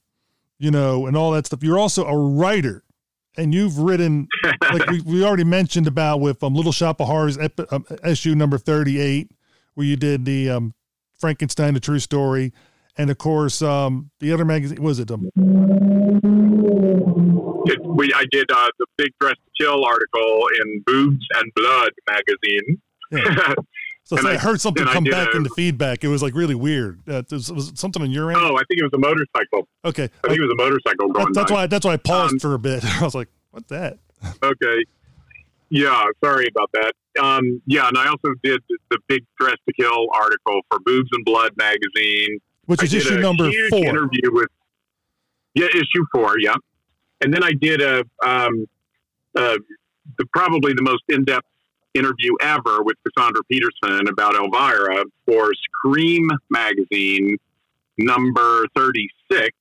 [0.59, 1.63] you know, and all that stuff.
[1.63, 2.83] You're also a writer,
[3.37, 4.27] and you've written,
[4.73, 8.35] like we, we already mentioned about with um, Little Shoppe of Horrors epi- um, issue
[8.35, 9.31] number thirty-eight,
[9.75, 10.75] where you did the um,
[11.17, 12.53] Frankenstein: The True Story,
[12.99, 15.31] and of course um, the other magazine was it um,
[17.67, 21.93] It, we I did uh, the Big Dressed to Kill article in Boobs and Blood
[22.09, 22.83] magazine.
[23.13, 23.55] Yeah.
[24.07, 26.03] so I, I- heard something come back a- into feedback.
[26.05, 27.01] It was like really weird.
[27.09, 28.41] Uh, was, was it something on your end?
[28.41, 29.69] oh, I think it was a motorcycle.
[29.85, 31.57] okay, I think it was a motorcycle going that's, that's by.
[31.57, 32.85] why that's why I paused Um, for a bit.
[33.01, 33.99] I was like, "What's that?"
[34.43, 34.85] Okay.
[35.69, 36.93] Yeah, sorry about that.
[37.21, 41.25] Um, yeah, and I also did the Big Dressed to Kill article for Boobs and
[41.25, 42.39] Blood magazine.
[42.67, 43.85] Which is issue number four.
[43.85, 44.49] Interview with
[45.55, 46.39] yeah, issue four.
[46.39, 46.55] Yeah,
[47.21, 48.67] and then I did a um,
[49.37, 49.57] uh,
[50.19, 51.47] the, probably the most in depth
[51.97, 57.37] interview ever with Cassandra Peterson about Elvira for Scream magazine
[57.99, 59.57] number thirty six,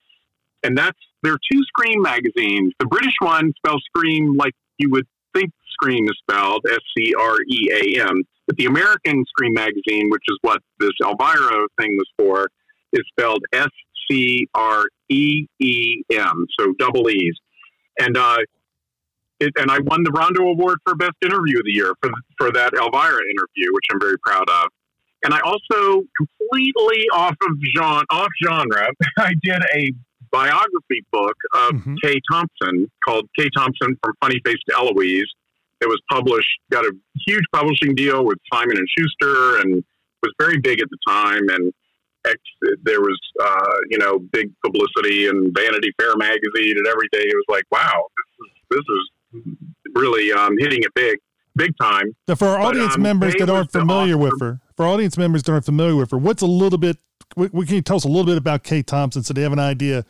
[0.64, 2.73] and that's there are two Scream magazines.
[2.80, 7.38] The British one spells Scream like you would think Scream is spelled S C R
[7.47, 12.09] E A M, but the American Scream magazine, which is what this Elvira thing was
[12.17, 12.49] for,
[12.93, 13.69] is spelled S
[14.09, 17.38] C R E E M, so double E's.
[17.99, 18.38] And uh,
[19.45, 22.51] it, and I won the Rondo Award for Best Interview of the Year for for
[22.51, 24.67] that Elvira interview, which I'm very proud of.
[25.24, 29.91] And I also completely off of genre, off genre, I did a
[30.32, 31.95] biography book of Mhm.
[32.03, 35.32] Kay Thompson called Kay Thompson from Funny Face to Eloise.
[35.82, 36.91] It was published, got a
[37.27, 39.83] huge publishing deal with Simon and Schuster, and
[40.24, 41.48] was very big at the time.
[41.49, 41.74] And
[42.25, 42.38] ex,
[42.83, 47.22] there was, uh, you know, big publicity and Vanity Fair magazine, and everything.
[47.27, 49.09] it was like, wow, this is this is
[49.93, 51.19] really um, hitting it big,
[51.55, 52.15] big time.
[52.27, 55.43] Now, for our But, audience um, members that aren't familiar with her, for audience members
[55.43, 56.97] that aren't familiar with her, what's a little bit?
[57.35, 59.53] What, what can you tell us a little bit about Kay Thompson so they have
[59.53, 60.05] an idea?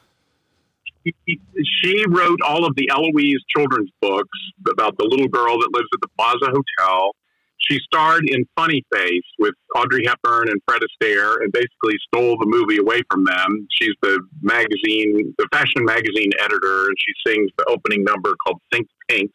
[1.06, 4.38] she wrote all of the Eloise children's books
[4.68, 7.12] about the little girl that lives at the Plaza Hotel.
[7.60, 12.46] She starred in Funny Face with Audrey Hepburn and Fred Astaire and basically stole the
[12.46, 13.68] movie away from them.
[13.72, 18.88] She's the magazine, the fashion magazine editor, and she sings the opening number called Think
[19.10, 19.32] Pink.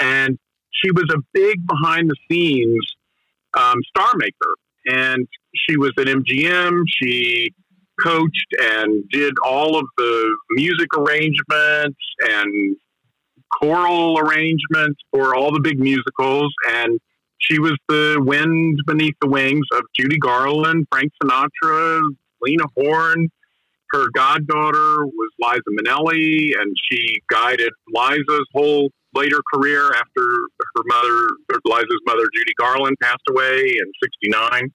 [0.00, 0.38] And
[0.82, 2.86] she was a big behind the scenes
[3.54, 4.54] um, star maker.
[4.86, 6.82] And she was at MGM.
[7.00, 7.48] She
[8.00, 12.76] coached and did all of the music arrangements and
[13.60, 16.52] choral arrangements for all the big musicals.
[16.68, 17.00] And
[17.38, 22.00] she was the wind beneath the wings of Judy Garland, Frank Sinatra,
[22.42, 23.28] Lena Horne.
[23.92, 31.28] Her goddaughter was Liza Minnelli, and she guided Liza's whole later career after her mother,
[31.64, 34.70] Liza's mother, Judy Garland, passed away in '69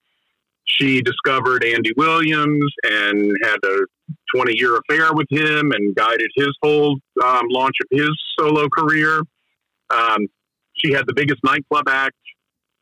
[0.78, 3.80] she discovered Andy Williams and had a
[4.36, 8.10] 20 year affair with him and guided his whole um, launch of his
[8.40, 9.22] solo career.
[9.90, 10.28] Um,
[10.74, 12.16] she had the biggest nightclub act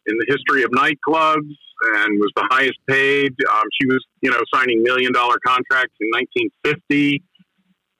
[0.09, 1.55] in the history of nightclubs
[1.95, 3.33] and was the highest paid.
[3.51, 7.23] Um, she was, you know, signing million dollar contracts in 1950,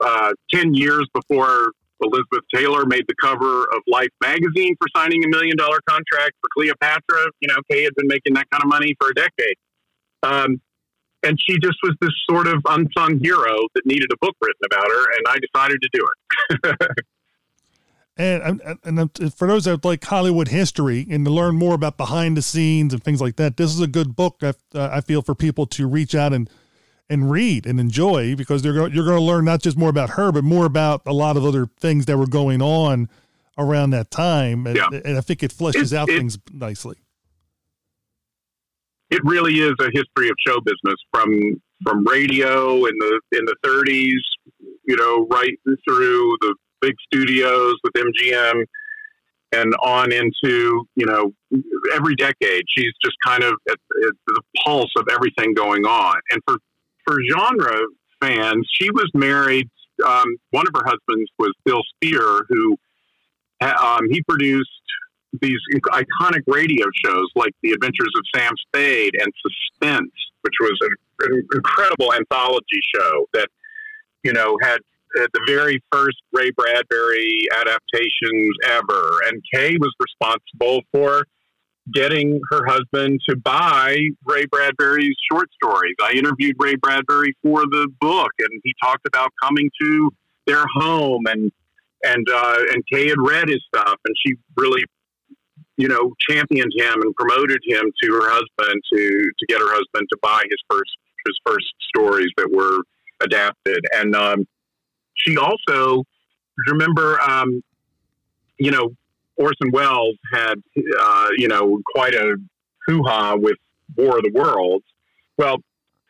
[0.00, 1.72] uh, 10 years before
[2.02, 6.48] Elizabeth Taylor made the cover of Life magazine for signing a million dollar contract for
[6.54, 7.26] Cleopatra.
[7.40, 9.56] You know, Kay had been making that kind of money for a decade.
[10.22, 10.60] Um,
[11.22, 14.86] and she just was this sort of unsung hero that needed a book written about
[14.86, 17.04] her, and I decided to do it.
[18.20, 22.36] And and, and for those that like Hollywood history and to learn more about behind
[22.36, 24.36] the scenes and things like that, this is a good book.
[24.42, 26.50] I, uh, I feel for people to reach out and
[27.08, 30.10] and read and enjoy because they're go- you're going to learn not just more about
[30.10, 33.08] her, but more about a lot of other things that were going on
[33.58, 34.66] around that time.
[34.66, 34.88] And, Yeah.
[35.04, 36.98] and I think it fleshes It- out it- things nicely.
[39.10, 43.56] it really is a history of show business from from radio in the in the
[43.64, 44.20] 30s,
[44.86, 45.58] you know, right
[45.88, 48.64] through the big studios with MGM
[49.52, 51.32] and on into you know
[51.94, 52.62] every decade.
[52.76, 56.16] She's just kind of at, at the pulse of everything going on.
[56.30, 56.58] And for
[57.06, 57.80] for genre
[58.20, 59.68] fans, she was married.
[60.04, 62.76] Um, one of her husbands was Bill Spier, who
[63.60, 64.70] um, he produced
[65.40, 65.58] these
[65.92, 70.10] iconic radio shows like The Adventures of Sam Spade and Suspense
[70.42, 73.48] which was an, an incredible anthology show that
[74.22, 74.78] you know had
[75.18, 81.24] uh, the very first Ray Bradbury adaptations ever, and Kay was responsible for
[81.92, 85.94] getting her husband to buy Ray Bradbury's short stories.
[86.02, 90.10] I interviewed Ray Bradbury for the book, and he talked about coming to
[90.46, 91.50] their home, and
[92.04, 94.82] and uh, and Kay had read his stuff, and she really,
[95.76, 100.08] you know, championed him and promoted him to her husband to to get her husband
[100.10, 100.90] to buy his first
[101.26, 102.82] his first stories that were
[103.22, 104.46] adapted, and um,
[105.14, 106.04] she also
[106.68, 107.62] remember, um,
[108.58, 108.90] you know,
[109.36, 110.54] Orson Welles had,
[111.00, 112.36] uh, you know, quite a
[112.86, 113.56] hoo ha with
[113.96, 114.84] War of the Worlds.
[115.38, 115.56] Well,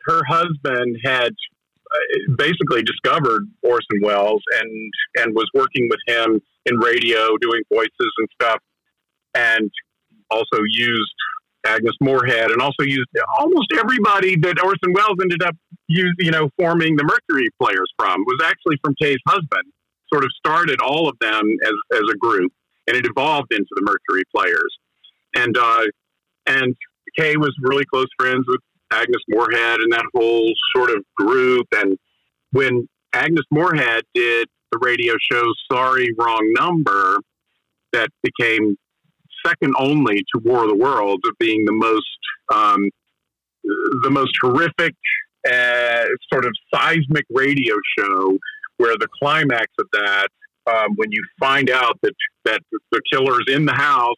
[0.05, 6.77] her husband had uh, basically discovered Orson Welles and and was working with him in
[6.77, 8.59] radio, doing voices and stuff,
[9.33, 9.71] and
[10.29, 11.13] also used
[11.65, 15.55] Agnes Moorehead, and also used almost everybody that Orson Welles ended up
[15.91, 19.71] use, you know, forming the Mercury Players from was actually from Kay's husband.
[20.11, 22.51] Sort of started all of them as as a group,
[22.87, 24.77] and it evolved into the Mercury Players.
[25.35, 25.85] And uh,
[26.47, 26.75] and
[27.17, 28.59] Kay was really close friends with
[28.91, 31.67] Agnes Moorehead and that whole sort of group.
[31.73, 31.97] And
[32.51, 37.19] when Agnes Moorehead did the radio show Sorry Wrong Number,
[37.93, 38.75] that became
[39.45, 42.05] second only to War of the Worlds of being the most
[42.53, 42.89] um,
[43.63, 44.95] the most horrific
[45.49, 48.37] uh, sort of seismic radio show
[48.77, 50.27] where the climax of that
[50.67, 52.13] um, when you find out that
[52.45, 52.61] that
[52.91, 54.15] the killer's in the house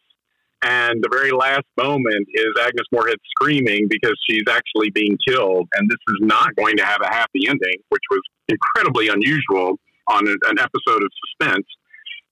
[0.66, 5.90] and the very last moment is Agnes Moorehead screaming because she's actually being killed and
[5.90, 10.38] this is not going to have a happy ending which was incredibly unusual on an,
[10.50, 11.66] an episode of suspense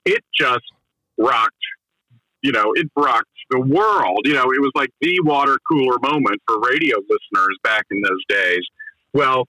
[0.05, 0.63] it just
[1.17, 1.55] rocked
[2.41, 4.21] you know, it rocked the world.
[4.25, 8.23] You know, it was like the water cooler moment for radio listeners back in those
[8.27, 8.61] days.
[9.14, 9.48] Well,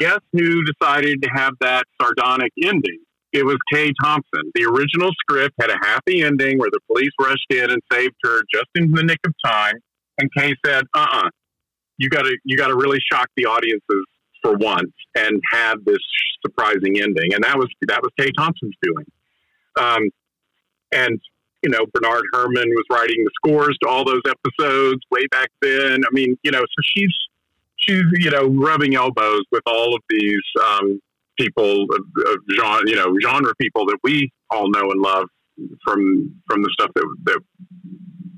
[0.00, 3.00] guess who decided to have that sardonic ending?
[3.32, 4.52] It was Kay Thompson.
[4.54, 8.42] The original script had a happy ending where the police rushed in and saved her
[8.52, 9.74] just in the nick of time.
[10.18, 11.28] And Kay said, "Uh, uh
[11.98, 14.04] you got to you got to really shock the audiences
[14.42, 15.98] for once and have this
[16.46, 19.06] surprising ending." And that was that was Kay Thompson's doing.
[19.76, 20.10] Um,
[20.92, 21.20] and
[21.64, 26.04] you know, Bernard Herrmann was writing the scores to all those episodes way back then.
[26.04, 27.12] I mean, you know, so she's
[27.86, 31.00] she's you know rubbing elbows with all of these um,
[31.38, 35.26] people, of, of genre, you know, genre people that we all know and love
[35.84, 37.40] from from the stuff that that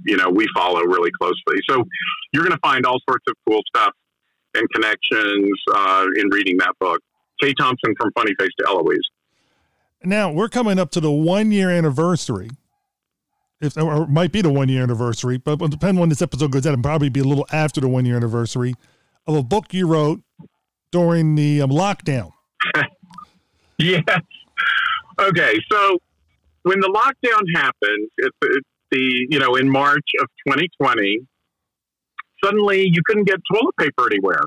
[0.05, 1.59] you know we follow really closely.
[1.69, 1.85] So
[2.33, 3.93] you're going to find all sorts of cool stuff
[4.55, 7.01] and connections uh, in reading that book.
[7.41, 8.99] Kay Thompson from Funny Face to Eloise.
[10.05, 12.51] Now we're coming up to the one year anniversary
[13.61, 16.67] if or it might be the one year anniversary, but depend when this episode goes
[16.67, 18.75] out, and probably be a little after the one year anniversary
[19.27, 20.21] of a book you wrote
[20.91, 22.33] during the um, lockdown.
[23.79, 24.03] yes.
[25.19, 25.99] Okay, so
[26.63, 28.37] when the lockdown happened, it's,
[28.93, 31.27] the you know in March of 2020,
[32.45, 34.43] suddenly you couldn't get toilet paper anywhere,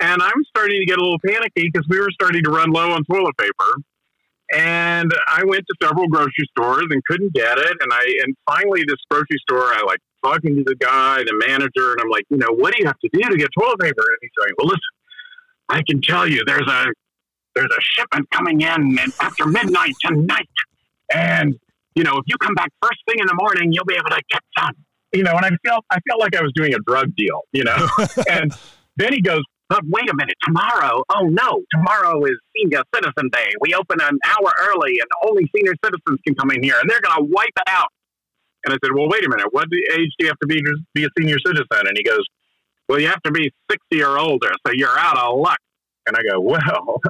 [0.00, 2.70] and I was starting to get a little panicky because we were starting to run
[2.70, 3.82] low on toilet paper
[4.52, 7.76] and I went to several grocery stores and couldn't get it.
[7.80, 11.92] And I and finally this grocery store, I like talking to the guy, the manager,
[11.92, 14.02] and I'm like, you know, what do you have to do to get toilet paper?
[14.02, 14.80] And he's like, well, listen,
[15.68, 16.86] I can tell you, there's a
[17.54, 20.48] there's a shipment coming in after midnight tonight,
[21.14, 21.58] and
[21.94, 24.22] you know, if you come back first thing in the morning, you'll be able to
[24.30, 24.74] get some.
[25.12, 27.42] You know, and I felt I felt like I was doing a drug deal.
[27.52, 27.88] You know,
[28.30, 28.52] and
[28.96, 29.42] then he goes,
[29.72, 33.48] but wait a minute, tomorrow, oh no, tomorrow is Senior Citizen Day.
[33.60, 37.00] We open an hour early and only senior citizens can come in here and they're
[37.00, 37.88] going to wipe it out.
[38.64, 40.76] And I said, well, wait a minute, what age do you have to be to
[40.94, 41.66] be a senior citizen?
[41.70, 42.24] And he goes,
[42.88, 45.58] well, you have to be 60 or older, so you're out of luck.
[46.06, 47.00] And I go, well,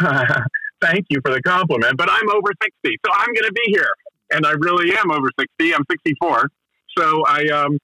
[0.80, 3.90] thank you for the compliment, but I'm over 60, so I'm going to be here.
[4.30, 5.74] And I really am over 60.
[5.74, 6.48] I'm 64.
[6.96, 7.78] So I um,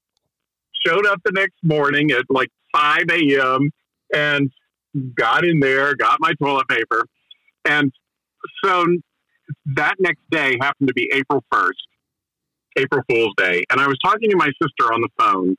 [0.86, 3.70] showed up the next morning at like 5 a.m
[4.12, 4.50] and
[5.14, 7.06] got in there, got my toilet paper.
[7.64, 7.92] And
[8.62, 8.86] so
[9.66, 11.70] that next day happened to be April 1st,
[12.76, 13.64] April Fool's Day.
[13.70, 15.56] And I was talking to my sister on the phone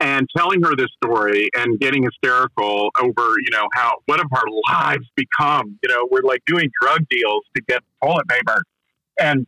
[0.00, 4.44] and telling her this story and getting hysterical over, you know, how what have our
[4.72, 5.78] lives become?
[5.82, 8.62] You know, we're like doing drug deals to get toilet paper.
[9.20, 9.46] And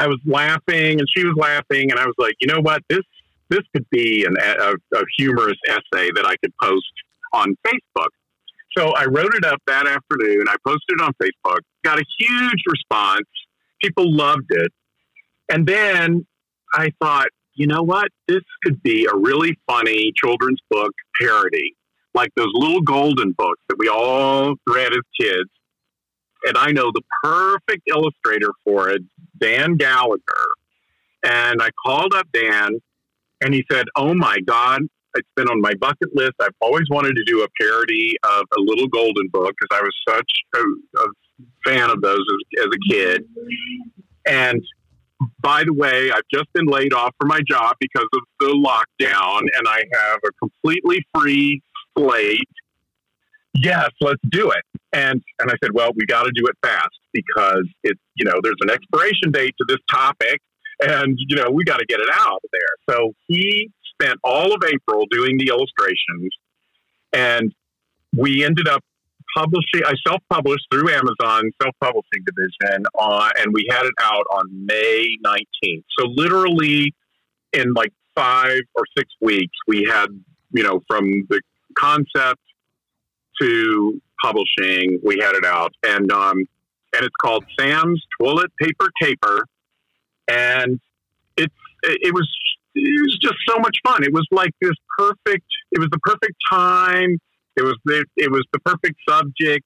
[0.00, 2.82] I was laughing and she was laughing and I was like, you know what?
[2.88, 3.04] This
[3.50, 6.92] this could be an, a, a humorous essay that I could post
[7.32, 8.08] on Facebook.
[8.76, 10.44] So I wrote it up that afternoon.
[10.48, 13.26] I posted it on Facebook, got a huge response.
[13.82, 14.72] People loved it.
[15.48, 16.26] And then
[16.72, 18.08] I thought, you know what?
[18.26, 21.74] This could be a really funny children's book parody,
[22.14, 25.50] like those little golden books that we all read as kids.
[26.44, 29.02] And I know the perfect illustrator for it,
[29.40, 30.22] Dan Gallagher.
[31.24, 32.78] And I called up Dan
[33.40, 34.82] and he said, Oh my God,
[35.14, 36.34] it's been on my bucket list.
[36.40, 39.94] I've always wanted to do a parody of a little golden book because I was
[40.08, 41.06] such a, a
[41.64, 43.24] fan of those as, as a kid.
[44.26, 44.62] And
[45.40, 49.40] by the way, I've just been laid off from my job because of the lockdown,
[49.40, 51.60] and I have a completely free
[51.96, 52.48] slate.
[53.54, 54.62] Yes, let's do it.
[54.92, 58.38] And and I said, well, we got to do it fast because it's you know
[58.42, 60.40] there's an expiration date to this topic,
[60.80, 62.94] and you know we got to get it out there.
[62.94, 66.32] So he spent all of April doing the illustrations,
[67.12, 67.52] and
[68.16, 68.82] we ended up
[69.36, 69.82] publishing.
[69.84, 75.84] I self-published through Amazon self-publishing division, uh, and we had it out on May 19th.
[75.98, 76.94] So literally,
[77.52, 80.06] in like five or six weeks, we had
[80.52, 81.40] you know from the
[81.78, 82.40] concept
[83.40, 86.38] to publishing, we had it out, and um,
[86.94, 89.46] and it's called Sam's Toilet Paper Caper,
[90.28, 90.80] and
[91.36, 92.28] it's it was
[92.74, 94.04] it was just so much fun.
[94.04, 95.46] It was like this perfect.
[95.72, 97.18] It was the perfect time.
[97.58, 99.64] It was the it was the perfect subject.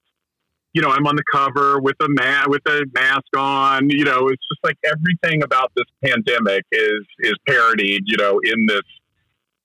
[0.73, 3.89] You know, I'm on the cover with a ma- with a mask on.
[3.89, 8.03] You know, it's just like everything about this pandemic is is parodied.
[8.05, 8.81] You know, in this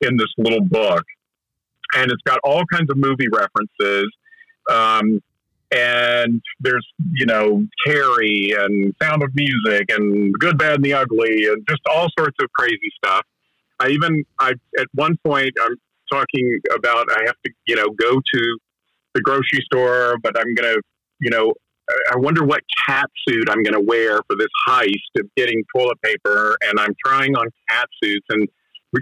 [0.02, 1.04] in this little book,
[1.96, 4.12] and it's got all kinds of movie references.
[4.70, 5.22] Um,
[5.70, 11.46] and there's you know Carrie and Sound of Music and Good, Bad, and the Ugly
[11.46, 13.24] and just all sorts of crazy stuff.
[13.80, 15.76] I even I at one point I'm
[16.10, 18.58] talking about I have to you know go to
[19.14, 20.76] the grocery store, but I'm gonna
[21.20, 21.52] you know
[22.12, 26.56] I wonder what cat suit I'm gonna wear for this heist of getting toilet paper,
[26.62, 28.48] and I'm trying on cat suits and.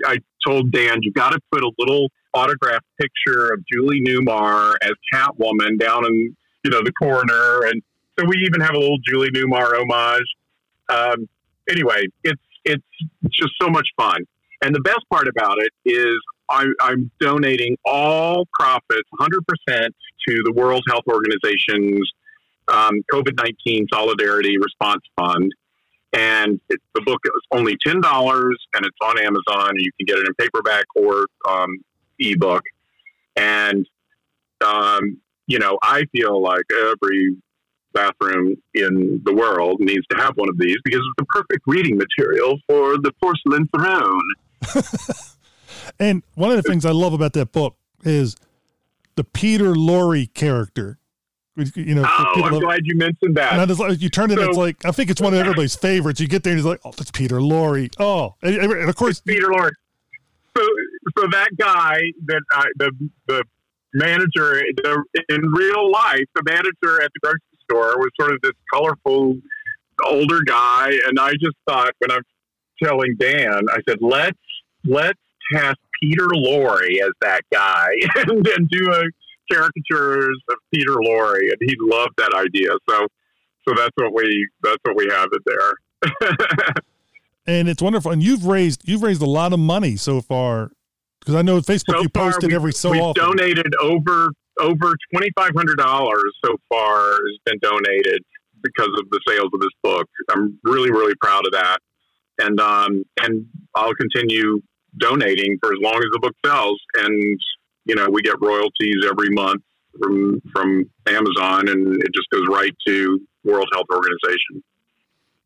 [0.04, 4.92] I told Dan, you got to put a little autographed picture of Julie Newmar as
[5.12, 7.82] Catwoman down in you know the corner, and
[8.18, 10.26] so we even have a little Julie Newmar homage.
[10.88, 11.28] Um,
[11.70, 12.84] anyway, it's it's
[13.30, 14.18] just so much fun,
[14.62, 16.18] and the best part about it is
[16.50, 19.94] I, I'm donating all profits, 100 percent,
[20.28, 22.10] to the World Health Organization's
[22.68, 25.52] um, COVID 19 Solidarity Response Fund.
[26.12, 29.72] And it, the book is only ten dollars, and it's on Amazon.
[29.76, 31.78] You can get it in paperback or um,
[32.18, 32.62] ebook.
[33.36, 33.86] And
[34.64, 37.36] um, you know, I feel like every
[37.92, 41.96] bathroom in the world needs to have one of these because it's the perfect reading
[41.96, 44.22] material for the porcelain throne.
[45.98, 48.36] And one of the things I love about that book is
[49.16, 50.98] the Peter Lorre character.
[51.74, 53.68] You know, Oh, I'm that- glad you mentioned and I that.
[53.68, 56.20] just, like- you turn it, it's like I think it's one of everybody's favorites.
[56.20, 59.20] You get there and he's like, "Oh, that's Peter Lorre." Oh, and, and of course,
[59.20, 59.70] Peter Lorre.
[60.54, 60.62] So,
[61.18, 62.90] so that guy that I, the
[63.26, 63.44] the
[63.94, 67.40] manager the, in real life, the manager at the grocery
[67.70, 69.36] store was sort of this colorful
[70.04, 72.22] older guy, and I just thought when I'm
[72.82, 74.36] telling Dan, I said, let's
[74.84, 75.18] let's
[75.52, 79.02] cast Peter Lorre as that guy, and then do a
[79.50, 82.70] caricatures of Peter Lorre, and he loved that idea.
[82.90, 83.06] So,
[83.68, 86.34] so that's what we that's what we have it there.
[87.46, 88.10] and it's wonderful.
[88.12, 90.70] And you've raised you've raised a lot of money so far
[91.20, 93.24] because I know Facebook so you far, we've- every so we've often.
[93.24, 98.22] donated over over twenty five hundred dollars so far has been donated
[98.62, 100.08] because of the sales of this book.
[100.30, 101.78] I'm really really proud of that,
[102.40, 104.60] and um, and I'll continue
[104.98, 106.80] donating for as long as the book sells.
[106.98, 107.38] And
[107.84, 109.62] you know, we get royalties every month
[109.98, 114.62] from from Amazon, and it just goes right to World Health Organization.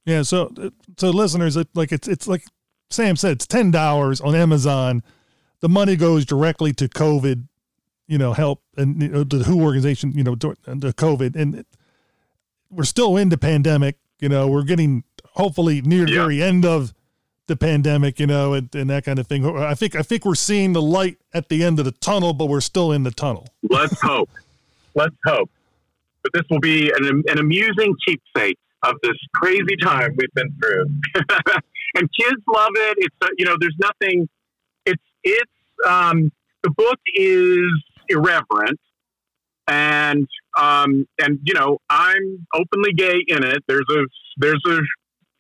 [0.06, 0.52] Yeah, so
[0.96, 2.44] so listeners, it, like it's it's like
[2.88, 5.02] Sam said, it's ten dollars on Amazon.
[5.60, 7.46] The money goes directly to COVID,
[8.08, 11.36] you know, help and you know, the WHO organization, you know, to- uh, the COVID,
[11.36, 11.66] and it,
[12.70, 13.98] we're still in the pandemic.
[14.20, 15.04] You know, we're getting
[15.34, 16.22] hopefully near the Yeah.
[16.22, 16.94] very end of
[17.50, 19.44] the pandemic, you know, and, and that kind of thing.
[19.44, 22.46] I think I think we're seeing the light at the end of the tunnel, but
[22.46, 23.48] we're still in the tunnel.
[23.68, 24.30] Let's hope.
[24.94, 25.50] Let's hope.
[26.22, 30.86] But this will be an, an amusing keepsake of this crazy time we've been through.
[31.96, 32.98] and kids love it.
[33.00, 34.28] It's uh, you know, there's nothing.
[34.86, 35.52] It's it's
[35.86, 36.30] um,
[36.62, 37.68] the book is
[38.08, 38.78] irreverent,
[39.66, 43.64] and um, and you know, I'm openly gay in it.
[43.66, 44.04] There's a
[44.36, 44.78] there's a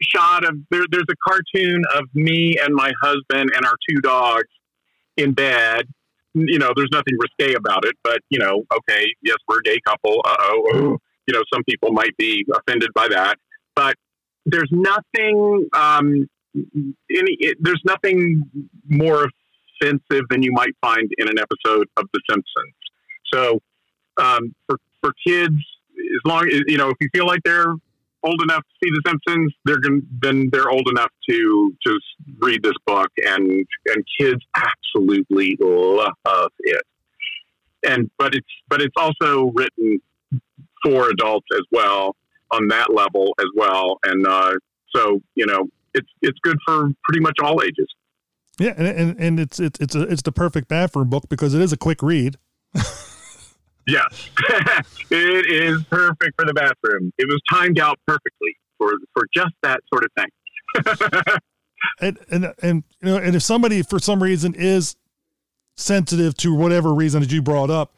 [0.02, 4.48] shot of there, there's a cartoon of me and my husband and our two dogs
[5.16, 5.86] in bed
[6.34, 9.80] you know, there's nothing risque about it, but you know, okay, yes, we're a gay
[9.84, 10.20] couple.
[10.24, 13.36] Uh oh, you know, some people might be offended by that,
[13.74, 13.94] but
[14.46, 17.36] there's nothing um, any.
[17.40, 18.44] It, there's nothing
[18.88, 19.28] more
[19.82, 22.74] offensive than you might find in an episode of The Simpsons.
[23.32, 23.60] So
[24.18, 25.56] um, for for kids,
[25.98, 27.74] as long as you know, if you feel like they're
[28.22, 32.00] old enough to see The Simpsons, they're gonna, then they're old enough to to
[32.38, 36.82] read this book, and and kids absolutely love it.
[37.86, 40.00] And but it's but it's also written
[40.84, 42.16] for adults as well
[42.52, 44.54] on that level as well, and uh,
[44.94, 47.88] so you know it's it's good for pretty much all ages.
[48.58, 51.62] Yeah, and and, and it's it's it's a, it's the perfect bathroom book because it
[51.62, 52.36] is a quick read.
[53.86, 54.30] Yes,
[55.10, 57.12] it is perfect for the bathroom.
[57.18, 61.38] It was timed out perfectly for for just that sort of thing.
[62.00, 64.96] and and and you know, and if somebody for some reason is
[65.76, 67.94] sensitive to whatever reason that you brought up,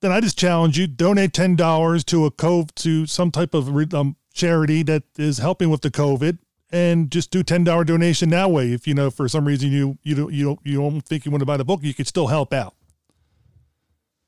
[0.00, 3.68] then I just challenge you: donate ten dollars to a cove to some type of
[3.94, 6.38] um, charity that is helping with the COVID,
[6.70, 8.72] and just do ten dollar donation that way.
[8.72, 11.30] If you know for some reason you you don't you don't you don't think you
[11.30, 12.74] want to buy the book, you could still help out.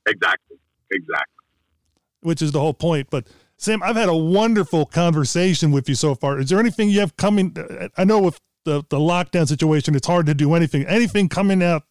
[0.06, 0.51] Exactly.
[0.93, 1.45] Exactly.
[2.21, 3.09] Which is the whole point.
[3.11, 6.39] But Sam, I've had a wonderful conversation with you so far.
[6.39, 7.57] Is there anything you have coming?
[7.97, 10.85] I know with the the lockdown situation, it's hard to do anything.
[10.87, 11.83] Anything coming out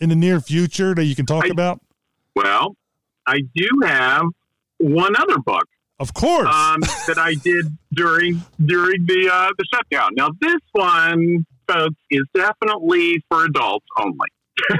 [0.00, 1.80] in the near future that you can talk I, about?
[2.34, 2.76] Well,
[3.26, 4.24] I do have
[4.78, 5.66] one other book.
[5.98, 6.48] Of course.
[6.48, 10.10] Um, that I did during during the uh, the shutdown.
[10.16, 14.28] Now this one, folks, is definitely for adults only.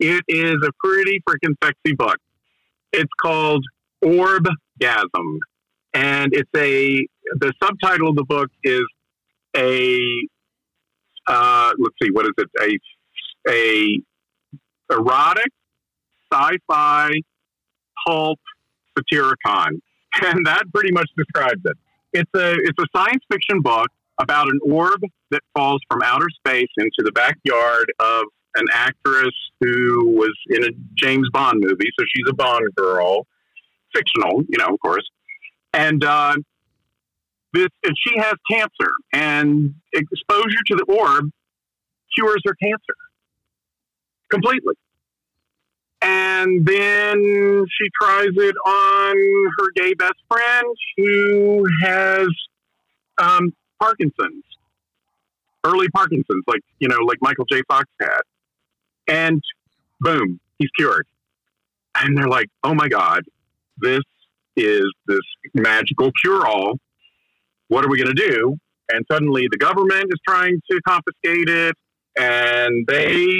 [0.00, 2.16] it is a pretty freaking sexy book.
[2.94, 3.64] It's called
[4.04, 5.38] Orbgasm,
[5.94, 7.04] and it's a
[7.40, 8.84] the subtitle of the book is
[9.56, 10.00] a
[11.26, 12.48] uh, let's see what is it?
[12.60, 14.00] A a
[14.92, 15.52] erotic
[16.32, 17.10] sci-fi
[18.06, 18.38] pulp
[18.96, 19.80] satiricon,
[20.22, 21.76] and that pretty much describes it.
[22.12, 23.88] It's a it's a science fiction book
[24.20, 25.00] about an orb
[25.32, 28.26] that falls from outer space into the backyard of
[28.56, 33.26] an actress who was in a James Bond movie, so she's a Bond girl,
[33.94, 35.08] fictional, you know, of course.
[35.72, 36.36] And uh,
[37.52, 41.30] this, and she has cancer, and exposure to the orb
[42.16, 42.94] cures her cancer
[44.30, 44.74] completely.
[46.02, 49.16] And then she tries it on
[49.58, 50.66] her gay best friend
[50.98, 52.28] who has
[53.18, 54.44] um, Parkinson's,
[55.64, 57.62] early Parkinson's, like you know, like Michael J.
[57.68, 58.20] Fox had
[59.08, 59.42] and
[60.00, 61.06] boom, he's cured.
[61.96, 63.22] And they're like, oh my God,
[63.78, 64.02] this
[64.56, 65.20] is this
[65.54, 66.78] magical cure all.
[67.68, 68.56] What are we going to do?
[68.92, 71.74] And suddenly the government is trying to confiscate it.
[72.16, 73.36] And they,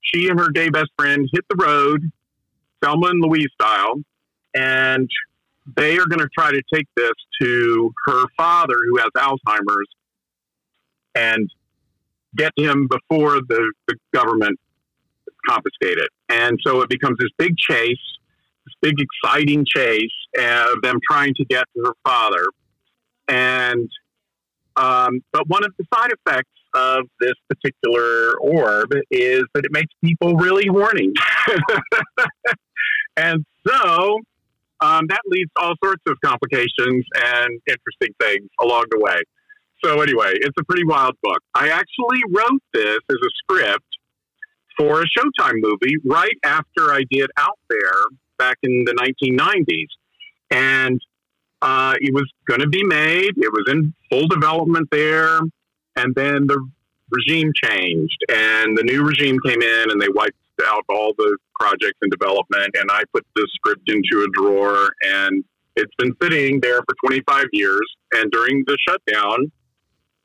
[0.00, 2.10] she and her gay best friend hit the road,
[2.82, 3.94] Thelma and Louise style.
[4.54, 5.08] And
[5.76, 9.88] they are going to try to take this to her father who has Alzheimer's
[11.14, 11.48] and
[12.36, 14.58] get him before the, the government
[15.48, 16.08] confiscate it.
[16.28, 17.96] And so it becomes this big chase,
[18.64, 22.44] this big exciting chase of them trying to get to her father.
[23.28, 23.88] And
[24.76, 29.92] um, but one of the side effects of this particular orb is that it makes
[30.02, 31.12] people really horny.
[33.16, 34.20] and so
[34.80, 39.20] um, that leads to all sorts of complications and interesting things along the way.
[39.84, 41.40] So anyway, it's a pretty wild book.
[41.54, 43.89] I actually wrote this as a script
[44.80, 48.04] for a Showtime movie right after I did Out There
[48.38, 49.88] back in the 1990s.
[50.50, 50.98] And
[51.60, 55.38] uh, it was going to be made, it was in full development there.
[55.96, 56.66] And then the
[57.10, 61.98] regime changed, and the new regime came in and they wiped out all the projects
[62.00, 62.74] in development.
[62.74, 65.44] And I put the script into a drawer, and
[65.76, 67.82] it's been sitting there for 25 years.
[68.14, 69.52] And during the shutdown,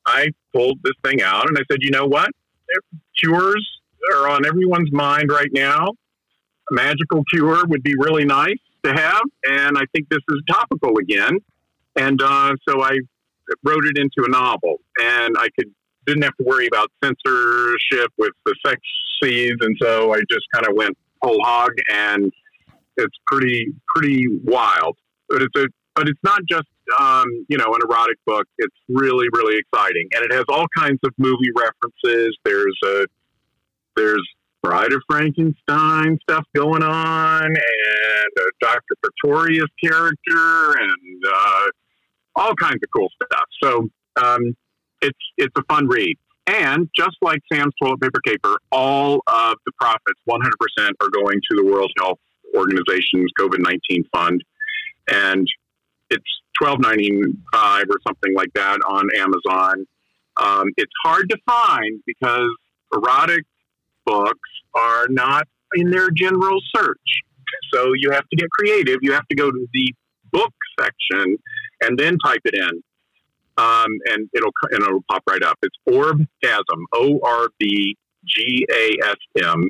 [0.05, 2.29] I pulled this thing out and I said, you know what?
[2.69, 2.83] It
[3.21, 3.74] cures
[4.13, 5.87] are on everyone's mind right now.
[6.71, 10.97] A magical cure would be really nice to have, and I think this is topical
[10.99, 11.39] again.
[11.95, 12.97] And uh, so I
[13.63, 15.71] wrote it into a novel, and I could
[16.05, 18.79] didn't have to worry about censorship with the sex
[19.21, 22.31] scenes, and so I just kind of went whole hog, and
[22.97, 24.97] it's pretty pretty wild.
[25.29, 26.67] But it's a but it's not just
[26.99, 28.45] um, you know an erotic book.
[28.57, 32.37] It's really really exciting, and it has all kinds of movie references.
[32.43, 33.05] There's a
[33.95, 34.27] there's
[34.61, 38.95] Bride of Frankenstein stuff going on, and a Dr.
[39.03, 41.65] Pretorius character, and uh,
[42.35, 43.45] all kinds of cool stuff.
[43.61, 43.89] So
[44.21, 44.55] um,
[45.01, 46.17] it's it's a fun read.
[46.47, 51.57] And just like Sam's toilet paper caper, all of the profits, 100%, are going to
[51.57, 52.19] the World Health
[52.55, 54.43] Organization's COVID 19 fund.
[55.11, 55.47] And
[56.09, 56.25] it's
[56.59, 59.85] twelve ninety five or something like that on Amazon.
[60.37, 62.49] Um, it's hard to find because
[62.93, 63.45] erotic
[64.05, 66.97] books are not in their general search.
[67.73, 68.97] So you have to get creative.
[69.01, 69.93] You have to go to the
[70.31, 71.37] book section
[71.81, 72.83] and then type it in.
[73.57, 75.57] Um, and it'll and it'll pop right up.
[75.61, 79.69] It's Orbgasm, O R B G A S M,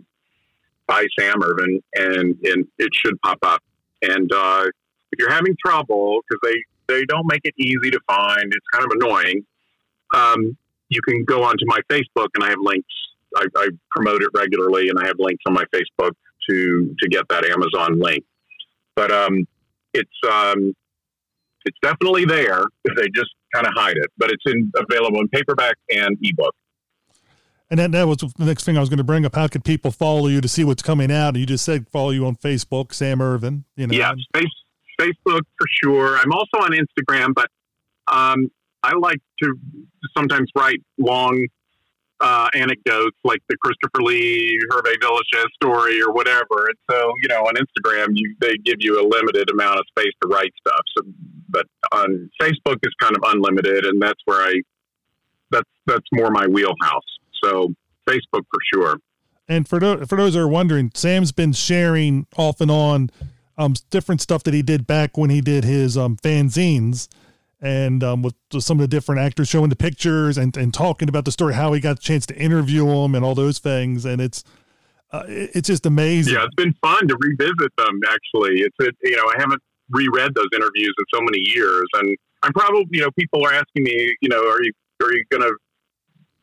[0.88, 3.62] by Sam Irvin, and and it should pop up.
[4.02, 4.66] And uh,
[5.12, 8.86] if you're having trouble because they they don't make it easy to find, it's kind
[8.86, 9.46] of annoying.
[10.16, 10.58] Um,
[10.90, 12.94] you can go onto my Facebook, and I have links.
[13.36, 16.12] I, I promote it regularly, and I have links on my Facebook
[16.50, 18.24] to to get that Amazon link.
[18.96, 19.46] But um,
[19.94, 20.74] it's um,
[21.66, 22.64] it's definitely there.
[22.96, 26.56] They just kind of hide it, but it's in available in paperback and ebook.
[27.72, 29.34] And that, that was the next thing I was going to bring up.
[29.34, 31.30] How could people follow you to see what's coming out?
[31.30, 33.66] And you just said follow you on Facebook, Sam Irvin.
[33.76, 34.46] You know, Yeah, face,
[35.02, 36.18] Facebook for sure.
[36.18, 37.50] I'm also on Instagram, but
[38.08, 38.52] um,
[38.84, 39.56] I like to
[40.16, 41.48] sometimes write long
[42.22, 46.68] uh, anecdotes like the Christopher Lee Hervé Villechaize story or whatever.
[46.68, 50.14] And so, you know, on Instagram, you they give you a limited amount of space
[50.22, 50.82] to write stuff.
[50.98, 51.04] So,
[51.50, 54.54] but on Facebook is kind of unlimited, and that's where I
[55.52, 57.04] that's that's more my wheelhouse.
[57.44, 57.74] So
[58.08, 58.98] Facebook for sure.
[59.48, 63.12] And for those, for those that are wondering, Sam's been sharing off and on
[63.58, 67.08] um, different stuff that he did back when he did his um, fanzines
[67.62, 71.26] and um, with some of the different actors showing the pictures and, and talking about
[71.26, 74.06] the story, how he got a chance to interview them and all those things.
[74.06, 74.44] And it's,
[75.12, 76.34] uh, it's just amazing.
[76.34, 78.00] Yeah, it's been fun to revisit them.
[78.10, 82.18] Actually, it's it, you know I haven't reread those interviews in so many years, and
[82.44, 85.44] I'm probably you know people are asking me you know are you are you going
[85.44, 85.56] to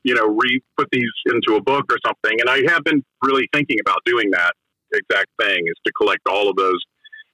[0.04, 3.48] you know re put these into a book or something, and I have been really
[3.52, 4.54] thinking about doing that
[4.92, 6.80] exact thing is to collect all of those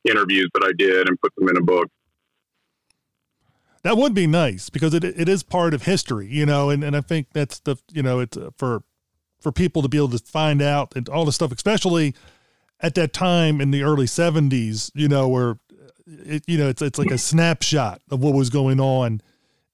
[0.09, 1.89] interviews that I did and put them in a book.
[3.89, 6.95] That would be nice because it it is part of history, you know, and, and
[6.95, 8.83] I think that's the you know it's uh, for
[9.41, 12.15] for people to be able to find out and all the stuff, especially
[12.81, 15.57] at that time in the early seventies, you know, where
[16.07, 19.23] it you know it's it's like a snapshot of what was going on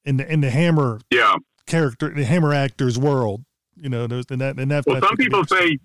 [0.05, 1.34] in the in the Hammer Yeah.
[1.67, 3.44] character, the Hammer actors world,
[3.75, 4.86] you know, there's and that and that.
[4.86, 5.76] Well, some people say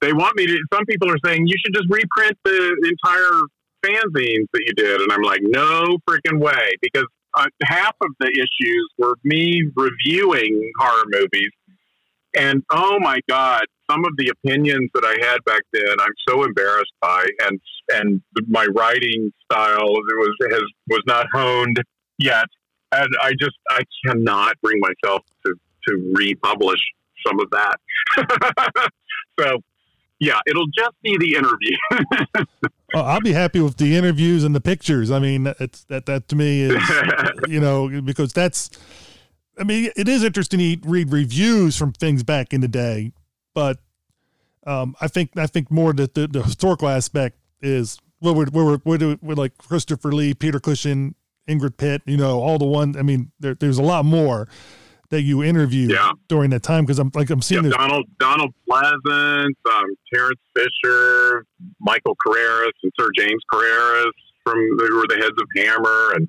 [0.00, 0.58] they want me to.
[0.72, 3.42] Some people are saying you should just reprint the entire
[3.84, 8.28] fanzines that you did, and I'm like, no freaking way, because uh, half of the
[8.28, 11.50] issues were me reviewing horror movies,
[12.36, 16.44] and oh my god, some of the opinions that I had back then, I'm so
[16.44, 21.80] embarrassed by, and and my writing style was has was not honed
[22.18, 22.46] yet,
[22.92, 25.54] and I just I cannot bring myself to
[25.88, 26.80] to republish
[27.26, 27.78] some of that.
[29.40, 29.58] so,
[30.20, 31.76] yeah, it'll just be the interview.
[32.94, 35.10] Oh, I'll be happy with the interviews and the pictures.
[35.10, 36.80] I mean, it's that that to me is
[37.48, 38.70] you know because that's.
[39.58, 43.10] I mean, it is interesting to read reviews from things back in the day,
[43.52, 43.78] but
[44.64, 48.78] um, I think I think more that the, the historical aspect is what we're we're,
[48.84, 51.16] we're, we're like Christopher Lee, Peter Cushing,
[51.48, 52.96] Ingrid Pitt, you know, all the ones.
[52.96, 54.46] I mean, there, there's a lot more
[55.14, 56.10] that you interviewed Yeah.
[56.28, 57.72] during that time because I'm like I'm Yeah, seeing this.
[57.74, 61.46] Donald Donald Pleasence, um, Terence Fisher,
[61.80, 64.10] Michael Carreras, and Sir James Carreras
[64.44, 66.28] from who were the heads of Hammer, and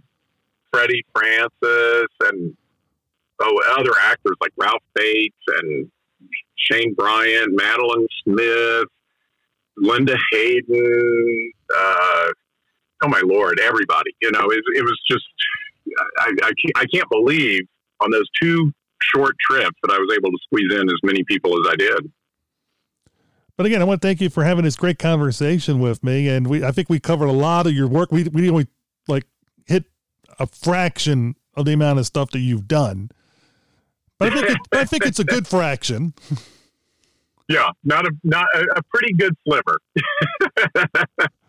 [0.72, 2.56] Freddie Francis, and
[3.40, 5.92] oh, other actors like Ralph Bates and
[6.58, 8.88] Shane Bryant, Madeline Smith,
[9.78, 11.52] Linda Hayden.
[11.76, 12.28] Uh,
[13.04, 14.12] oh my lord, everybody!
[14.22, 15.26] You know, it, it was just
[16.20, 17.62] I, I, can't, I can't believe
[18.02, 21.60] on those two short trips that I was able to squeeze in as many people
[21.60, 22.12] as I did.
[23.58, 26.48] But again, I want to thank you for having this great conversation with me, and
[26.48, 28.12] we I think we covered a lot of your work.
[28.12, 28.68] We we only
[29.08, 29.26] like
[29.66, 29.86] hit
[30.40, 33.10] a fraction of the amount of stuff that you've done,
[34.20, 36.14] but I think it, I think it's a good fraction.
[37.48, 39.78] Yeah, not a not a, a pretty good sliver.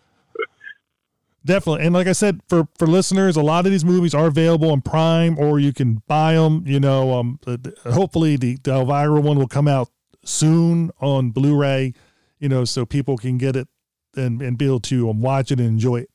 [1.47, 4.73] Definitely, and like I said, for for listeners, a lot of these movies are available
[4.73, 6.65] on Prime, or you can buy them.
[6.67, 7.39] You know, um,
[7.85, 9.89] hopefully the, the Elvira one will come out
[10.25, 11.95] soon on Blu-ray.
[12.41, 13.69] You know, so people can get it
[14.17, 16.11] and and be able to um, watch it and enjoy it.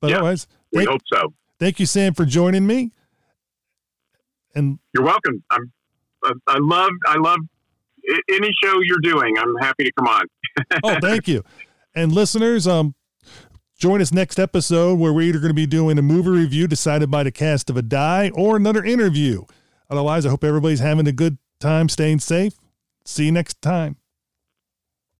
[0.00, 0.16] But Yeah.
[0.16, 1.32] otherwise, We thank, hope so.
[1.58, 2.92] thank you, Sam, for joining me.
[4.54, 5.42] And You're welcome.
[5.50, 5.72] I'm.
[6.46, 6.90] I love.
[7.06, 7.38] I love
[8.30, 9.34] any show you're doing.
[9.38, 10.24] I'm happy to come on.
[10.84, 11.42] oh, thank you.
[11.94, 12.94] And listeners, um,
[13.78, 17.10] join us next episode where we're either going to be doing a movie review decided
[17.10, 19.44] by the cast of a die or another interview.
[19.88, 22.54] Otherwise, I hope everybody's having a good time, staying safe.
[23.04, 23.96] See you next time.